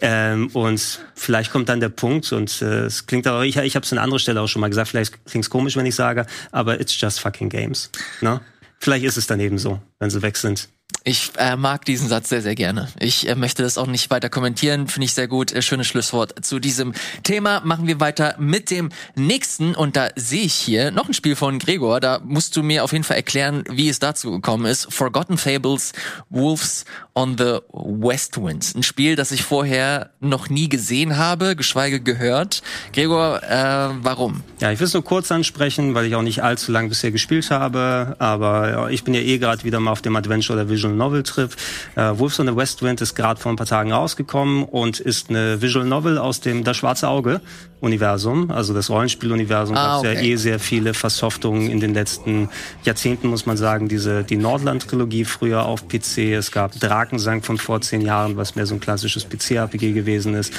Ähm, 0.01 0.47
und 0.53 0.99
vielleicht 1.13 1.51
kommt 1.51 1.69
dann 1.69 1.79
der 1.79 1.89
Punkt, 1.89 2.31
und 2.33 2.61
äh, 2.61 2.85
es 2.85 3.05
klingt 3.05 3.27
aber, 3.27 3.45
ich, 3.45 3.57
ich 3.57 3.75
habe 3.75 3.85
es 3.85 3.91
an 3.91 3.99
anderer 3.99 4.19
Stelle 4.19 4.41
auch 4.41 4.47
schon 4.47 4.59
mal 4.59 4.69
gesagt, 4.69 4.89
vielleicht 4.89 5.25
klingt 5.25 5.45
es 5.45 5.49
komisch, 5.49 5.75
wenn 5.75 5.85
ich 5.85 5.95
sage, 5.95 6.25
aber 6.51 6.79
it's 6.79 6.99
just 6.99 7.19
fucking 7.19 7.49
games. 7.49 7.91
Ne? 8.19 8.41
Vielleicht 8.79 9.05
ist 9.05 9.17
es 9.17 9.27
dann 9.27 9.39
eben 9.39 9.59
so, 9.59 9.79
wenn 9.99 10.09
sie 10.09 10.21
weg 10.23 10.37
sind. 10.37 10.69
Ich 11.03 11.31
äh, 11.37 11.55
mag 11.55 11.83
diesen 11.85 12.07
Satz 12.07 12.29
sehr, 12.29 12.43
sehr 12.43 12.53
gerne. 12.53 12.87
Ich 12.99 13.27
äh, 13.27 13.33
möchte 13.33 13.63
das 13.63 13.79
auch 13.79 13.87
nicht 13.87 14.11
weiter 14.11 14.29
kommentieren. 14.29 14.87
Finde 14.87 15.05
ich 15.05 15.15
sehr 15.15 15.27
gut. 15.27 15.51
Äh, 15.51 15.63
schönes 15.63 15.87
Schlusswort 15.87 16.45
zu 16.45 16.59
diesem 16.59 16.93
Thema. 17.23 17.61
Machen 17.61 17.87
wir 17.87 17.99
weiter 17.99 18.35
mit 18.37 18.69
dem 18.69 18.89
nächsten. 19.15 19.73
Und 19.73 19.95
da 19.95 20.09
sehe 20.15 20.43
ich 20.43 20.53
hier 20.53 20.91
noch 20.91 21.07
ein 21.07 21.15
Spiel 21.15 21.35
von 21.35 21.57
Gregor. 21.57 22.01
Da 22.01 22.19
musst 22.23 22.55
du 22.55 22.61
mir 22.61 22.83
auf 22.83 22.91
jeden 22.91 23.03
Fall 23.03 23.17
erklären, 23.17 23.63
wie 23.67 23.89
es 23.89 23.97
dazu 23.97 24.29
gekommen 24.29 24.67
ist. 24.67 24.93
Forgotten 24.93 25.39
Fables, 25.39 25.93
Wolves 26.29 26.85
on 27.15 27.35
the 27.35 27.61
West 27.73 28.37
Wind. 28.37 28.71
Ein 28.75 28.83
Spiel, 28.83 29.15
das 29.15 29.31
ich 29.31 29.41
vorher 29.41 30.11
noch 30.19 30.49
nie 30.49 30.69
gesehen 30.69 31.17
habe, 31.17 31.55
geschweige 31.55 31.99
gehört. 31.99 32.61
Gregor, 32.93 33.41
äh, 33.41 33.89
warum? 34.03 34.43
Ja, 34.59 34.71
ich 34.71 34.79
will 34.79 34.85
es 34.85 34.93
nur 34.93 35.03
kurz 35.03 35.31
ansprechen, 35.31 35.95
weil 35.95 36.05
ich 36.05 36.13
auch 36.13 36.21
nicht 36.21 36.43
allzu 36.43 36.71
lang 36.71 36.89
bisher 36.89 37.09
gespielt 37.09 37.49
habe. 37.49 38.15
Aber 38.19 38.91
ich 38.91 39.03
bin 39.03 39.15
ja 39.15 39.21
eh 39.21 39.39
gerade 39.39 39.63
wieder 39.63 39.79
mal 39.79 39.91
auf 39.91 40.03
dem 40.03 40.15
Adventure 40.15 40.59
oder 40.59 40.69
Visual 40.91 40.97
Novel 40.97 41.23
Trip. 41.23 41.51
Äh, 41.95 42.17
Wolves 42.17 42.39
on 42.39 42.47
the 42.47 42.55
West 42.55 42.81
Wind 42.81 43.01
ist 43.01 43.15
gerade 43.15 43.39
vor 43.39 43.51
ein 43.51 43.55
paar 43.55 43.67
Tagen 43.67 43.91
rausgekommen 43.91 44.63
und 44.63 44.99
ist 44.99 45.29
eine 45.29 45.61
Visual 45.61 45.85
Novel 45.85 46.17
aus 46.17 46.41
dem 46.41 46.63
Das 46.63 46.77
Schwarze 46.77 47.07
Auge 47.07 47.41
Universum, 47.81 48.51
also 48.51 48.73
das 48.73 48.89
Rollenspieluniversum. 48.89 49.75
Ah, 49.75 49.99
okay. 49.99 50.13
ja 50.13 50.21
eh 50.21 50.35
sehr 50.35 50.59
viele 50.59 50.93
Versoftungen 50.93 51.69
in 51.69 51.79
den 51.79 51.93
letzten 51.93 52.47
Jahrzehnten, 52.83 53.27
muss 53.27 53.47
man 53.47 53.57
sagen. 53.57 53.87
Diese 53.87 54.23
die 54.23 54.37
Nordland-Trilogie 54.37 55.25
früher 55.25 55.65
auf 55.65 55.87
PC. 55.87 56.33
Es 56.37 56.51
gab 56.51 56.79
Drakensang 56.79 57.41
von 57.41 57.57
vor 57.57 57.81
zehn 57.81 58.01
Jahren, 58.01 58.37
was 58.37 58.55
mehr 58.55 58.67
so 58.67 58.75
ein 58.75 58.79
klassisches 58.79 59.27
PC-RPG 59.27 59.93
gewesen 59.93 60.35
ist 60.35 60.53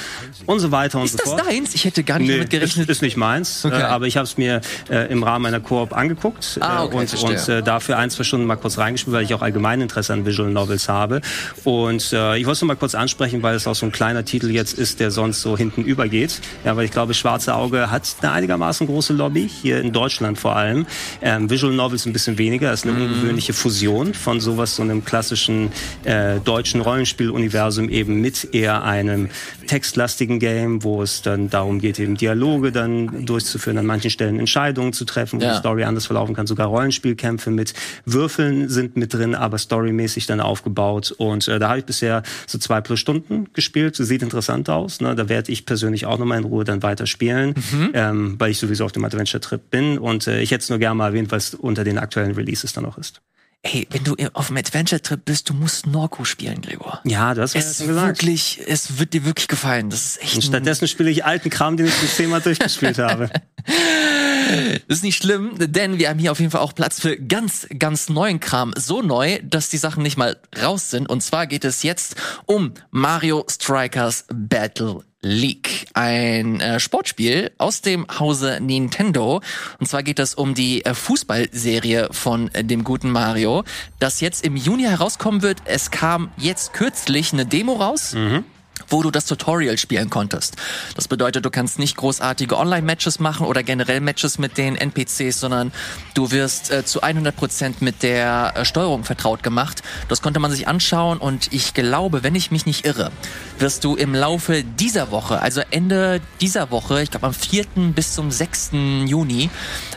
und 0.45 0.59
so 0.59 0.71
weiter 0.71 0.99
und 0.99 1.05
ist 1.05 1.13
so 1.13 1.17
fort. 1.19 1.39
Ist 1.39 1.47
das 1.47 1.55
deins? 1.55 1.75
Ich 1.75 1.85
hätte 1.85 2.03
gar 2.03 2.19
nicht 2.19 2.27
nee, 2.27 2.33
damit 2.35 2.49
gerechnet. 2.49 2.89
Ist, 2.89 2.97
ist 2.97 3.01
nicht 3.01 3.15
meins, 3.15 3.63
okay. 3.63 3.79
äh, 3.79 3.83
aber 3.83 4.05
ich 4.05 4.17
habe 4.17 4.25
es 4.25 4.37
mir 4.37 4.59
äh, 4.89 5.09
im 5.11 5.23
Rahmen 5.23 5.45
einer 5.45 5.61
Koop 5.61 5.95
angeguckt 5.95 6.57
ah, 6.59 6.83
äh, 6.83 6.85
okay, 6.85 6.97
und, 6.97 7.23
und 7.23 7.49
äh, 7.49 7.63
dafür 7.63 7.97
ein, 7.97 8.09
zwei 8.09 8.23
Stunden 8.23 8.45
mal 8.45 8.57
kurz 8.57 8.77
reingespielt, 8.77 9.15
weil 9.15 9.23
ich 9.23 9.33
auch 9.33 9.41
allgemein 9.41 9.79
Interesse 9.79 10.11
an 10.11 10.25
Visual 10.25 10.49
Novels 10.49 10.89
habe. 10.89 11.21
Und 11.63 12.11
äh, 12.11 12.37
ich 12.37 12.45
wollte 12.45 12.57
es 12.57 12.61
mal 12.63 12.75
kurz 12.75 12.95
ansprechen, 12.95 13.43
weil 13.43 13.55
es 13.55 13.65
auch 13.65 13.75
so 13.75 13.85
ein 13.85 13.93
kleiner 13.93 14.25
Titel 14.25 14.49
jetzt 14.51 14.77
ist, 14.77 14.99
der 14.99 15.09
sonst 15.09 15.41
so 15.41 15.57
hinten 15.57 15.83
übergeht. 15.83 16.41
Ja, 16.65 16.75
weil 16.75 16.85
ich 16.85 16.91
glaube, 16.91 17.12
Schwarze 17.13 17.55
Auge 17.55 17.91
hat 17.91 18.03
eine 18.21 18.31
einigermaßen 18.31 18.87
große 18.87 19.13
Lobby, 19.13 19.49
hier 19.49 19.79
in 19.79 19.91
Deutschland 19.91 20.37
vor 20.39 20.55
allem. 20.55 20.85
Ähm, 21.21 21.49
Visual 21.49 21.73
Novels 21.73 22.05
ein 22.05 22.13
bisschen 22.13 22.37
weniger, 22.37 22.71
das 22.71 22.81
ist 22.81 22.89
eine 22.89 22.97
mhm. 22.97 23.05
ungewöhnliche 23.05 23.53
Fusion 23.53 24.13
von 24.13 24.39
sowas, 24.39 24.75
so 24.75 24.83
einem 24.83 25.05
klassischen 25.05 25.71
äh, 26.03 26.39
deutschen 26.39 26.81
Rollenspieluniversum 26.81 27.89
eben 27.89 28.21
mit 28.21 28.53
eher 28.53 28.83
einem 28.83 29.29
textlastigen 29.67 30.39
Game, 30.39 30.83
wo 30.83 31.01
es 31.01 31.21
dann 31.21 31.49
darum 31.49 31.79
geht, 31.79 31.99
eben 31.99 32.15
Dialoge 32.15 32.71
dann 32.71 33.25
durchzuführen, 33.25 33.77
an 33.77 33.85
manchen 33.85 34.09
Stellen 34.09 34.39
Entscheidungen 34.39 34.93
zu 34.93 35.05
treffen, 35.05 35.39
wo 35.39 35.45
ja. 35.45 35.53
die 35.53 35.59
Story 35.59 35.83
anders 35.83 36.05
verlaufen 36.05 36.35
kann. 36.35 36.47
Sogar 36.47 36.67
Rollenspielkämpfe 36.67 37.51
mit 37.51 37.73
Würfeln 38.05 38.69
sind 38.69 38.97
mit 38.97 39.13
drin, 39.13 39.35
aber 39.35 39.57
storymäßig 39.57 40.25
dann 40.25 40.39
aufgebaut. 40.39 41.13
Und 41.17 41.47
äh, 41.47 41.59
da 41.59 41.69
habe 41.69 41.79
ich 41.79 41.85
bisher 41.85 42.23
so 42.47 42.57
zwei 42.57 42.81
plus 42.81 42.99
Stunden 42.99 43.47
gespielt. 43.53 43.95
Sieht 43.95 44.21
interessant 44.21 44.69
aus. 44.69 45.01
Ne? 45.01 45.15
Da 45.15 45.29
werde 45.29 45.51
ich 45.51 45.65
persönlich 45.65 46.05
auch 46.05 46.17
nochmal 46.17 46.39
in 46.39 46.45
Ruhe 46.45 46.63
dann 46.63 46.83
weiter 46.83 47.02
spielen, 47.05 47.55
mhm. 47.71 47.91
ähm, 47.93 48.35
weil 48.39 48.51
ich 48.51 48.59
sowieso 48.59 48.85
auf 48.85 48.91
dem 48.91 49.05
Adventure-Trip 49.05 49.69
bin. 49.69 49.97
Und 49.97 50.27
äh, 50.27 50.41
ich 50.41 50.51
hätte 50.51 50.63
es 50.63 50.69
nur 50.69 50.79
gerne 50.79 50.95
mal 50.95 51.07
erwähnt, 51.07 51.31
weil 51.31 51.39
es 51.39 51.53
unter 51.53 51.83
den 51.83 51.97
aktuellen 51.97 52.31
Releases 52.31 52.73
dann 52.73 52.85
auch 52.85 52.97
ist. 52.97 53.21
Ey, 53.65 53.87
wenn 53.91 54.03
du 54.03 54.15
auf 54.33 54.47
dem 54.47 54.57
Adventure-Trip 54.57 55.23
bist, 55.23 55.49
du 55.49 55.53
musst 55.53 55.87
Norco 55.87 56.25
spielen, 56.25 56.61
Gregor. 56.61 56.99
Ja, 57.05 57.33
du 57.33 57.41
hast 57.41 57.55
es 57.55 57.79
ja 57.79 57.85
gesagt. 57.85 58.07
Wirklich, 58.07 58.59
es 58.67 58.99
wird 58.99 59.13
dir 59.13 59.23
wirklich 59.23 59.47
gefallen. 59.47 59.89
Das 59.89 60.05
ist 60.05 60.21
echt. 60.21 60.35
Und 60.35 60.41
stattdessen 60.41 60.85
spiele 60.89 61.09
ich 61.09 61.23
alten 61.23 61.49
Kram, 61.49 61.77
den 61.77 61.85
ich 61.85 61.93
schon 61.95 62.09
zehnmal 62.09 62.41
durchgespielt 62.41 62.97
habe. 62.99 63.29
Das 63.65 64.97
ist 64.97 65.03
nicht 65.03 65.15
schlimm, 65.15 65.51
denn 65.57 65.97
wir 65.97 66.09
haben 66.09 66.19
hier 66.19 66.33
auf 66.33 66.39
jeden 66.39 66.51
Fall 66.51 66.59
auch 66.59 66.75
Platz 66.75 66.99
für 66.99 67.15
ganz, 67.15 67.65
ganz 67.79 68.09
neuen 68.09 68.41
Kram. 68.41 68.73
So 68.77 69.01
neu, 69.01 69.39
dass 69.41 69.69
die 69.69 69.77
Sachen 69.77 70.03
nicht 70.03 70.17
mal 70.17 70.35
raus 70.61 70.89
sind. 70.89 71.09
Und 71.09 71.23
zwar 71.23 71.47
geht 71.47 71.63
es 71.63 71.83
jetzt 71.83 72.17
um 72.45 72.73
Mario 72.91 73.45
Strikers 73.49 74.25
Battle 74.27 75.05
League, 75.23 75.87
ein 75.93 76.59
äh, 76.59 76.79
Sportspiel 76.79 77.51
aus 77.57 77.81
dem 77.81 78.05
Hause 78.19 78.59
Nintendo. 78.61 79.41
Und 79.79 79.87
zwar 79.87 80.03
geht 80.03 80.19
es 80.19 80.35
um 80.35 80.53
die 80.53 80.85
äh, 80.85 80.93
Fußballserie 80.93 82.09
von 82.11 82.53
äh, 82.53 82.63
dem 82.63 82.83
guten 82.83 83.09
Mario, 83.09 83.63
das 83.99 84.21
jetzt 84.21 84.45
im 84.45 84.55
Juni 84.55 84.83
herauskommen 84.83 85.41
wird. 85.41 85.61
Es 85.65 85.89
kam 85.89 86.31
jetzt 86.37 86.73
kürzlich 86.73 87.33
eine 87.33 87.45
Demo 87.45 87.73
raus. 87.73 88.13
Mhm 88.13 88.43
wo 88.89 89.01
du 89.01 89.11
das 89.11 89.25
Tutorial 89.25 89.77
spielen 89.77 90.09
konntest. 90.09 90.55
Das 90.95 91.07
bedeutet, 91.07 91.45
du 91.45 91.49
kannst 91.49 91.79
nicht 91.79 91.97
großartige 91.97 92.57
Online-Matches 92.57 93.19
machen 93.19 93.45
oder 93.45 93.63
generell 93.63 93.99
Matches 94.01 94.37
mit 94.37 94.57
den 94.57 94.75
NPCs, 94.75 95.39
sondern 95.39 95.71
du 96.13 96.31
wirst 96.31 96.71
äh, 96.71 96.85
zu 96.85 97.01
100% 97.01 97.75
mit 97.79 98.03
der 98.03 98.53
äh, 98.55 98.65
Steuerung 98.65 99.03
vertraut 99.03 99.43
gemacht. 99.43 99.81
Das 100.09 100.21
konnte 100.21 100.39
man 100.39 100.51
sich 100.51 100.67
anschauen 100.67 101.17
und 101.17 101.51
ich 101.53 101.73
glaube, 101.73 102.23
wenn 102.23 102.35
ich 102.35 102.51
mich 102.51 102.65
nicht 102.65 102.85
irre, 102.85 103.11
wirst 103.57 103.83
du 103.83 103.95
im 103.95 104.13
Laufe 104.13 104.63
dieser 104.63 105.11
Woche, 105.11 105.41
also 105.41 105.61
Ende 105.71 106.21
dieser 106.41 106.71
Woche, 106.71 107.01
ich 107.01 107.11
glaube 107.11 107.27
am 107.27 107.33
4. 107.33 107.65
bis 107.95 108.13
zum 108.13 108.31
6. 108.31 108.71
Juni, 109.05 109.49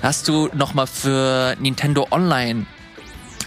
hast 0.02 0.28
du 0.28 0.48
nochmal 0.54 0.86
für 0.86 1.56
Nintendo 1.60 2.06
Online 2.10 2.66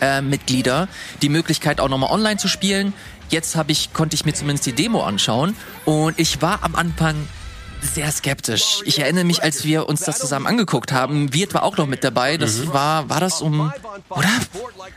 äh, 0.01 0.21
Mitglieder 0.21 0.87
die 1.21 1.29
Möglichkeit 1.29 1.79
auch 1.79 1.89
nochmal 1.89 2.11
online 2.11 2.37
zu 2.37 2.47
spielen. 2.47 2.93
Jetzt 3.29 3.55
habe 3.55 3.71
ich, 3.71 3.93
konnte 3.93 4.15
ich 4.15 4.25
mir 4.25 4.33
zumindest 4.33 4.65
die 4.65 4.73
Demo 4.73 5.03
anschauen 5.03 5.55
und 5.85 6.19
ich 6.19 6.41
war 6.41 6.63
am 6.63 6.75
Anfang 6.75 7.15
sehr 7.81 8.11
skeptisch. 8.11 8.81
Ich 8.85 8.99
erinnere 8.99 9.23
mich, 9.23 9.43
als 9.43 9.63
wir 9.63 9.87
uns 9.87 10.01
das 10.01 10.19
zusammen 10.19 10.47
angeguckt 10.47 10.91
haben, 10.91 11.33
Wirt 11.33 11.53
war 11.53 11.63
auch 11.63 11.77
noch 11.77 11.87
mit 11.87 12.03
dabei. 12.03 12.37
Das 12.37 12.57
mhm. 12.57 12.73
war, 12.73 13.09
war 13.09 13.19
das 13.19 13.41
um, 13.41 13.71
oder? 14.09 14.29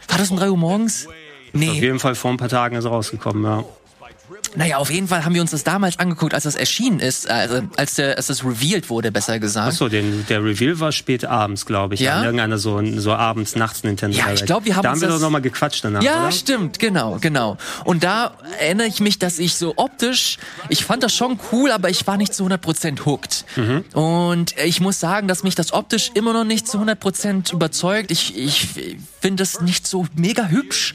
War 0.08 0.18
das 0.18 0.30
um 0.30 0.36
drei 0.36 0.50
Uhr 0.50 0.56
morgens? 0.56 1.06
Nee. 1.52 1.70
Auf 1.70 1.76
jeden 1.76 2.00
Fall 2.00 2.14
vor 2.14 2.30
ein 2.30 2.38
paar 2.38 2.48
Tagen 2.48 2.76
ist 2.76 2.86
rausgekommen, 2.86 3.44
ja. 3.44 3.64
Naja, 4.54 4.76
auf 4.76 4.90
jeden 4.90 5.08
Fall 5.08 5.24
haben 5.24 5.34
wir 5.34 5.40
uns 5.40 5.52
das 5.52 5.64
damals 5.64 5.98
angeguckt, 5.98 6.34
als 6.34 6.44
das 6.44 6.56
erschienen 6.56 7.00
ist, 7.00 7.26
also 7.28 7.62
als, 7.76 7.94
der, 7.94 8.18
als 8.18 8.26
das 8.26 8.44
revealed 8.44 8.90
wurde, 8.90 9.10
besser 9.10 9.38
gesagt. 9.38 9.68
Achso, 9.68 9.88
der 9.88 10.44
Reveal 10.44 10.78
war 10.78 10.92
spät 10.92 11.24
abends, 11.24 11.64
glaube 11.64 11.94
ich. 11.94 12.00
Ja? 12.00 12.16
An 12.18 12.24
irgendeiner 12.24 12.58
so, 12.58 12.78
so 12.98 13.12
abends, 13.14 13.56
nachts 13.56 13.82
Nintendo 13.82 14.14
Ja, 14.16 14.24
ich 14.24 14.30
Direct. 14.40 14.46
glaub, 14.46 14.64
wir 14.66 14.76
haben 14.76 14.82
Da 14.82 14.90
haben 14.90 15.00
wir 15.00 15.08
das- 15.08 15.16
doch 15.16 15.22
noch 15.22 15.30
mal 15.30 15.40
gequatscht 15.40 15.82
danach, 15.84 16.02
Ja, 16.02 16.24
oder? 16.24 16.32
stimmt, 16.32 16.78
genau, 16.78 17.16
genau. 17.20 17.56
Und 17.84 18.04
da 18.04 18.32
erinnere 18.60 18.88
ich 18.88 19.00
mich, 19.00 19.18
dass 19.18 19.38
ich 19.38 19.54
so 19.54 19.72
optisch, 19.76 20.36
ich 20.68 20.84
fand 20.84 21.02
das 21.02 21.14
schon 21.14 21.40
cool, 21.50 21.70
aber 21.70 21.88
ich 21.88 22.06
war 22.06 22.18
nicht 22.18 22.34
zu 22.34 22.44
100% 22.44 23.06
hooked. 23.06 23.46
Mhm. 23.56 23.84
Und 23.94 24.54
ich 24.58 24.80
muss 24.82 25.00
sagen, 25.00 25.28
dass 25.28 25.44
mich 25.44 25.54
das 25.54 25.72
optisch 25.72 26.10
immer 26.12 26.34
noch 26.34 26.44
nicht 26.44 26.68
zu 26.68 26.78
100% 26.78 27.52
überzeugt. 27.54 28.10
Ich, 28.10 28.36
ich 28.36 28.68
finde 29.20 29.44
es 29.44 29.62
nicht 29.62 29.86
so 29.86 30.06
mega 30.14 30.48
hübsch. 30.48 30.94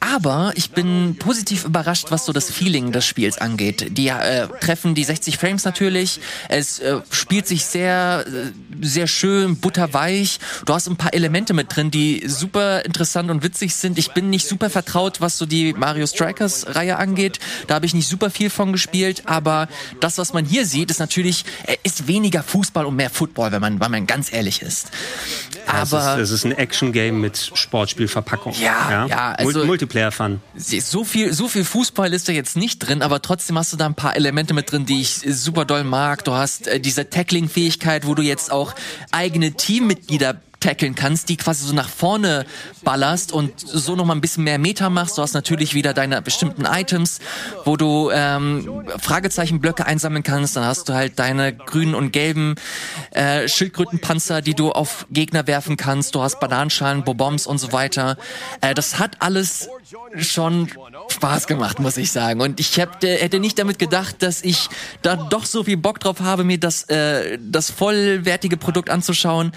Aber 0.00 0.52
ich 0.54 0.70
bin 0.70 1.16
positiv 1.18 1.64
überrascht, 1.64 2.06
was 2.10 2.24
so 2.24 2.32
das 2.32 2.50
Feeling 2.50 2.92
des 2.92 3.04
Spiels 3.04 3.38
angeht. 3.38 3.96
Die 3.98 4.08
äh, 4.08 4.46
treffen 4.60 4.94
die 4.94 5.02
60 5.02 5.38
Frames 5.38 5.64
natürlich. 5.64 6.20
Es 6.48 6.78
äh, 6.78 7.00
spielt 7.10 7.48
sich 7.48 7.64
sehr, 7.64 8.24
äh, 8.26 8.52
sehr 8.86 9.08
schön, 9.08 9.56
butterweich. 9.56 10.38
Du 10.66 10.72
hast 10.72 10.86
ein 10.86 10.96
paar 10.96 11.14
Elemente 11.14 11.52
mit 11.52 11.74
drin, 11.74 11.90
die 11.90 12.22
super 12.28 12.84
interessant 12.84 13.28
und 13.30 13.42
witzig 13.42 13.74
sind. 13.74 13.98
Ich 13.98 14.12
bin 14.12 14.30
nicht 14.30 14.46
super 14.46 14.70
vertraut, 14.70 15.20
was 15.20 15.36
so 15.36 15.46
die 15.46 15.72
Mario 15.72 16.06
Strikers 16.06 16.76
Reihe 16.76 16.96
angeht. 16.96 17.40
Da 17.66 17.74
habe 17.74 17.86
ich 17.86 17.92
nicht 17.92 18.08
super 18.08 18.30
viel 18.30 18.50
von 18.50 18.72
gespielt. 18.72 19.22
Aber 19.26 19.68
das, 20.00 20.16
was 20.16 20.32
man 20.32 20.44
hier 20.44 20.64
sieht, 20.64 20.90
ist 20.92 21.00
natürlich, 21.00 21.44
äh, 21.66 21.76
ist 21.82 22.06
weniger 22.06 22.44
Fußball 22.44 22.86
und 22.86 22.94
mehr 22.94 23.10
Football, 23.10 23.50
wenn 23.50 23.60
man, 23.60 23.80
wenn 23.80 23.90
man 23.90 24.06
ganz 24.06 24.32
ehrlich 24.32 24.62
ist. 24.62 24.88
Es 25.66 25.92
Aber 25.92 26.14
ist, 26.14 26.20
es 26.22 26.30
ist 26.30 26.44
ein 26.44 26.52
Action-Game 26.52 27.20
mit 27.20 27.50
Sportspielverpackung. 27.54 28.54
Ja, 28.60 29.06
ja, 29.06 29.32
also- 29.32 29.64
Mul- 29.64 29.87
Multiplayer-Fun. 29.88 30.40
so 30.56 31.04
viel, 31.04 31.32
so 31.32 31.48
viel 31.48 31.64
Fußball 31.64 32.12
ist 32.12 32.28
da 32.28 32.32
jetzt 32.32 32.56
nicht 32.56 32.78
drin, 32.78 33.02
aber 33.02 33.22
trotzdem 33.22 33.58
hast 33.58 33.72
du 33.72 33.76
da 33.76 33.86
ein 33.86 33.94
paar 33.94 34.16
Elemente 34.16 34.54
mit 34.54 34.70
drin, 34.70 34.86
die 34.86 35.00
ich 35.00 35.22
super 35.26 35.64
doll 35.64 35.84
mag. 35.84 36.24
Du 36.24 36.32
hast 36.32 36.66
äh, 36.66 36.80
diese 36.80 37.08
Tackling-Fähigkeit, 37.08 38.06
wo 38.06 38.14
du 38.14 38.22
jetzt 38.22 38.52
auch 38.52 38.74
eigene 39.10 39.52
Teammitglieder 39.52 40.40
tackeln 40.60 40.94
kannst, 40.94 41.28
die 41.28 41.36
quasi 41.36 41.66
so 41.66 41.74
nach 41.74 41.88
vorne 41.88 42.44
ballerst 42.82 43.32
und 43.32 43.52
so 43.60 43.94
noch 43.94 44.04
mal 44.04 44.14
ein 44.14 44.20
bisschen 44.20 44.44
mehr 44.44 44.58
Meter 44.58 44.90
machst. 44.90 45.16
Du 45.18 45.22
hast 45.22 45.34
natürlich 45.34 45.74
wieder 45.74 45.94
deine 45.94 46.20
bestimmten 46.20 46.64
Items, 46.64 47.20
wo 47.64 47.76
du 47.76 48.10
ähm, 48.12 48.84
Fragezeichenblöcke 48.98 49.86
einsammeln 49.86 50.22
kannst. 50.22 50.56
Dann 50.56 50.64
hast 50.64 50.88
du 50.88 50.94
halt 50.94 51.18
deine 51.18 51.52
grünen 51.54 51.94
und 51.94 52.12
gelben 52.12 52.56
äh, 53.12 53.46
Schildkrötenpanzer, 53.46 54.42
die 54.42 54.54
du 54.54 54.72
auf 54.72 55.06
Gegner 55.10 55.46
werfen 55.46 55.76
kannst. 55.76 56.14
Du 56.14 56.22
hast 56.22 56.40
Bananenschalen, 56.40 57.04
Bobombs 57.04 57.46
und 57.46 57.58
so 57.58 57.72
weiter. 57.72 58.16
Äh, 58.60 58.74
das 58.74 58.98
hat 58.98 59.16
alles 59.20 59.68
schon 60.16 60.68
Spaß 61.08 61.46
gemacht, 61.46 61.80
muss 61.80 61.96
ich 61.96 62.12
sagen. 62.12 62.40
Und 62.40 62.60
ich 62.60 62.76
äh, 62.78 62.86
hätte 63.02 63.40
nicht 63.40 63.58
damit 63.58 63.78
gedacht, 63.78 64.22
dass 64.22 64.42
ich 64.42 64.68
da 65.02 65.16
doch 65.16 65.46
so 65.46 65.64
viel 65.64 65.76
Bock 65.76 66.00
drauf 66.00 66.20
habe, 66.20 66.44
mir 66.44 66.58
das, 66.58 66.84
äh, 66.84 67.38
das 67.40 67.70
vollwertige 67.70 68.56
Produkt 68.56 68.90
anzuschauen. 68.90 69.52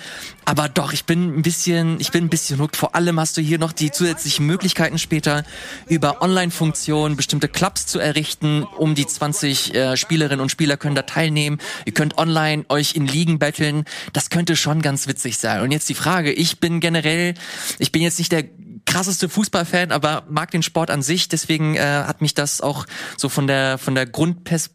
Aber 0.46 0.70
doch, 0.70 0.94
ich 0.94 1.06
bin 1.06 1.38
ein 1.38 1.42
bisschen, 1.42 2.00
ich 2.00 2.12
bin 2.12 2.26
ein 2.26 2.30
bisschen 2.30 2.60
hooked. 2.60 2.78
Vor 2.78 2.96
allem 2.96 3.20
hast 3.20 3.38
du 3.38 3.42
hier 3.42 3.60
noch 3.60 3.74
die 3.74 3.92
zusätzlichen 3.92 4.46
Möglichkeiten 4.46 5.00
später 5.00 5.44
über 5.88 6.22
Online-Funktionen 6.22 7.16
bestimmte 7.16 7.48
Clubs 7.48 7.86
zu 7.86 8.00
errichten. 8.00 8.64
Um 8.64 8.96
die 8.96 9.08
20 9.08 9.76
äh, 9.76 9.98
Spielerinnen 9.98 10.42
und 10.42 10.50
Spieler 10.50 10.78
können 10.78 10.96
da 10.96 11.04
teilnehmen. 11.04 11.60
Ihr 11.86 11.94
könnt 11.94 12.18
online 12.18 12.66
euch 12.70 12.96
in 12.96 13.06
Ligen 13.06 13.40
betteln. 13.40 13.86
Das 14.14 14.30
könnte 14.30 14.56
schon 14.56 14.82
ganz 14.82 15.08
witzig 15.08 15.38
sein. 15.38 15.62
Und 15.62 15.72
jetzt 15.72 15.90
die 15.90 15.96
Frage, 15.96 16.32
ich 16.32 16.60
bin 16.60 16.80
generell, 16.80 17.34
ich 17.80 17.92
bin 17.92 18.02
jetzt 18.02 18.18
nicht 18.18 18.32
der 18.32 18.44
krasseste 18.86 19.30
Fußballfan, 19.30 19.92
aber 19.92 20.24
mag 20.30 20.52
den 20.52 20.64
Sport 20.64 20.90
an 20.90 21.02
sich. 21.02 21.30
Deswegen 21.30 21.76
äh, 21.76 21.82
hat 21.82 22.22
mich 22.22 22.34
das 22.34 22.62
auch 22.62 22.86
so 23.18 23.30
von 23.30 23.48
der 23.48 23.78
von 23.78 23.96
der 23.96 24.06
Grundpers 24.06 24.70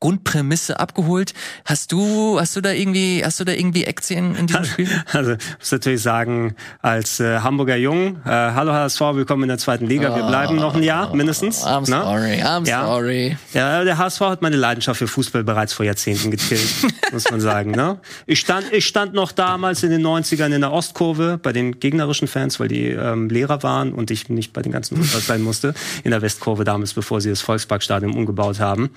Grundprämisse 0.00 0.80
abgeholt. 0.80 1.32
Hast 1.64 1.92
du 1.92 2.38
hast 2.38 2.56
du 2.56 2.60
da 2.60 2.72
irgendwie 2.72 3.24
hast 3.24 3.40
du 3.40 3.44
da 3.44 3.52
irgendwie 3.52 3.86
Aktien 3.86 4.34
in 4.34 4.46
diesem 4.46 4.64
Spiel? 4.64 4.88
Also, 5.12 5.32
ich 5.32 5.58
muss 5.58 5.70
natürlich 5.72 6.02
sagen, 6.02 6.56
als 6.82 7.20
äh, 7.20 7.38
Hamburger 7.38 7.76
Jung, 7.76 8.16
äh, 8.24 8.28
hallo 8.30 8.72
HSV, 8.72 9.00
willkommen 9.14 9.44
in 9.44 9.48
der 9.48 9.58
zweiten 9.58 9.86
Liga. 9.86 10.14
Wir 10.14 10.24
bleiben 10.24 10.56
noch 10.56 10.74
ein 10.74 10.82
Jahr 10.82 11.14
mindestens. 11.14 11.64
I'm 11.64 11.88
ne? 11.88 12.02
sorry, 12.02 12.42
I'm 12.42 12.66
Ja. 12.68 12.84
sorry. 12.86 13.36
Ja, 13.52 13.84
der 13.84 13.96
HSV 13.96 14.20
hat 14.22 14.42
meine 14.42 14.56
Leidenschaft 14.56 14.98
für 14.98 15.06
Fußball 15.08 15.44
bereits 15.44 15.72
vor 15.72 15.86
Jahrzehnten 15.86 16.30
gekillt, 16.30 16.68
muss 17.12 17.30
man 17.30 17.40
sagen. 17.40 17.70
Ne? 17.70 17.98
Ich, 18.26 18.40
stand, 18.40 18.72
ich 18.72 18.86
stand 18.86 19.14
noch 19.14 19.30
damals 19.32 19.82
in 19.84 19.90
den 19.90 20.04
90ern 20.04 20.52
in 20.54 20.60
der 20.60 20.72
Ostkurve 20.72 21.38
bei 21.42 21.52
den 21.52 21.78
gegnerischen 21.80 22.28
Fans, 22.28 22.58
weil 22.60 22.68
die 22.68 22.88
ähm, 22.88 23.28
Lehrer 23.28 23.62
waren 23.62 23.92
und 23.92 24.10
ich 24.10 24.28
nicht 24.28 24.52
bei 24.52 24.62
den 24.62 24.72
ganzen 24.72 24.98
Ultras 24.98 25.26
sein 25.26 25.42
musste. 25.42 25.74
In 26.02 26.10
der 26.10 26.20
Westkurve 26.22 26.64
damals, 26.64 26.92
bevor 26.92 27.20
sie 27.20 27.30
das 27.30 27.40
Volksparkstadion 27.40 28.12
umgebaut 28.12 28.58
haben. 28.60 28.90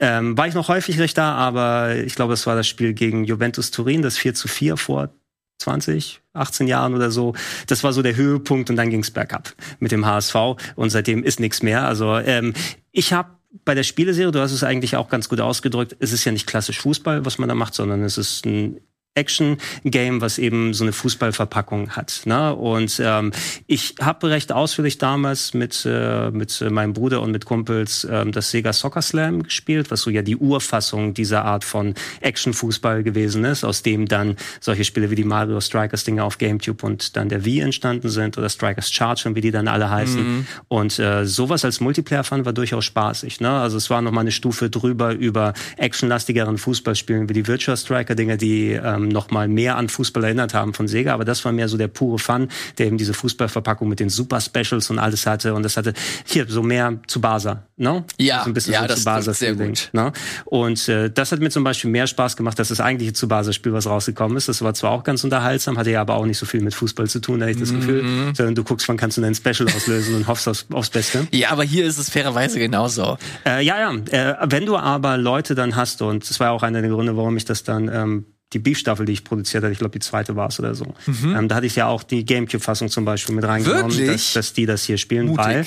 Ähm, 0.00 0.36
war 0.40 0.46
ich 0.46 0.54
noch 0.54 0.68
häufig 0.68 0.98
recht 0.98 1.18
da, 1.18 1.34
aber 1.34 1.96
ich 1.96 2.14
glaube, 2.14 2.32
es 2.32 2.46
war 2.46 2.56
das 2.56 2.66
Spiel 2.66 2.94
gegen 2.94 3.24
Juventus 3.24 3.70
Turin, 3.72 4.00
das 4.00 4.16
4 4.16 4.32
zu 4.32 4.48
4 4.48 4.78
vor 4.78 5.10
20, 5.58 6.22
18 6.32 6.66
Jahren 6.66 6.94
oder 6.94 7.10
so. 7.10 7.34
Das 7.66 7.84
war 7.84 7.92
so 7.92 8.00
der 8.00 8.16
Höhepunkt 8.16 8.70
und 8.70 8.76
dann 8.76 8.88
ging's 8.88 9.10
bergab 9.10 9.52
mit 9.80 9.92
dem 9.92 10.06
HSV 10.06 10.34
und 10.76 10.88
seitdem 10.88 11.24
ist 11.24 11.40
nichts 11.40 11.62
mehr. 11.62 11.86
Also 11.86 12.16
ähm, 12.16 12.54
ich 12.90 13.12
habe 13.12 13.28
bei 13.66 13.74
der 13.74 13.82
Spieleserie, 13.82 14.32
du 14.32 14.40
hast 14.40 14.52
es 14.52 14.64
eigentlich 14.64 14.96
auch 14.96 15.10
ganz 15.10 15.28
gut 15.28 15.42
ausgedrückt, 15.42 15.94
es 16.00 16.10
ist 16.10 16.24
ja 16.24 16.32
nicht 16.32 16.46
klassisch 16.46 16.80
Fußball, 16.80 17.26
was 17.26 17.36
man 17.36 17.50
da 17.50 17.54
macht, 17.54 17.74
sondern 17.74 18.02
es 18.02 18.16
ist 18.16 18.46
ein 18.46 18.80
Action-Game, 19.14 20.20
was 20.20 20.38
eben 20.38 20.72
so 20.72 20.84
eine 20.84 20.92
Fußballverpackung 20.92 21.90
hat. 21.90 22.22
Ne? 22.26 22.54
Und 22.54 23.00
ähm, 23.04 23.32
ich 23.66 23.96
habe 24.00 24.30
recht 24.30 24.52
ausführlich 24.52 24.98
damals 24.98 25.52
mit, 25.52 25.84
äh, 25.84 26.30
mit 26.30 26.60
meinem 26.70 26.92
Bruder 26.92 27.20
und 27.20 27.32
mit 27.32 27.44
Kumpels 27.44 28.06
ähm, 28.08 28.30
das 28.30 28.50
Sega 28.50 28.72
Soccer 28.72 29.02
Slam 29.02 29.42
gespielt, 29.42 29.90
was 29.90 30.02
so 30.02 30.10
ja 30.10 30.22
die 30.22 30.36
Urfassung 30.36 31.12
dieser 31.12 31.44
Art 31.44 31.64
von 31.64 31.94
Action-Fußball 32.20 33.02
gewesen 33.02 33.44
ist, 33.44 33.64
aus 33.64 33.82
dem 33.82 34.06
dann 34.06 34.36
solche 34.60 34.84
Spiele 34.84 35.10
wie 35.10 35.16
die 35.16 35.24
Mario 35.24 35.60
Strikers 35.60 36.04
Dinge 36.04 36.22
auf 36.22 36.38
GameCube 36.38 36.86
und 36.86 37.16
dann 37.16 37.28
der 37.28 37.44
Wii 37.44 37.60
entstanden 37.60 38.08
sind 38.08 38.38
oder 38.38 38.48
Strikers 38.48 38.92
Charge 38.92 39.28
und 39.28 39.34
wie 39.34 39.40
die 39.40 39.50
dann 39.50 39.66
alle 39.66 39.90
heißen. 39.90 40.46
Und 40.68 40.98
äh, 41.00 41.26
sowas 41.26 41.64
als 41.64 41.80
Multiplayer-Fun 41.80 42.44
war 42.44 42.52
durchaus 42.52 42.84
spaßig. 42.84 43.40
Ne? 43.40 43.50
Also 43.50 43.76
es 43.76 43.90
war 43.90 44.02
noch 44.02 44.12
mal 44.12 44.22
eine 44.22 44.30
Stufe 44.30 44.70
drüber 44.70 45.12
über 45.14 45.52
actionlastigeren 45.76 46.58
Fußballspielen 46.58 47.28
wie 47.28 47.32
die 47.32 47.46
Virtua 47.46 47.76
Striker 47.76 48.14
Dinge, 48.14 48.36
die 48.36 48.72
ähm, 48.72 49.09
noch 49.10 49.30
mal 49.30 49.48
mehr 49.48 49.76
an 49.76 49.88
Fußball 49.88 50.24
erinnert 50.24 50.54
haben 50.54 50.74
von 50.74 50.88
Sega. 50.88 51.14
Aber 51.14 51.24
das 51.24 51.44
war 51.44 51.52
mehr 51.52 51.68
so 51.68 51.76
der 51.76 51.88
pure 51.88 52.18
Fun, 52.18 52.48
der 52.78 52.86
eben 52.86 52.98
diese 52.98 53.14
Fußballverpackung 53.14 53.88
mit 53.88 54.00
den 54.00 54.08
Super 54.08 54.40
Specials 54.40 54.90
und 54.90 54.98
alles 54.98 55.26
hatte. 55.26 55.54
Und 55.54 55.62
das 55.62 55.76
hatte 55.76 55.92
hier 56.24 56.46
so 56.48 56.62
mehr 56.62 56.98
zu 57.06 57.20
Basa. 57.20 57.64
Ne? 57.76 58.04
Ja, 58.18 58.42
so 58.44 58.50
ein 58.50 58.54
bisschen 58.54 58.74
ja, 58.74 58.82
so 58.82 58.88
das 58.88 58.98
Tsubasa 58.98 59.24
trifft 59.26 59.38
sehr 59.38 59.54
gut. 59.54 59.90
Ne? 59.92 60.12
Und 60.44 60.88
äh, 60.88 61.10
das 61.10 61.32
hat 61.32 61.40
mir 61.40 61.50
zum 61.50 61.64
Beispiel 61.64 61.90
mehr 61.90 62.06
Spaß 62.06 62.36
gemacht, 62.36 62.58
als 62.58 62.68
das 62.68 62.80
eigentliche 62.80 63.12
Tsubasa-Spiel, 63.12 63.72
was 63.72 63.86
rausgekommen 63.86 64.36
ist. 64.36 64.48
Das 64.48 64.62
war 64.62 64.74
zwar 64.74 64.90
auch 64.90 65.02
ganz 65.02 65.24
unterhaltsam, 65.24 65.78
hatte 65.78 65.90
ja 65.90 66.00
aber 66.00 66.14
auch 66.16 66.26
nicht 66.26 66.38
so 66.38 66.46
viel 66.46 66.60
mit 66.60 66.74
Fußball 66.74 67.08
zu 67.08 67.20
tun, 67.20 67.40
hatte 67.40 67.52
ich 67.52 67.58
das 67.58 67.72
Gefühl. 67.72 68.02
Mhm. 68.02 68.34
Sondern 68.34 68.54
du 68.54 68.64
guckst, 68.64 68.88
wann 68.88 68.96
kannst 68.96 69.16
du 69.16 69.22
dein 69.22 69.34
Special 69.34 69.66
auslösen 69.74 70.14
und 70.14 70.26
hoffst 70.28 70.46
aufs, 70.48 70.66
aufs 70.72 70.90
Beste. 70.90 71.26
Ja, 71.32 71.50
aber 71.50 71.64
hier 71.64 71.86
ist 71.86 71.98
es 71.98 72.10
fairerweise 72.10 72.58
genauso. 72.58 73.16
Äh, 73.46 73.64
ja, 73.64 73.78
ja. 73.78 73.94
Äh, 74.10 74.36
wenn 74.50 74.66
du 74.66 74.76
aber 74.76 75.16
Leute 75.16 75.54
dann 75.54 75.76
hast, 75.76 76.02
und 76.02 76.28
das 76.28 76.38
war 76.40 76.48
ja 76.48 76.52
auch 76.52 76.62
einer 76.62 76.80
der 76.80 76.90
Gründe, 76.90 77.16
warum 77.16 77.36
ich 77.36 77.44
das 77.44 77.64
dann, 77.64 77.88
ähm, 77.88 78.26
die 78.52 78.58
Beef-Staffel, 78.58 79.06
die 79.06 79.12
ich 79.12 79.24
produziert 79.24 79.62
hatte, 79.62 79.72
ich 79.72 79.78
glaube, 79.78 79.92
die 79.92 80.00
zweite 80.00 80.36
war 80.36 80.48
es 80.48 80.58
oder 80.58 80.74
so. 80.74 80.86
Ähm, 81.06 81.48
da 81.48 81.56
hatte 81.56 81.66
ich 81.66 81.76
ja 81.76 81.86
auch 81.86 82.02
die 82.02 82.24
Gamecube-Fassung 82.24 82.88
zum 82.88 83.04
Beispiel 83.04 83.34
mit 83.34 83.44
reingenommen, 83.44 83.96
Mhm. 83.96 84.06
Dass, 84.08 84.32
dass 84.32 84.52
die 84.52 84.66
das 84.66 84.84
hier 84.84 84.98
spielen, 84.98 85.26
Mutig. 85.28 85.44
weil 85.44 85.64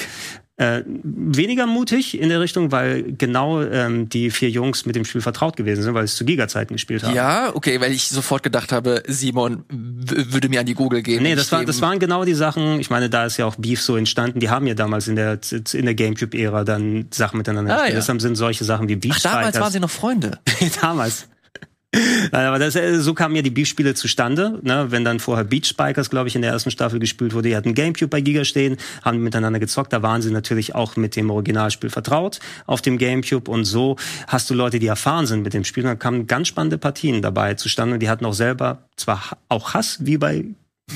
äh, 0.58 0.84
weniger 1.04 1.66
mutig 1.66 2.20
in 2.20 2.30
der 2.30 2.40
Richtung, 2.40 2.72
weil 2.72 3.14
genau 3.18 3.64
ähm, 3.64 4.08
die 4.08 4.30
vier 4.30 4.52
Jungs 4.52 4.86
mit 4.86 4.96
dem 4.96 5.04
Spiel 5.04 5.20
vertraut 5.22 5.56
gewesen 5.58 5.82
sind, 5.82 5.96
weil 5.96 6.04
sie 6.06 6.12
es 6.12 6.16
zu 6.16 6.26
Giga-Zeiten 6.26 6.76
gespielt 6.76 7.04
haben. 7.04 7.16
Ja, 7.16 7.56
okay, 7.56 7.82
weil 7.82 7.92
ich 7.92 8.08
sofort 8.08 8.44
gedacht 8.44 8.72
habe, 8.72 9.02
Simon 9.08 9.64
würde 9.70 10.50
mir 10.50 10.60
an 10.60 10.68
die 10.68 10.76
Google 10.76 11.02
geben. 11.02 11.24
Nee, 11.24 11.34
das, 11.34 11.52
war, 11.52 11.66
das 11.66 11.82
waren 11.82 11.98
genau 11.98 12.24
die 12.24 12.36
Sachen, 12.36 12.80
ich 12.80 12.92
meine, 12.92 13.10
da 13.10 13.26
ist 13.26 13.38
ja 13.38 13.48
auch 13.48 13.56
Beef 13.56 13.82
so 13.82 13.96
entstanden, 13.98 14.40
die 14.42 14.50
haben 14.52 14.68
ja 14.68 14.76
damals 14.76 15.08
in 15.08 15.16
der, 15.16 15.40
in 15.74 15.86
der 15.86 15.96
Gamecube-Ära 15.96 16.64
dann 16.64 17.08
Sachen 17.12 17.38
miteinander 17.38 17.72
Ah, 17.72 17.76
gespielt. 17.78 17.94
ja. 17.94 18.00
Deshalb 18.02 18.22
sind 18.22 18.36
solche 18.36 18.64
Sachen 18.64 18.88
wie 18.90 18.96
Beef 18.96 19.14
Ach, 19.18 19.22
damals 19.22 19.60
waren 19.60 19.72
sie 19.72 19.80
noch 19.80 19.90
Freunde. 19.90 20.38
damals. 20.82 21.28
Aber 22.32 22.60
das, 22.60 22.76
äh, 22.76 23.00
so 23.00 23.14
kamen 23.14 23.36
ja 23.36 23.42
die 23.42 23.50
Beef-Spiele 23.50 23.94
zustande. 23.94 24.60
Ne? 24.64 24.88
Wenn 24.90 25.06
dann 25.06 25.20
vorher 25.20 25.44
Beach 25.44 25.66
Spikers, 25.66 26.10
glaube 26.10 26.28
ich, 26.28 26.36
in 26.36 26.42
der 26.42 26.52
ersten 26.52 26.72
Staffel 26.72 27.00
gespielt 27.00 27.34
wurde, 27.34 27.50
die 27.50 27.56
hatten 27.56 27.74
Gamecube 27.74 28.08
bei 28.08 28.22
Giga 28.22 28.46
stehen, 28.46 28.78
haben 29.04 29.24
miteinander 29.24 29.60
gezockt. 29.60 29.94
Da 29.94 30.02
waren 30.02 30.22
sie 30.22 30.32
natürlich 30.32 30.76
auch 30.76 30.96
mit 30.96 31.16
dem 31.16 31.30
Originalspiel 31.30 31.90
vertraut 31.90 32.40
auf 32.66 32.82
dem 32.82 32.98
Gamecube. 32.98 33.50
Und 33.50 33.66
so 33.66 33.98
hast 34.28 34.50
du 34.50 34.54
Leute, 34.54 34.80
die 34.80 34.88
erfahren 34.88 35.28
sind 35.28 35.44
mit 35.44 35.54
dem 35.54 35.64
Spiel. 35.64 35.84
Und 35.84 35.90
da 35.90 35.96
kamen 35.96 36.28
ganz 36.28 36.48
spannende 36.48 36.78
Partien 36.78 37.22
dabei 37.22 37.54
zustande. 37.56 37.96
Und 37.96 38.00
die 38.00 38.10
hatten 38.10 38.26
auch 38.26 38.34
selber 38.34 38.90
zwar 38.96 39.38
auch 39.50 39.74
Hass, 39.74 39.98
wie 40.02 40.18
bei 40.18 40.46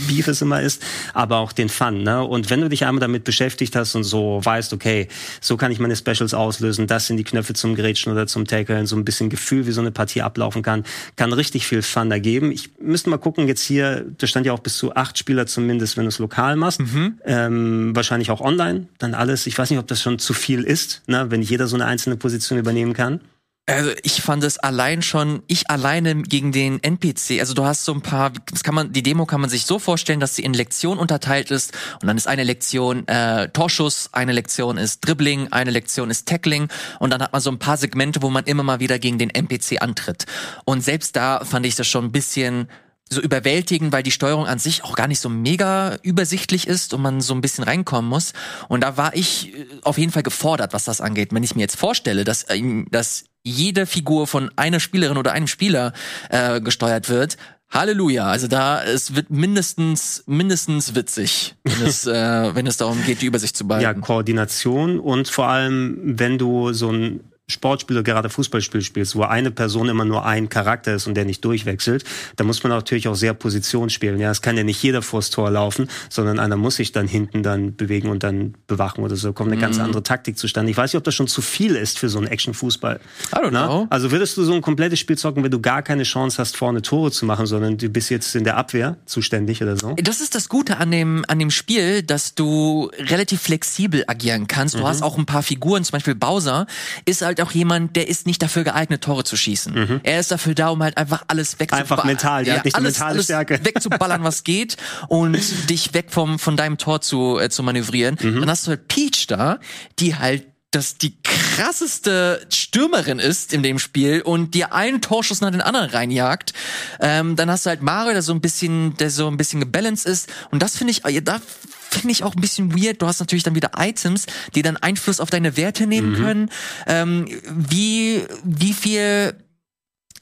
Beef 0.07 0.27
es 0.27 0.41
immer 0.41 0.61
ist, 0.61 0.83
aber 1.13 1.37
auch 1.37 1.53
den 1.53 1.69
Fun. 1.69 2.03
Ne? 2.03 2.21
Und 2.21 2.49
wenn 2.49 2.59
du 2.59 2.67
dich 2.67 2.85
einmal 2.85 2.99
damit 2.99 3.23
beschäftigt 3.23 3.75
hast 3.75 3.95
und 3.95 4.03
so 4.03 4.41
weißt, 4.43 4.73
okay, 4.73 5.07
so 5.39 5.55
kann 5.55 5.71
ich 5.71 5.79
meine 5.79 5.95
Specials 5.95 6.33
auslösen, 6.33 6.87
das 6.87 7.07
sind 7.07 7.15
die 7.17 7.23
Knöpfe 7.23 7.53
zum 7.53 7.73
Grätschen 7.73 8.11
oder 8.11 8.27
zum 8.27 8.45
Tackeln, 8.45 8.85
so 8.85 8.97
ein 8.97 9.05
bisschen 9.05 9.29
Gefühl, 9.29 9.65
wie 9.65 9.71
so 9.71 9.79
eine 9.79 9.91
Partie 9.91 10.21
ablaufen 10.21 10.61
kann, 10.61 10.83
kann 11.15 11.31
richtig 11.31 11.67
viel 11.67 11.81
Fun 11.81 12.11
ergeben. 12.11 12.51
Ich 12.51 12.71
müsste 12.81 13.09
mal 13.09 13.17
gucken, 13.17 13.47
jetzt 13.47 13.61
hier, 13.61 14.05
da 14.17 14.27
stand 14.27 14.45
ja 14.45 14.51
auch 14.51 14.59
bis 14.59 14.77
zu 14.77 14.93
acht 14.93 15.17
Spieler 15.17 15.47
zumindest, 15.47 15.95
wenn 15.95 16.03
du 16.03 16.09
es 16.09 16.19
lokal 16.19 16.57
machst. 16.57 16.81
Mhm. 16.81 17.19
Ähm, 17.23 17.95
wahrscheinlich 17.95 18.29
auch 18.29 18.41
online, 18.41 18.87
dann 18.97 19.13
alles. 19.13 19.47
Ich 19.47 19.57
weiß 19.57 19.69
nicht, 19.69 19.79
ob 19.79 19.87
das 19.87 20.01
schon 20.01 20.19
zu 20.19 20.33
viel 20.33 20.63
ist, 20.63 21.03
ne? 21.07 21.27
wenn 21.29 21.41
jeder 21.41 21.67
so 21.67 21.75
eine 21.77 21.85
einzelne 21.85 22.17
Position 22.17 22.59
übernehmen 22.59 22.93
kann. 22.93 23.21
Also 23.69 23.91
ich 24.03 24.21
fand 24.21 24.45
es 24.45 24.57
allein 24.59 25.01
schon, 25.01 25.43
ich 25.47 25.69
alleine 25.69 26.23
gegen 26.23 26.53
den 26.53 26.81
NPC, 26.81 27.41
also 27.41 27.53
du 27.53 27.65
hast 27.65 27.83
so 27.83 27.93
ein 27.93 28.01
paar, 28.01 28.31
das 28.49 28.63
kann 28.63 28.73
man, 28.73 28.93
die 28.93 29.03
Demo 29.03 29.25
kann 29.25 29.41
man 29.41 29.49
sich 29.49 29.65
so 29.65 29.77
vorstellen, 29.77 30.21
dass 30.21 30.35
sie 30.35 30.43
in 30.43 30.53
Lektionen 30.53 30.97
unterteilt 30.97 31.51
ist 31.51 31.73
und 32.01 32.07
dann 32.07 32.15
ist 32.15 32.29
eine 32.29 32.45
Lektion 32.45 33.05
äh, 33.09 33.49
Torschuss, 33.49 34.09
eine 34.13 34.31
Lektion 34.31 34.77
ist 34.77 35.01
Dribbling, 35.01 35.51
eine 35.51 35.71
Lektion 35.71 36.09
ist 36.09 36.29
Tackling 36.29 36.69
und 36.99 37.11
dann 37.11 37.21
hat 37.21 37.33
man 37.33 37.41
so 37.41 37.51
ein 37.51 37.59
paar 37.59 37.75
Segmente, 37.75 38.21
wo 38.21 38.29
man 38.29 38.45
immer 38.45 38.63
mal 38.63 38.79
wieder 38.79 38.99
gegen 38.99 39.17
den 39.17 39.31
NPC 39.31 39.81
antritt. 39.81 40.27
Und 40.63 40.81
selbst 40.81 41.17
da 41.17 41.43
fand 41.43 41.65
ich 41.65 41.75
das 41.75 41.87
schon 41.87 42.05
ein 42.05 42.11
bisschen 42.13 42.69
so 43.09 43.21
überwältigend, 43.21 43.91
weil 43.91 44.03
die 44.03 44.11
Steuerung 44.11 44.47
an 44.47 44.59
sich 44.59 44.83
auch 44.83 44.95
gar 44.95 45.07
nicht 45.07 45.19
so 45.19 45.29
mega 45.29 45.97
übersichtlich 46.01 46.67
ist 46.67 46.93
und 46.93 47.01
man 47.01 47.21
so 47.21 47.33
ein 47.33 47.41
bisschen 47.41 47.63
reinkommen 47.63 48.09
muss. 48.09 48.33
Und 48.67 48.81
da 48.81 48.97
war 48.97 49.15
ich 49.15 49.53
äh, 49.53 49.65
auf 49.83 49.97
jeden 49.97 50.11
Fall 50.11 50.23
gefordert, 50.23 50.73
was 50.73 50.85
das 50.85 51.01
angeht. 51.01 51.33
Wenn 51.33 51.43
ich 51.43 51.55
mir 51.55 51.61
jetzt 51.61 51.77
vorstelle, 51.77 52.23
dass, 52.23 52.45
dass 52.91 53.25
jede 53.43 53.85
Figur 53.85 54.27
von 54.27 54.51
einer 54.55 54.79
Spielerin 54.79 55.17
oder 55.17 55.31
einem 55.31 55.47
Spieler 55.47 55.93
äh, 56.29 56.59
gesteuert 56.61 57.09
wird, 57.09 57.37
Halleluja, 57.69 58.25
also 58.25 58.47
da 58.47 58.81
es 58.81 59.15
wird 59.15 59.29
mindestens 59.29 60.23
mindestens 60.25 60.95
witzig, 60.95 61.55
wenn 61.65 61.85
es 61.85 62.05
äh, 62.07 62.55
wenn 62.55 62.65
es 62.65 62.77
darum 62.77 63.03
geht, 63.05 63.21
die 63.21 63.25
Übersicht 63.25 63.57
zu 63.57 63.67
behalten. 63.67 63.83
Ja, 63.83 63.93
Koordination 63.93 64.99
und 64.99 65.27
vor 65.27 65.47
allem, 65.47 65.97
wenn 66.01 66.37
du 66.37 66.71
so 66.71 66.91
ein 66.91 67.19
Sportspiel 67.49 67.95
oder 67.95 68.03
gerade 68.03 68.29
Fußballspiel 68.29 68.81
spielst, 68.81 69.15
wo 69.15 69.23
eine 69.23 69.51
Person 69.51 69.87
immer 69.87 70.03
nur 70.03 70.25
ein 70.25 70.49
Charakter 70.49 70.93
ist 70.93 71.07
und 71.07 71.13
der 71.13 71.23
nicht 71.23 71.45
durchwechselt, 71.45 72.03
da 72.35 72.43
muss 72.43 72.61
man 72.61 72.73
natürlich 72.73 73.07
auch 73.07 73.15
sehr 73.15 73.33
Position 73.33 73.89
spielen. 73.89 74.19
Ja, 74.19 74.31
es 74.31 74.41
kann 74.41 74.57
ja 74.57 74.63
nicht 74.63 74.83
jeder 74.83 75.01
vors 75.01 75.29
Tor 75.29 75.49
laufen, 75.49 75.87
sondern 76.09 76.39
einer 76.39 76.57
muss 76.57 76.75
sich 76.75 76.91
dann 76.91 77.07
hinten 77.07 77.43
dann 77.43 77.73
bewegen 77.77 78.09
und 78.09 78.23
dann 78.23 78.55
bewachen 78.67 79.01
oder 79.01 79.15
so. 79.15 79.31
Kommt 79.31 79.47
eine 79.47 79.55
mhm. 79.55 79.61
ganz 79.61 79.79
andere 79.79 80.03
Taktik 80.03 80.37
zustande. 80.37 80.71
Ich 80.71 80.77
weiß 80.77 80.91
nicht, 80.91 80.97
ob 80.97 81.05
das 81.05 81.15
schon 81.15 81.29
zu 81.29 81.41
viel 81.41 81.77
ist 81.77 81.99
für 81.99 82.09
so 82.09 82.17
einen 82.17 82.27
Action-Fußball. 82.27 82.99
I 83.31 83.35
don't 83.37 83.51
know. 83.51 83.87
Also 83.89 84.11
würdest 84.11 84.35
du 84.35 84.43
so 84.43 84.53
ein 84.53 84.61
komplettes 84.61 84.99
Spiel 84.99 85.17
zocken, 85.17 85.41
wenn 85.41 85.51
du 85.51 85.61
gar 85.61 85.83
keine 85.83 86.03
Chance 86.03 86.39
hast, 86.39 86.57
vorne 86.57 86.81
Tore 86.81 87.11
zu 87.11 87.25
machen, 87.25 87.45
sondern 87.45 87.77
du 87.77 87.87
bist 87.87 88.09
jetzt 88.09 88.35
in 88.35 88.43
der 88.43 88.57
Abwehr 88.57 88.97
zuständig 89.05 89.63
oder 89.63 89.77
so? 89.77 89.95
Das 89.95 90.19
ist 90.19 90.35
das 90.35 90.49
Gute 90.49 90.77
an 90.77 90.91
dem, 90.91 91.23
an 91.29 91.39
dem 91.39 91.51
Spiel, 91.51 92.03
dass 92.03 92.35
du 92.35 92.91
relativ 92.97 93.39
flexibel 93.39 94.03
agieren 94.07 94.47
kannst. 94.47 94.75
Du 94.75 94.79
mhm. 94.79 94.87
hast 94.87 95.01
auch 95.01 95.17
ein 95.17 95.25
paar 95.25 95.43
Figuren, 95.43 95.85
zum 95.85 95.93
Beispiel 95.93 96.13
Bowser, 96.15 96.67
ist 97.05 97.21
halt 97.21 97.36
halt 97.37 97.47
auch 97.47 97.51
jemand, 97.51 97.95
der 97.95 98.07
ist 98.07 98.25
nicht 98.25 98.41
dafür 98.41 98.63
geeignet, 98.63 99.03
Tore 99.03 99.23
zu 99.23 99.35
schießen. 99.37 99.73
Mhm. 99.73 99.99
Er 100.03 100.19
ist 100.19 100.31
dafür 100.31 100.55
da, 100.55 100.69
um 100.69 100.83
halt 100.83 100.97
einfach 100.97 101.23
alles 101.27 101.59
wegzuballern. 101.59 101.89
Einfach 101.91 102.03
mental, 102.05 102.43
der 102.43 102.53
ja, 102.53 102.57
hat 102.59 102.65
nicht 102.65 102.75
alles, 102.75 102.99
mentale 102.99 103.23
Stärke. 103.23 103.59
wegzuballern, 103.63 104.23
was 104.23 104.43
geht 104.43 104.77
und 105.07 105.37
dich 105.69 105.93
weg 105.93 106.07
vom, 106.09 106.39
von 106.39 106.57
deinem 106.57 106.77
Tor 106.77 107.01
zu, 107.01 107.39
äh, 107.39 107.49
zu 107.49 107.63
manövrieren. 107.63 108.17
Mhm. 108.21 108.41
Dann 108.41 108.49
hast 108.49 108.67
du 108.67 108.71
halt 108.71 108.87
Peach 108.87 109.27
da, 109.27 109.59
die 109.99 110.15
halt 110.15 110.45
dass 110.77 110.95
die 110.99 111.15
krasseste 111.23 112.45
Stürmerin 112.49 113.17
ist 113.17 113.51
in 113.51 113.63
dem 113.63 113.79
Spiel 113.79 114.21
und 114.21 114.53
dir 114.53 114.73
einen 114.73 115.01
Torschuss 115.01 115.41
nach 115.41 115.49
den 115.49 115.61
anderen 115.61 115.89
reinjagt. 115.89 116.53
Ähm, 116.99 117.35
dann 117.35 117.49
hast 117.49 117.65
du 117.65 117.71
halt 117.71 117.81
Mario, 117.81 118.13
der 118.13 118.21
so 118.21 118.31
ein 118.31 118.41
bisschen, 118.41 118.95
der 118.97 119.09
so 119.09 119.27
ein 119.27 119.37
bisschen 119.37 119.59
gebalanced 119.59 120.05
ist. 120.05 120.29
Und 120.51 120.61
das 120.61 120.77
finde 120.77 120.91
ich, 120.91 121.01
da 121.23 121.41
finde 121.89 122.11
ich 122.11 122.23
auch 122.23 122.35
ein 122.35 122.41
bisschen 122.41 122.79
weird. 122.79 123.01
Du 123.01 123.07
hast 123.07 123.19
natürlich 123.19 123.43
dann 123.43 123.55
wieder 123.55 123.71
Items, 123.75 124.27
die 124.53 124.61
dann 124.61 124.77
Einfluss 124.77 125.19
auf 125.19 125.31
deine 125.31 125.57
Werte 125.57 125.87
nehmen 125.87 126.11
mhm. 126.11 126.15
können. 126.15 126.51
Ähm, 126.85 127.27
wie, 127.47 128.23
wie 128.43 128.73
viel 128.73 129.33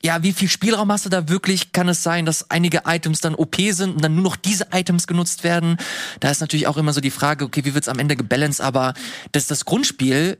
ja, 0.03 0.23
wie 0.23 0.33
viel 0.33 0.49
Spielraum 0.49 0.91
hast 0.91 1.05
du 1.05 1.09
da 1.09 1.29
wirklich? 1.29 1.71
Kann 1.71 1.89
es 1.89 2.03
sein, 2.03 2.25
dass 2.25 2.49
einige 2.51 2.83
Items 2.85 3.21
dann 3.21 3.35
OP 3.35 3.55
sind 3.71 3.95
und 3.95 4.03
dann 4.03 4.15
nur 4.15 4.23
noch 4.23 4.35
diese 4.35 4.67
Items 4.71 5.07
genutzt 5.07 5.43
werden? 5.43 5.77
Da 6.19 6.29
ist 6.29 6.41
natürlich 6.41 6.67
auch 6.67 6.77
immer 6.77 6.93
so 6.93 7.01
die 7.01 7.11
Frage, 7.11 7.45
okay, 7.45 7.65
wie 7.65 7.73
wird's 7.73 7.87
am 7.87 7.99
Ende 7.99 8.15
gebalanced? 8.15 8.61
Aber 8.61 8.93
das, 9.31 9.47
das 9.47 9.65
Grundspiel 9.65 10.37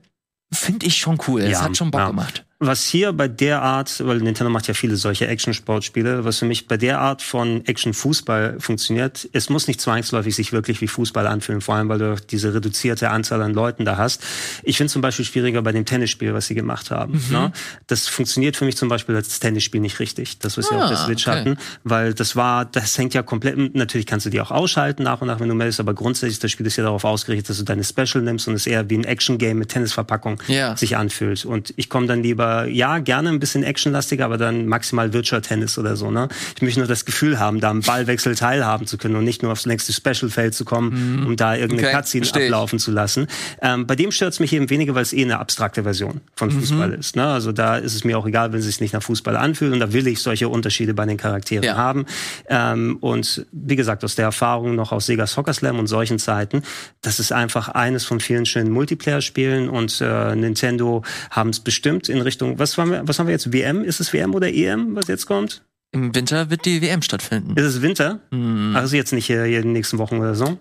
finde 0.52 0.86
ich 0.86 0.98
schon 0.98 1.20
cool. 1.28 1.42
Es 1.42 1.52
ja, 1.52 1.62
hat 1.62 1.78
schon 1.78 1.92
Bock 1.92 2.02
ja. 2.02 2.08
gemacht 2.08 2.45
was 2.60 2.86
hier 2.86 3.12
bei 3.12 3.28
der 3.28 3.62
Art, 3.62 4.02
weil 4.06 4.20
Nintendo 4.20 4.50
macht 4.50 4.68
ja 4.68 4.74
viele 4.74 4.96
solche 4.96 5.28
Action-Sportspiele, 5.28 6.24
was 6.24 6.40
für 6.40 6.46
mich 6.46 6.68
bei 6.68 6.78
der 6.78 7.02
Art 7.02 7.22
von 7.22 7.66
Action-Fußball 7.66 8.62
funktioniert, 8.62 9.28
es 9.34 9.50
muss 9.50 9.68
nicht 9.68 9.82
zwangsläufig 9.82 10.34
sich 10.34 10.54
wirklich 10.54 10.80
wie 10.80 10.88
Fußball 10.88 11.28
anfühlen, 11.28 11.60
vor 11.60 11.76
allem 11.76 11.90
weil 11.90 12.00
du 12.00 12.16
diese 12.16 12.54
reduzierte 12.54 13.10
Anzahl 13.10 13.42
an 13.42 13.54
Leuten 13.54 13.84
da 13.84 13.98
hast. 13.98 14.24
Ich 14.64 14.78
finde 14.78 14.94
zum 14.94 15.02
Beispiel 15.02 15.26
schwieriger 15.26 15.62
bei 15.64 15.74
dem 15.74 15.84
Tennisspiel, 15.84 16.34
was 16.34 16.48
sie 16.48 16.56
gemacht 16.56 16.92
haben. 16.92 17.22
Mhm. 17.28 17.34
Ne? 17.34 17.52
Das 17.88 18.08
funktioniert 18.08 18.56
für 18.56 18.64
mich 18.64 18.78
zum 18.78 18.88
Beispiel 18.88 19.18
als 19.18 19.38
Tennisspiel 19.42 19.82
nicht 19.82 20.00
richtig, 20.00 20.40
das 20.40 20.58
was 20.58 20.70
ah, 20.70 20.76
wir 20.76 20.84
auf 20.84 20.90
der 20.90 21.00
ah, 21.00 21.06
Switch 21.06 21.28
okay. 21.28 21.40
hatten, 21.40 21.58
weil 21.84 22.14
das 22.14 22.38
war, 22.38 22.64
das 22.64 22.98
hängt 22.98 23.14
ja 23.14 23.22
komplett, 23.22 23.76
natürlich 23.76 24.06
kannst 24.06 24.28
du 24.28 24.30
die 24.30 24.40
auch 24.40 24.52
ausschalten 24.52 25.04
nach 25.04 25.20
und 25.20 25.28
nach, 25.28 25.42
wenn 25.42 25.50
du 25.50 25.56
meldest, 25.56 25.82
aber 25.82 25.94
grundsätzlich 25.94 26.40
das 26.40 26.52
Spiel 26.52 26.66
ist 26.66 26.78
ja 26.78 26.86
darauf 26.86 27.04
ausgerichtet, 27.04 27.50
dass 27.50 27.58
du 27.58 27.64
deine 27.64 27.84
Special 27.84 28.24
nimmst 28.24 28.48
und 28.48 28.54
es 28.54 28.66
eher 28.66 28.90
wie 28.90 28.98
ein 28.98 29.04
Action-Game 29.04 29.58
mit 29.58 29.70
Tennisverpackung 29.70 30.42
yeah. 30.48 30.78
sich 30.78 30.96
anfühlt. 30.96 31.44
Und 31.44 31.74
ich 31.76 31.90
komme 31.90 32.08
dann 32.08 32.24
lieber 32.24 32.45
aber 32.46 32.68
ja, 32.68 33.00
gerne 33.00 33.30
ein 33.30 33.40
bisschen 33.40 33.64
actionlastiger, 33.64 34.26
aber 34.26 34.38
dann 34.38 34.68
maximal 34.68 35.14
Virtual 35.14 35.42
Tennis 35.42 35.78
oder 35.78 35.96
so. 35.96 36.12
Ne? 36.12 36.28
Ich 36.56 36.62
möchte 36.62 36.80
nur 36.80 36.88
das 36.88 37.06
Gefühl 37.06 37.40
haben, 37.40 37.60
da 37.60 37.72
am 37.72 37.82
Ballwechsel 37.82 38.36
teilhaben 38.36 38.86
zu 38.86 38.98
können 38.98 39.16
und 39.16 39.24
nicht 39.24 39.42
nur 39.42 39.52
aufs 39.52 39.66
nächste 39.66 39.94
Special-Feld 39.94 40.54
zu 40.54 40.64
kommen, 40.64 41.22
mhm. 41.22 41.26
um 41.26 41.36
da 41.36 41.56
irgendeine 41.56 41.90
okay, 41.90 41.98
Cutscene 41.98 42.28
ablaufen 42.28 42.80
zu 42.80 42.92
lassen. 42.92 43.28
Ähm, 43.62 43.88
bei 43.88 43.96
dem 43.96 44.12
stört 44.12 44.34
es 44.34 44.40
mich 44.40 44.54
eben 44.54 44.70
weniger, 44.70 44.94
weil 44.96 45.02
es 45.02 45.14
eh 45.14 45.24
eine 45.24 45.40
abstrakte 45.40 45.84
Version 45.84 46.22
von 46.36 46.50
mhm. 46.50 46.60
Fußball 46.60 46.90
mhm. 46.90 47.00
ist. 47.00 47.16
Ne? 47.16 47.26
Also 47.26 47.52
da 47.52 47.78
ist 47.78 47.96
es 47.96 48.04
mir 48.04 48.18
auch 48.18 48.28
egal, 48.28 48.54
wenn 48.54 48.60
es 48.60 48.66
sich 48.66 48.80
nicht 48.80 48.94
nach 48.94 49.04
Fußball 49.04 49.36
anfühlt 49.36 49.74
und 49.74 49.80
da 49.80 49.92
will 49.92 50.06
ich 50.08 50.22
solche 50.22 50.48
Unterschiede 50.48 50.94
bei 50.94 51.06
den 51.06 51.18
Charakteren 51.18 51.64
ja. 51.64 51.76
haben. 51.76 52.06
Ähm, 52.48 52.98
und 53.02 53.46
wie 53.52 53.76
gesagt, 53.76 54.04
aus 54.04 54.16
der 54.16 54.26
Erfahrung 54.26 54.76
noch 54.76 54.92
aus 54.92 55.08
Sega 55.08 55.26
Soccer 55.26 55.54
Slam 55.54 55.80
und 55.80 55.88
solchen 55.88 56.20
Zeiten, 56.20 56.62
das 57.02 57.20
ist 57.20 57.32
einfach 57.32 57.70
eines 57.70 58.06
von 58.06 58.20
vielen 58.20 58.46
schönen 58.46 58.72
Multiplayer-Spielen 58.72 59.70
und 59.70 60.00
äh, 60.02 60.36
Nintendo 60.36 61.04
haben 61.32 61.50
es 61.50 61.60
bestimmt 61.60 62.08
in 62.10 62.22
Richtung 62.22 62.35
Richtung, 62.36 62.60
was 62.60 62.78
haben 62.78 62.92
wir, 62.92 63.08
was 63.08 63.18
haben 63.18 63.28
wir 63.28 63.32
jetzt? 63.34 63.54
WM? 63.54 63.84
Ist 63.86 64.02
es 64.02 64.12
WM 64.12 64.36
oder 64.36 64.54
EM, 64.54 64.96
was 64.96 65.08
jetzt 65.08 65.26
kommt? 65.26 65.62
Im 65.94 66.14
Winter 66.14 66.50
wird 66.50 66.66
die 66.66 66.82
WM 66.82 67.02
stattfinden. 67.02 67.56
Ist 67.56 67.64
es 67.66 67.82
Winter? 67.82 68.20
Mhm. 68.30 68.76
Also 68.76 68.98
jetzt 68.98 69.14
nicht 69.14 69.26
hier, 69.26 69.46
in 69.46 69.52
den 69.54 69.72
nächsten 69.72 69.98
Wochen 69.98 70.18
oder 70.18 70.36
so? 70.36 70.58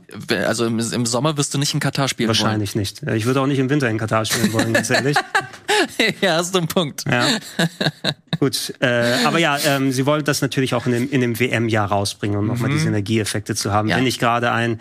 Also 0.46 0.66
im, 0.66 0.78
im 0.78 1.06
Sommer 1.06 1.36
wirst 1.36 1.52
du 1.52 1.58
nicht 1.58 1.74
in 1.74 1.80
Katar 1.80 2.06
spielen 2.06 2.28
Wahrscheinlich 2.28 2.76
wollen. 2.76 2.80
nicht. 2.80 3.02
Ich 3.02 3.26
würde 3.26 3.40
auch 3.40 3.48
nicht 3.48 3.58
im 3.58 3.68
Winter 3.68 3.90
in 3.90 3.98
Katar 3.98 4.24
spielen 4.24 4.52
wollen, 4.52 4.72
ganz 4.72 4.88
ehrlich. 4.90 5.16
ja, 6.20 6.36
hast 6.36 6.54
du 6.54 6.58
einen 6.58 6.68
Punkt. 6.68 7.04
Ja. 7.10 7.26
Gut, 8.40 8.74
äh, 8.80 9.14
aber 9.24 9.38
ja, 9.38 9.58
ähm, 9.64 9.92
sie 9.92 10.06
wollen 10.06 10.24
das 10.24 10.42
natürlich 10.42 10.74
auch 10.74 10.86
in 10.86 10.92
dem, 10.92 11.10
in 11.10 11.20
dem 11.20 11.38
WM-Jahr 11.38 11.88
rausbringen, 11.88 12.36
um 12.36 12.44
mhm. 12.44 12.50
nochmal 12.52 12.70
diese 12.70 12.88
Energieeffekte 12.88 13.54
zu 13.54 13.72
haben. 13.72 13.88
Ja. 13.88 13.96
Wenn 13.96 14.04
nicht 14.04 14.18
gerade 14.18 14.52
ein, 14.52 14.80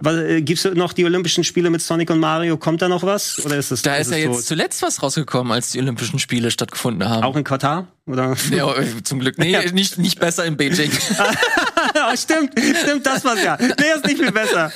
was, 0.00 0.16
äh, 0.16 0.42
gibt's 0.42 0.64
noch 0.64 0.92
die 0.92 1.04
Olympischen 1.04 1.44
Spiele 1.44 1.70
mit 1.70 1.82
Sonic 1.82 2.10
und 2.10 2.20
Mario? 2.20 2.56
Kommt 2.56 2.82
da 2.82 2.88
noch 2.88 3.02
was? 3.02 3.44
Oder 3.44 3.56
ist 3.56 3.70
das? 3.70 3.82
Da 3.82 3.96
ist, 3.96 4.08
ist 4.08 4.12
ja 4.12 4.18
jetzt 4.18 4.36
so? 4.36 4.42
zuletzt 4.42 4.82
was 4.82 5.02
rausgekommen, 5.02 5.52
als 5.52 5.72
die 5.72 5.80
Olympischen 5.80 6.18
Spiele 6.18 6.50
stattgefunden 6.50 7.08
haben. 7.08 7.24
Auch 7.24 7.36
in 7.36 7.44
Katar? 7.44 7.88
Oder? 8.06 8.36
Ja, 8.50 8.74
zum 9.04 9.20
Glück. 9.20 9.38
Nee, 9.38 9.52
ja. 9.52 9.70
nicht, 9.72 9.98
nicht 9.98 10.20
besser 10.20 10.44
in 10.44 10.56
Beijing. 10.56 10.90
oh, 11.94 12.16
stimmt, 12.16 12.52
stimmt, 12.82 13.06
das 13.06 13.24
war's 13.24 13.42
ja. 13.42 13.56
Nee, 13.60 13.66
ist 13.94 14.04
nicht 14.04 14.18
viel 14.18 14.32
besser. 14.32 14.72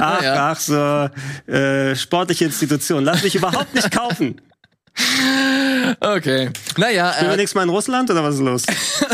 Ach, 0.00 0.22
ja. 0.22 0.50
ach 0.50 0.58
so, 0.58 1.52
äh, 1.52 1.94
sportliche 1.94 2.44
Institution. 2.46 3.04
Lass 3.04 3.22
mich 3.22 3.34
überhaupt 3.34 3.74
nicht 3.74 3.90
kaufen. 3.90 4.40
Okay. 6.00 6.50
Naja. 6.76 7.12
Spielen 7.12 7.30
wir 7.30 7.34
äh, 7.34 7.36
nächstes 7.36 7.54
Mal 7.54 7.64
in 7.64 7.68
Russland 7.68 8.10
oder 8.10 8.22
was 8.22 8.36
ist 8.36 8.40
los? 8.40 8.62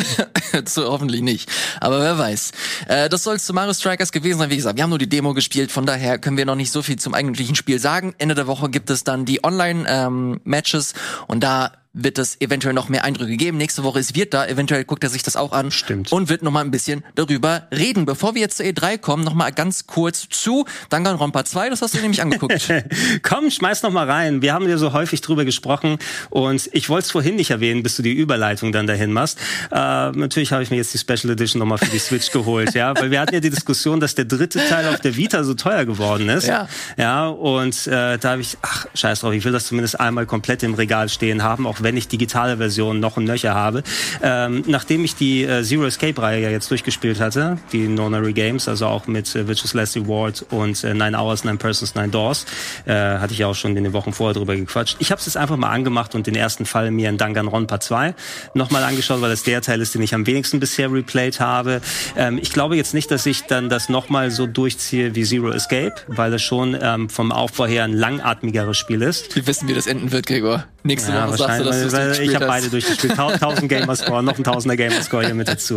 so, 0.67 0.85
hoffentlich 0.85 1.23
nicht. 1.23 1.51
Aber 1.81 2.01
wer 2.01 2.19
weiß. 2.19 2.53
Äh, 2.89 3.09
das 3.09 3.23
soll 3.23 3.37
es 3.37 3.45
zu 3.45 3.53
Mario 3.53 3.73
Strikers 3.73 4.13
gewesen 4.13 4.39
sein. 4.39 4.51
Wie 4.51 4.57
gesagt, 4.57 4.77
wir 4.77 4.83
haben 4.83 4.91
nur 4.91 4.99
die 4.99 5.09
Demo 5.09 5.35
gespielt, 5.35 5.73
von 5.73 5.87
daher 5.87 6.19
können 6.19 6.37
wir 6.37 6.45
noch 6.45 6.55
nicht 6.55 6.71
so 6.71 6.83
viel 6.83 6.97
zum 6.97 7.15
eigentlichen 7.15 7.55
Spiel 7.55 7.79
sagen. 7.79 8.15
Ende 8.19 8.35
der 8.35 8.47
Woche 8.47 8.69
gibt 8.69 8.91
es 8.91 9.05
dann 9.05 9.25
die 9.25 9.43
Online-Matches 9.43 10.93
ähm, 10.93 11.25
und 11.29 11.41
da 11.41 11.73
wird 11.93 12.19
es 12.19 12.41
eventuell 12.41 12.73
noch 12.73 12.89
mehr 12.89 13.05
Eindrücke 13.05 13.37
geben. 13.37 13.57
Nächste 13.57 13.83
Woche 13.83 13.99
ist 13.99 14.15
Wirt 14.15 14.33
da, 14.33 14.47
eventuell 14.47 14.85
guckt 14.85 15.03
er 15.03 15.11
sich 15.11 15.25
das 15.25 15.35
auch 15.35 15.53
an. 15.53 15.73
Stimmt. 15.73 16.13
Und 16.13 16.29
wird 16.29 16.43
noch 16.43 16.53
mal 16.53 16.61
ein 16.61 16.71
bisschen 16.71 17.03
darüber 17.17 17.67
reden. 17.73 18.07
Bevor 18.07 18.35
wir 18.35 18.41
jetzt 18.41 18.59
zur 18.59 18.67
E3 18.67 18.99
kommen, 18.99 19.25
noch 19.25 19.35
mal 19.35 19.51
ganz 19.51 19.89
kurz 19.89 20.29
zu 20.29 20.67
Danganronpa 20.89 21.45
2, 21.45 21.69
das 21.71 21.83
hast 21.83 21.95
du 21.95 21.99
nämlich 21.99 22.23
angeguckt. 22.23 22.73
Komm, 23.23 23.51
schmeiß 23.51 23.83
noch 23.83 23.91
mal 23.91 24.09
rein. 24.09 24.41
Wir 24.41 24.55
haben 24.55 24.69
ja 24.69 24.79
so 24.79 24.93
häufig 24.93 25.21
drüber 25.21 25.45
gesprochen 25.45 25.99
und 26.31 26.71
ich 26.73 26.89
wollte 26.89 27.07
es 27.07 27.11
vorhin 27.11 27.35
nicht 27.35 27.51
erwähnen, 27.51 27.83
bis 27.83 27.97
du 27.97 28.03
die 28.03 28.13
Überleitung 28.13 28.71
dann 28.71 28.87
dahin 28.87 29.13
machst. 29.13 29.39
Äh, 29.73 29.75
natürlich 30.13 30.53
habe 30.53 30.63
ich 30.63 30.71
mir 30.71 30.77
jetzt 30.77 30.95
die 30.95 30.99
Special 30.99 31.33
Edition 31.33 31.59
noch 31.59 31.67
mal 31.67 31.79
für 31.79 31.91
die 31.91 31.99
Switch 31.99 32.31
geholt, 32.31 32.75
ja, 32.75 32.95
weil 32.97 33.11
wir 33.11 33.21
hatten 33.21 33.35
ja 33.35 33.41
die 33.41 33.51
Diskussion, 33.51 33.99
dass 33.99 34.15
der 34.15 34.27
dritte 34.27 34.61
Teil 34.69 34.87
auf 34.89 35.01
der 35.01 35.17
Vita 35.17 35.43
so 35.43 35.55
teuer 35.55 35.85
geworden 35.85 36.29
ist. 36.29 36.47
Ja. 36.47 36.69
Ja, 36.97 37.27
und 37.27 37.89
äh, 37.89 38.17
da 38.17 38.31
habe 38.31 38.43
ich, 38.43 38.59
ach, 38.63 38.87
scheiß 38.95 39.21
drauf, 39.21 39.33
ich 39.33 39.45
will 39.45 39.53
das 39.53 39.67
zumindest 39.67 39.99
einmal 39.99 40.27
komplett 40.27 40.63
im 40.63 40.75
Regal 40.75 41.09
stehen 41.09 41.43
haben, 41.43 41.67
auch 41.67 41.80
auch 41.80 41.80
wenn 41.83 41.97
ich 41.97 42.09
digitale 42.09 42.57
Versionen 42.57 43.01
noch 43.01 43.17
im 43.17 43.25
Nöcher 43.25 43.55
habe. 43.55 43.83
Ähm, 44.23 44.65
nachdem 44.67 45.05
ich 45.05 45.15
die 45.15 45.45
äh, 45.45 45.63
Zero 45.63 45.85
Escape-Reihe 45.85 46.43
ja 46.43 46.51
jetzt 46.51 46.71
durchgespielt 46.71 47.21
hatte, 47.21 47.59
die 47.73 47.89
Nonary 47.89 48.33
Games, 48.33 48.69
also 48.69 48.87
auch 48.87 49.07
mit 49.07 49.35
äh, 49.35 49.49
Vicious 49.49 49.75
Leslie 49.75 50.07
Ward 50.07 50.45
und 50.51 50.83
äh, 50.85 50.95
Nine 50.95 51.19
Hours, 51.19 51.45
Nine 51.45 51.59
Persons, 51.59 51.95
Nine 51.95 52.09
Doors, 52.09 52.47
äh, 52.87 52.93
hatte 52.93 53.33
ich 53.33 53.39
ja 53.39 53.47
auch 53.47 53.55
schon 53.55 53.77
in 53.77 53.85
den 53.85 53.93
Wochen 53.93 54.13
vorher 54.13 54.35
drüber 54.35 54.57
gequatscht. 54.57 54.97
Ich 54.99 55.11
habe 55.11 55.19
es 55.19 55.27
jetzt 55.27 55.37
einfach 55.37 55.57
mal 55.57 55.71
angemacht 55.71 56.15
und 56.15 56.27
den 56.27 56.35
ersten 56.35 56.67
Fall 56.67 56.91
mir 56.91 57.09
in 57.09 57.19
Danganronpa 57.19 57.81
2 57.81 58.15
nochmal 58.55 58.85
angeschaut, 58.85 59.21
weil 59.21 59.31
das 59.31 59.43
der 59.43 59.63
Teil 59.63 59.81
ist, 59.81 59.95
den 59.95 60.03
ich 60.03 60.15
am 60.15 60.27
wenigsten 60.27 60.61
bisher 60.61 60.93
replayed 60.93 61.41
habe. 61.41 61.81
Ähm, 62.17 62.39
ich 62.41 62.53
glaube 62.53 62.77
jetzt 62.77 62.95
nicht, 62.95 63.11
dass 63.11 63.27
ich 63.27 63.43
dann 63.43 63.69
das 63.69 63.89
nochmal 63.89 64.31
so 64.31 64.47
durchziehe 64.47 65.15
wie 65.15 65.25
Zero 65.25 65.51
Escape, 65.51 65.95
weil 66.07 66.31
das 66.31 66.43
schon 66.43 66.77
ähm, 66.81 67.09
vom 67.09 67.33
Aufbau 67.33 67.67
her 67.67 67.85
ein 67.85 67.93
langatmigeres 67.93 68.77
Spiel 68.77 69.03
ist. 69.03 69.35
Wir 69.35 69.47
wissen, 69.47 69.69
wie 69.69 69.75
das 69.75 69.87
enden 69.87 70.13
wird, 70.13 70.27
Gregor. 70.27 70.65
Nächste 70.83 71.13
ja, 71.13 71.29
Woche 71.29 71.37
sagst 71.37 71.61
du, 71.61 71.65
du 71.71 71.93
weil, 71.93 72.21
Ich 72.21 72.35
habe 72.35 72.47
beide 72.47 72.69
durchgespielt. 72.69 73.19
1000 73.19 73.69
Gamerscore, 73.69 74.23
noch 74.23 74.39
ein 74.39 74.45
Tausender 74.45 74.77
Gamerscore 74.77 75.27
hier 75.27 75.35
mit 75.35 75.49
dazu. 75.49 75.77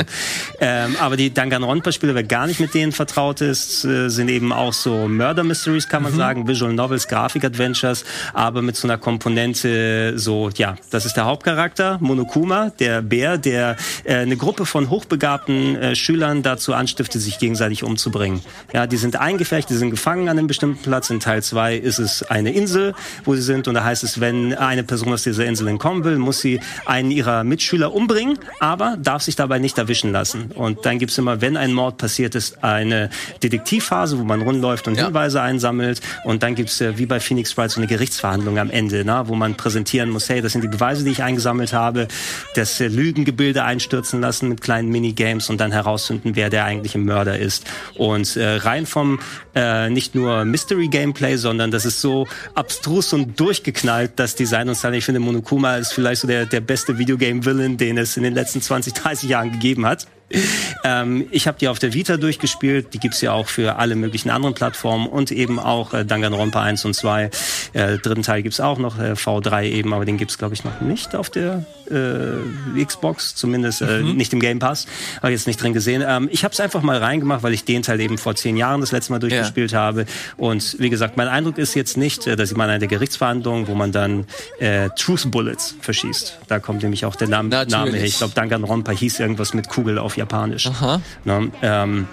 Ähm, 0.60 0.96
aber 1.00 1.18
die 1.18 1.34
Danganronpa-Spiele, 1.34 2.16
wer 2.16 2.24
gar 2.24 2.48
nicht 2.48 2.60
mit 2.60 2.74
denen 2.74 2.92
vertraut 2.92 3.42
ist, 3.42 3.86
äh, 3.86 4.10
sind 4.10 4.30
eben 4.30 4.54
auch 4.54 4.74
so 4.74 5.08
Murder 5.08 5.44
Mysteries, 5.44 5.88
kann 5.88 6.04
man 6.04 6.14
mhm. 6.14 6.18
sagen, 6.18 6.48
Visual 6.48 6.74
Novels, 6.74 7.08
Grafik-Adventures, 7.08 8.06
aber 8.34 8.62
mit 8.62 8.76
so 8.76 8.88
einer 8.88 8.98
Komponente 8.98 10.18
so, 10.18 10.50
ja, 10.56 10.76
das 10.90 11.06
ist 11.06 11.16
der 11.16 11.26
Hauptcharakter, 11.26 11.98
Monokuma, 12.00 12.72
der 12.80 13.02
Bär, 13.02 13.38
der 13.38 13.76
äh, 14.04 14.16
eine 14.16 14.38
Gruppe 14.38 14.66
von 14.66 14.90
hochbegabten 14.90 15.76
äh, 15.76 15.96
Schülern 15.96 16.44
dazu 16.44 16.74
anstiftet, 16.74 17.22
sich 17.22 17.40
gegenseitig 17.40 17.84
umzubringen. 17.84 18.42
Ja, 18.74 18.88
die 18.88 18.98
sind 18.98 19.20
eingefecht, 19.20 19.70
die 19.70 19.76
sind 19.76 19.92
gefangen 19.92 20.30
an 20.30 20.38
einem 20.38 20.48
bestimmten 20.48 20.82
Platz. 20.82 21.10
In 21.10 21.20
Teil 21.20 21.44
2 21.44 21.76
ist 21.76 22.00
es 22.00 22.24
eine 22.24 22.54
Insel, 22.54 22.94
wo 23.26 23.36
sie 23.36 23.42
sind 23.42 23.68
und 23.68 23.76
da 23.76 23.84
heißt 23.84 24.04
es, 24.04 24.20
wenn 24.20 24.54
eine 24.54 24.84
Person 24.84 25.14
aus 25.14 25.24
dieser 25.24 25.46
Insel 25.46 25.68
entkommen 25.84 26.06
will, 26.06 26.18
muss 26.18 26.40
sie 26.40 26.62
einen 26.86 27.12
ihrer 27.12 27.44
Mitschüler 27.44 27.94
umbringen, 27.94 28.40
aber 28.62 28.96
darf 28.98 29.22
sich 29.22 29.36
dabei 29.36 29.60
nicht 29.60 29.78
erwischen 29.78 30.14
lassen. 30.14 30.52
Und 30.54 30.86
dann 30.86 30.98
gibt's 30.98 31.18
immer, 31.18 31.42
wenn 31.42 31.58
ein 31.58 31.74
Mord 31.74 31.98
passiert 31.98 32.36
ist, 32.36 32.64
eine 32.64 33.10
Detektivphase, 33.44 34.18
wo 34.18 34.24
man 34.24 34.42
rundläuft 34.42 34.88
und 34.88 34.96
ja. 34.96 35.08
Hinweise 35.08 35.42
einsammelt. 35.42 36.00
Und 36.24 36.42
dann 36.42 36.56
gibt's 36.56 36.80
äh, 36.80 36.98
wie 36.98 37.06
bei 37.06 37.20
Phoenix 37.20 37.58
Wright 37.58 37.70
so 37.70 37.82
eine 37.82 37.88
Gerichtsverhandlung 37.88 38.60
am 38.60 38.70
Ende, 38.70 39.04
na, 39.06 39.28
wo 39.28 39.36
man 39.36 39.56
präsentieren 39.56 40.10
muss, 40.10 40.30
hey, 40.30 40.42
das 40.42 40.54
sind 40.54 40.62
die 40.62 40.70
Beweise, 40.70 41.04
die 41.04 41.12
ich 41.12 41.22
eingesammelt 41.22 41.74
habe, 41.74 42.08
das 42.56 42.80
äh, 42.80 42.88
Lügengebilde 42.88 43.66
einstürzen 43.66 44.22
lassen 44.22 44.48
mit 44.48 44.62
kleinen 44.62 44.88
Minigames 44.88 45.50
und 45.50 45.60
dann 45.60 45.74
herausfinden, 45.74 46.38
wer 46.38 46.50
der 46.50 46.64
eigentliche 46.64 46.98
Mörder 46.98 47.38
ist. 47.38 47.66
Und 47.98 48.38
äh, 48.38 48.56
rein 48.56 48.86
vom 48.86 49.20
äh, 49.54 49.90
nicht 49.90 50.16
nur 50.16 50.46
Mystery 50.46 50.88
Gameplay, 50.88 51.36
sondern 51.36 51.72
das 51.72 51.84
ist 51.84 52.00
so 52.00 52.26
abstrus 52.56 53.12
und 53.12 53.38
durchgeknallt, 53.38 54.14
das 54.16 54.36
Design 54.36 54.70
und 54.70 54.76
Style. 54.76 54.96
Ich 54.96 55.04
finde, 55.04 55.20
Monokuma 55.20 55.73
ist 55.78 55.94
vielleicht 55.94 56.22
so 56.22 56.28
der, 56.28 56.46
der 56.46 56.62
beste 56.62 56.98
Videogame-Villain, 56.98 57.78
den 57.78 57.98
es 57.98 58.18
in 58.18 58.24
den 58.24 58.34
letzten 58.34 58.62
20, 58.62 58.94
30 58.94 59.30
Jahren 59.30 59.52
gegeben 59.52 59.86
hat. 59.86 60.08
Ähm, 60.86 61.28
ich 61.32 61.48
habe 61.48 61.58
die 61.58 61.70
auf 61.70 61.80
der 61.80 61.94
Vita 61.94 62.18
durchgespielt. 62.18 62.94
Die 62.94 63.00
gibt's 63.00 63.22
ja 63.22 63.32
auch 63.32 63.48
für 63.48 63.78
alle 63.78 63.96
möglichen 63.96 64.30
anderen 64.30 64.54
Plattformen 64.54 65.08
und 65.08 65.32
eben 65.32 65.58
auch 65.58 65.94
äh, 65.94 66.04
Danganronpa 66.04 66.62
1 66.62 66.84
und 66.84 66.94
2. 66.94 67.30
Äh, 67.72 67.98
dritten 68.00 68.24
Teil 68.24 68.44
gibt's 68.44 68.60
auch 68.60 68.78
noch, 68.78 69.00
äh, 69.00 69.14
V3 69.14 69.64
eben, 69.64 69.94
aber 69.94 70.04
den 70.04 70.18
gibt's 70.18 70.38
glaube 70.38 70.56
ich 70.56 70.66
noch 70.66 70.82
nicht 70.82 71.16
auf 71.16 71.30
der 71.30 71.66
äh, 71.90 72.84
Xbox, 72.84 73.36
zumindest 73.36 73.82
äh, 73.82 74.02
mhm. 74.02 74.16
nicht 74.16 74.34
im 74.34 74.40
Game 74.40 74.60
Pass. 74.60 74.88
Habe 75.22 75.32
jetzt 75.32 75.48
nicht 75.48 75.62
drin 75.62 75.74
gesehen. 75.74 76.04
Ähm, 76.06 76.28
ich 76.32 76.44
habe 76.44 76.54
es 76.54 76.60
einfach 76.60 76.82
mal 76.82 76.98
reingemacht, 76.98 77.44
weil 77.44 77.54
ich 77.54 77.66
den 77.66 77.84
Teil 77.84 78.00
eben 78.00 78.18
vor 78.18 78.36
zehn 78.36 78.58
Jahren 78.58 78.82
das 78.82 78.92
letzte 78.92 79.14
Mal 79.14 79.20
durchgespielt 79.20 79.72
ja. 79.72 79.80
habe. 79.80 80.06
Und 80.38 80.78
wie 80.80 80.90
gesagt, 80.90 81.18
mein 81.18 81.28
Eindruck 81.28 81.58
ist 81.58 81.76
jetzt 81.76 81.98
nicht, 81.98 82.28
äh, 82.28 82.36
dass 82.36 82.52
ich 82.52 82.58
mal 82.58 82.70
eine 82.70 82.80
der 82.80 82.88
Gerichtsverhandlungen, 82.88 83.68
wo 83.68 83.76
man 83.76 83.92
dann 83.92 84.26
äh, 84.60 84.90
Truth 84.98 85.32
Bullets 85.32 85.76
verschießt. 85.80 86.40
Da 86.48 86.60
kommt 86.60 86.84
nämlich 86.84 87.06
auch 87.06 87.16
der 87.16 87.28
Name, 87.28 87.50
Name 87.50 87.92
her. 87.92 88.04
Ich 88.04 88.18
glaube, 88.18 88.34
Danganronpa 88.34 88.92
hieß 88.92 89.20
irgendwas 89.20 89.54
mit 89.54 89.70
Kugel 89.70 89.98
auf 89.98 90.18
Japanisch. 90.24 90.68
Aha. 90.68 91.02
Ne? 91.26 91.52
Ähm, 91.62 92.08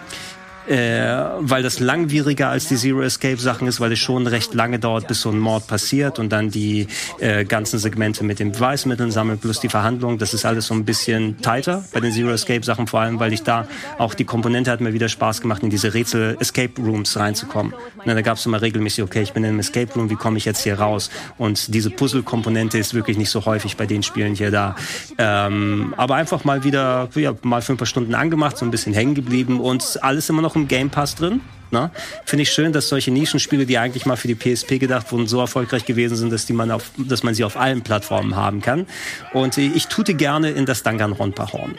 äh, 0.71 1.17
weil 1.41 1.65
das 1.65 1.81
langwieriger 1.81 2.49
als 2.49 2.69
die 2.69 2.77
Zero 2.77 3.03
Escape 3.03 3.39
Sachen 3.39 3.67
ist, 3.67 3.81
weil 3.81 3.91
es 3.91 3.99
schon 3.99 4.29
recht 4.29 4.55
lange 4.55 4.79
dauert, 4.79 5.09
bis 5.09 5.21
so 5.21 5.31
ein 5.31 5.39
Mord 5.39 5.67
passiert 5.67 6.21
und 6.21 6.31
dann 6.31 6.51
die 6.51 6.87
äh, 7.19 7.45
ganzen 7.45 7.81
Segmente 7.81 8.23
mit 8.23 8.39
den 8.39 8.53
Beweismitteln 8.53 9.11
sammeln 9.11 9.39
plus 9.39 9.59
die 9.59 9.69
Verhandlung. 9.69 10.19
Das 10.19 10.33
ist 10.33 10.45
alles 10.45 10.69
so 10.69 10.75
ein 10.75 10.85
bisschen 10.85 11.43
tighter 11.43 11.85
bei 11.93 11.99
den 11.99 12.13
Zero 12.13 12.31
Escape 12.31 12.65
Sachen, 12.65 12.87
vor 12.87 13.01
allem 13.01 13.19
weil 13.19 13.33
ich 13.33 13.43
da 13.43 13.67
auch 13.99 14.15
die 14.15 14.25
Komponente 14.25 14.71
hat 14.71 14.81
mir 14.81 14.93
wieder 14.93 15.09
Spaß 15.09 15.41
gemacht, 15.41 15.65
in 15.65 15.71
diese 15.71 15.93
Rätsel 15.93 16.37
Escape 16.39 16.81
Rooms 16.81 17.17
reinzukommen. 17.17 17.75
Und 17.97 18.07
da 18.07 18.21
gab 18.23 18.37
es 18.37 18.47
immer 18.47 18.63
regelmäßig, 18.63 19.03
okay, 19.03 19.23
ich 19.23 19.33
bin 19.33 19.43
in 19.43 19.51
einem 19.51 19.59
Escape 19.59 19.93
Room, 19.95 20.09
wie 20.09 20.15
komme 20.15 20.39
ich 20.39 20.45
jetzt 20.45 20.63
hier 20.63 20.79
raus? 20.79 21.11
Und 21.37 21.75
diese 21.75 21.91
Puzzle-Komponente 21.91 22.79
ist 22.79 22.95
wirklich 22.95 23.19
nicht 23.19 23.31
so 23.31 23.45
häufig 23.45 23.77
bei 23.77 23.87
den 23.87 24.05
Spielen 24.05 24.37
hier 24.37 24.53
da. 24.53 24.77
Ähm, 25.19 25.95
aber 25.97 26.15
einfach 26.15 26.45
mal 26.45 26.63
wieder, 26.63 27.09
ja, 27.17 27.35
mal 27.43 27.61
für 27.61 27.73
ein 27.73 27.77
paar 27.77 27.89
Stunden 27.89 28.15
angemacht, 28.15 28.57
so 28.57 28.65
ein 28.65 28.71
bisschen 28.71 28.95
hängen 28.95 29.17
geblieben 29.17 29.59
und 29.59 29.99
alles 30.03 30.29
immer 30.29 30.43
noch 30.43 30.55
im 30.55 30.60
Game 30.69 30.91
Pass 30.91 31.15
drin. 31.15 31.41
Ne? 31.71 31.91
Finde 32.25 32.43
ich 32.43 32.51
schön, 32.51 32.73
dass 32.73 32.89
solche 32.89 33.11
Nischenspiele, 33.13 33.65
die 33.65 33.79
eigentlich 33.79 34.05
mal 34.05 34.17
für 34.17 34.29
die 34.29 34.35
PSP 34.35 34.79
gedacht 34.79 35.13
wurden, 35.13 35.29
so 35.29 35.41
erfolgreich 35.41 35.85
gewesen 35.85 36.17
sind, 36.17 36.33
dass, 36.33 36.47
die 36.47 36.53
man 36.53 36.71
auf, 36.71 36.91
dass 36.97 37.23
man 37.23 37.35
sie 37.35 37.45
auf 37.45 37.57
allen 37.57 37.83
Plattformen 37.83 38.35
haben 38.35 38.61
kann. 38.61 38.87
Und 39.33 39.57
ich 39.57 39.87
tute 39.87 40.15
gerne 40.15 40.51
in 40.51 40.67
das 40.67 40.83
Danganronpa-Horn. 40.83 41.77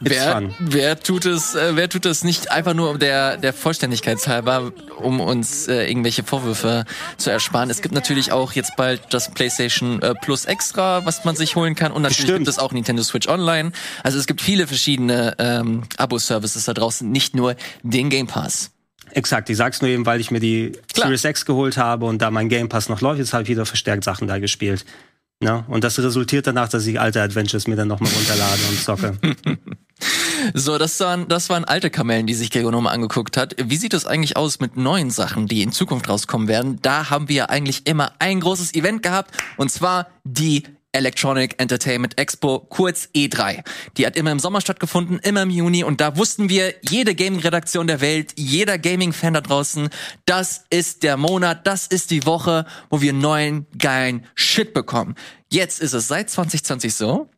Wer, 0.00 0.50
wer 0.58 1.00
tut 1.00 1.24
es, 1.24 1.54
äh, 1.54 1.72
wer 1.74 1.88
tut 1.88 2.04
es 2.06 2.22
nicht 2.22 2.50
einfach 2.50 2.74
nur 2.74 2.90
um 2.90 2.98
der, 2.98 3.38
der 3.38 3.52
Vollständigkeit 3.52 4.26
halber, 4.26 4.72
um 4.98 5.20
uns 5.20 5.68
äh, 5.68 5.88
irgendwelche 5.88 6.22
Vorwürfe 6.22 6.84
zu 7.16 7.30
ersparen? 7.30 7.70
Es 7.70 7.80
gibt 7.80 7.94
natürlich 7.94 8.32
auch 8.32 8.52
jetzt 8.52 8.76
bald 8.76 9.00
das 9.10 9.30
PlayStation 9.30 10.02
äh, 10.02 10.14
Plus 10.14 10.44
Extra, 10.44 11.06
was 11.06 11.24
man 11.24 11.34
sich 11.34 11.56
holen 11.56 11.74
kann. 11.74 11.92
Und 11.92 12.02
natürlich 12.02 12.24
Stimmt. 12.24 12.38
gibt 12.40 12.48
es 12.48 12.58
auch 12.58 12.72
Nintendo 12.72 13.02
Switch 13.02 13.28
Online. 13.28 13.72
Also 14.02 14.18
es 14.18 14.26
gibt 14.26 14.42
viele 14.42 14.66
verschiedene 14.66 15.34
ähm, 15.38 15.84
Abo-Services 15.96 16.64
da 16.64 16.74
draußen, 16.74 17.10
nicht 17.10 17.34
nur 17.34 17.56
den 17.82 18.10
Game 18.10 18.26
Pass. 18.26 18.70
Exakt, 19.12 19.48
ich 19.48 19.56
sag's 19.56 19.80
nur 19.80 19.90
eben, 19.90 20.04
weil 20.04 20.20
ich 20.20 20.30
mir 20.30 20.40
die 20.40 20.72
Klar. 20.92 21.06
Series 21.06 21.24
X 21.24 21.46
geholt 21.46 21.78
habe 21.78 22.04
und 22.04 22.20
da 22.20 22.30
mein 22.30 22.48
Game 22.48 22.68
Pass 22.68 22.88
noch 22.88 23.00
läuft, 23.00 23.18
jetzt 23.18 23.32
habe 23.32 23.44
ich 23.44 23.48
wieder 23.48 23.64
verstärkt 23.64 24.04
Sachen 24.04 24.28
da 24.28 24.38
gespielt. 24.38 24.84
Ja, 25.42 25.64
und 25.68 25.84
das 25.84 25.98
resultiert 25.98 26.46
danach, 26.46 26.68
dass 26.68 26.86
ich 26.86 26.98
alte 26.98 27.20
Adventures 27.20 27.66
mir 27.66 27.76
dann 27.76 27.88
nochmal 27.88 28.10
runterlade 28.10 28.60
und 28.70 28.80
zocke. 28.80 29.18
So, 30.52 30.76
das 30.76 31.00
waren, 31.00 31.26
das 31.28 31.48
waren 31.48 31.64
alte 31.64 31.88
Kamellen, 31.88 32.26
die 32.26 32.34
sich 32.34 32.54
nochmal 32.54 32.94
angeguckt 32.94 33.36
hat. 33.36 33.56
Wie 33.58 33.76
sieht 33.76 33.94
es 33.94 34.06
eigentlich 34.06 34.36
aus 34.36 34.60
mit 34.60 34.76
neuen 34.76 35.10
Sachen, 35.10 35.46
die 35.46 35.62
in 35.62 35.72
Zukunft 35.72 36.08
rauskommen 36.08 36.48
werden? 36.48 36.78
Da 36.82 37.10
haben 37.10 37.28
wir 37.28 37.36
ja 37.36 37.44
eigentlich 37.46 37.86
immer 37.86 38.12
ein 38.18 38.40
großes 38.40 38.74
Event 38.74 39.02
gehabt, 39.02 39.34
und 39.56 39.70
zwar 39.70 40.08
die 40.24 40.64
Electronic 40.96 41.60
Entertainment 41.60 42.18
Expo, 42.18 42.58
kurz 42.58 43.08
E3. 43.14 43.62
Die 43.96 44.06
hat 44.06 44.16
immer 44.16 44.32
im 44.32 44.38
Sommer 44.38 44.60
stattgefunden, 44.60 45.18
immer 45.18 45.42
im 45.42 45.50
Juni 45.50 45.84
und 45.84 46.00
da 46.00 46.16
wussten 46.16 46.48
wir, 46.48 46.74
jede 46.88 47.14
Gaming-Redaktion 47.14 47.86
der 47.86 48.00
Welt, 48.00 48.32
jeder 48.36 48.78
Gaming-Fan 48.78 49.34
da 49.34 49.42
draußen, 49.42 49.90
das 50.24 50.64
ist 50.70 51.02
der 51.02 51.16
Monat, 51.16 51.66
das 51.66 51.86
ist 51.86 52.10
die 52.10 52.24
Woche, 52.24 52.66
wo 52.88 53.00
wir 53.00 53.12
neuen, 53.12 53.66
geilen 53.78 54.24
Shit 54.34 54.72
bekommen. 54.72 55.14
Jetzt 55.50 55.80
ist 55.80 55.92
es 55.92 56.08
seit 56.08 56.30
2020 56.30 56.94
so, 56.94 57.28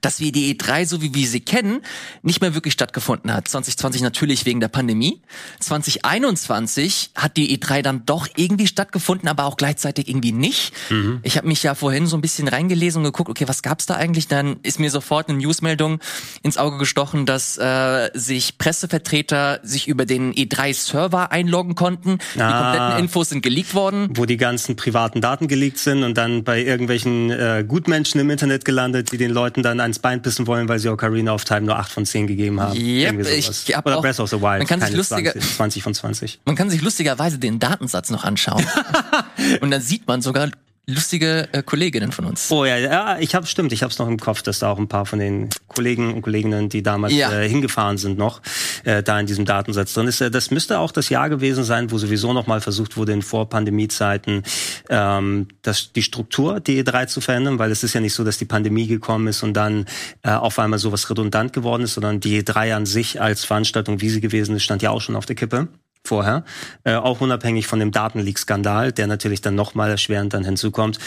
dass 0.00 0.20
wir 0.20 0.32
die 0.32 0.54
E3, 0.54 0.86
so 0.86 1.02
wie 1.02 1.14
wir 1.14 1.26
sie 1.26 1.40
kennen, 1.40 1.82
nicht 2.22 2.40
mehr 2.40 2.54
wirklich 2.54 2.72
stattgefunden 2.72 3.32
hat. 3.32 3.48
2020 3.48 4.02
natürlich 4.02 4.46
wegen 4.46 4.60
der 4.60 4.68
Pandemie. 4.68 5.20
2021 5.60 7.10
hat 7.14 7.36
die 7.36 7.56
E3 7.56 7.82
dann 7.82 8.06
doch 8.06 8.26
irgendwie 8.36 8.66
stattgefunden, 8.66 9.28
aber 9.28 9.44
auch 9.44 9.56
gleichzeitig 9.56 10.08
irgendwie 10.08 10.32
nicht. 10.32 10.72
Mhm. 10.90 11.20
Ich 11.22 11.36
habe 11.36 11.46
mich 11.46 11.62
ja 11.62 11.74
vorhin 11.74 12.06
so 12.06 12.16
ein 12.16 12.20
bisschen 12.20 12.48
reingelesen 12.48 13.00
und 13.00 13.04
geguckt, 13.04 13.30
okay, 13.30 13.46
was 13.46 13.62
gab's 13.62 13.86
da 13.86 13.94
eigentlich? 13.94 14.28
Dann 14.28 14.56
ist 14.62 14.80
mir 14.80 14.90
sofort 14.90 15.28
eine 15.28 15.38
Newsmeldung 15.38 16.00
ins 16.42 16.58
Auge 16.58 16.78
gestochen, 16.78 17.26
dass 17.26 17.58
äh, 17.58 18.10
sich 18.14 18.58
Pressevertreter 18.58 19.60
sich 19.62 19.88
über 19.88 20.06
den 20.06 20.32
E3-Server 20.34 21.30
einloggen 21.30 21.74
konnten. 21.74 22.18
Ah, 22.38 22.46
die 22.48 22.62
kompletten 22.62 22.98
Infos 23.04 23.28
sind 23.28 23.42
geleakt 23.42 23.74
worden. 23.74 24.08
Wo 24.14 24.26
die 24.26 24.36
ganzen 24.36 24.76
privaten 24.76 25.20
Daten 25.20 25.48
geleakt 25.48 25.78
sind 25.78 26.02
und 26.02 26.16
dann 26.16 26.44
bei 26.44 26.62
irgendwelchen 26.62 27.30
äh, 27.30 27.64
Gutmenschen 27.66 28.20
im 28.20 28.30
Internet 28.30 28.64
gelandet, 28.64 29.12
die 29.12 29.18
den 29.18 29.30
Leuten 29.30 29.62
dann 29.62 29.80
ans 29.82 29.98
Bein 29.98 30.22
pissen 30.22 30.46
wollen, 30.46 30.68
weil 30.68 30.78
sie 30.78 30.88
Ocarina 30.88 31.32
of 31.32 31.44
Time 31.44 31.62
nur 31.62 31.78
8 31.78 31.92
von 31.92 32.06
10 32.06 32.26
gegeben 32.26 32.60
haben. 32.60 32.76
Yep, 32.78 33.26
ich 33.26 33.76
hab 33.76 33.86
Oder 33.86 33.98
auch, 33.98 34.02
Breath 34.02 34.20
of 34.20 34.30
the 34.30 34.40
Wild. 34.40 34.58
Man 34.58 34.66
kann 34.66 34.80
sich 34.80 34.96
lustiger, 34.96 35.32
20, 35.32 35.56
20 35.56 35.82
von 35.82 35.94
20. 35.94 36.40
Man 36.44 36.56
kann 36.56 36.70
sich 36.70 36.82
lustigerweise 36.82 37.38
den 37.38 37.58
Datensatz 37.58 38.10
noch 38.10 38.24
anschauen. 38.24 38.64
und 39.60 39.70
dann 39.70 39.80
sieht 39.80 40.06
man 40.06 40.22
sogar 40.22 40.48
lustige 40.86 41.48
äh, 41.52 41.62
Kolleginnen 41.62 42.10
von 42.10 42.24
uns. 42.24 42.50
Oh 42.50 42.64
ja, 42.64 42.76
ja, 42.76 43.18
ich 43.20 43.34
habe 43.34 43.46
stimmt, 43.46 43.72
ich 43.72 43.82
habe 43.82 43.92
es 43.92 43.98
noch 43.98 44.08
im 44.08 44.18
Kopf, 44.18 44.42
dass 44.42 44.58
da 44.58 44.70
auch 44.70 44.78
ein 44.78 44.88
paar 44.88 45.06
von 45.06 45.20
den 45.20 45.48
Kollegen 45.68 46.12
und 46.12 46.22
Kolleginnen, 46.22 46.68
die 46.68 46.82
damals 46.82 47.14
ja. 47.14 47.32
äh, 47.32 47.48
hingefahren 47.48 47.98
sind, 47.98 48.18
noch 48.18 48.40
äh, 48.84 49.02
da 49.02 49.20
in 49.20 49.26
diesem 49.26 49.44
Datensatz 49.44 49.94
drin 49.94 50.08
ist. 50.08 50.20
Äh, 50.20 50.30
das 50.30 50.50
müsste 50.50 50.80
auch 50.80 50.90
das 50.90 51.08
Jahr 51.08 51.28
gewesen 51.28 51.62
sein, 51.62 51.92
wo 51.92 51.98
sowieso 51.98 52.32
noch 52.32 52.48
mal 52.48 52.60
versucht 52.60 52.96
wurde 52.96 53.12
in 53.12 53.22
Vor-Pandemie-Zeiten 53.22 54.42
ähm, 54.88 55.48
das, 55.62 55.92
die 55.92 56.02
Struktur 56.02 56.58
die 56.58 56.82
E3 56.82 57.06
zu 57.06 57.20
verändern, 57.20 57.60
weil 57.60 57.70
es 57.70 57.84
ist 57.84 57.94
ja 57.94 58.00
nicht 58.00 58.14
so, 58.14 58.24
dass 58.24 58.38
die 58.38 58.44
Pandemie 58.44 58.88
gekommen 58.88 59.28
ist 59.28 59.44
und 59.44 59.54
dann 59.54 59.86
äh, 60.22 60.30
auf 60.30 60.58
einmal 60.58 60.80
sowas 60.80 61.08
redundant 61.08 61.52
geworden 61.52 61.84
ist, 61.84 61.94
sondern 61.94 62.18
die 62.18 62.42
E3 62.42 62.74
an 62.74 62.86
sich 62.86 63.20
als 63.20 63.44
Veranstaltung, 63.44 64.00
wie 64.00 64.10
sie 64.10 64.20
gewesen 64.20 64.56
ist, 64.56 64.64
stand 64.64 64.82
ja 64.82 64.90
auch 64.90 65.00
schon 65.00 65.14
auf 65.14 65.26
der 65.26 65.36
Kippe. 65.36 65.68
Vorher, 66.04 66.44
äh, 66.84 66.94
auch 66.94 67.20
unabhängig 67.20 67.66
von 67.66 67.78
dem 67.78 67.92
Datenleak-Skandal, 67.92 68.92
der 68.92 69.06
natürlich 69.06 69.40
dann 69.40 69.54
nochmal 69.54 69.90
erschwerend 69.90 70.34
dann 70.34 70.44
hinzukommt. 70.44 70.98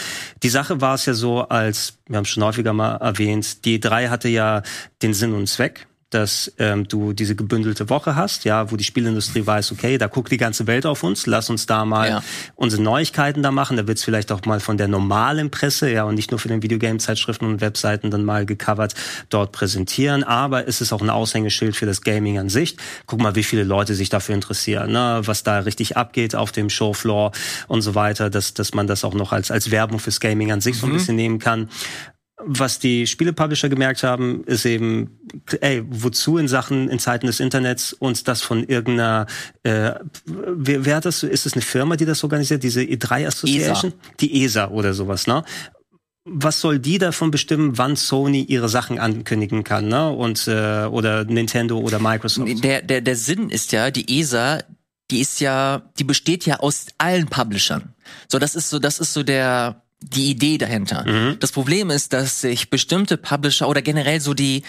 Die 0.42 0.48
Sache 0.48 0.80
war 0.80 0.94
es 0.94 1.06
ja 1.06 1.14
so, 1.14 1.42
als, 1.42 1.98
wir 2.06 2.16
haben 2.16 2.24
schon 2.24 2.42
häufiger 2.42 2.72
mal 2.72 2.96
erwähnt, 2.96 3.64
die 3.64 3.78
drei 3.80 4.08
hatte 4.08 4.28
ja 4.28 4.62
den 5.02 5.14
Sinn 5.14 5.34
und 5.34 5.48
Zweck, 5.48 5.86
dass 6.16 6.50
ähm, 6.58 6.88
du 6.88 7.12
diese 7.12 7.36
gebündelte 7.36 7.90
Woche 7.90 8.16
hast, 8.16 8.46
ja, 8.46 8.70
wo 8.70 8.76
die 8.76 8.84
Spielindustrie 8.84 9.46
weiß, 9.46 9.72
okay, 9.72 9.98
da 9.98 10.06
guckt 10.06 10.32
die 10.32 10.38
ganze 10.38 10.66
Welt 10.66 10.86
auf 10.86 11.02
uns, 11.02 11.26
lass 11.26 11.50
uns 11.50 11.66
da 11.66 11.84
mal 11.84 12.08
ja. 12.08 12.22
unsere 12.54 12.82
Neuigkeiten 12.82 13.42
da 13.42 13.50
machen. 13.50 13.76
Da 13.76 13.86
wird's 13.86 14.02
vielleicht 14.02 14.32
auch 14.32 14.42
mal 14.46 14.58
von 14.58 14.78
der 14.78 14.88
normalen 14.88 15.50
Presse, 15.50 15.90
ja, 15.90 16.04
und 16.04 16.14
nicht 16.14 16.30
nur 16.30 16.40
von 16.40 16.50
den 16.50 16.62
Videogame-Zeitschriften 16.62 17.44
und 17.44 17.60
Webseiten 17.60 18.10
dann 18.10 18.24
mal 18.24 18.46
gecovert 18.46 18.94
dort 19.28 19.52
präsentieren. 19.52 20.24
Aber 20.24 20.66
es 20.66 20.80
ist 20.80 20.94
auch 20.94 21.02
ein 21.02 21.10
Aushängeschild 21.10 21.76
für 21.76 21.84
das 21.84 22.00
Gaming 22.00 22.38
an 22.38 22.48
sich. 22.48 22.78
Guck 23.04 23.20
mal, 23.20 23.34
wie 23.34 23.42
viele 23.42 23.64
Leute 23.64 23.94
sich 23.94 24.08
dafür 24.08 24.34
interessieren, 24.34 24.92
ne? 24.92 25.20
was 25.22 25.42
da 25.42 25.58
richtig 25.58 25.98
abgeht 25.98 26.34
auf 26.34 26.50
dem 26.50 26.70
Showfloor 26.70 27.32
und 27.68 27.82
so 27.82 27.94
weiter, 27.94 28.30
dass, 28.30 28.54
dass 28.54 28.72
man 28.72 28.86
das 28.86 29.04
auch 29.04 29.12
noch 29.12 29.32
als, 29.32 29.50
als 29.50 29.70
Werbung 29.70 29.98
fürs 29.98 30.20
Gaming 30.20 30.50
an 30.50 30.62
sich 30.62 30.76
mhm. 30.76 30.80
so 30.80 30.86
ein 30.86 30.92
mhm. 30.92 30.96
bisschen 30.96 31.16
nehmen 31.16 31.38
kann 31.38 31.68
was 32.38 32.78
die 32.78 33.06
Spielepublisher 33.06 33.68
gemerkt 33.68 34.02
haben, 34.02 34.44
ist 34.44 34.66
eben, 34.66 35.18
ey, 35.60 35.82
wozu 35.88 36.36
in 36.36 36.48
Sachen 36.48 36.88
in 36.90 36.98
Zeiten 36.98 37.26
des 37.26 37.40
Internets 37.40 37.94
uns 37.94 38.24
das 38.24 38.42
von 38.42 38.64
irgendeiner, 38.64 39.26
äh, 39.62 39.92
wer, 40.26 40.84
wer 40.84 40.96
hat 40.96 41.06
das? 41.06 41.22
Ist 41.22 41.46
es 41.46 41.54
eine 41.54 41.62
Firma, 41.62 41.96
die 41.96 42.04
das 42.04 42.22
organisiert? 42.22 42.62
Diese 42.62 42.82
E3 42.82 43.26
Association? 43.26 43.92
ESA. 43.92 44.10
Die 44.20 44.44
ESA 44.44 44.68
oder 44.68 44.92
sowas, 44.92 45.26
ne? 45.26 45.44
Was 46.28 46.60
soll 46.60 46.78
die 46.78 46.98
davon 46.98 47.30
bestimmen, 47.30 47.78
wann 47.78 47.96
Sony 47.96 48.42
ihre 48.42 48.68
Sachen 48.68 48.98
ankündigen 48.98 49.64
kann, 49.64 49.88
ne? 49.88 50.10
Und 50.10 50.46
äh, 50.46 50.84
oder 50.84 51.24
Nintendo 51.24 51.78
oder 51.78 52.00
Microsoft? 52.00 52.62
Der 52.62 52.82
der 52.82 53.00
der 53.00 53.16
Sinn 53.16 53.48
ist 53.48 53.72
ja, 53.72 53.90
die 53.90 54.20
ESA, 54.20 54.62
die 55.10 55.20
ist 55.20 55.40
ja, 55.40 55.82
die 55.98 56.04
besteht 56.04 56.44
ja 56.44 56.58
aus 56.60 56.86
allen 56.98 57.28
Publishern. 57.28 57.94
So, 58.28 58.38
das 58.38 58.56
ist 58.56 58.68
so, 58.68 58.78
das 58.78 58.98
ist 58.98 59.14
so 59.14 59.22
der 59.22 59.85
die 60.00 60.30
Idee 60.30 60.58
dahinter. 60.58 61.04
Mhm. 61.06 61.38
Das 61.40 61.52
Problem 61.52 61.90
ist, 61.90 62.12
dass 62.12 62.40
sich 62.40 62.70
bestimmte 62.70 63.16
Publisher 63.16 63.68
oder 63.68 63.82
generell 63.82 64.20
so 64.20 64.34
die, 64.34 64.62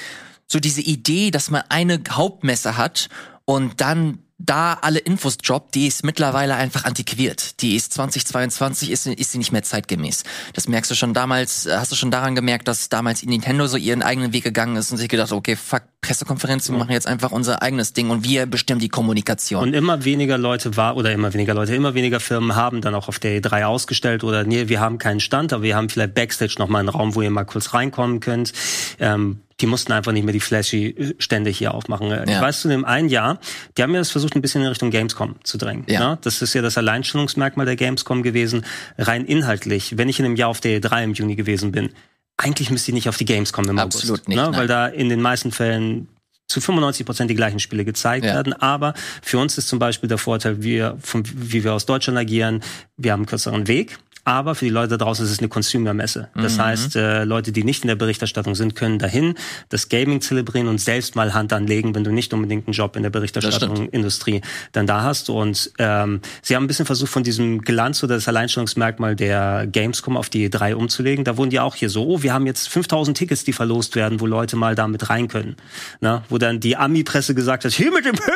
so 0.48 0.60
diese 0.60 0.82
Idee, 0.82 1.32
dass 1.32 1.50
man 1.50 1.64
eine 1.70 2.02
Hauptmesse 2.10 2.78
hat 2.78 3.10
und 3.46 3.82
dann 3.82 4.20
da 4.40 4.78
alle 4.82 5.00
Infos 5.00 5.38
droppt, 5.38 5.74
die 5.74 5.88
ist 5.88 6.06
mittlerweile 6.06 6.56
einfach 6.56 6.86
antiquiert. 6.86 7.62
Die 7.62 7.76
ist 7.76 7.94
2022, 7.94 8.92
ist, 8.92 9.08
ist 9.08 9.32
sie 9.32 9.38
nicht 9.40 9.52
mehr 9.52 9.64
zeitgemäß. 9.64 10.24
Das 10.54 10.68
merkst 10.68 10.92
du 10.92 10.96
schon 10.96 11.14
damals, 11.14 11.68
hast 11.70 11.92
du 11.92 11.96
schon 11.96 12.12
daran 12.12 12.36
gemerkt, 12.36 12.68
dass 12.68 12.90
damals 12.90 13.24
Nintendo 13.24 13.66
so 13.66 13.78
ihren 13.78 14.04
eigenen 14.04 14.34
Weg 14.34 14.44
gegangen 14.44 14.76
ist 14.76 14.92
und 14.92 14.98
sich 14.98 15.10
gedacht, 15.10 15.32
okay, 15.32 15.56
fuck, 15.56 15.84
Pressekonferenz, 16.02 16.70
wir 16.70 16.78
machen 16.78 16.92
jetzt 16.92 17.08
einfach 17.08 17.32
unser 17.32 17.64
eigenes 17.64 17.94
Ding 17.94 18.12
und 18.12 18.24
wir 18.24 18.46
bestimmen 18.46 18.80
die 18.80 18.90
Kommunikation. 18.90 19.64
Und 19.64 19.74
immer 19.74 20.06
weniger 20.06 20.38
Leute 20.38 20.78
war, 20.78 20.96
oder 20.96 21.12
immer 21.12 21.34
weniger 21.34 21.56
Leute, 21.56 21.76
immer 21.76 21.96
weniger 21.96 22.20
Firmen 22.20 22.56
haben 22.56 22.82
dann 22.82 22.94
auch 22.94 23.08
auf 23.08 23.18
der 23.20 23.42
E3 23.42 23.64
ausgestellt 23.66 24.24
oder 24.24 24.44
nee, 24.44 24.70
wir 24.70 24.80
haben 24.80 25.00
keinen 25.00 25.20
Stand, 25.20 25.52
aber 25.52 25.64
wir 25.64 25.76
haben 25.76 25.90
vielleicht 25.90 26.14
Backstage 26.14 26.56
noch 26.60 26.70
mal 26.70 26.80
einen 26.80 26.90
Raum, 26.90 27.16
wo 27.16 27.22
ihr 27.24 27.32
mal 27.32 27.46
kurz 27.46 27.74
reinkommen 27.74 28.20
könnt. 28.20 28.54
Ähm, 29.00 29.42
die 29.60 29.66
mussten 29.66 29.92
einfach 29.92 30.12
nicht 30.12 30.24
mehr 30.24 30.34
die 30.34 30.40
flashy 30.40 31.16
Stände 31.20 31.50
hier 31.50 31.74
aufmachen. 31.74 32.10
Ja. 32.10 32.24
Ich 32.24 32.40
weiß, 32.40 32.62
zu 32.62 32.68
dem 32.68 32.86
einen 32.86 33.10
Jahr, 33.10 33.40
die 33.78 33.84
haben 33.84 33.94
ja 33.94 34.00
das 34.00 34.12
versucht, 34.12 34.36
ein 34.36 34.42
bisschen 34.42 34.62
in 34.62 34.68
Richtung 34.68 34.92
Gamescom 34.92 35.36
zu 35.44 35.58
drängen. 35.58 35.84
Ja. 35.88 36.12
Ne? 36.12 36.18
Das 36.22 36.42
ist 36.42 36.54
ja 36.54 36.62
das 36.62 36.78
Alleinstellungsmerkmal 36.78 37.66
der 37.66 37.76
Gamescom 37.76 38.24
gewesen. 38.24 38.66
Rein 38.98 39.26
inhaltlich, 39.26 39.98
wenn 39.98 40.10
ich 40.10 40.20
in 40.20 40.26
einem 40.26 40.36
Jahr 40.36 40.50
auf 40.50 40.62
der 40.62 40.80
E3 40.80 41.04
im 41.04 41.14
Juni 41.14 41.36
gewesen 41.36 41.72
bin, 41.72 41.90
eigentlich 42.38 42.70
müsste 42.70 42.92
ich 42.92 42.96
nicht 42.96 43.10
auf 43.10 43.18
die 43.18 43.26
Gamescom 43.26 43.68
im 43.68 43.80
Absolut 43.80 44.20
August. 44.20 44.28
nicht. 44.30 44.38
Ne? 44.38 44.52
Weil 44.54 44.68
da 44.68 44.88
in 44.88 45.10
den 45.10 45.22
meisten 45.22 45.52
Fällen 45.52 46.08
zu 46.48 46.62
95 46.62 47.06
Prozent 47.06 47.30
die 47.30 47.36
gleichen 47.36 47.60
Spiele 47.60 47.84
gezeigt 47.84 48.26
ja. 48.26 48.36
werden. 48.36 48.54
Aber 48.54 48.94
für 49.22 49.38
uns 49.38 49.58
ist 49.58 49.68
zum 49.68 49.80
Beispiel 49.80 50.08
der 50.08 50.18
Vorteil, 50.18 50.64
wir, 50.64 50.98
von, 51.02 51.24
wie 51.26 51.64
wir 51.64 51.74
aus 51.74 51.86
Deutschland 51.86 52.18
agieren, 52.18 52.64
wir 52.96 53.12
haben 53.12 53.22
einen 53.22 53.26
kürzeren 53.26 53.68
Weg. 53.68 54.00
Aber 54.28 54.56
für 54.56 54.66
die 54.66 54.72
Leute 54.72 54.98
da 54.98 55.06
draußen 55.06 55.24
ist 55.24 55.32
es 55.32 55.40
eine 55.40 55.48
Consumer-Messe. 55.48 56.28
Das 56.36 56.58
mhm. 56.58 56.62
heißt, 56.62 56.96
äh, 56.98 57.24
Leute, 57.24 57.54
die 57.54 57.64
nicht 57.64 57.86
in 57.86 57.88
der 57.88 57.96
Berichterstattung 57.96 58.56
sind, 58.56 58.76
können 58.76 59.00
dahin 59.00 59.36
das 59.70 59.88
Gaming 59.88 60.20
zelebrieren 60.20 60.68
und 60.68 60.82
selbst 60.82 61.16
mal 61.16 61.34
Hand 61.34 61.54
anlegen, 61.54 61.96
wenn 61.96 62.04
du 62.04 62.12
nicht 62.12 62.34
unbedingt 62.34 62.68
einen 62.68 62.74
Job 62.74 62.98
in 62.98 63.04
der 63.04 63.10
Berichterstattung-Industrie 63.10 64.42
dann 64.74 64.86
da 64.86 65.04
hast. 65.04 65.30
Und 65.30 65.72
ähm, 65.80 66.20
sie 66.42 66.58
haben 66.58 66.66
ein 66.66 66.68
bisschen 66.68 66.86
versucht, 66.86 67.10
von 67.10 67.24
diesem 67.24 67.62
Glanz 67.62 68.04
oder 68.04 68.16
das 68.16 68.28
Alleinstellungsmerkmal 68.28 69.16
der 69.16 69.66
Gamescom 69.66 70.18
auf 70.18 70.30
die 70.30 70.50
E3 70.50 70.74
umzulegen. 70.74 71.24
Da 71.24 71.38
wurden 71.38 71.52
die 71.52 71.62
auch 71.62 71.76
hier 71.76 71.90
so, 71.90 72.06
oh, 72.06 72.22
wir 72.22 72.34
haben 72.34 72.46
jetzt 72.48 72.68
5000 72.68 73.16
Tickets, 73.16 73.46
die 73.46 73.54
verlost 73.54 73.96
werden, 73.96 74.20
wo 74.20 74.26
Leute 74.26 74.58
mal 74.58 74.76
damit 74.76 75.10
rein 75.10 75.30
können. 75.30 75.56
Na, 76.02 76.26
wo 76.28 76.38
dann 76.38 76.60
die 76.60 76.76
Ami-Presse 76.76 77.34
gesagt 77.34 77.64
hat, 77.64 77.72
hier 77.72 77.94
mit 77.94 78.04
dem 78.04 78.16
Pöbel? 78.16 78.34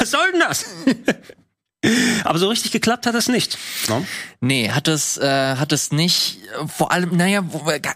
Was 0.00 0.10
soll 0.10 0.32
denn 0.32 0.40
das? 0.40 0.66
Aber 2.24 2.38
so 2.38 2.48
richtig 2.48 2.72
geklappt 2.72 3.06
hat 3.06 3.14
es 3.14 3.28
nicht. 3.28 3.58
No? 3.88 4.04
Nee, 4.40 4.70
hat 4.70 4.88
es, 4.88 5.16
äh, 5.16 5.56
hat 5.56 5.72
es 5.72 5.92
nicht. 5.92 6.38
Vor 6.66 6.92
allem, 6.92 7.16
naja, 7.16 7.44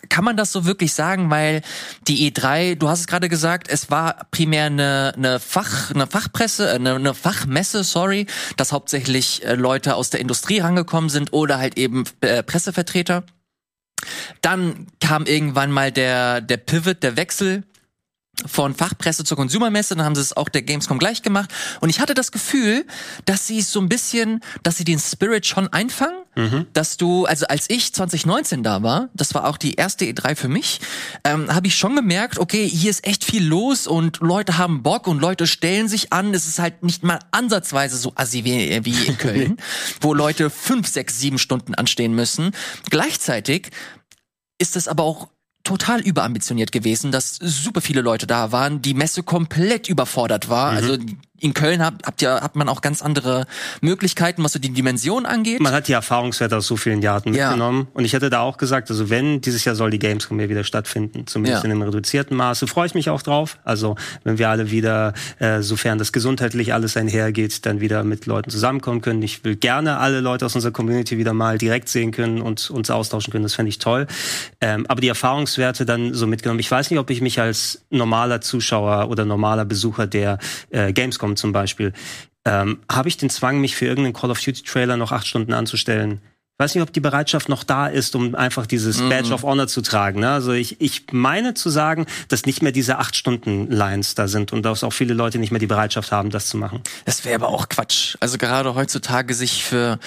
kann 0.09 0.24
man 0.24 0.36
das 0.36 0.53
so 0.53 0.64
wirklich 0.64 0.95
sagen? 0.95 1.30
Weil 1.30 1.62
die 2.07 2.30
E3, 2.30 2.74
du 2.74 2.89
hast 2.89 3.01
es 3.01 3.07
gerade 3.07 3.28
gesagt, 3.28 3.68
es 3.68 3.91
war 3.91 4.26
primär 4.30 4.66
eine, 4.66 5.12
eine 5.16 5.41
Fach, 5.41 5.91
eine 5.91 6.07
Fachpresse, 6.07 6.70
eine, 6.70 6.95
eine 6.95 7.14
Fachmesse, 7.14 7.84
sorry, 7.84 8.26
dass 8.57 8.72
hauptsächlich 8.72 9.45
äh, 9.45 9.55
Leute 9.55 9.95
aus 9.95 10.11
der 10.11 10.20
Industrie 10.20 10.61
rangekommen 10.61 11.11
sind 11.11 11.32
oder 11.32 11.59
halt 11.59 11.78
eben 11.78 12.05
äh, 12.20 12.43
Pressevertreter. 12.43 13.24
Dann 14.43 14.86
kam 15.01 15.26
irgendwann 15.26 15.72
mal 15.72 15.91
der, 15.91 16.41
der 16.41 16.57
Pivot, 16.57 17.03
der 17.03 17.16
Wechsel 17.16 17.64
von 18.47 18.74
Fachpresse 18.74 19.24
zur 19.24 19.36
Konsumermesse, 19.36 19.97
dann 19.97 20.05
haben 20.05 20.14
sie 20.14 20.20
es 20.20 20.36
auch 20.36 20.49
der 20.49 20.62
Gamescom 20.62 20.99
gleich 20.99 21.22
gemacht. 21.22 21.51
Und 21.80 21.89
ich 21.89 22.01
hatte 22.01 22.14
das 22.14 22.30
Gefühl, 22.30 22.86
dass 23.24 23.47
sie 23.47 23.61
so 23.62 23.80
ein 23.80 23.89
bisschen, 23.89 24.41
dass 24.62 24.76
sie 24.76 24.84
den 24.84 24.99
Spirit 24.99 25.47
schon 25.47 25.68
einfangen, 25.68 26.18
mhm. 26.36 26.66
dass 26.72 26.97
du, 26.97 27.24
also 27.24 27.47
als 27.47 27.68
ich 27.68 27.93
2019 27.93 28.62
da 28.62 28.82
war, 28.82 29.09
das 29.14 29.34
war 29.34 29.47
auch 29.47 29.57
die 29.57 29.74
erste 29.74 30.05
E3 30.05 30.36
für 30.36 30.49
mich, 30.49 30.80
ähm, 31.24 31.53
habe 31.53 31.66
ich 31.66 31.76
schon 31.76 31.97
gemerkt, 31.97 32.39
okay, 32.39 32.68
hier 32.68 32.91
ist 32.91 33.07
echt 33.07 33.24
viel 33.24 33.45
los 33.45 33.86
und 33.86 34.20
Leute 34.20 34.57
haben 34.57 34.82
Bock 34.82 35.09
und 35.09 35.20
Leute 35.20 35.47
stellen 35.47 35.89
sich 35.89 36.12
an. 36.12 36.32
Es 36.32 36.47
ist 36.47 36.59
halt 36.59 36.82
nicht 36.82 37.03
mal 37.03 37.18
ansatzweise 37.32 37.97
so 37.97 38.12
assi 38.14 38.45
wie, 38.45 38.84
wie 38.84 39.07
in 39.07 39.18
Köln, 39.18 39.57
wo 40.01 40.14
Leute 40.14 40.51
fünf, 40.51 40.86
sechs, 40.86 41.18
sieben 41.18 41.39
Stunden 41.39 41.74
anstehen 41.74 42.14
müssen. 42.14 42.53
Gleichzeitig 42.91 43.70
ist 44.59 44.76
es 44.76 44.89
aber 44.89 45.05
auch 45.05 45.28
total 45.69 46.01
überambitioniert 46.01 46.73
gewesen, 46.73 47.12
dass 47.12 47.37
super 47.43 47.83
viele 47.83 48.01
Leute 48.01 48.27
da 48.27 48.53
waren, 48.53 48.81
die 48.81 48.95
Messe 48.95 49.23
komplett 49.23 49.87
überfordert 49.87 50.49
war. 50.49 50.73
Mhm. 50.73 50.77
Also 50.79 50.99
in 51.41 51.55
Köln 51.55 51.84
habt, 51.84 52.07
habt 52.07 52.20
ihr, 52.22 52.41
hat 52.41 52.57
man 52.57 52.68
auch 52.68 52.80
ganz 52.80 53.03
andere 53.03 53.47
Möglichkeiten, 53.80 54.43
was 54.43 54.53
so 54.53 54.59
die 54.59 54.70
Dimension 54.70 55.26
angeht. 55.26 55.61
Man 55.61 55.72
hat 55.72 55.89
die 55.89 55.93
Erfahrungswerte 55.93 56.57
aus 56.57 56.66
so 56.66 56.76
vielen 56.76 57.01
Jahren 57.01 57.32
ja. 57.32 57.49
mitgenommen. 57.49 57.89
Und 57.95 58.05
ich 58.05 58.12
hätte 58.12 58.30
da 58.30 58.41
auch 58.41 58.57
gesagt, 58.57 58.91
also 58.91 59.09
wenn, 59.11 59.41
dieses 59.41 59.64
Jahr 59.64 59.74
soll 59.74 59.91
die 59.91 59.99
Gamescom 59.99 60.41
ja 60.41 60.49
wieder 60.49 60.64
stattfinden, 60.64 61.26
zumindest 61.26 61.62
ja. 61.62 61.70
in 61.70 61.72
einem 61.72 61.82
reduzierten 61.82 62.36
Maße, 62.36 62.66
freue 62.66 62.86
ich 62.86 62.95
mich 62.95 63.11
auch 63.11 63.22
drauf. 63.22 63.59
Also 63.64 63.97
wenn 64.24 64.39
wir 64.39 64.49
alle 64.49 64.70
wieder, 64.70 65.14
äh, 65.39 65.62
sofern 65.62 65.99
das 65.99 66.12
gesundheitlich 66.12 66.74
alles 66.74 66.97
einhergeht, 66.97 67.64
dann 67.66 67.80
wieder 67.80 68.03
mit 68.03 68.26
Leuten 68.26 68.51
zusammenkommen 68.51 69.01
können. 69.01 69.22
Ich 69.22 69.45
will 69.45 69.57
gerne 69.57 69.99
alle 69.99 70.20
Leute 70.20 70.47
aus 70.47 70.55
unserer 70.55 70.72
Community 70.72 71.18
wieder 71.18 71.34
mal 71.34 71.59
direkt 71.59 71.89
sehen 71.89 72.11
können 72.11 72.43
und 72.43 72.70
uns 72.70 72.91
austauschen 72.91 73.30
können. 73.30 73.45
Das 73.45 73.55
fände 73.55 73.68
ich 73.68 73.78
toll. 73.78 74.07
Ähm, 74.61 74.86
aber 74.89 75.01
die 75.01 75.09
Erfahrungswerte 75.09 75.86
dann 75.86 76.14
so 76.14 76.26
mitgenommen. 76.26 76.61
Ich 76.61 76.70
weiß 76.70 76.91
nicht, 76.91 76.99
ob 76.99 77.11
ich 77.11 77.20
mich 77.20 77.41
als 77.41 77.82
normaler 77.91 78.41
Zuschauer 78.41 79.09
oder 79.09 79.24
normaler 79.24 79.64
Besucher 79.64 80.07
der 80.07 80.39
äh, 80.70 80.93
Gamescom 80.93 81.28
kommt 81.29 81.39
zum 81.39 81.53
Beispiel, 81.53 81.93
ähm, 82.45 82.79
habe 82.91 83.09
ich 83.09 83.16
den 83.18 83.31
Zwang, 83.31 83.61
mich 83.61 83.76
für 83.76 83.87
irgendeinen 83.87 84.14
Call 84.14 84.31
of 84.31 84.41
Duty 84.41 84.62
Trailer 84.62 84.97
noch 84.97 85.12
acht 85.12 85.26
Stunden 85.26 85.53
anzustellen? 85.53 86.20
Ich 86.55 86.64
weiß 86.64 86.74
nicht, 86.74 86.83
ob 86.83 86.93
die 86.93 87.01
Bereitschaft 87.01 87.49
noch 87.49 87.62
da 87.62 87.87
ist, 87.87 88.16
um 88.16 88.35
einfach 88.35 88.66
dieses 88.66 89.01
mhm. 89.01 89.11
Badge 89.11 89.33
of 89.33 89.43
Honor 89.45 89.68
zu 89.68 89.81
tragen. 89.81 90.20
Ne? 90.20 90.31
Also 90.31 90.53
ich, 90.53 90.81
ich 90.81 91.05
meine 91.12 91.55
zu 91.55 91.70
sagen, 91.70 92.07
dass 92.29 92.47
nicht 92.47 92.62
mehr 92.62 92.72
diese 92.72 92.99
acht 92.99 93.14
Stunden 93.14 93.70
Lines 93.70 94.16
da 94.16 94.26
sind 94.26 94.53
und 94.53 94.64
dass 94.64 94.83
auch 94.83 94.93
viele 94.93 95.14
Leute 95.14 95.39
nicht 95.39 95.53
mehr 95.53 95.61
die 95.61 95.68
Bereitschaft 95.68 96.11
haben, 96.11 96.31
das 96.31 96.49
zu 96.49 96.57
machen. 96.57 96.81
Das 97.05 97.24
wäre 97.24 97.37
aber 97.37 97.49
auch 97.49 97.68
Quatsch. 97.68 98.16
Also 98.18 98.39
gerade 98.39 98.74
heutzutage 98.74 99.35
sich 99.35 99.62
für 99.62 100.01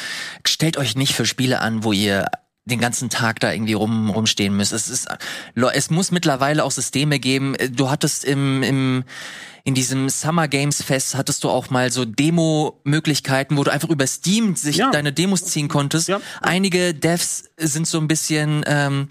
stellt 0.45 0.75
euch 0.75 0.97
nicht 0.97 1.13
für 1.13 1.25
Spiele 1.25 1.61
an, 1.61 1.85
wo 1.85 1.93
ihr 1.93 2.25
den 2.65 2.79
ganzen 2.79 3.09
Tag 3.09 3.39
da 3.39 3.51
irgendwie 3.51 3.73
rum 3.73 4.09
rumstehen 4.09 4.55
müsst. 4.55 4.71
Es 4.71 4.87
ist 4.87 5.07
es 5.73 5.89
muss 5.89 6.11
mittlerweile 6.11 6.63
auch 6.63 6.71
Systeme 6.71 7.19
geben. 7.19 7.55
Du 7.71 7.89
hattest 7.89 8.23
im 8.23 8.63
im 8.63 9.03
in 9.63 9.75
diesem 9.75 10.09
Summer 10.09 10.47
Games 10.47 10.81
Fest 10.81 11.15
hattest 11.15 11.43
du 11.43 11.49
auch 11.49 11.69
mal 11.69 11.91
so 11.91 12.03
Demo-Möglichkeiten, 12.03 13.57
wo 13.57 13.63
du 13.63 13.71
einfach 13.71 13.89
über 13.89 14.07
Steam 14.07 14.55
sich 14.55 14.77
ja. 14.77 14.89
deine 14.89 15.13
Demos 15.13 15.45
ziehen 15.45 15.67
konntest. 15.67 16.07
Ja. 16.07 16.19
Einige 16.41 16.95
Devs 16.95 17.43
sind 17.57 17.85
so 17.85 17.99
ein 17.99 18.07
bisschen 18.07 18.63
ähm, 18.65 19.09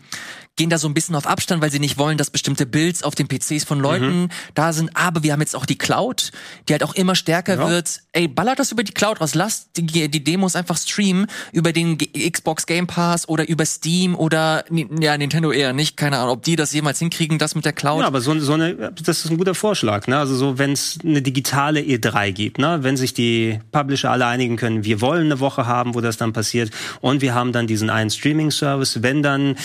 gehen 0.57 0.69
da 0.69 0.77
so 0.77 0.89
ein 0.89 0.95
bisschen 0.95 1.15
auf 1.15 1.27
Abstand, 1.27 1.63
weil 1.63 1.71
sie 1.71 1.79
nicht 1.79 1.97
wollen, 1.97 2.19
dass 2.19 2.29
bestimmte 2.29 2.67
Builds 2.67 3.03
auf 3.03 3.15
den 3.15 3.29
PCs 3.29 3.65
von 3.65 3.81
Leuten 3.81 4.23
mhm. 4.23 4.29
da 4.55 4.75
sind. 4.75 4.91
Aber 4.95 5.23
wir 5.23 5.33
haben 5.33 5.41
jetzt 5.41 5.57
auch 5.57 5.65
die 5.65 5.79
Cloud, 5.79 6.33
die 6.69 6.75
halt 6.75 6.83
auch 6.83 6.95
immer 6.95 7.15
stärker 7.15 7.57
ja. 7.57 7.69
wird. 7.69 8.03
Ey, 8.13 8.29
ballert 8.29 8.59
das 8.59 8.71
über 8.71 8.83
die 8.83 8.93
Cloud 8.93 9.23
raus. 9.23 9.35
Lasst 9.35 9.71
die, 9.79 10.11
die 10.11 10.23
Demos 10.23 10.57
einfach 10.57 10.77
streamen 10.77 11.29
über 11.53 11.73
den 11.73 11.97
G 11.97 12.31
Xbox 12.31 12.67
Game 12.67 12.87
Pass 12.87 13.27
oder 13.27 13.49
über 13.49 13.65
Steam 13.65 14.15
oder 14.15 14.65
ja, 15.01 15.17
Nintendo 15.17 15.51
eher 15.51 15.73
nicht. 15.73 15.97
Keine 15.97 16.19
Ahnung, 16.19 16.33
ob 16.33 16.43
die 16.43 16.57
das 16.57 16.75
jemals 16.75 16.99
hinkriegen, 16.99 17.39
das 17.39 17.55
mit 17.55 17.65
der 17.65 17.73
Cloud. 17.73 18.01
Ja, 18.01 18.07
aber 18.07 18.21
so, 18.21 18.39
so 18.39 18.53
eine, 18.53 18.93
das 19.03 19.25
ist 19.25 19.31
ein 19.31 19.39
guter 19.39 19.55
Vorschlag. 19.55 20.09
Ne? 20.09 20.19
Also 20.19 20.35
so, 20.35 20.59
wenn 20.59 20.73
es 20.73 20.99
eine 21.03 21.23
digitale 21.23 21.81
E3 21.81 22.33
gibt, 22.33 22.59
ne? 22.59 22.81
wenn 22.83 22.99
sich 22.99 23.15
die 23.15 23.61
Publisher 23.73 24.11
alle 24.11 24.27
einigen 24.27 24.57
können, 24.57 24.85
wir 24.85 25.01
wollen 25.01 25.27
eine 25.27 25.41
Woche 25.41 25.67
haben, 25.67 25.95
wo 25.95 26.03
das 26.03 26.19
dann 26.19 26.35
passiert 26.35 26.71
und 27.01 27.23
wir 27.23 27.35
haben 27.35 27.53
dann 27.53 27.67
diesen 27.67 27.89
einen 27.89 28.11
Streaming-Service, 28.11 29.03
wenn 29.03 29.23
dann 29.23 29.57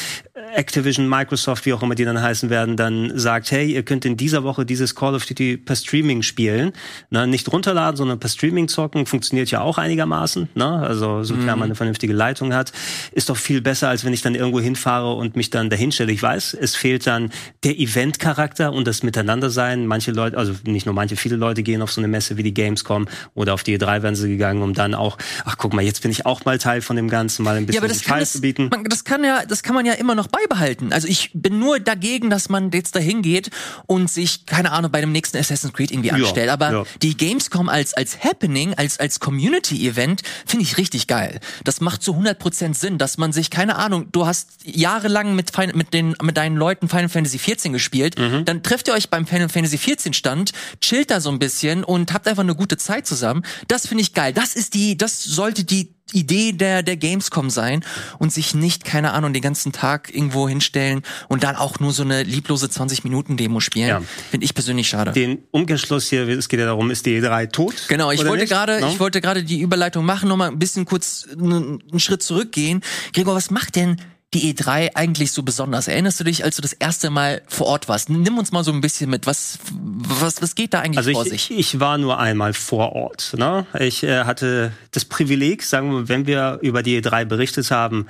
Activision, 0.54 0.75
Microsoft, 0.84 1.66
wie 1.66 1.74
auch 1.74 1.84
immer 1.84 1.96
die 1.96 2.06
dann 2.06 2.22
heißen 2.22 2.50
werden, 2.50 2.78
dann 2.78 3.12
sagt, 3.18 3.52
hey, 3.52 3.72
ihr 3.72 3.84
könnt 3.84 4.06
in 4.06 4.18
dieser 4.18 4.44
Woche 4.44 4.66
dieses 4.66 4.96
Call 4.96 5.16
of 5.16 5.26
Duty 5.26 5.58
per 5.58 5.76
Streaming 5.76 6.22
spielen. 6.22 6.74
Ne? 7.10 7.28
Nicht 7.28 7.52
runterladen, 7.52 7.98
sondern 7.98 8.20
per 8.20 8.30
Streaming 8.30 8.68
zocken, 8.68 9.06
funktioniert 9.06 9.52
ja 9.52 9.62
auch 9.62 9.78
einigermaßen. 9.78 10.50
Ne? 10.56 10.66
Also 10.66 11.24
sofern 11.24 11.44
mhm. 11.44 11.60
man 11.60 11.64
eine 11.64 11.76
vernünftige 11.76 12.14
Leitung 12.14 12.54
hat, 12.54 12.72
ist 13.12 13.30
doch 13.30 13.38
viel 13.38 13.62
besser, 13.62 13.90
als 13.90 14.06
wenn 14.06 14.14
ich 14.14 14.22
dann 14.22 14.36
irgendwo 14.36 14.60
hinfahre 14.60 15.14
und 15.14 15.36
mich 15.36 15.50
dann 15.50 15.70
dahinstelle. 15.70 16.12
Ich 16.12 16.22
weiß, 16.22 16.54
es 16.60 16.76
fehlt 16.76 17.08
dann 17.08 17.32
der 17.64 17.80
Event-Charakter 17.80 18.74
und 18.74 18.88
das 18.88 19.04
Miteinandersein. 19.04 19.88
Manche 19.88 20.12
Leute, 20.12 20.38
also 20.38 20.54
nicht 20.66 20.86
nur 20.86 20.96
manche, 20.96 21.16
viele 21.16 21.36
Leute 21.36 21.64
gehen 21.64 21.82
auf 21.82 21.92
so 21.92 22.02
eine 22.02 22.08
Messe 22.08 22.38
wie 22.38 22.44
die 22.44 22.54
Gamescom 22.54 23.08
oder 23.34 23.54
auf 23.54 23.64
die 23.64 23.78
E3 23.78 24.02
werden 24.02 24.16
sie 24.16 24.30
gegangen, 24.30 24.62
um 24.62 24.74
dann 24.74 24.94
auch, 24.94 25.18
ach 25.46 25.58
guck 25.58 25.74
mal, 25.74 25.84
jetzt 25.84 26.02
bin 26.02 26.12
ich 26.12 26.26
auch 26.26 26.46
mal 26.46 26.58
Teil 26.58 26.82
von 26.82 26.96
dem 26.96 27.10
Ganzen, 27.10 27.44
mal 27.44 27.56
ein 27.56 27.66
bisschen 27.66 27.76
ja, 27.76 27.82
aber 27.82 27.88
das 27.88 28.04
kann 28.04 28.26
zu 28.26 28.42
bieten. 28.42 28.70
Man, 28.70 28.84
das 28.86 29.04
kann 29.04 29.24
ja, 29.24 29.46
das 29.46 29.64
kann 29.64 29.76
man 29.76 29.86
ja 29.86 29.94
immer 29.94 30.16
noch 30.16 30.28
beibehalten. 30.28 30.65
Also 30.92 31.08
ich 31.08 31.32
bin 31.34 31.60
nur 31.60 31.80
dagegen, 31.80 32.30
dass 32.30 32.50
man 32.50 32.72
jetzt 32.72 32.96
dahin 32.96 33.22
geht 33.22 33.50
und 33.86 34.10
sich, 34.10 34.46
keine 34.46 34.72
Ahnung, 34.72 34.92
bei 34.92 35.02
dem 35.02 35.12
nächsten 35.12 35.38
Assassin's 35.38 35.74
Creed 35.74 35.92
irgendwie 35.92 36.12
anstellt. 36.12 36.48
Ja, 36.48 36.54
aber 36.54 36.72
ja. 36.72 36.84
die 37.02 37.16
Gamescom 37.18 37.70
als, 37.70 37.94
als 37.94 38.24
Happening, 38.24 38.74
als, 38.76 39.00
als 39.00 39.20
Community-Event 39.20 40.22
finde 40.46 40.64
ich 40.64 40.78
richtig 40.78 41.08
geil. 41.08 41.40
Das 41.64 41.82
macht 41.82 42.02
zu 42.02 42.14
100% 42.14 42.74
Sinn, 42.74 42.98
dass 42.98 43.18
man 43.18 43.32
sich, 43.32 43.50
keine 43.50 43.76
Ahnung, 43.76 44.08
du 44.12 44.26
hast 44.26 44.50
jahrelang 44.64 45.36
mit, 45.36 45.52
mit, 45.76 45.94
den, 45.94 46.16
mit 46.22 46.38
deinen 46.38 46.58
Leuten 46.58 46.90
Final 46.90 47.10
Fantasy 47.10 47.40
14 47.40 47.74
gespielt, 47.74 48.18
mhm. 48.18 48.46
dann 48.46 48.64
trefft 48.64 48.88
ihr 48.88 48.94
euch 48.94 49.10
beim 49.10 49.28
Final 49.28 49.50
Fantasy 49.50 49.78
14 49.78 50.14
Stand, 50.14 50.52
chillt 50.82 51.12
da 51.12 51.22
so 51.22 51.30
ein 51.30 51.40
bisschen 51.40 51.84
und 51.84 52.14
habt 52.14 52.28
einfach 52.28 52.44
eine 52.44 52.56
gute 52.56 52.78
Zeit 52.78 53.08
zusammen. 53.08 53.44
Das 53.68 53.88
finde 53.88 54.02
ich 54.02 54.14
geil. 54.14 54.34
Das 54.34 54.56
ist 54.56 54.74
die, 54.74 54.98
das 54.98 55.24
sollte 55.24 55.64
die 55.64 55.95
Idee 56.14 56.52
der, 56.52 56.84
der 56.84 56.98
Gamescom 56.98 57.50
sein 57.50 57.84
und 58.20 58.32
sich 58.32 58.54
nicht, 58.54 58.86
keine 58.86 59.14
Ahnung, 59.14 59.34
den 59.34 59.42
ganzen 59.42 59.72
Tag 59.72 60.14
irgendwo 60.14 60.48
hinstellen 60.48 61.02
und 61.30 61.44
dann 61.44 61.56
auch 61.56 61.80
nur 61.80 61.94
so 61.94 62.04
eine 62.04 62.24
lieblose 62.24 62.68
20-Minuten-Demo 62.68 63.60
spielen. 63.60 63.88
Ja. 63.88 64.02
Finde 64.30 64.46
ich 64.46 64.54
persönlich 64.54 64.88
schade. 64.88 65.12
Den 65.12 65.40
Umkehrschluss 65.52 66.08
hier, 66.08 66.28
es 66.28 66.48
geht 66.48 66.60
ja 66.60 66.68
darum, 66.68 66.92
ist 66.92 67.06
die 67.06 67.20
E3 67.20 67.52
tot? 67.52 67.86
Genau, 67.88 68.12
ich 68.12 68.26
wollte 68.26 68.46
gerade, 68.46 68.82
no? 68.82 68.90
ich 68.90 69.00
wollte 69.00 69.20
gerade 69.20 69.44
die 69.44 69.60
Überleitung 69.60 70.06
machen, 70.06 70.30
nochmal 70.30 70.50
ein 70.50 70.60
bisschen 70.60 70.86
kurz 70.86 71.28
einen, 71.32 71.82
einen 71.90 72.00
Schritt 72.00 72.22
zurückgehen. 72.22 72.82
Gregor, 73.14 73.36
was 73.36 73.50
macht 73.50 73.76
denn 73.76 73.98
die 74.36 74.54
E3 74.54 74.92
eigentlich 74.96 75.32
so 75.32 75.44
besonders? 75.44 75.88
Erinnerst 75.88 76.20
du 76.20 76.26
dich, 76.26 76.44
als 76.44 76.58
du 76.58 76.62
das 76.62 76.74
erste 76.74 77.10
Mal 77.10 77.42
vor 77.48 77.68
Ort 77.68 77.88
warst? 77.88 78.10
Nimm 78.10 78.38
uns 78.38 78.52
mal 78.52 78.64
so 78.64 78.72
ein 78.72 78.82
bisschen 78.82 79.10
mit. 79.10 79.26
Was, 79.26 79.60
was, 79.72 80.42
was 80.42 80.56
geht 80.56 80.74
da 80.74 80.82
eigentlich 80.82 80.98
also 80.98 81.12
vor 81.12 81.26
ich, 81.26 81.32
sich? 81.32 81.52
Ich 81.52 81.80
war 81.80 81.98
nur 81.98 82.20
einmal 82.20 82.54
vor 82.54 82.92
Ort. 82.94 83.34
Ne? 83.38 83.66
Ich 83.80 84.04
äh, 84.04 84.26
hatte 84.26 84.74
das 84.92 85.06
Privileg, 85.06 85.64
sagen 85.64 85.92
wir, 85.92 86.10
wenn 86.10 86.28
wir 86.28 86.60
über 86.62 86.84
die 86.84 87.02
E3 87.02 87.26
berichtet 87.26 87.72
haben, 87.72 88.08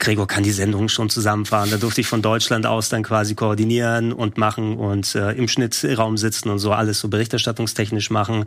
Gregor 0.00 0.26
kann 0.26 0.42
die 0.42 0.50
Sendung 0.50 0.88
schon 0.88 1.10
zusammenfahren. 1.10 1.70
Da 1.70 1.76
durfte 1.76 2.00
ich 2.00 2.08
von 2.08 2.22
Deutschland 2.22 2.66
aus 2.66 2.88
dann 2.88 3.04
quasi 3.04 3.34
koordinieren 3.36 4.12
und 4.12 4.36
machen 4.36 4.76
und 4.76 5.14
äh, 5.14 5.32
im 5.32 5.46
Schnittraum 5.46 6.16
sitzen 6.16 6.50
und 6.50 6.58
so 6.58 6.72
alles 6.72 6.98
so 6.98 7.08
berichterstattungstechnisch 7.08 8.10
machen. 8.10 8.44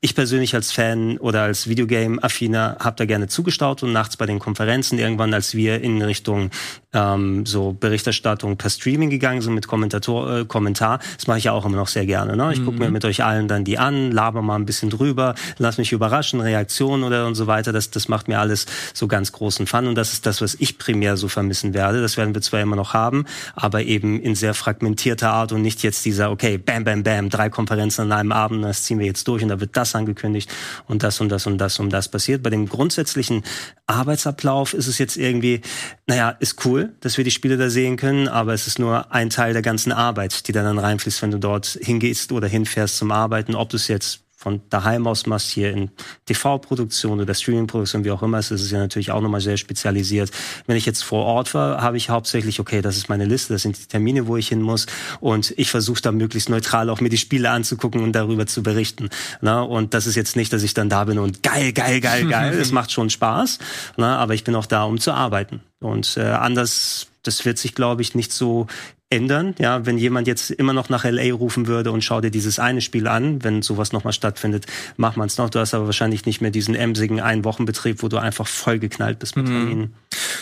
Ich 0.00 0.14
persönlich 0.16 0.54
als 0.56 0.72
Fan 0.72 1.16
oder 1.18 1.42
als 1.42 1.68
Videogame-Affiner 1.68 2.78
habe 2.80 2.96
da 2.96 3.04
gerne 3.04 3.28
zugestaut 3.28 3.84
und 3.84 3.92
nachts 3.92 4.16
bei 4.16 4.26
den 4.26 4.40
Konferenzen 4.40 4.98
irgendwann, 4.98 5.32
als 5.32 5.54
wir 5.54 5.80
in 5.80 6.02
Richtung 6.02 6.50
ähm, 6.92 7.46
so 7.46 7.72
Berichterstattung 7.72 8.56
per 8.56 8.70
Streaming 8.70 9.10
gegangen 9.10 9.40
sind 9.40 9.54
mit 9.54 9.66
Kommentator, 9.66 10.40
äh, 10.40 10.44
Kommentar. 10.44 11.00
Das 11.16 11.26
mache 11.26 11.38
ich 11.38 11.44
ja 11.44 11.52
auch 11.52 11.64
immer 11.64 11.76
noch 11.76 11.88
sehr 11.88 12.06
gerne. 12.06 12.36
Ne? 12.36 12.52
Ich 12.52 12.60
mhm. 12.60 12.64
gucke 12.66 12.78
mir 12.78 12.90
mit 12.90 13.04
euch 13.04 13.24
allen 13.24 13.48
dann 13.48 13.64
die 13.64 13.78
an, 13.78 14.10
laber 14.10 14.42
mal 14.42 14.56
ein 14.56 14.66
bisschen 14.66 14.90
drüber, 14.90 15.34
lass 15.58 15.78
mich 15.78 15.92
überraschen, 15.92 16.40
Reaktionen 16.40 17.04
oder 17.04 17.26
und 17.26 17.34
so 17.34 17.46
weiter. 17.46 17.72
Das, 17.72 17.90
das 17.90 18.08
macht 18.08 18.28
mir 18.28 18.38
alles 18.38 18.66
so 18.94 19.08
ganz 19.08 19.32
großen 19.32 19.66
Fun 19.66 19.86
und 19.86 19.94
das 19.94 20.12
ist 20.12 20.26
das, 20.26 20.40
was 20.40 20.54
ich 20.58 20.78
primär 20.78 21.16
so 21.16 21.28
vermissen 21.28 21.74
werde. 21.74 22.00
Das 22.00 22.16
werden 22.16 22.34
wir 22.34 22.42
zwar 22.42 22.60
immer 22.60 22.76
noch 22.76 22.94
haben, 22.94 23.24
aber 23.54 23.82
eben 23.82 24.20
in 24.20 24.34
sehr 24.34 24.54
fragmentierter 24.54 25.30
Art 25.30 25.52
und 25.52 25.62
nicht 25.62 25.82
jetzt 25.82 26.04
dieser, 26.04 26.30
okay, 26.30 26.58
bam, 26.58 26.84
bam, 26.84 27.02
bam, 27.02 27.30
drei 27.30 27.48
Konferenzen 27.48 28.02
an 28.02 28.12
einem 28.12 28.32
Abend, 28.32 28.64
das 28.64 28.84
ziehen 28.84 28.98
wir 28.98 29.06
jetzt 29.06 29.26
durch 29.28 29.42
und 29.42 29.48
da 29.48 29.60
wird 29.60 29.76
das 29.76 29.94
angekündigt 29.94 30.50
und 30.88 31.02
das 31.02 31.20
und 31.20 31.28
das 31.30 31.46
und 31.46 31.58
das 31.58 31.78
und 31.78 31.90
das 31.90 32.08
passiert. 32.08 32.42
Bei 32.42 32.50
dem 32.50 32.68
grundsätzlichen 32.68 33.42
Arbeitsablauf 33.86 34.74
ist 34.74 34.86
es 34.86 34.98
jetzt 34.98 35.16
irgendwie, 35.16 35.60
naja, 36.06 36.30
ist 36.30 36.56
cool, 36.64 36.94
dass 37.00 37.16
wir 37.16 37.24
die 37.24 37.30
Spiele 37.30 37.56
da 37.56 37.70
sehen 37.70 37.96
können, 37.96 38.28
aber 38.28 38.54
es 38.54 38.66
ist 38.66 38.78
nur 38.78 39.12
ein 39.12 39.30
Teil 39.30 39.52
der 39.52 39.62
ganzen 39.62 39.92
Arbeit, 39.92 40.48
die 40.48 40.52
dann, 40.52 40.78
reinfließt, 40.78 41.22
wenn 41.22 41.30
du 41.30 41.38
dort 41.38 41.78
hingehst 41.80 42.32
oder 42.32 42.48
hinfährst 42.48 42.96
zum 42.96 43.10
Arbeiten, 43.10 43.54
ob 43.54 43.70
du 43.70 43.76
es 43.76 43.88
jetzt 43.88 44.20
von 44.42 44.60
daheim 44.70 45.06
aus 45.06 45.26
machst, 45.26 45.50
hier 45.50 45.70
in 45.70 45.90
TV-Produktion 46.26 47.20
oder 47.20 47.32
Streaming-Produktion, 47.32 48.04
wie 48.04 48.10
auch 48.10 48.24
immer, 48.24 48.38
es 48.38 48.50
ist 48.50 48.72
ja 48.72 48.78
natürlich 48.78 49.12
auch 49.12 49.20
nochmal 49.20 49.40
sehr 49.40 49.56
spezialisiert. 49.56 50.32
Wenn 50.66 50.76
ich 50.76 50.84
jetzt 50.84 51.04
vor 51.04 51.24
Ort 51.24 51.54
war, 51.54 51.80
habe 51.80 51.96
ich 51.96 52.10
hauptsächlich, 52.10 52.58
okay, 52.58 52.82
das 52.82 52.96
ist 52.96 53.08
meine 53.08 53.24
Liste, 53.24 53.52
das 53.52 53.62
sind 53.62 53.78
die 53.78 53.86
Termine, 53.86 54.26
wo 54.26 54.36
ich 54.36 54.48
hin 54.48 54.60
muss 54.60 54.86
und 55.20 55.54
ich 55.56 55.70
versuche 55.70 56.02
da 56.02 56.10
möglichst 56.10 56.48
neutral 56.48 56.90
auch 56.90 57.00
mir 57.00 57.08
die 57.08 57.18
Spiele 57.18 57.50
anzugucken 57.50 58.02
und 58.02 58.12
darüber 58.12 58.46
zu 58.46 58.64
berichten. 58.64 59.10
Na, 59.40 59.62
und 59.62 59.94
das 59.94 60.08
ist 60.08 60.16
jetzt 60.16 60.34
nicht, 60.34 60.52
dass 60.52 60.64
ich 60.64 60.74
dann 60.74 60.88
da 60.88 61.04
bin 61.04 61.20
und 61.20 61.44
geil, 61.44 61.72
geil, 61.72 62.00
geil, 62.00 62.26
geil, 62.26 62.54
es 62.60 62.72
macht 62.72 62.90
schon 62.90 63.10
Spaß, 63.10 63.60
na, 63.96 64.18
aber 64.18 64.34
ich 64.34 64.42
bin 64.42 64.56
auch 64.56 64.66
da, 64.66 64.82
um 64.82 64.98
zu 64.98 65.12
arbeiten. 65.12 65.60
Und 65.78 66.16
äh, 66.16 66.22
anders, 66.22 67.06
das 67.22 67.44
wird 67.44 67.58
sich, 67.58 67.74
glaube 67.74 68.02
ich, 68.02 68.16
nicht 68.16 68.32
so 68.32 68.66
ändern. 69.12 69.54
Ja, 69.58 69.86
wenn 69.86 69.98
jemand 69.98 70.26
jetzt 70.26 70.50
immer 70.50 70.72
noch 70.72 70.88
nach 70.88 71.04
LA 71.04 71.32
rufen 71.34 71.66
würde 71.66 71.92
und 71.92 72.02
schau 72.02 72.20
dir 72.20 72.30
dieses 72.30 72.58
eine 72.58 72.80
Spiel 72.80 73.06
an, 73.06 73.44
wenn 73.44 73.62
sowas 73.62 73.92
nochmal 73.92 74.12
stattfindet, 74.12 74.66
macht 74.96 75.16
man 75.16 75.26
es 75.26 75.38
noch. 75.38 75.50
Du 75.50 75.58
hast 75.58 75.74
aber 75.74 75.86
wahrscheinlich 75.86 76.26
nicht 76.26 76.40
mehr 76.40 76.50
diesen 76.50 76.74
emsigen 76.74 77.20
Ein-Wochen-Betrieb, 77.20 78.02
wo 78.02 78.08
du 78.08 78.16
einfach 78.16 78.46
vollgeknallt 78.46 79.18
bist 79.18 79.36
mit 79.36 79.46
mhm. 79.46 79.50
Terminen. 79.50 79.94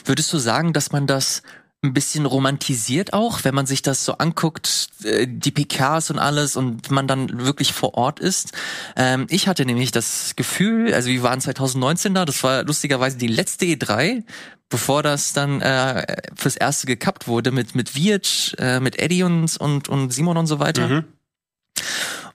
Würdest 0.04 0.32
du 0.32 0.38
sagen, 0.38 0.72
dass 0.72 0.92
man 0.92 1.06
das 1.06 1.42
ein 1.82 1.94
bisschen 1.94 2.26
romantisiert 2.26 3.14
auch, 3.14 3.42
wenn 3.44 3.54
man 3.54 3.64
sich 3.64 3.80
das 3.80 4.04
so 4.04 4.12
anguckt, 4.18 4.88
äh, 5.02 5.26
die 5.26 5.50
PKs 5.50 6.10
und 6.10 6.18
alles 6.18 6.56
und 6.56 6.90
man 6.90 7.06
dann 7.08 7.40
wirklich 7.44 7.72
vor 7.72 7.94
Ort 7.94 8.20
ist. 8.20 8.52
Ähm, 8.96 9.26
ich 9.30 9.48
hatte 9.48 9.64
nämlich 9.64 9.90
das 9.90 10.36
Gefühl, 10.36 10.92
also 10.92 11.08
wir 11.08 11.22
waren 11.22 11.40
2019 11.40 12.12
da, 12.12 12.26
das 12.26 12.42
war 12.42 12.64
lustigerweise 12.64 13.16
die 13.16 13.28
letzte 13.28 13.64
E3, 13.64 14.24
bevor 14.70 15.02
das 15.02 15.34
dann 15.34 15.60
äh, 15.60 16.16
fürs 16.34 16.56
erste 16.56 16.86
gekappt 16.86 17.28
wurde 17.28 17.50
mit 17.50 17.74
mit 17.74 17.94
Viet, 17.94 18.56
äh, 18.58 18.80
mit 18.80 18.98
Eddie 18.98 19.24
und, 19.24 19.56
und 19.58 19.88
und 19.88 20.12
Simon 20.12 20.38
und 20.38 20.46
so 20.46 20.58
weiter. 20.58 20.88
Mhm. 20.88 21.04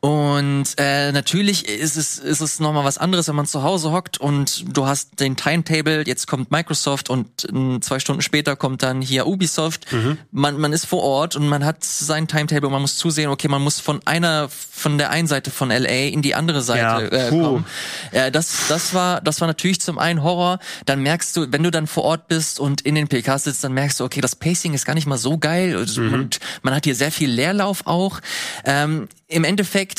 Und 0.06 0.66
äh, 0.78 1.12
natürlich 1.12 1.68
ist 1.68 1.98
es, 1.98 2.20
ist 2.20 2.40
es 2.40 2.60
nochmal 2.60 2.84
was 2.84 3.00
anderes, 3.00 3.28
wenn 3.28 3.36
man 3.36 3.48
zu 3.48 3.64
Hause 3.64 3.92
hockt 3.92 4.20
und 4.20 4.64
du 4.78 4.86
hast 4.86 5.20
den 5.20 5.36
Timetable, 5.36 6.04
jetzt 6.06 6.28
kommt 6.28 6.52
Microsoft 6.52 7.10
und 7.10 7.28
äh, 7.46 7.80
zwei 7.80 7.98
Stunden 7.98 8.22
später 8.22 8.56
kommt 8.56 8.84
dann 8.84 9.02
hier 9.02 9.26
Ubisoft. 9.26 9.92
Mhm. 9.92 10.20
Man, 10.32 10.60
man 10.60 10.74
ist 10.74 10.86
vor 10.86 11.02
Ort 11.02 11.36
und 11.36 11.48
man 11.48 11.66
hat 11.66 11.84
sein 11.84 12.28
Timetable 12.28 12.68
und 12.68 12.74
man 12.74 12.84
muss 12.84 12.98
zusehen, 12.98 13.32
okay, 13.32 13.48
man 13.48 13.64
muss 13.64 13.80
von 13.80 14.00
einer, 14.06 14.48
von 14.50 15.00
der 15.00 15.10
einen 15.10 15.28
Seite 15.28 15.50
von 15.50 15.70
LA 15.70 16.10
in 16.10 16.22
die 16.22 16.36
andere 16.36 16.62
Seite 16.62 17.10
ja, 17.12 17.28
äh, 17.28 17.30
kommen. 17.32 17.66
Äh, 18.12 18.30
das, 18.30 18.68
das 18.70 18.94
war, 18.94 19.22
das 19.22 19.42
war 19.42 19.48
natürlich 19.48 19.82
zum 19.82 19.98
einen 19.98 20.22
Horror. 20.22 20.60
Dann 20.86 21.02
merkst 21.02 21.36
du, 21.36 21.52
wenn 21.52 21.64
du 21.64 21.72
dann 21.72 21.88
vor 21.88 22.04
Ort 22.04 22.28
bist 22.28 22.60
und 22.60 22.82
in 22.82 22.94
den 22.94 23.08
PKs 23.08 23.46
sitzt, 23.46 23.64
dann 23.64 23.74
merkst 23.74 24.00
du, 24.00 24.04
okay, 24.04 24.22
das 24.22 24.36
Pacing 24.36 24.76
ist 24.76 24.86
gar 24.86 24.94
nicht 24.94 25.08
mal 25.08 25.18
so 25.18 25.40
geil 25.40 25.84
mhm. 25.98 26.14
und 26.14 26.40
man 26.62 26.76
hat 26.76 26.84
hier 26.84 26.94
sehr 26.94 27.12
viel 27.12 27.32
Leerlauf 27.32 27.88
auch. 27.88 28.20
Ähm, 28.66 29.08
Im 29.28 29.44
Endeffekt 29.44 29.95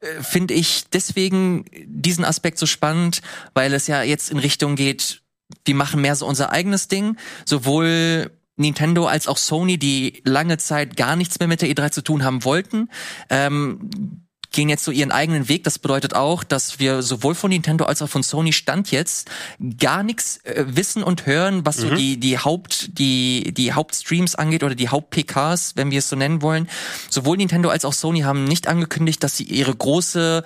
äh, 0.00 0.22
finde 0.22 0.54
ich 0.54 0.84
deswegen 0.92 1.64
diesen 1.86 2.24
Aspekt 2.24 2.58
so 2.58 2.66
spannend, 2.66 3.20
weil 3.54 3.74
es 3.74 3.86
ja 3.86 4.02
jetzt 4.02 4.30
in 4.30 4.38
Richtung 4.38 4.76
geht, 4.76 5.22
wir 5.64 5.74
machen 5.74 6.00
mehr 6.00 6.16
so 6.16 6.26
unser 6.26 6.52
eigenes 6.52 6.88
Ding, 6.88 7.16
sowohl 7.44 8.30
Nintendo 8.56 9.06
als 9.06 9.28
auch 9.28 9.38
Sony, 9.38 9.78
die 9.78 10.20
lange 10.24 10.58
Zeit 10.58 10.96
gar 10.96 11.16
nichts 11.16 11.38
mehr 11.38 11.48
mit 11.48 11.62
der 11.62 11.68
E3 11.70 11.90
zu 11.90 12.02
tun 12.02 12.24
haben 12.24 12.44
wollten. 12.44 12.90
Ähm, 13.30 14.27
gehen 14.52 14.68
jetzt 14.68 14.84
so 14.84 14.90
ihren 14.90 15.12
eigenen 15.12 15.48
Weg. 15.48 15.64
Das 15.64 15.78
bedeutet 15.78 16.14
auch, 16.14 16.44
dass 16.44 16.78
wir 16.78 17.02
sowohl 17.02 17.34
von 17.34 17.50
Nintendo 17.50 17.84
als 17.84 18.02
auch 18.02 18.08
von 18.08 18.22
Sony 18.22 18.52
Stand 18.52 18.90
jetzt 18.90 19.30
gar 19.78 20.02
nichts 20.02 20.38
äh, 20.44 20.64
wissen 20.68 21.02
und 21.02 21.26
hören, 21.26 21.66
was 21.66 21.78
mhm. 21.78 21.82
so 21.82 21.94
die 21.94 22.18
die 22.18 22.38
Haupt 22.38 22.98
die 22.98 23.52
die 23.52 23.72
Hauptstreams 23.72 24.34
angeht 24.34 24.62
oder 24.62 24.74
die 24.74 24.88
Haupt 24.88 25.10
PKs, 25.10 25.76
wenn 25.76 25.90
wir 25.90 25.98
es 25.98 26.08
so 26.08 26.16
nennen 26.16 26.42
wollen. 26.42 26.68
Sowohl 27.10 27.36
Nintendo 27.36 27.68
als 27.68 27.84
auch 27.84 27.92
Sony 27.92 28.20
haben 28.20 28.44
nicht 28.44 28.68
angekündigt, 28.68 29.22
dass 29.22 29.36
sie 29.36 29.44
ihre 29.44 29.74
große 29.74 30.44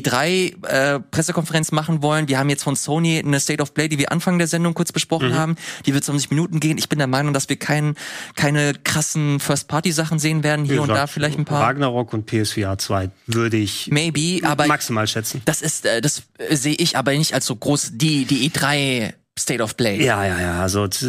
E3 0.00 0.66
äh, 0.66 1.62
machen 1.72 2.02
wollen. 2.02 2.28
Wir 2.28 2.38
haben 2.38 2.48
jetzt 2.48 2.62
von 2.62 2.76
Sony 2.76 3.18
eine 3.18 3.40
State 3.40 3.62
of 3.62 3.74
Play, 3.74 3.88
die 3.88 3.98
wir 3.98 4.12
Anfang 4.12 4.38
der 4.38 4.46
Sendung 4.46 4.74
kurz 4.74 4.92
besprochen 4.92 5.30
mhm. 5.30 5.36
haben. 5.36 5.56
Die 5.86 5.94
wird 5.94 6.04
20 6.04 6.30
Minuten 6.30 6.60
gehen. 6.60 6.78
Ich 6.78 6.88
bin 6.88 6.98
der 6.98 7.08
Meinung, 7.08 7.32
dass 7.32 7.48
wir 7.48 7.56
kein, 7.56 7.94
keine 8.36 8.74
krassen 8.74 9.40
First-Party-Sachen 9.40 10.18
sehen 10.18 10.42
werden. 10.42 10.64
Hier 10.64 10.74
gesagt, 10.74 10.90
und 10.90 10.96
da 10.96 11.06
vielleicht 11.06 11.38
ein 11.38 11.44
paar. 11.44 11.62
Ragnarok 11.62 12.12
und 12.12 12.26
PSVR 12.26 12.78
2 12.78 13.10
würde 13.26 13.56
ich 13.56 13.88
Maybe, 13.90 14.46
aber 14.46 14.66
maximal 14.66 15.06
schätzen. 15.06 15.42
Das 15.44 15.62
ist, 15.62 15.86
äh, 15.86 16.00
das 16.00 16.22
äh, 16.38 16.56
sehe 16.56 16.74
ich 16.74 16.96
aber 16.96 17.12
nicht 17.12 17.34
als 17.34 17.46
so 17.46 17.56
groß 17.56 17.92
die 17.94 18.24
die 18.24 18.50
E3 18.50 19.14
State 19.38 19.62
of 19.62 19.78
Play. 19.78 20.04
Ja, 20.04 20.26
ja, 20.26 20.38
ja. 20.38 20.60
Also 20.60 20.84
es 20.84 21.00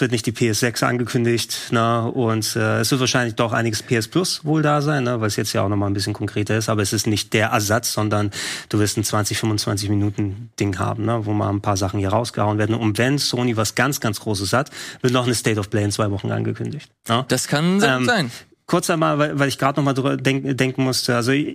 wird 0.00 0.10
nicht 0.10 0.26
die 0.26 0.32
PS6 0.32 0.84
angekündigt, 0.84 1.68
ne? 1.70 2.10
Und 2.10 2.56
äh, 2.56 2.80
es 2.80 2.90
wird 2.90 3.00
wahrscheinlich 3.00 3.36
doch 3.36 3.52
einiges 3.52 3.84
PS 3.84 4.08
Plus 4.08 4.44
wohl 4.44 4.62
da 4.62 4.82
sein, 4.82 5.04
ne? 5.04 5.20
weil 5.20 5.28
es 5.28 5.36
jetzt 5.36 5.52
ja 5.52 5.62
auch 5.62 5.68
noch 5.68 5.76
mal 5.76 5.86
ein 5.86 5.94
bisschen 5.94 6.12
konkreter 6.12 6.56
ist. 6.56 6.68
Aber 6.68 6.82
es 6.82 6.92
ist 6.92 7.06
nicht 7.06 7.32
der 7.32 7.50
Ersatz, 7.50 7.92
sondern 7.92 8.32
du 8.68 8.80
wirst 8.80 8.96
ein 8.96 9.04
20, 9.04 9.38
25 9.38 9.90
Minuten 9.90 10.50
Ding 10.58 10.76
haben, 10.80 11.04
ne? 11.04 11.24
wo 11.24 11.32
mal 11.32 11.50
ein 11.50 11.60
paar 11.60 11.76
Sachen 11.76 12.00
hier 12.00 12.08
rausgehauen 12.08 12.58
werden. 12.58 12.74
Und 12.74 12.98
wenn 12.98 13.18
Sony 13.18 13.56
was 13.56 13.76
ganz, 13.76 14.00
ganz 14.00 14.18
Großes 14.18 14.52
hat, 14.52 14.70
wird 15.00 15.12
noch 15.12 15.26
eine 15.26 15.34
State 15.36 15.60
of 15.60 15.70
Play 15.70 15.84
in 15.84 15.92
zwei 15.92 16.10
Wochen 16.10 16.32
angekündigt. 16.32 16.90
Ne? 17.08 17.24
Das 17.28 17.46
kann 17.46 17.80
ähm, 17.84 18.04
sein 18.04 18.30
kurz 18.72 18.88
einmal, 18.88 19.18
weil, 19.18 19.38
weil 19.38 19.48
ich 19.48 19.58
gerade 19.58 19.78
noch 19.78 19.84
mal 19.84 20.16
denk, 20.16 20.56
denken 20.56 20.84
musste. 20.84 21.14
Also 21.14 21.32
äh, 21.32 21.54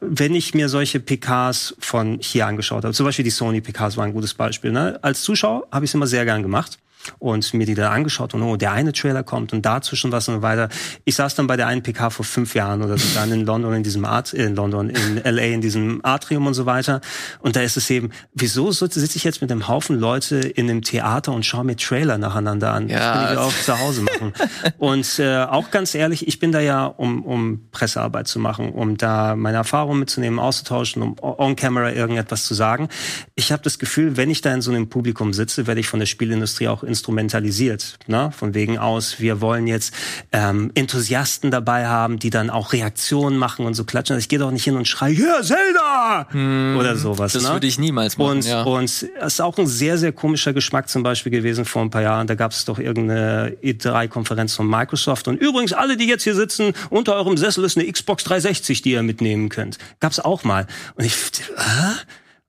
wenn 0.00 0.32
ich 0.32 0.54
mir 0.54 0.68
solche 0.68 1.00
PKs 1.00 1.74
von 1.80 2.18
hier 2.20 2.46
angeschaut 2.46 2.84
habe, 2.84 2.94
zum 2.94 3.04
Beispiel 3.04 3.24
die 3.24 3.32
Sony 3.32 3.60
PKs 3.60 3.96
war 3.96 4.04
ein 4.04 4.12
gutes 4.12 4.32
Beispiel. 4.32 4.70
Ne? 4.70 4.96
Als 5.02 5.22
Zuschauer 5.22 5.66
habe 5.72 5.84
ich 5.84 5.90
es 5.90 5.94
immer 5.94 6.06
sehr 6.06 6.24
gern 6.24 6.44
gemacht 6.44 6.78
und 7.18 7.52
mir 7.54 7.66
die 7.66 7.74
da 7.74 7.90
angeschaut 7.90 8.34
und 8.34 8.42
oh, 8.42 8.56
der 8.56 8.72
eine 8.72 8.92
Trailer 8.92 9.22
kommt 9.22 9.52
und 9.52 9.64
dazwischen 9.64 10.12
was 10.12 10.28
und 10.28 10.36
so 10.36 10.42
weiter. 10.42 10.68
Ich 11.04 11.14
saß 11.14 11.34
dann 11.34 11.46
bei 11.46 11.56
der 11.56 11.66
einen 11.66 11.82
PK 11.82 12.10
vor 12.10 12.24
fünf 12.24 12.54
Jahren 12.54 12.82
oder 12.82 12.98
so 12.98 13.06
dann 13.14 13.32
in 13.32 13.44
London 13.46 13.74
in 13.74 13.82
diesem 13.82 14.04
Art, 14.04 14.32
in 14.32 14.54
London, 14.54 14.90
in 14.90 15.22
LA 15.22 15.42
in 15.42 15.60
diesem 15.60 16.00
Atrium 16.02 16.46
und 16.46 16.54
so 16.54 16.66
weiter. 16.66 17.00
Und 17.40 17.56
da 17.56 17.60
ist 17.60 17.76
es 17.76 17.88
eben, 17.90 18.10
wieso 18.34 18.72
sitze 18.72 19.04
ich 19.04 19.24
jetzt 19.24 19.40
mit 19.40 19.50
einem 19.50 19.68
Haufen 19.68 19.98
Leute 19.98 20.36
in 20.36 20.70
einem 20.70 20.82
Theater 20.82 21.32
und 21.32 21.44
schaue 21.44 21.64
mir 21.64 21.76
Trailer 21.76 22.18
nacheinander 22.18 22.72
an? 22.72 22.88
Ja. 22.88 22.98
Das 22.98 23.12
kann 23.12 23.32
ich 23.32 23.38
auch 23.38 23.52
zu 23.52 23.78
Hause 23.78 24.02
machen. 24.02 24.32
und 24.78 25.18
äh, 25.18 25.44
auch 25.44 25.70
ganz 25.70 25.94
ehrlich, 25.94 26.26
ich 26.26 26.38
bin 26.38 26.52
da 26.52 26.60
ja, 26.60 26.86
um, 26.86 27.24
um 27.24 27.68
Pressearbeit 27.70 28.28
zu 28.28 28.38
machen, 28.38 28.70
um 28.70 28.96
da 28.96 29.36
meine 29.36 29.58
Erfahrungen 29.58 30.00
mitzunehmen, 30.00 30.38
auszutauschen, 30.38 31.02
um 31.02 31.16
on-camera 31.20 31.92
irgendetwas 31.92 32.44
zu 32.44 32.54
sagen. 32.54 32.88
Ich 33.34 33.52
habe 33.52 33.62
das 33.62 33.78
Gefühl, 33.78 34.16
wenn 34.16 34.30
ich 34.30 34.40
da 34.40 34.52
in 34.52 34.60
so 34.60 34.70
einem 34.70 34.88
Publikum 34.88 35.32
sitze, 35.32 35.66
werde 35.66 35.80
ich 35.80 35.88
von 35.88 36.00
der 36.00 36.06
Spielindustrie 36.06 36.68
auch 36.68 36.82
instrumentalisiert. 36.96 37.98
Ne? 38.06 38.30
Von 38.32 38.54
wegen 38.54 38.78
aus, 38.78 39.20
wir 39.20 39.42
wollen 39.42 39.66
jetzt 39.66 39.92
ähm, 40.32 40.70
Enthusiasten 40.74 41.50
dabei 41.50 41.86
haben, 41.86 42.18
die 42.18 42.30
dann 42.30 42.48
auch 42.48 42.72
Reaktionen 42.72 43.36
machen 43.36 43.66
und 43.66 43.74
so 43.74 43.84
klatschen. 43.84 44.14
Also 44.14 44.24
ich 44.24 44.30
gehe 44.30 44.38
doch 44.38 44.50
nicht 44.50 44.64
hin 44.64 44.76
und 44.76 44.88
schreie, 44.88 45.12
ja, 45.12 45.42
Zelda! 45.42 46.26
Hm, 46.30 46.76
oder 46.78 46.96
sowas. 46.96 47.34
Das 47.34 47.42
ne? 47.42 47.50
würde 47.50 47.66
ich 47.66 47.78
niemals 47.78 48.16
machen. 48.16 48.30
Und, 48.30 48.46
ja. 48.46 48.62
und 48.62 48.84
es 48.84 49.02
ist 49.02 49.40
auch 49.42 49.58
ein 49.58 49.66
sehr, 49.66 49.98
sehr 49.98 50.12
komischer 50.12 50.54
Geschmack 50.54 50.88
zum 50.88 51.02
Beispiel 51.02 51.30
gewesen 51.30 51.66
vor 51.66 51.82
ein 51.82 51.90
paar 51.90 52.02
Jahren. 52.02 52.26
Da 52.26 52.34
gab 52.34 52.52
es 52.52 52.64
doch 52.64 52.78
irgendeine 52.78 53.56
E3-Konferenz 53.62 54.54
von 54.54 54.66
Microsoft. 54.66 55.28
Und 55.28 55.36
übrigens, 55.36 55.74
alle, 55.74 55.98
die 55.98 56.06
jetzt 56.06 56.24
hier 56.24 56.34
sitzen, 56.34 56.72
unter 56.88 57.14
eurem 57.14 57.36
Sessel 57.36 57.64
ist 57.64 57.76
eine 57.76 57.90
Xbox 57.90 58.24
360, 58.24 58.80
die 58.80 58.92
ihr 58.92 59.02
mitnehmen 59.02 59.50
könnt. 59.50 59.78
Gab's 60.00 60.18
auch 60.18 60.44
mal. 60.44 60.66
Und 60.94 61.04
ich, 61.04 61.14
äh? 61.56 61.96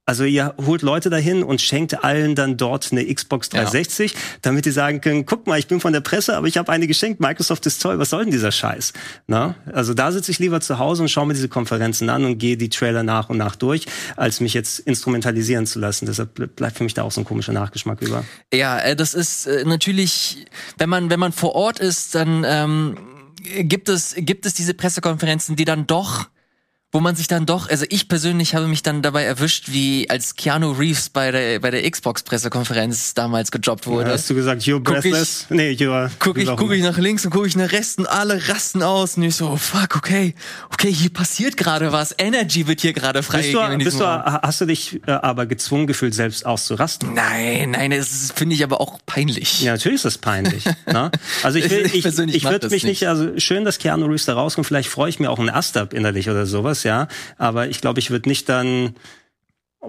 Also 0.07 0.23
ihr 0.23 0.55
holt 0.65 0.83
Leute 0.83 1.09
dahin 1.09 1.43
und 1.43 1.59
schenkt 1.59 2.01
allen 2.01 2.33
dann 2.33 2.55
dort 2.55 2.93
eine 2.93 3.13
Xbox 3.13 3.49
360, 3.49 4.13
ja. 4.13 4.19
damit 4.41 4.65
die 4.65 4.71
sagen 4.71 5.01
können, 5.01 5.25
guck 5.25 5.47
mal, 5.47 5.59
ich 5.59 5.67
bin 5.67 5.81
von 5.81 5.91
der 5.91 5.99
Presse, 5.99 6.37
aber 6.37 6.47
ich 6.47 6.57
habe 6.57 6.71
eine 6.71 6.87
geschenkt, 6.87 7.19
Microsoft 7.19 7.65
ist 7.65 7.81
toll, 7.81 7.99
was 7.99 8.11
soll 8.11 8.23
denn 8.23 8.31
dieser 8.31 8.53
Scheiß? 8.53 8.93
Na? 9.27 9.55
Also 9.73 9.93
da 9.93 10.13
sitze 10.13 10.31
ich 10.31 10.39
lieber 10.39 10.61
zu 10.61 10.79
Hause 10.79 11.01
und 11.01 11.09
schaue 11.09 11.27
mir 11.27 11.33
diese 11.33 11.49
Konferenzen 11.49 12.09
an 12.09 12.23
und 12.23 12.37
gehe 12.37 12.55
die 12.55 12.69
Trailer 12.69 13.03
nach 13.03 13.29
und 13.29 13.35
nach 13.35 13.57
durch, 13.57 13.85
als 14.15 14.39
mich 14.39 14.53
jetzt 14.53 14.79
instrumentalisieren 14.79 15.65
zu 15.65 15.77
lassen. 15.77 16.05
Deshalb 16.05 16.55
bleibt 16.55 16.77
für 16.77 16.85
mich 16.85 16.93
da 16.93 17.03
auch 17.03 17.11
so 17.11 17.19
ein 17.19 17.25
komischer 17.25 17.51
Nachgeschmack 17.51 18.01
über. 18.01 18.23
Ja, 18.53 18.79
äh, 18.79 18.95
das 18.95 19.13
ist 19.13 19.45
äh, 19.45 19.65
natürlich, 19.65 20.45
wenn 20.77 20.87
man, 20.87 21.09
wenn 21.09 21.19
man 21.19 21.33
vor 21.33 21.53
Ort 21.53 21.79
ist, 21.79 22.15
dann 22.15 22.45
ähm, 22.47 22.97
gibt 23.43 23.89
es, 23.89 24.15
gibt 24.17 24.45
es 24.45 24.53
diese 24.53 24.73
Pressekonferenzen, 24.73 25.57
die 25.57 25.65
dann 25.65 25.85
doch 25.85 26.29
wo 26.93 27.01
man 27.01 27.15
sich 27.17 27.27
dann 27.27 27.45
doch, 27.45 27.69
also 27.69 27.85
ich 27.89 28.07
persönlich 28.07 28.55
habe 28.55 28.67
mich 28.67 28.81
dann 28.81 29.01
dabei 29.01 29.23
erwischt, 29.23 29.65
wie 29.67 30.09
als 30.09 30.35
Keanu 30.35 30.71
Reeves 30.71 31.09
bei 31.09 31.31
der 31.31 31.59
bei 31.59 31.69
der 31.69 31.89
Xbox 31.89 32.23
Pressekonferenz 32.23 33.13
damals 33.13 33.51
gejobbt 33.51 33.87
wurde. 33.87 34.07
Ja, 34.07 34.13
hast 34.13 34.29
du 34.29 34.35
gesagt, 34.35 34.61
you're 34.61 34.79
breathless? 34.79 35.47
Guck 35.49 35.57
ich, 35.57 35.57
nee, 35.57 35.71
you're 35.71 36.09
guck 36.19 36.37
ich 36.37 36.47
guck 36.47 36.71
ich 36.71 36.81
nach 36.81 36.97
links 36.97 37.25
und 37.25 37.31
guck 37.31 37.45
ich 37.45 37.57
nach 37.57 37.73
rechts 37.73 37.97
und 37.97 38.07
alle 38.07 38.47
rasten 38.47 38.83
aus 38.83 39.17
und 39.17 39.23
ich 39.23 39.35
so, 39.35 39.49
oh, 39.49 39.57
fuck, 39.57 39.97
okay. 39.97 40.33
Okay, 40.71 40.91
hier 40.91 41.09
passiert 41.09 41.57
gerade 41.57 41.91
was. 41.91 42.15
Energy 42.17 42.67
wird 42.67 42.79
hier 42.79 42.93
gerade 42.93 43.21
freigegeben. 43.21 43.79
Bist 43.79 43.99
du, 43.99 44.05
bist 44.05 44.31
du 44.33 44.41
hast 44.41 44.61
du 44.61 44.65
dich 44.65 45.01
äh, 45.07 45.11
aber 45.11 45.45
gezwungen 45.45 45.87
gefühlt 45.87 46.13
selbst 46.15 46.45
auszurasten? 46.45 47.13
Nein, 47.13 47.71
nein, 47.71 47.91
das 47.91 48.31
finde 48.33 48.55
ich 48.55 48.63
aber 48.63 48.79
auch 48.79 48.99
peinlich. 49.05 49.61
Ja, 49.61 49.73
natürlich 49.73 49.97
ist 49.97 50.05
das 50.05 50.17
peinlich, 50.17 50.63
ne? 50.85 51.11
Also 51.43 51.59
ich 51.59 51.69
will 51.69 51.85
ich, 51.85 52.05
ich, 52.05 52.05
ich 52.05 52.43
würde 52.45 52.69
mich 52.69 52.83
nicht. 52.83 53.01
nicht 53.01 53.07
also 53.07 53.37
schön, 53.39 53.65
dass 53.65 53.77
Keanu 53.77 54.05
Reeves 54.05 54.25
da 54.25 54.35
rauskommt, 54.35 54.67
vielleicht 54.67 54.89
freue 54.89 55.09
ich 55.09 55.19
mir 55.19 55.29
auch 55.29 55.39
ein 55.39 55.49
Ast-up 55.49 55.93
innerlich 55.93 56.29
oder 56.29 56.45
sowas, 56.45 56.76
ja. 56.83 57.07
Aber 57.37 57.67
ich 57.67 57.81
glaube, 57.81 57.99
ich 57.99 58.11
würde 58.11 58.29
nicht 58.29 58.49
dann 58.49 58.95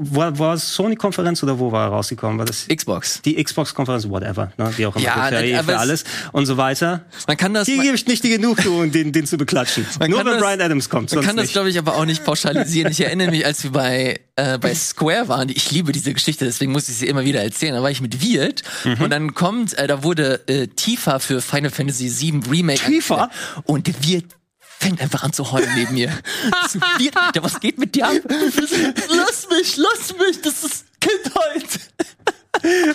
war 0.00 0.54
es 0.54 0.74
Sony-Konferenz 0.74 1.42
oder 1.42 1.58
wo 1.58 1.72
war 1.72 1.86
er 1.86 1.90
rausgekommen? 1.90 2.38
War 2.38 2.44
das 2.44 2.68
Xbox. 2.68 3.22
Die 3.22 3.42
Xbox-Konferenz, 3.42 4.08
whatever, 4.08 4.52
ne? 4.56 4.70
wie 4.76 4.86
auch 4.86 4.94
immer, 4.94 5.04
ja, 5.04 5.24
für, 5.24 5.34
ne, 5.34 5.64
für 5.64 5.78
alles 5.78 6.04
und 6.32 6.46
so 6.46 6.56
weiter. 6.56 7.04
Man 7.26 7.36
kann 7.36 7.54
das. 7.54 7.66
Hier 7.66 7.82
gebe 7.82 7.94
ich 7.94 8.06
nicht 8.06 8.22
die 8.22 8.28
Genugtuung, 8.28 8.92
den, 8.92 9.12
den 9.12 9.26
zu 9.26 9.36
beklatschen. 9.36 9.86
Nur 10.06 10.18
wenn 10.18 10.26
das, 10.26 10.40
Brian 10.40 10.60
Adams 10.60 10.88
kommt. 10.88 11.12
Man 11.14 11.24
kann 11.24 11.36
nicht. 11.36 11.46
das, 11.46 11.52
glaube 11.52 11.70
ich, 11.70 11.78
aber 11.78 11.96
auch 11.96 12.04
nicht 12.04 12.24
pauschalisieren. 12.24 12.92
Ich 12.92 13.00
erinnere 13.00 13.30
mich, 13.30 13.44
als 13.44 13.64
wir 13.64 13.72
bei 13.72 14.20
äh, 14.36 14.58
bei 14.58 14.74
Square 14.74 15.28
waren. 15.28 15.48
Ich 15.48 15.70
liebe 15.70 15.92
diese 15.92 16.12
Geschichte, 16.12 16.44
deswegen 16.44 16.72
muss 16.72 16.88
ich 16.88 16.96
sie 16.96 17.06
immer 17.06 17.24
wieder 17.24 17.42
erzählen. 17.42 17.74
Da 17.74 17.82
war 17.82 17.90
ich 17.90 18.00
mit 18.00 18.22
Wirt 18.22 18.62
mhm. 18.84 19.02
und 19.02 19.10
dann 19.10 19.34
kommt, 19.34 19.76
äh, 19.78 19.86
da 19.86 20.02
wurde 20.02 20.46
äh, 20.48 20.68
Tifa 20.68 21.18
für 21.18 21.40
Final 21.40 21.70
Fantasy 21.70 22.08
VII 22.08 22.42
Remake. 22.50 22.80
Tifa? 22.80 23.30
Und 23.64 23.88
Wirt 24.06 24.36
fängt 24.78 25.00
einfach 25.00 25.22
an 25.22 25.32
zu 25.32 25.50
heulen 25.50 25.70
neben 25.74 25.94
mir. 25.94 26.10
Alter, 27.14 27.42
was 27.42 27.60
geht 27.60 27.78
mit 27.78 27.94
dir 27.94 28.06
ab? 28.06 28.14
lass 29.08 29.48
mich, 29.50 29.76
lass 29.76 30.16
mich, 30.16 30.40
das 30.42 30.64
ist 30.64 30.84
Kindheit. 31.00 31.80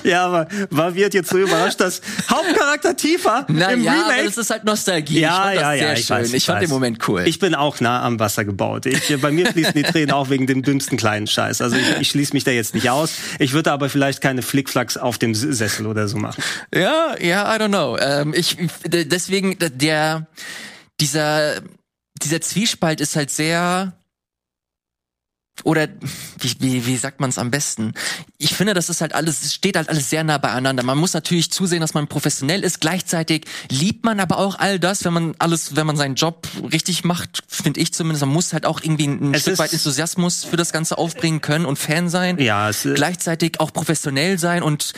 Ja, 0.04 0.26
aber 0.26 0.48
war 0.70 0.96
wird 0.96 1.14
jetzt 1.14 1.30
so 1.30 1.38
überrascht, 1.38 1.80
dass 1.80 2.02
Hauptcharakter 2.30 2.96
Tifa 2.96 3.46
Na, 3.48 3.72
im 3.72 3.84
ja, 3.84 3.94
Remake. 3.94 4.26
das 4.26 4.38
ist 4.38 4.50
halt 4.50 4.66
Nostalgie. 4.66 5.20
Ja, 5.20 5.30
ich 5.30 5.36
fand 5.36 5.56
ja, 5.56 5.62
das 5.62 5.62
ja, 5.62 5.78
sehr 5.88 5.94
ich 5.94 6.06
schön. 6.06 6.18
weiß, 6.18 6.28
ich, 6.28 6.34
ich 6.36 6.46
fand 6.46 6.56
weiß. 6.58 6.68
den 6.68 6.70
Moment 6.70 7.08
cool. 7.08 7.24
Ich 7.26 7.40
bin 7.40 7.56
auch 7.56 7.80
nah 7.80 8.04
am 8.04 8.20
Wasser 8.20 8.46
gebaut. 8.46 8.86
Ich, 8.86 9.22
bei 9.22 9.32
mir 9.32 9.46
fließen 9.46 9.74
die 9.74 9.84
Tränen 9.84 10.12
auch 10.12 10.30
wegen 10.30 10.48
dem 10.48 10.64
dümmsten 10.64 10.98
kleinen 10.98 11.28
Scheiß. 11.28 11.62
Also 11.62 11.78
ich, 11.78 12.02
ich 12.02 12.10
schließe 12.10 12.34
mich 12.34 12.44
da 12.44 12.52
jetzt 12.52 12.74
nicht 12.74 12.90
aus. 12.90 13.14
Ich 13.40 13.54
würde 13.54 13.72
aber 13.72 13.90
vielleicht 13.90 14.22
keine 14.22 14.42
Flickflacks 14.42 14.98
auf 14.98 15.18
dem 15.18 15.34
Sessel 15.34 15.88
oder 15.88 16.08
so 16.08 16.18
machen. 16.18 16.44
Ja, 16.74 17.16
ja, 17.20 17.56
I 17.56 17.60
don't 17.60 17.70
know. 17.70 17.98
Ähm, 17.98 18.34
ich 18.36 18.58
deswegen 18.86 19.58
der 19.60 20.28
dieser 21.00 21.62
dieser 22.22 22.42
Zwiespalt 22.42 23.02
ist 23.02 23.16
halt 23.16 23.30
sehr 23.30 23.94
oder 25.64 25.88
wie, 26.40 26.56
wie, 26.60 26.86
wie 26.88 26.98
sagt 26.98 27.20
man 27.20 27.30
es 27.30 27.38
am 27.38 27.52
besten? 27.52 27.94
Ich 28.40 28.56
finde, 28.56 28.74
das 28.74 28.90
ist 28.90 29.02
halt 29.02 29.14
alles, 29.14 29.44
es 29.44 29.54
steht 29.54 29.78
halt 29.78 29.88
alles 29.88 30.10
sehr 30.10 30.24
nah 30.24 30.40
beieinander. 30.40 30.82
Man 30.82 30.98
muss 30.98 31.14
natürlich 31.14 31.52
zusehen, 31.52 31.80
dass 31.80 31.94
man 31.94 32.08
professionell 32.08 32.64
ist. 32.64 32.82
Gleichzeitig 32.82 33.46
liebt 33.70 34.04
man 34.04 34.20
aber 34.20 34.40
auch 34.40 34.58
all 34.58 34.80
das, 34.80 35.06
wenn 35.06 35.14
man 35.14 35.36
alles, 35.38 35.76
wenn 35.76 35.86
man 35.86 35.96
seinen 35.96 36.16
Job 36.16 36.48
richtig 36.72 37.04
macht, 37.04 37.44
finde 37.48 37.82
ich 37.82 37.94
zumindest. 37.94 38.22
Man 38.26 38.34
muss 38.34 38.52
halt 38.52 38.66
auch 38.66 38.82
irgendwie 38.82 39.06
ein 39.06 39.34
es 39.36 39.44
Stück 39.44 39.60
weit 39.60 39.74
Enthusiasmus 39.74 40.44
für 40.44 40.58
das 40.58 40.74
Ganze 40.74 40.98
aufbringen 40.98 41.40
können 41.40 41.66
und 41.66 41.78
Fan 41.78 42.10
sein. 42.10 42.40
Ja, 42.40 42.70
es 42.70 42.88
gleichzeitig 42.96 43.60
auch 43.60 43.72
professionell 43.72 44.40
sein 44.40 44.64
und 44.64 44.94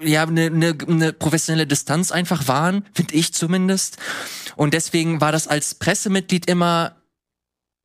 ja, 0.00 0.22
eine, 0.22 0.46
eine, 0.46 0.76
eine 0.86 1.12
professionelle 1.12 1.66
Distanz 1.66 2.12
einfach 2.12 2.48
wahren, 2.48 2.84
finde 2.94 3.14
ich 3.14 3.32
zumindest. 3.32 3.98
Und 4.56 4.74
deswegen 4.74 5.20
war 5.20 5.32
das 5.32 5.48
als 5.48 5.74
Pressemitglied 5.74 6.48
immer, 6.48 6.96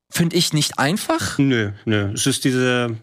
finde 0.09 0.35
ich, 0.35 0.53
nicht 0.53 0.79
einfach. 0.79 1.37
Nö, 1.37 1.71
nö. 1.85 2.11
Es 2.13 2.27
ist 2.27 2.43
diese 2.43 2.97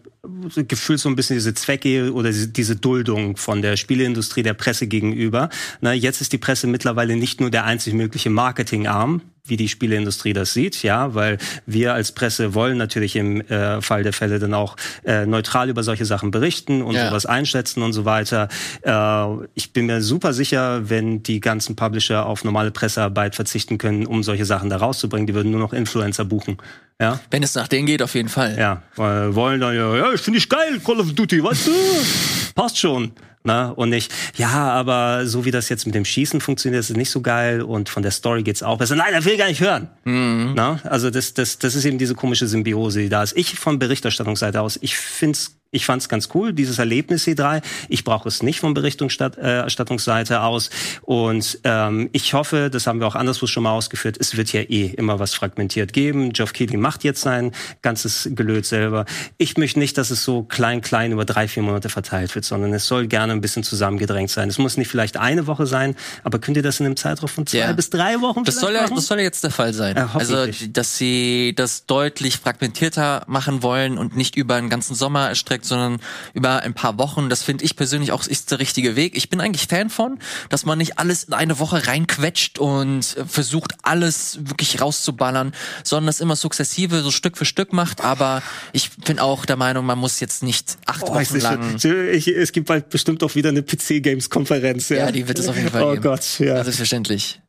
Gefühl 0.55 0.97
so 0.97 1.09
ein 1.09 1.15
bisschen 1.15 1.37
diese 1.37 1.53
Zwecke 1.53 2.13
oder 2.13 2.31
diese 2.31 2.75
Duldung 2.75 3.37
von 3.37 3.61
der 3.61 3.77
Spieleindustrie 3.77 4.43
der 4.43 4.53
Presse 4.53 4.87
gegenüber. 4.87 5.49
Na, 5.81 5.93
jetzt 5.93 6.21
ist 6.21 6.33
die 6.33 6.37
Presse 6.37 6.67
mittlerweile 6.67 7.15
nicht 7.15 7.39
nur 7.39 7.49
der 7.49 7.65
einzig 7.65 7.93
mögliche 7.93 8.29
Marketingarm, 8.29 9.21
wie 9.49 9.57
die 9.57 9.67
Spieleindustrie 9.67 10.33
das 10.33 10.53
sieht, 10.53 10.83
ja, 10.83 11.13
weil 11.15 11.37
wir 11.65 11.93
als 11.93 12.11
Presse 12.11 12.53
wollen 12.53 12.77
natürlich 12.77 13.15
im 13.15 13.41
äh, 13.41 13.81
Fall 13.81 14.03
der 14.03 14.13
Fälle 14.13 14.39
dann 14.39 14.53
auch 14.53 14.75
äh, 15.03 15.25
neutral 15.25 15.69
über 15.69 15.83
solche 15.83 16.05
Sachen 16.05 16.31
berichten 16.31 16.81
und 16.81 16.95
ja. 16.95 17.09
sowas 17.09 17.25
einschätzen 17.25 17.83
und 17.83 17.93
so 17.93 18.05
weiter. 18.05 18.47
Äh, 18.81 19.47
ich 19.55 19.73
bin 19.73 19.85
mir 19.85 20.01
super 20.01 20.33
sicher, 20.33 20.89
wenn 20.89 21.23
die 21.23 21.39
ganzen 21.39 21.75
Publisher 21.75 22.25
auf 22.25 22.43
normale 22.43 22.71
Pressearbeit 22.71 23.35
verzichten 23.35 23.77
können, 23.77 24.05
um 24.05 24.23
solche 24.23 24.45
Sachen 24.45 24.69
da 24.69 24.77
rauszubringen, 24.77 25.27
die 25.27 25.33
würden 25.33 25.51
nur 25.51 25.59
noch 25.59 25.73
Influencer 25.73 26.25
buchen. 26.25 26.57
Ja. 27.01 27.19
Wenn 27.31 27.43
es 27.43 27.55
nach 27.55 27.67
denen 27.67 27.85
geht, 27.85 28.01
auf 28.01 28.13
jeden 28.13 28.29
Fall. 28.29 28.57
Ja, 28.57 28.83
weil 28.95 29.33
wollen 29.33 29.61
dann 29.61 29.73
ja, 29.73 29.95
ja, 29.95 30.13
ich 30.13 30.21
finde 30.21 30.39
ich 30.39 30.49
geil, 30.49 30.81
Call 30.85 30.99
of 30.99 31.13
Duty, 31.13 31.43
weißt 31.43 31.67
du? 31.67 31.71
Passt 32.55 32.77
schon. 32.77 33.13
Ne? 33.43 33.73
Und 33.73 33.89
nicht, 33.89 34.13
ja, 34.35 34.69
aber 34.69 35.25
so 35.25 35.45
wie 35.45 35.51
das 35.51 35.69
jetzt 35.69 35.85
mit 35.85 35.95
dem 35.95 36.03
Schießen 36.03 36.41
funktioniert, 36.41 36.81
ist 36.81 36.89
es 36.89 36.97
nicht 36.97 37.09
so 37.09 37.21
geil 37.21 37.61
und 37.61 37.87
von 37.87 38.03
der 38.03 38.11
Story 38.11 38.43
geht's 38.43 38.63
auch 38.63 38.77
besser. 38.77 38.95
Nein, 38.95 39.13
er 39.13 39.23
will 39.23 39.37
gar 39.37 39.47
nicht 39.47 39.61
hören. 39.61 39.89
Mhm. 40.03 40.53
Ne? 40.55 40.79
Also 40.83 41.09
das, 41.09 41.33
das, 41.33 41.57
das 41.57 41.75
ist 41.75 41.85
eben 41.85 41.97
diese 41.97 42.15
komische 42.15 42.47
Symbiose, 42.47 42.99
die 42.99 43.09
da 43.09 43.23
ist. 43.23 43.37
Ich 43.37 43.57
von 43.57 43.79
Berichterstattungsseite 43.79 44.61
aus, 44.61 44.77
ich 44.81 44.97
find's 44.97 45.58
ich 45.71 45.85
fand 45.85 46.01
es 46.01 46.09
ganz 46.09 46.29
cool, 46.33 46.51
dieses 46.51 46.79
Erlebnis 46.79 47.27
E3. 47.27 47.61
Ich 47.89 48.03
brauche 48.03 48.27
es 48.27 48.41
nicht 48.41 48.59
von 48.59 48.73
Berichterstattungsseite 48.73 50.33
äh, 50.33 50.37
aus. 50.37 50.71
Und 51.03 51.59
ähm, 51.63 52.09
ich 52.11 52.33
hoffe, 52.33 52.69
das 52.71 52.87
haben 52.87 52.99
wir 52.99 53.07
auch 53.07 53.15
anderswo 53.15 53.45
schon 53.45 53.63
mal 53.63 53.71
ausgeführt, 53.71 54.17
es 54.19 54.35
wird 54.35 54.51
ja 54.51 54.61
eh 54.61 54.87
immer 54.97 55.19
was 55.19 55.35
fragmentiert 55.35 55.93
geben. 55.93 56.33
Geoff 56.33 56.53
Keighley 56.53 56.77
macht 56.77 57.03
jetzt 57.03 57.21
sein 57.21 57.51
ganzes 57.83 58.29
Gelöt 58.31 58.65
selber. 58.65 59.05
Ich 59.37 59.57
möchte 59.57 59.77
nicht, 59.77 59.97
dass 59.99 60.09
es 60.09 60.23
so 60.23 60.41
klein, 60.41 60.81
klein 60.81 61.11
über 61.11 61.25
drei, 61.25 61.47
vier 61.47 61.61
Monate 61.61 61.89
verteilt 61.89 62.33
wird, 62.33 62.45
sondern 62.45 62.73
es 62.73 62.87
soll 62.87 63.05
gerne 63.05 63.33
ein 63.33 63.41
bisschen 63.41 63.63
zusammengedrängt 63.63 64.31
sein. 64.31 64.49
Es 64.49 64.57
muss 64.57 64.75
nicht 64.75 64.87
vielleicht 64.87 65.17
eine 65.17 65.45
Woche 65.45 65.67
sein, 65.67 65.95
aber 66.23 66.39
könnt 66.39 66.57
ihr 66.57 66.63
das 66.63 66.79
in 66.79 66.87
einem 66.87 66.97
Zeitraum 66.97 67.29
von 67.29 67.45
zwei 67.45 67.59
ja. 67.59 67.73
bis 67.73 67.91
drei 67.91 68.21
Wochen 68.21 68.43
das 68.43 68.59
soll 68.59 68.73
ja, 68.73 68.87
Das 68.87 69.05
soll 69.05 69.17
ja 69.19 69.23
jetzt 69.23 69.43
der 69.43 69.51
Fall 69.51 69.73
sein. 69.73 69.97
Äh, 69.97 70.05
also, 70.13 70.47
dass 70.69 70.97
sie 70.97 71.53
das 71.55 71.85
deutlich 71.85 72.37
fragmentierter 72.37 73.23
machen 73.27 73.61
wollen 73.61 73.99
und 73.99 74.17
nicht 74.17 74.35
über 74.35 74.55
einen 74.55 74.69
ganzen 74.69 74.95
Sommer 74.95 75.29
erstrecken 75.29 75.58
Projekt, 75.59 75.65
sondern 75.65 75.99
über 76.33 76.61
ein 76.61 76.73
paar 76.73 76.97
Wochen. 76.97 77.29
Das 77.29 77.43
finde 77.43 77.65
ich 77.65 77.75
persönlich 77.75 78.11
auch 78.11 78.25
ist 78.25 78.51
der 78.51 78.59
richtige 78.59 78.95
Weg. 78.95 79.15
Ich 79.15 79.29
bin 79.29 79.41
eigentlich 79.41 79.67
Fan 79.67 79.89
von, 79.89 80.19
dass 80.49 80.65
man 80.65 80.77
nicht 80.77 80.97
alles 80.97 81.25
in 81.25 81.33
eine 81.33 81.59
Woche 81.59 81.87
reinquetscht 81.87 82.59
und 82.59 83.03
versucht 83.27 83.75
alles 83.83 84.39
wirklich 84.41 84.81
rauszuballern, 84.81 85.53
sondern 85.83 86.09
es 86.09 86.19
immer 86.19 86.35
sukzessive 86.35 87.01
so 87.01 87.11
Stück 87.11 87.37
für 87.37 87.45
Stück 87.45 87.73
macht. 87.73 88.01
Aber 88.01 88.41
ich 88.73 88.91
bin 88.97 89.19
auch 89.19 89.45
der 89.45 89.57
Meinung, 89.57 89.85
man 89.85 89.97
muss 89.97 90.19
jetzt 90.19 90.43
nicht 90.43 90.77
acht 90.85 91.03
oh, 91.03 91.13
Wochen 91.13 91.39
lang. 91.39 91.75
Ich, 92.11 92.27
es 92.27 92.51
gibt 92.51 92.67
bald 92.67 92.89
bestimmt 92.89 93.23
auch 93.23 93.35
wieder 93.35 93.49
eine 93.49 93.63
PC 93.63 94.01
Games 94.01 94.29
Konferenz. 94.29 94.89
Ja. 94.89 94.97
ja, 94.97 95.11
die 95.11 95.27
wird 95.27 95.39
es 95.39 95.47
auf 95.47 95.55
jeden 95.55 95.69
Fall 95.69 95.83
oh 95.83 95.91
geben. 95.91 96.05
Oh 96.05 96.09
Gott, 96.09 96.39
ja. 96.39 96.63
Selbstverständlich. 96.63 97.41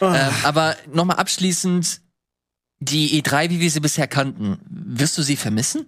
Oh. 0.00 0.06
Ähm, 0.06 0.32
aber 0.42 0.76
nochmal 0.92 1.16
abschließend, 1.16 2.00
die 2.80 3.22
E3, 3.22 3.50
wie 3.50 3.60
wir 3.60 3.70
sie 3.70 3.80
bisher 3.80 4.08
kannten, 4.08 4.58
wirst 4.68 5.16
du 5.16 5.22
sie 5.22 5.36
vermissen? 5.36 5.86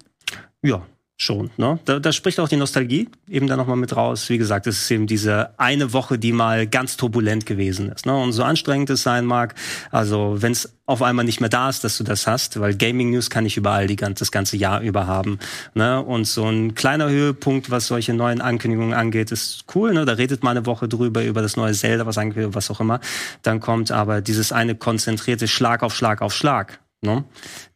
Ja, 0.62 0.86
schon. 1.16 1.50
Ne? 1.56 1.78
Da, 1.84 2.00
da 2.00 2.12
spricht 2.12 2.40
auch 2.40 2.48
die 2.48 2.56
Nostalgie 2.56 3.08
eben 3.28 3.46
da 3.46 3.56
nochmal 3.56 3.76
mit 3.76 3.94
raus. 3.94 4.28
Wie 4.28 4.38
gesagt, 4.38 4.66
es 4.66 4.82
ist 4.82 4.90
eben 4.90 5.06
diese 5.06 5.58
eine 5.58 5.92
Woche, 5.92 6.18
die 6.18 6.32
mal 6.32 6.66
ganz 6.66 6.96
turbulent 6.96 7.46
gewesen 7.46 7.90
ist. 7.90 8.04
Ne? 8.04 8.16
Und 8.16 8.32
so 8.32 8.42
anstrengend 8.42 8.90
es 8.90 9.02
sein 9.02 9.24
mag, 9.24 9.54
also 9.90 10.36
wenn 10.40 10.52
es 10.52 10.74
auf 10.86 11.02
einmal 11.02 11.24
nicht 11.24 11.40
mehr 11.40 11.48
da 11.48 11.70
ist, 11.70 11.84
dass 11.84 11.96
du 11.96 12.04
das 12.04 12.26
hast, 12.26 12.60
weil 12.60 12.76
Gaming 12.76 13.10
News 13.10 13.30
kann 13.30 13.46
ich 13.46 13.56
überall 13.56 13.86
die, 13.86 13.96
das 13.96 14.30
ganze 14.32 14.56
Jahr 14.56 14.80
über 14.80 15.06
haben. 15.06 15.38
Ne? 15.74 16.02
Und 16.02 16.26
so 16.26 16.46
ein 16.46 16.74
kleiner 16.74 17.08
Höhepunkt, 17.08 17.70
was 17.70 17.86
solche 17.86 18.12
neuen 18.12 18.40
Ankündigungen 18.40 18.92
angeht, 18.92 19.30
ist 19.30 19.64
cool. 19.74 19.94
Ne? 19.94 20.04
Da 20.04 20.14
redet 20.14 20.42
man 20.42 20.56
eine 20.56 20.66
Woche 20.66 20.88
drüber, 20.88 21.24
über 21.24 21.42
das 21.42 21.56
neue 21.56 21.72
Zelda, 21.72 22.06
was 22.06 22.18
angekündigt 22.18 22.54
was 22.56 22.70
auch 22.70 22.80
immer. 22.80 23.00
Dann 23.42 23.60
kommt 23.60 23.92
aber 23.92 24.20
dieses 24.20 24.52
eine 24.52 24.74
konzentrierte 24.74 25.48
Schlag 25.48 25.82
auf 25.82 25.94
Schlag 25.94 26.20
auf 26.20 26.34
Schlag. 26.34 26.80
Ne? 27.04 27.24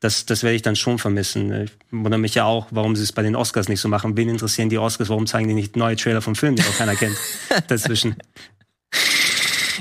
Das, 0.01 0.27
das 0.27 0.43
werde 0.43 0.57
ich 0.57 0.63
dann 0.63 0.75
schon 0.75 0.99
vermissen. 0.99 1.53
Ich 1.65 1.73
wundere 1.91 2.19
mich 2.19 2.35
ja 2.35 2.45
auch, 2.45 2.67
warum 2.71 2.97
sie 2.97 3.03
es 3.03 3.13
bei 3.13 3.23
den 3.23 3.37
Oscars 3.37 3.69
nicht 3.69 3.81
so 3.81 3.89
machen. 3.89 4.17
Wen 4.17 4.29
interessieren 4.29 4.71
die 4.71 4.79
Oscars? 4.79 5.11
Warum 5.11 5.27
zeigen 5.27 5.49
die 5.49 5.55
nicht 5.55 5.77
neue 5.77 5.97
Trailer 5.97 6.23
vom 6.23 6.35
Film, 6.35 6.57
die 6.57 6.63
auch 6.63 6.77
keiner 6.77 6.97
kennt 6.97 7.17
dazwischen? 7.69 8.17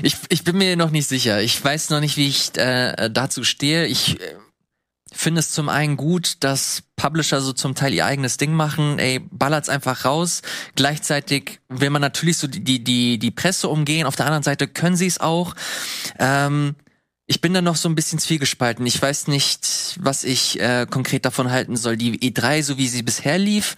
Ich, 0.02 0.16
ich 0.28 0.44
bin 0.44 0.58
mir 0.58 0.76
noch 0.76 0.90
nicht 0.90 1.08
sicher. 1.08 1.40
Ich 1.40 1.62
weiß 1.62 1.90
noch 1.90 2.00
nicht, 2.00 2.16
wie 2.16 2.28
ich 2.28 2.56
äh, 2.56 3.10
dazu 3.10 3.42
stehe. 3.42 3.86
Ich 3.86 4.20
äh, 4.20 4.34
finde 5.12 5.40
es 5.40 5.50
zum 5.50 5.68
einen 5.68 5.96
gut, 5.96 6.36
dass 6.40 6.82
Publisher 6.96 7.40
so 7.40 7.52
zum 7.52 7.74
Teil 7.74 7.94
ihr 7.94 8.04
eigenes 8.04 8.36
Ding 8.36 8.52
machen. 8.52 8.98
Ey, 8.98 9.20
ballert's 9.30 9.68
einfach 9.68 10.04
raus. 10.04 10.42
Gleichzeitig 10.74 11.60
will 11.68 11.90
man 11.90 12.02
natürlich 12.02 12.36
so 12.36 12.46
die 12.46 12.84
die 12.84 13.18
die 13.18 13.30
Presse 13.30 13.68
umgehen. 13.68 14.06
Auf 14.06 14.16
der 14.16 14.26
anderen 14.26 14.42
Seite 14.42 14.68
können 14.68 14.96
sie 14.96 15.06
es 15.06 15.18
auch. 15.18 15.54
Ähm, 16.18 16.76
ich 17.30 17.42
bin 17.42 17.52
da 17.52 17.60
noch 17.60 17.76
so 17.76 17.90
ein 17.90 17.94
bisschen 17.94 18.18
zwiegespalten. 18.18 18.86
Ich 18.86 19.00
weiß 19.00 19.28
nicht, 19.28 19.98
was 20.00 20.24
ich 20.24 20.58
äh, 20.60 20.86
konkret 20.90 21.26
davon 21.26 21.50
halten 21.50 21.76
soll. 21.76 21.98
Die 21.98 22.18
E3, 22.18 22.62
so 22.62 22.78
wie 22.78 22.88
sie 22.88 23.02
bisher 23.02 23.38
lief, 23.38 23.76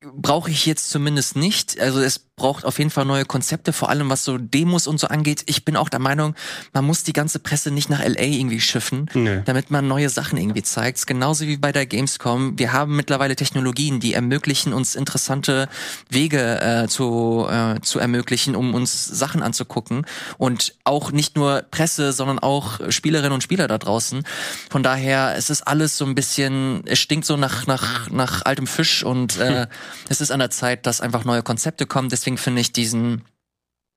brauche 0.00 0.50
ich 0.50 0.64
jetzt 0.64 0.88
zumindest 0.88 1.36
nicht. 1.36 1.78
Also 1.78 2.00
es 2.00 2.18
braucht 2.36 2.64
auf 2.64 2.78
jeden 2.78 2.90
Fall 2.90 3.04
neue 3.04 3.24
Konzepte, 3.24 3.72
vor 3.72 3.90
allem 3.90 4.08
was 4.08 4.24
so 4.24 4.38
Demos 4.38 4.86
und 4.86 4.98
so 4.98 5.06
angeht. 5.08 5.42
Ich 5.46 5.64
bin 5.64 5.76
auch 5.76 5.88
der 5.88 6.00
Meinung, 6.00 6.34
man 6.72 6.84
muss 6.84 7.02
die 7.02 7.12
ganze 7.12 7.38
Presse 7.38 7.70
nicht 7.70 7.90
nach 7.90 8.00
LA 8.02 8.22
irgendwie 8.22 8.60
schiffen, 8.60 9.10
nee. 9.14 9.42
damit 9.44 9.70
man 9.70 9.86
neue 9.86 10.08
Sachen 10.08 10.38
irgendwie 10.38 10.62
zeigt. 10.62 11.06
Genauso 11.06 11.46
wie 11.46 11.56
bei 11.56 11.72
der 11.72 11.86
Gamescom. 11.86 12.58
Wir 12.58 12.72
haben 12.72 12.96
mittlerweile 12.96 13.36
Technologien, 13.36 14.00
die 14.00 14.14
ermöglichen 14.14 14.72
uns 14.72 14.94
interessante 14.94 15.68
Wege 16.08 16.60
äh, 16.60 16.88
zu, 16.88 17.46
äh, 17.50 17.80
zu 17.80 17.98
ermöglichen, 17.98 18.56
um 18.56 18.74
uns 18.74 19.06
Sachen 19.06 19.42
anzugucken. 19.42 20.06
Und 20.38 20.74
auch 20.84 21.12
nicht 21.12 21.36
nur 21.36 21.62
Presse, 21.70 22.12
sondern 22.12 22.38
auch 22.38 22.80
Spielerinnen 22.90 23.32
und 23.32 23.42
Spieler 23.42 23.68
da 23.68 23.78
draußen. 23.78 24.24
Von 24.70 24.82
daher, 24.82 25.34
es 25.36 25.50
ist 25.50 25.62
alles 25.62 25.96
so 25.96 26.04
ein 26.04 26.14
bisschen, 26.14 26.82
es 26.86 26.98
stinkt 26.98 27.26
so 27.26 27.36
nach, 27.36 27.66
nach, 27.66 28.10
nach 28.10 28.44
altem 28.44 28.66
Fisch 28.66 29.04
und 29.04 29.38
äh, 29.38 29.66
es 30.08 30.20
ist 30.20 30.30
an 30.30 30.40
der 30.40 30.50
Zeit, 30.50 30.86
dass 30.86 31.00
einfach 31.00 31.24
neue 31.24 31.42
Konzepte 31.42 31.86
kommen. 31.86 32.08
Deswegen 32.08 32.31
deswegen 32.32 32.38
finde 32.38 32.60
ich 32.60 32.72
diesen 32.72 33.22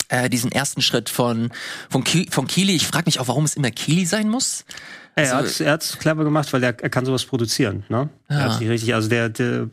äh, 0.10 0.30
diesen 0.30 0.52
ersten 0.52 0.82
Schritt 0.82 1.10
von 1.10 1.52
von, 1.90 2.04
Ki 2.04 2.28
von 2.30 2.48
Kili. 2.48 2.76
Ich 2.76 2.88
frage 2.88 3.06
mich 3.06 3.20
auch, 3.20 3.28
warum 3.28 3.46
es 3.46 3.56
immer 3.56 3.72
Kili 3.72 4.06
sein 4.06 4.30
muss. 4.30 4.66
Er 5.18 5.38
also, 5.38 5.66
hat 5.66 5.82
es 5.82 5.98
clever 5.98 6.26
gemacht, 6.26 6.52
weil 6.52 6.62
er, 6.62 6.78
er 6.78 6.90
kann 6.90 7.06
sowas 7.06 7.24
produzieren. 7.24 7.86
Ne? 7.88 8.10
Ja. 8.30 8.36
Er 8.36 8.44
hat 8.44 8.60
sich 8.60 8.68
richtig, 8.68 8.94
also 8.94 9.08
der, 9.08 9.30
der, 9.30 9.70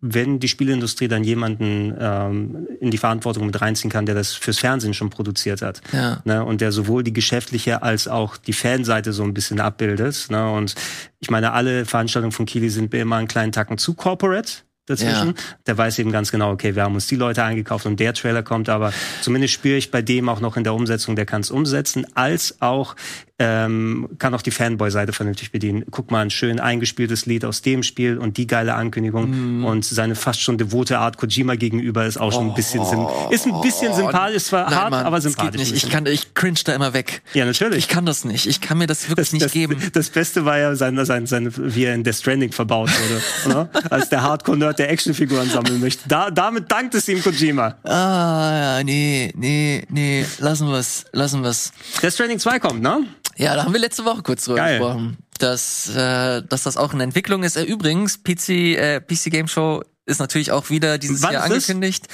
wenn 0.00 0.38
die 0.38 0.46
Spielindustrie 0.46 1.08
dann 1.08 1.24
jemanden 1.24 1.96
ähm, 1.98 2.68
in 2.80 2.92
die 2.92 2.98
Verantwortung 2.98 3.46
mit 3.46 3.60
reinziehen 3.60 3.90
kann, 3.90 4.06
der 4.06 4.14
das 4.14 4.34
fürs 4.34 4.60
Fernsehen 4.60 4.94
schon 4.94 5.10
produziert 5.10 5.62
hat, 5.62 5.80
ja. 5.92 6.22
ne? 6.24 6.44
und 6.44 6.60
der 6.60 6.70
sowohl 6.70 7.02
die 7.02 7.12
geschäftliche 7.12 7.82
als 7.82 8.06
auch 8.06 8.36
die 8.36 8.52
Fanseite 8.52 9.12
so 9.12 9.24
ein 9.24 9.34
bisschen 9.34 9.58
abbildet. 9.58 10.28
Ne? 10.30 10.48
Und 10.48 10.76
ich 11.18 11.28
meine, 11.28 11.54
alle 11.54 11.84
Veranstaltungen 11.84 12.30
von 12.30 12.46
Kili 12.46 12.70
sind 12.70 12.92
mir 12.92 13.00
immer 13.00 13.16
einen 13.16 13.26
kleinen 13.26 13.50
Tacken 13.50 13.78
zu 13.78 13.94
corporate 13.94 14.62
dazwischen. 14.88 15.28
Ja. 15.28 15.42
Der 15.66 15.78
weiß 15.78 15.98
eben 15.98 16.12
ganz 16.12 16.30
genau, 16.30 16.50
okay, 16.50 16.74
wir 16.74 16.82
haben 16.82 16.94
uns 16.94 17.06
die 17.06 17.16
Leute 17.16 17.42
eingekauft 17.44 17.86
und 17.86 18.00
der 18.00 18.14
Trailer 18.14 18.42
kommt, 18.42 18.68
aber 18.68 18.92
zumindest 19.22 19.54
spüre 19.54 19.76
ich 19.76 19.90
bei 19.90 20.02
dem 20.02 20.28
auch 20.28 20.40
noch 20.40 20.56
in 20.56 20.64
der 20.64 20.74
Umsetzung, 20.74 21.16
der 21.16 21.26
kann 21.26 21.40
es 21.40 21.50
umsetzen, 21.50 22.06
als 22.14 22.60
auch 22.60 22.96
ähm, 23.40 24.08
kann 24.18 24.34
auch 24.34 24.42
die 24.42 24.50
Fanboy-Seite 24.50 25.12
vernünftig 25.12 25.52
bedienen. 25.52 25.84
Guck 25.90 26.10
mal, 26.10 26.22
ein 26.22 26.30
schön 26.30 26.58
eingespieltes 26.58 27.26
Lied 27.26 27.44
aus 27.44 27.62
dem 27.62 27.84
Spiel 27.84 28.18
und 28.18 28.36
die 28.36 28.48
geile 28.48 28.74
Ankündigung 28.74 29.60
mm. 29.60 29.64
und 29.64 29.84
seine 29.84 30.16
fast 30.16 30.40
schon 30.40 30.58
devote 30.58 30.98
Art 30.98 31.18
Kojima 31.18 31.54
gegenüber 31.54 32.04
ist 32.04 32.18
auch 32.18 32.32
schon 32.32 32.48
ein 32.48 32.54
bisschen 32.54 32.80
oh, 32.80 33.28
ist 33.30 33.46
ein 33.46 33.60
bisschen 33.60 33.94
sympathisch, 33.94 34.44
zwar 34.44 34.66
hart, 34.74 34.90
Mann, 34.90 35.06
aber 35.06 35.20
sympathisch. 35.20 35.70
Ich 35.70 35.88
kann, 35.88 36.06
ich 36.06 36.34
cringe 36.34 36.58
da 36.64 36.74
immer 36.74 36.92
weg. 36.94 37.22
Ja, 37.32 37.44
natürlich. 37.44 37.78
Ich 37.78 37.88
kann 37.88 38.06
das 38.06 38.24
nicht. 38.24 38.46
Ich 38.46 38.60
kann 38.60 38.78
mir 38.78 38.88
das 38.88 39.08
wirklich 39.08 39.28
das, 39.28 39.32
nicht 39.32 39.44
das, 39.44 39.52
geben. 39.52 39.76
Das 39.92 40.10
Beste 40.10 40.44
war 40.44 40.58
ja 40.58 40.74
sein, 40.74 41.04
sein, 41.04 41.26
sein, 41.26 41.52
wie 41.56 41.84
er 41.84 41.94
in 41.94 42.02
Death 42.02 42.16
Stranding 42.16 42.50
verbaut 42.50 42.90
wurde, 42.90 43.54
ne? 43.54 43.68
als 43.90 44.08
der 44.08 44.22
Hardcore-Nerd 44.22 44.80
der 44.80 44.90
Actionfiguren 44.90 45.48
sammeln 45.48 45.80
möchte. 45.80 46.08
Da, 46.08 46.30
damit 46.30 46.70
dankt 46.70 46.94
es 46.96 47.06
ihm 47.08 47.22
Kojima. 47.22 47.76
Ah, 47.84 48.78
ja, 48.78 48.84
nee, 48.84 49.32
nee, 49.36 49.84
nee, 49.90 50.26
lassen 50.38 50.68
wir's, 50.68 51.04
lassen 51.12 51.44
wir's. 51.44 51.72
Death 52.02 52.14
Stranding 52.14 52.40
2 52.40 52.58
kommt, 52.58 52.82
ne? 52.82 53.06
Ja, 53.38 53.54
da 53.54 53.64
haben 53.64 53.72
wir 53.72 53.80
letzte 53.80 54.04
Woche 54.04 54.22
kurz 54.22 54.44
drüber 54.44 54.56
Geil. 54.56 54.78
gesprochen, 54.78 55.16
dass, 55.38 55.88
äh, 55.94 56.42
dass 56.42 56.64
das 56.64 56.76
auch 56.76 56.92
in 56.92 57.00
Entwicklung 57.00 57.44
ist. 57.44 57.56
Äh, 57.56 57.62
übrigens, 57.62 58.18
PC, 58.22 58.48
äh, 58.76 59.00
PC 59.00 59.30
Game 59.30 59.46
Show 59.48 59.82
ist 60.06 60.18
natürlich 60.18 60.50
auch 60.50 60.70
wieder 60.70 60.98
dieses 60.98 61.22
Wann 61.22 61.34
Jahr 61.34 61.44
angekündigt. 61.44 62.06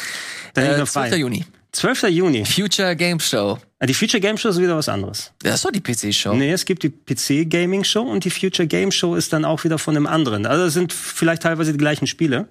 Äh, 0.54 0.84
12. 0.84 1.16
Juni. 1.16 1.46
12. 1.72 2.04
Juni. 2.10 2.44
Future 2.44 2.94
Game 2.94 3.18
Show. 3.18 3.58
Ah, 3.80 3.86
die 3.86 3.94
Future 3.94 4.20
Game 4.20 4.36
Show 4.36 4.50
ist 4.50 4.60
wieder 4.60 4.76
was 4.76 4.88
anderes. 4.88 5.32
Das 5.40 5.56
ist 5.56 5.64
doch 5.64 5.72
die 5.72 5.80
PC-Show. 5.80 6.34
Nee, 6.34 6.52
es 6.52 6.64
gibt 6.64 6.82
die 6.82 6.90
PC 6.90 7.48
Gaming 7.50 7.84
Show 7.84 8.02
und 8.02 8.24
die 8.24 8.30
Future 8.30 8.68
Game 8.68 8.92
Show 8.92 9.16
ist 9.16 9.32
dann 9.32 9.44
auch 9.44 9.64
wieder 9.64 9.78
von 9.78 9.96
einem 9.96 10.06
anderen. 10.06 10.46
Also 10.46 10.64
es 10.66 10.74
sind 10.74 10.92
vielleicht 10.92 11.42
teilweise 11.42 11.72
die 11.72 11.78
gleichen 11.78 12.06
Spiele. 12.06 12.48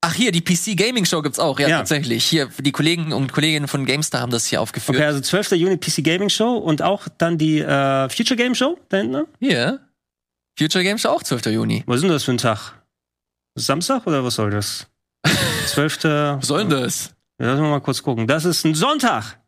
Ach 0.00 0.14
hier, 0.14 0.30
die 0.30 0.40
PC 0.40 0.76
Gaming 0.76 1.04
Show 1.04 1.22
gibt's 1.22 1.38
auch, 1.40 1.58
ja, 1.58 1.68
ja, 1.68 1.78
tatsächlich. 1.78 2.24
Hier, 2.24 2.48
die 2.58 2.70
Kollegen 2.70 3.12
und 3.12 3.32
Kolleginnen 3.32 3.66
von 3.66 3.84
GameStar 3.84 4.20
haben 4.20 4.30
das 4.30 4.46
hier 4.46 4.60
aufgeführt. 4.60 4.96
Okay, 4.96 5.04
also 5.06 5.20
12. 5.20 5.52
Juni 5.52 5.76
PC 5.76 6.04
Gaming 6.04 6.28
Show 6.30 6.56
und 6.56 6.82
auch 6.82 7.08
dann 7.18 7.36
die 7.36 7.58
äh, 7.58 8.08
Future 8.08 8.36
Game 8.36 8.54
Show 8.54 8.78
da 8.90 8.98
hinten, 8.98 9.12
ne? 9.12 9.26
Hier. 9.40 9.80
Future 10.56 10.84
Game 10.84 10.98
Show 10.98 11.08
auch 11.08 11.22
12. 11.22 11.46
Juni. 11.46 11.82
Was 11.86 11.96
ist 11.96 12.02
denn 12.02 12.10
das 12.10 12.24
für 12.24 12.30
ein 12.32 12.38
Tag? 12.38 12.74
Samstag 13.56 14.06
oder 14.06 14.22
was 14.24 14.36
soll 14.36 14.50
das? 14.50 14.86
12. 15.66 16.04
was 16.04 16.46
soll 16.46 16.60
denn 16.60 16.70
das? 16.70 17.14
Ja, 17.40 17.52
lass 17.52 17.60
mal 17.60 17.80
kurz 17.80 18.02
gucken. 18.02 18.26
Das 18.28 18.44
ist 18.44 18.64
ein 18.64 18.74
Sonntag. 18.74 19.38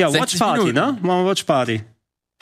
Ja, 0.00 0.12
Watch 0.12 0.36
Party, 0.36 0.66
Minuten. 0.66 0.74
ne? 0.74 0.98
Machen 1.00 1.24
wir 1.24 1.30
Watch 1.30 1.44
Party. 1.44 1.82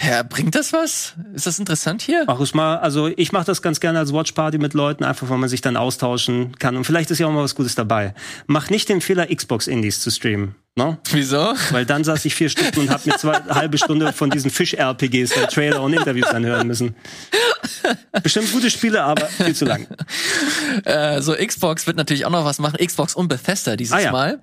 Ja, 0.00 0.24
bringt 0.24 0.54
das 0.54 0.72
was? 0.72 1.14
Ist 1.34 1.46
das 1.46 1.58
interessant 1.58 2.02
hier? 2.02 2.24
Ach, 2.26 2.40
ich 2.40 2.52
mal, 2.52 2.78
also 2.78 3.08
ich 3.16 3.30
mache 3.30 3.44
das 3.44 3.62
ganz 3.62 3.78
gerne 3.78 4.00
als 4.00 4.12
Watchparty 4.12 4.58
mit 4.58 4.74
Leuten, 4.74 5.04
einfach 5.04 5.28
weil 5.30 5.38
man 5.38 5.48
sich 5.48 5.60
dann 5.60 5.76
austauschen 5.76 6.58
kann. 6.58 6.76
Und 6.76 6.84
vielleicht 6.84 7.10
ist 7.10 7.20
ja 7.20 7.28
auch 7.28 7.32
mal 7.32 7.44
was 7.44 7.54
Gutes 7.54 7.76
dabei. 7.76 8.12
Mach 8.46 8.70
nicht 8.70 8.88
den 8.88 9.00
Fehler, 9.00 9.26
Xbox 9.26 9.68
Indies 9.68 10.00
zu 10.00 10.10
streamen. 10.10 10.56
No? 10.76 10.98
Wieso? 11.12 11.54
Weil 11.70 11.86
dann 11.86 12.02
saß 12.02 12.24
ich 12.24 12.34
vier 12.34 12.48
Stunden 12.48 12.80
und 12.80 12.90
habe 12.90 13.08
mir 13.08 13.16
zwei 13.16 13.34
halbe 13.48 13.78
Stunde 13.78 14.12
von 14.12 14.30
diesen 14.30 14.50
Fisch-RPGs, 14.50 15.30
der 15.30 15.48
Trailer 15.48 15.80
und 15.80 15.92
Interviews 15.92 16.26
anhören 16.28 16.66
müssen. 16.66 16.96
Bestimmt 18.24 18.50
gute 18.50 18.70
Spiele, 18.70 19.04
aber 19.04 19.26
viel 19.26 19.54
zu 19.54 19.64
lang. 19.64 19.86
Äh, 20.84 21.22
so, 21.22 21.34
Xbox 21.34 21.86
wird 21.86 21.96
natürlich 21.96 22.26
auch 22.26 22.30
noch 22.30 22.44
was 22.44 22.58
machen. 22.58 22.84
Xbox 22.84 23.14
und 23.14 23.28
Bethesda 23.28 23.76
dieses 23.76 23.92
ah, 23.92 24.00
ja. 24.00 24.12
Mal. 24.12 24.42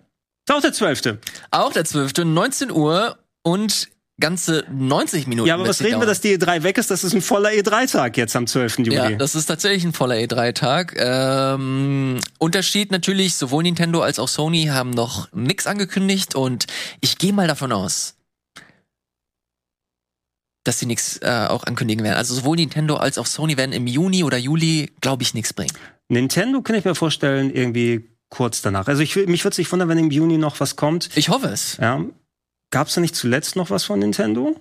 Auch 0.49 0.61
der 0.61 0.71
12. 0.71 1.17
Auch 1.51 1.73
der 1.73 1.83
12. 1.83 2.13
19 2.23 2.71
Uhr 2.71 3.17
und 3.43 3.89
ganze 4.21 4.63
90 4.71 5.27
Minuten. 5.27 5.49
Ja, 5.49 5.55
aber 5.55 5.67
was 5.67 5.81
reden 5.81 5.99
wir, 5.99 6.05
dass 6.05 6.21
die 6.21 6.37
E3 6.37 6.63
weg 6.63 6.77
ist? 6.77 6.89
Das 6.89 7.03
ist 7.03 7.13
ein 7.13 7.21
voller 7.21 7.49
E3-Tag 7.49 8.15
jetzt 8.15 8.35
am 8.37 8.47
12. 8.47 8.79
Juli. 8.79 8.95
Ja, 8.95 9.09
das 9.11 9.35
ist 9.35 9.47
tatsächlich 9.47 9.83
ein 9.83 9.91
voller 9.91 10.15
E3-Tag. 10.15 10.95
Ähm, 10.97 12.21
Unterschied 12.39 12.91
natürlich, 12.91 13.35
sowohl 13.35 13.63
Nintendo 13.63 14.01
als 14.01 14.17
auch 14.19 14.29
Sony 14.29 14.67
haben 14.67 14.91
noch 14.91 15.27
nix 15.33 15.67
angekündigt 15.67 16.35
und 16.35 16.67
ich 17.01 17.17
gehe 17.17 17.33
mal 17.33 17.47
davon 17.47 17.73
aus, 17.73 18.15
dass 20.63 20.79
sie 20.79 20.85
nichts 20.85 21.17
äh, 21.21 21.47
auch 21.49 21.65
ankündigen 21.65 22.05
werden. 22.05 22.15
Also 22.17 22.35
sowohl 22.35 22.55
Nintendo 22.55 22.95
als 22.95 23.17
auch 23.17 23.25
Sony 23.25 23.57
werden 23.57 23.73
im 23.73 23.87
Juni 23.87 24.23
oder 24.23 24.37
Juli, 24.37 24.91
glaube 25.01 25.23
ich, 25.23 25.33
nichts 25.33 25.53
bringen. 25.53 25.73
Nintendo 26.07 26.61
kann 26.61 26.75
ich 26.75 26.85
mir 26.85 26.95
vorstellen, 26.95 27.53
irgendwie 27.53 28.09
kurz 28.29 28.61
danach. 28.61 28.87
Also 28.87 29.03
ich, 29.03 29.15
mich 29.15 29.43
würde 29.43 29.53
es 29.53 29.57
nicht 29.57 29.71
wundern, 29.71 29.89
wenn 29.89 29.97
im 29.97 30.09
Juni 30.09 30.37
noch 30.37 30.59
was 30.59 30.75
kommt. 30.75 31.09
Ich 31.15 31.29
hoffe 31.29 31.47
es. 31.47 31.77
Ja. 31.77 32.03
Gab 32.71 32.87
es 32.87 32.95
da 32.95 33.01
nicht 33.01 33.15
zuletzt 33.15 33.55
noch 33.55 33.69
was 33.69 33.83
von 33.83 33.99
Nintendo? 33.99 34.55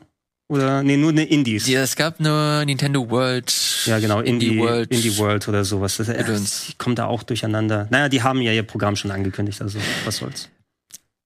Oder 0.49 0.82
nee, 0.82 0.97
nur 0.97 1.11
eine 1.11 1.23
Indies. 1.23 1.69
Ja, 1.69 1.82
es 1.82 1.95
gab 1.95 2.19
nur 2.19 2.65
Nintendo 2.65 3.09
World. 3.09 3.55
Ja, 3.87 4.01
genau, 4.01 4.19
Indie, 4.20 4.49
Indie 4.49 4.59
World. 4.59 4.91
Indie 4.91 5.16
World 5.16 5.47
oder 5.47 5.65
sowas. 5.65 5.97
Das, 5.97 6.09
äh, 6.09 6.24
ich 6.69 6.77
komme 6.77 6.97
da 6.97 7.07
auch 7.07 7.23
durcheinander. 7.23 7.87
Naja, 7.91 8.09
die 8.09 8.23
haben 8.24 8.43
ja 8.43 8.51
ihr 8.51 8.65
Programm 8.65 8.97
schon 8.97 9.12
angekündigt, 9.12 9.62
also 9.62 9.78
was 10.05 10.16
soll's. 10.16 10.49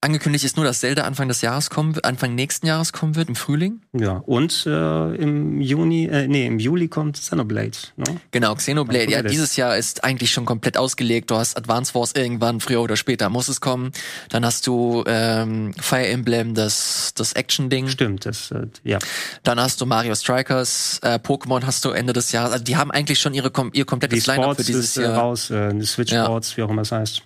Angekündigt 0.05 0.45
ist 0.45 0.55
nur, 0.55 0.65
dass 0.65 0.81
Zelda 0.81 1.01
Anfang 1.01 1.29
des 1.29 1.41
Jahres 1.41 1.71
kommen, 1.71 1.97
Anfang 2.03 2.35
nächsten 2.35 2.67
Jahres 2.67 2.93
kommen 2.93 3.15
wird, 3.15 3.27
im 3.27 3.35
Frühling. 3.35 3.81
Ja, 3.91 4.21
und 4.27 4.67
äh, 4.67 5.15
im 5.15 5.59
Juni, 5.59 6.05
äh, 6.05 6.27
nee, 6.27 6.45
im 6.45 6.59
Juli 6.59 6.89
kommt 6.89 7.17
Xenoblade. 7.19 7.71
Ne? 7.97 8.05
Genau, 8.29 8.53
Xenoblade. 8.53 9.09
Ja, 9.09 9.23
dieses 9.23 9.55
Jahr 9.55 9.75
ist 9.75 10.03
eigentlich 10.03 10.31
schon 10.31 10.45
komplett 10.45 10.77
ausgelegt. 10.77 11.31
Du 11.31 11.37
hast 11.37 11.57
Advance 11.57 11.95
Wars 11.95 12.11
irgendwann, 12.15 12.59
früher 12.59 12.83
oder 12.83 12.97
später 12.97 13.29
muss 13.29 13.47
es 13.47 13.61
kommen. 13.61 13.93
Dann 14.29 14.45
hast 14.45 14.67
du 14.67 15.03
ähm, 15.07 15.73
Fire 15.79 16.05
Emblem, 16.05 16.53
das, 16.53 17.13
das 17.15 17.33
Action-Ding. 17.33 17.87
Stimmt, 17.87 18.27
das, 18.27 18.51
äh, 18.51 18.67
ja. 18.83 18.99
Dann 19.41 19.59
hast 19.59 19.81
du 19.81 19.87
Mario 19.87 20.13
Strikers, 20.13 20.99
äh, 21.01 21.15
Pokémon 21.15 21.65
hast 21.65 21.83
du 21.83 21.89
Ende 21.89 22.13
des 22.13 22.31
Jahres. 22.31 22.51
Also 22.51 22.63
die 22.63 22.77
haben 22.77 22.91
eigentlich 22.91 23.17
schon 23.19 23.33
ihre, 23.33 23.51
ihr 23.73 23.85
komplettes 23.85 24.27
Line-Up 24.27 24.57
für 24.57 24.63
dieses 24.63 24.89
ist 24.89 24.97
äh, 24.97 25.01
Jahr. 25.01 25.17
raus, 25.17 25.49
äh, 25.49 25.73
die 25.73 25.83
Switch 25.83 26.11
Ja. 26.11 26.25
Sports, 26.25 26.55
wie 26.57 26.61
auch 26.61 26.69
immer 26.69 26.83
es 26.83 26.91
heißt. 26.91 27.23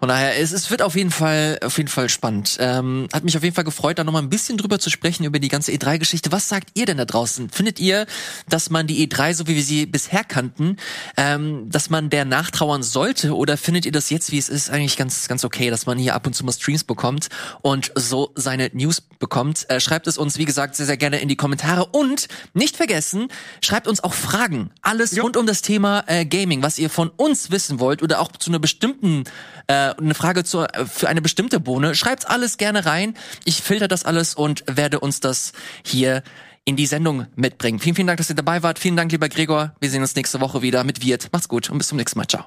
Von 0.00 0.08
daher, 0.08 0.38
es, 0.38 0.52
es 0.52 0.70
wird 0.70 0.80
auf 0.80 0.94
jeden 0.94 1.10
Fall, 1.10 1.58
auf 1.60 1.76
jeden 1.76 1.88
Fall 1.88 2.08
spannend. 2.08 2.56
Ähm, 2.60 3.08
hat 3.12 3.24
mich 3.24 3.36
auf 3.36 3.42
jeden 3.42 3.56
Fall 3.56 3.64
gefreut, 3.64 3.98
da 3.98 4.04
noch 4.04 4.12
mal 4.12 4.22
ein 4.22 4.30
bisschen 4.30 4.56
drüber 4.56 4.78
zu 4.78 4.90
sprechen 4.90 5.24
über 5.24 5.40
die 5.40 5.48
ganze 5.48 5.72
E3-Geschichte. 5.72 6.30
Was 6.30 6.48
sagt 6.48 6.70
ihr 6.74 6.86
denn 6.86 6.98
da 6.98 7.04
draußen? 7.04 7.50
Findet 7.50 7.80
ihr, 7.80 8.06
dass 8.48 8.70
man 8.70 8.86
die 8.86 9.08
E3, 9.08 9.34
so 9.34 9.48
wie 9.48 9.56
wir 9.56 9.62
sie 9.62 9.86
bisher 9.86 10.22
kannten, 10.22 10.76
ähm, 11.16 11.68
dass 11.68 11.90
man 11.90 12.10
der 12.10 12.24
nachtrauern 12.24 12.84
sollte? 12.84 13.34
Oder 13.34 13.56
findet 13.56 13.86
ihr 13.86 13.92
das 13.92 14.08
jetzt, 14.08 14.30
wie 14.30 14.38
es 14.38 14.48
ist, 14.48 14.70
eigentlich 14.70 14.96
ganz, 14.96 15.26
ganz 15.26 15.44
okay, 15.44 15.68
dass 15.68 15.86
man 15.86 15.98
hier 15.98 16.14
ab 16.14 16.28
und 16.28 16.34
zu 16.34 16.44
mal 16.44 16.52
Streams 16.52 16.84
bekommt 16.84 17.26
und 17.62 17.90
so 17.96 18.30
seine 18.36 18.70
News 18.72 19.00
bekommt? 19.00 19.68
Äh, 19.68 19.80
schreibt 19.80 20.06
es 20.06 20.16
uns, 20.16 20.38
wie 20.38 20.44
gesagt, 20.44 20.76
sehr, 20.76 20.86
sehr 20.86 20.96
gerne 20.96 21.18
in 21.18 21.28
die 21.28 21.36
Kommentare. 21.36 21.86
Und 21.86 22.28
nicht 22.54 22.76
vergessen, 22.76 23.26
schreibt 23.60 23.88
uns 23.88 24.04
auch 24.04 24.14
Fragen. 24.14 24.70
Alles 24.80 25.20
rund 25.20 25.36
um 25.36 25.46
das 25.46 25.60
Thema 25.60 26.04
äh, 26.06 26.24
Gaming, 26.24 26.62
was 26.62 26.78
ihr 26.78 26.88
von 26.88 27.08
uns 27.08 27.50
wissen 27.50 27.80
wollt 27.80 28.00
oder 28.00 28.20
auch 28.20 28.30
zu 28.30 28.50
einer 28.50 28.60
bestimmten 28.60 29.24
äh, 29.66 29.87
eine 29.96 30.14
Frage 30.14 30.40
äh, 30.40 30.86
für 30.86 31.08
eine 31.08 31.22
bestimmte 31.22 31.60
Bohne. 31.60 31.94
Schreibt's 31.94 32.24
alles 32.24 32.56
gerne 32.58 32.86
rein. 32.86 33.14
Ich 33.44 33.62
filter 33.62 33.88
das 33.88 34.04
alles 34.04 34.34
und 34.34 34.64
werde 34.66 35.00
uns 35.00 35.20
das 35.20 35.52
hier 35.84 36.22
in 36.64 36.76
die 36.76 36.86
Sendung 36.86 37.26
mitbringen. 37.34 37.78
Vielen, 37.78 37.96
vielen 37.96 38.06
Dank, 38.06 38.18
dass 38.18 38.28
ihr 38.28 38.36
dabei 38.36 38.62
wart. 38.62 38.78
Vielen 38.78 38.96
Dank, 38.96 39.10
lieber 39.10 39.28
Gregor. 39.28 39.74
Wir 39.80 39.90
sehen 39.90 40.02
uns 40.02 40.14
nächste 40.14 40.40
Woche 40.40 40.60
wieder 40.60 40.84
mit 40.84 41.02
Wirt. 41.02 41.30
Macht's 41.32 41.48
gut 41.48 41.70
und 41.70 41.78
bis 41.78 41.88
zum 41.88 41.96
nächsten 41.96 42.18
Mal. 42.18 42.26
Ciao. 42.26 42.44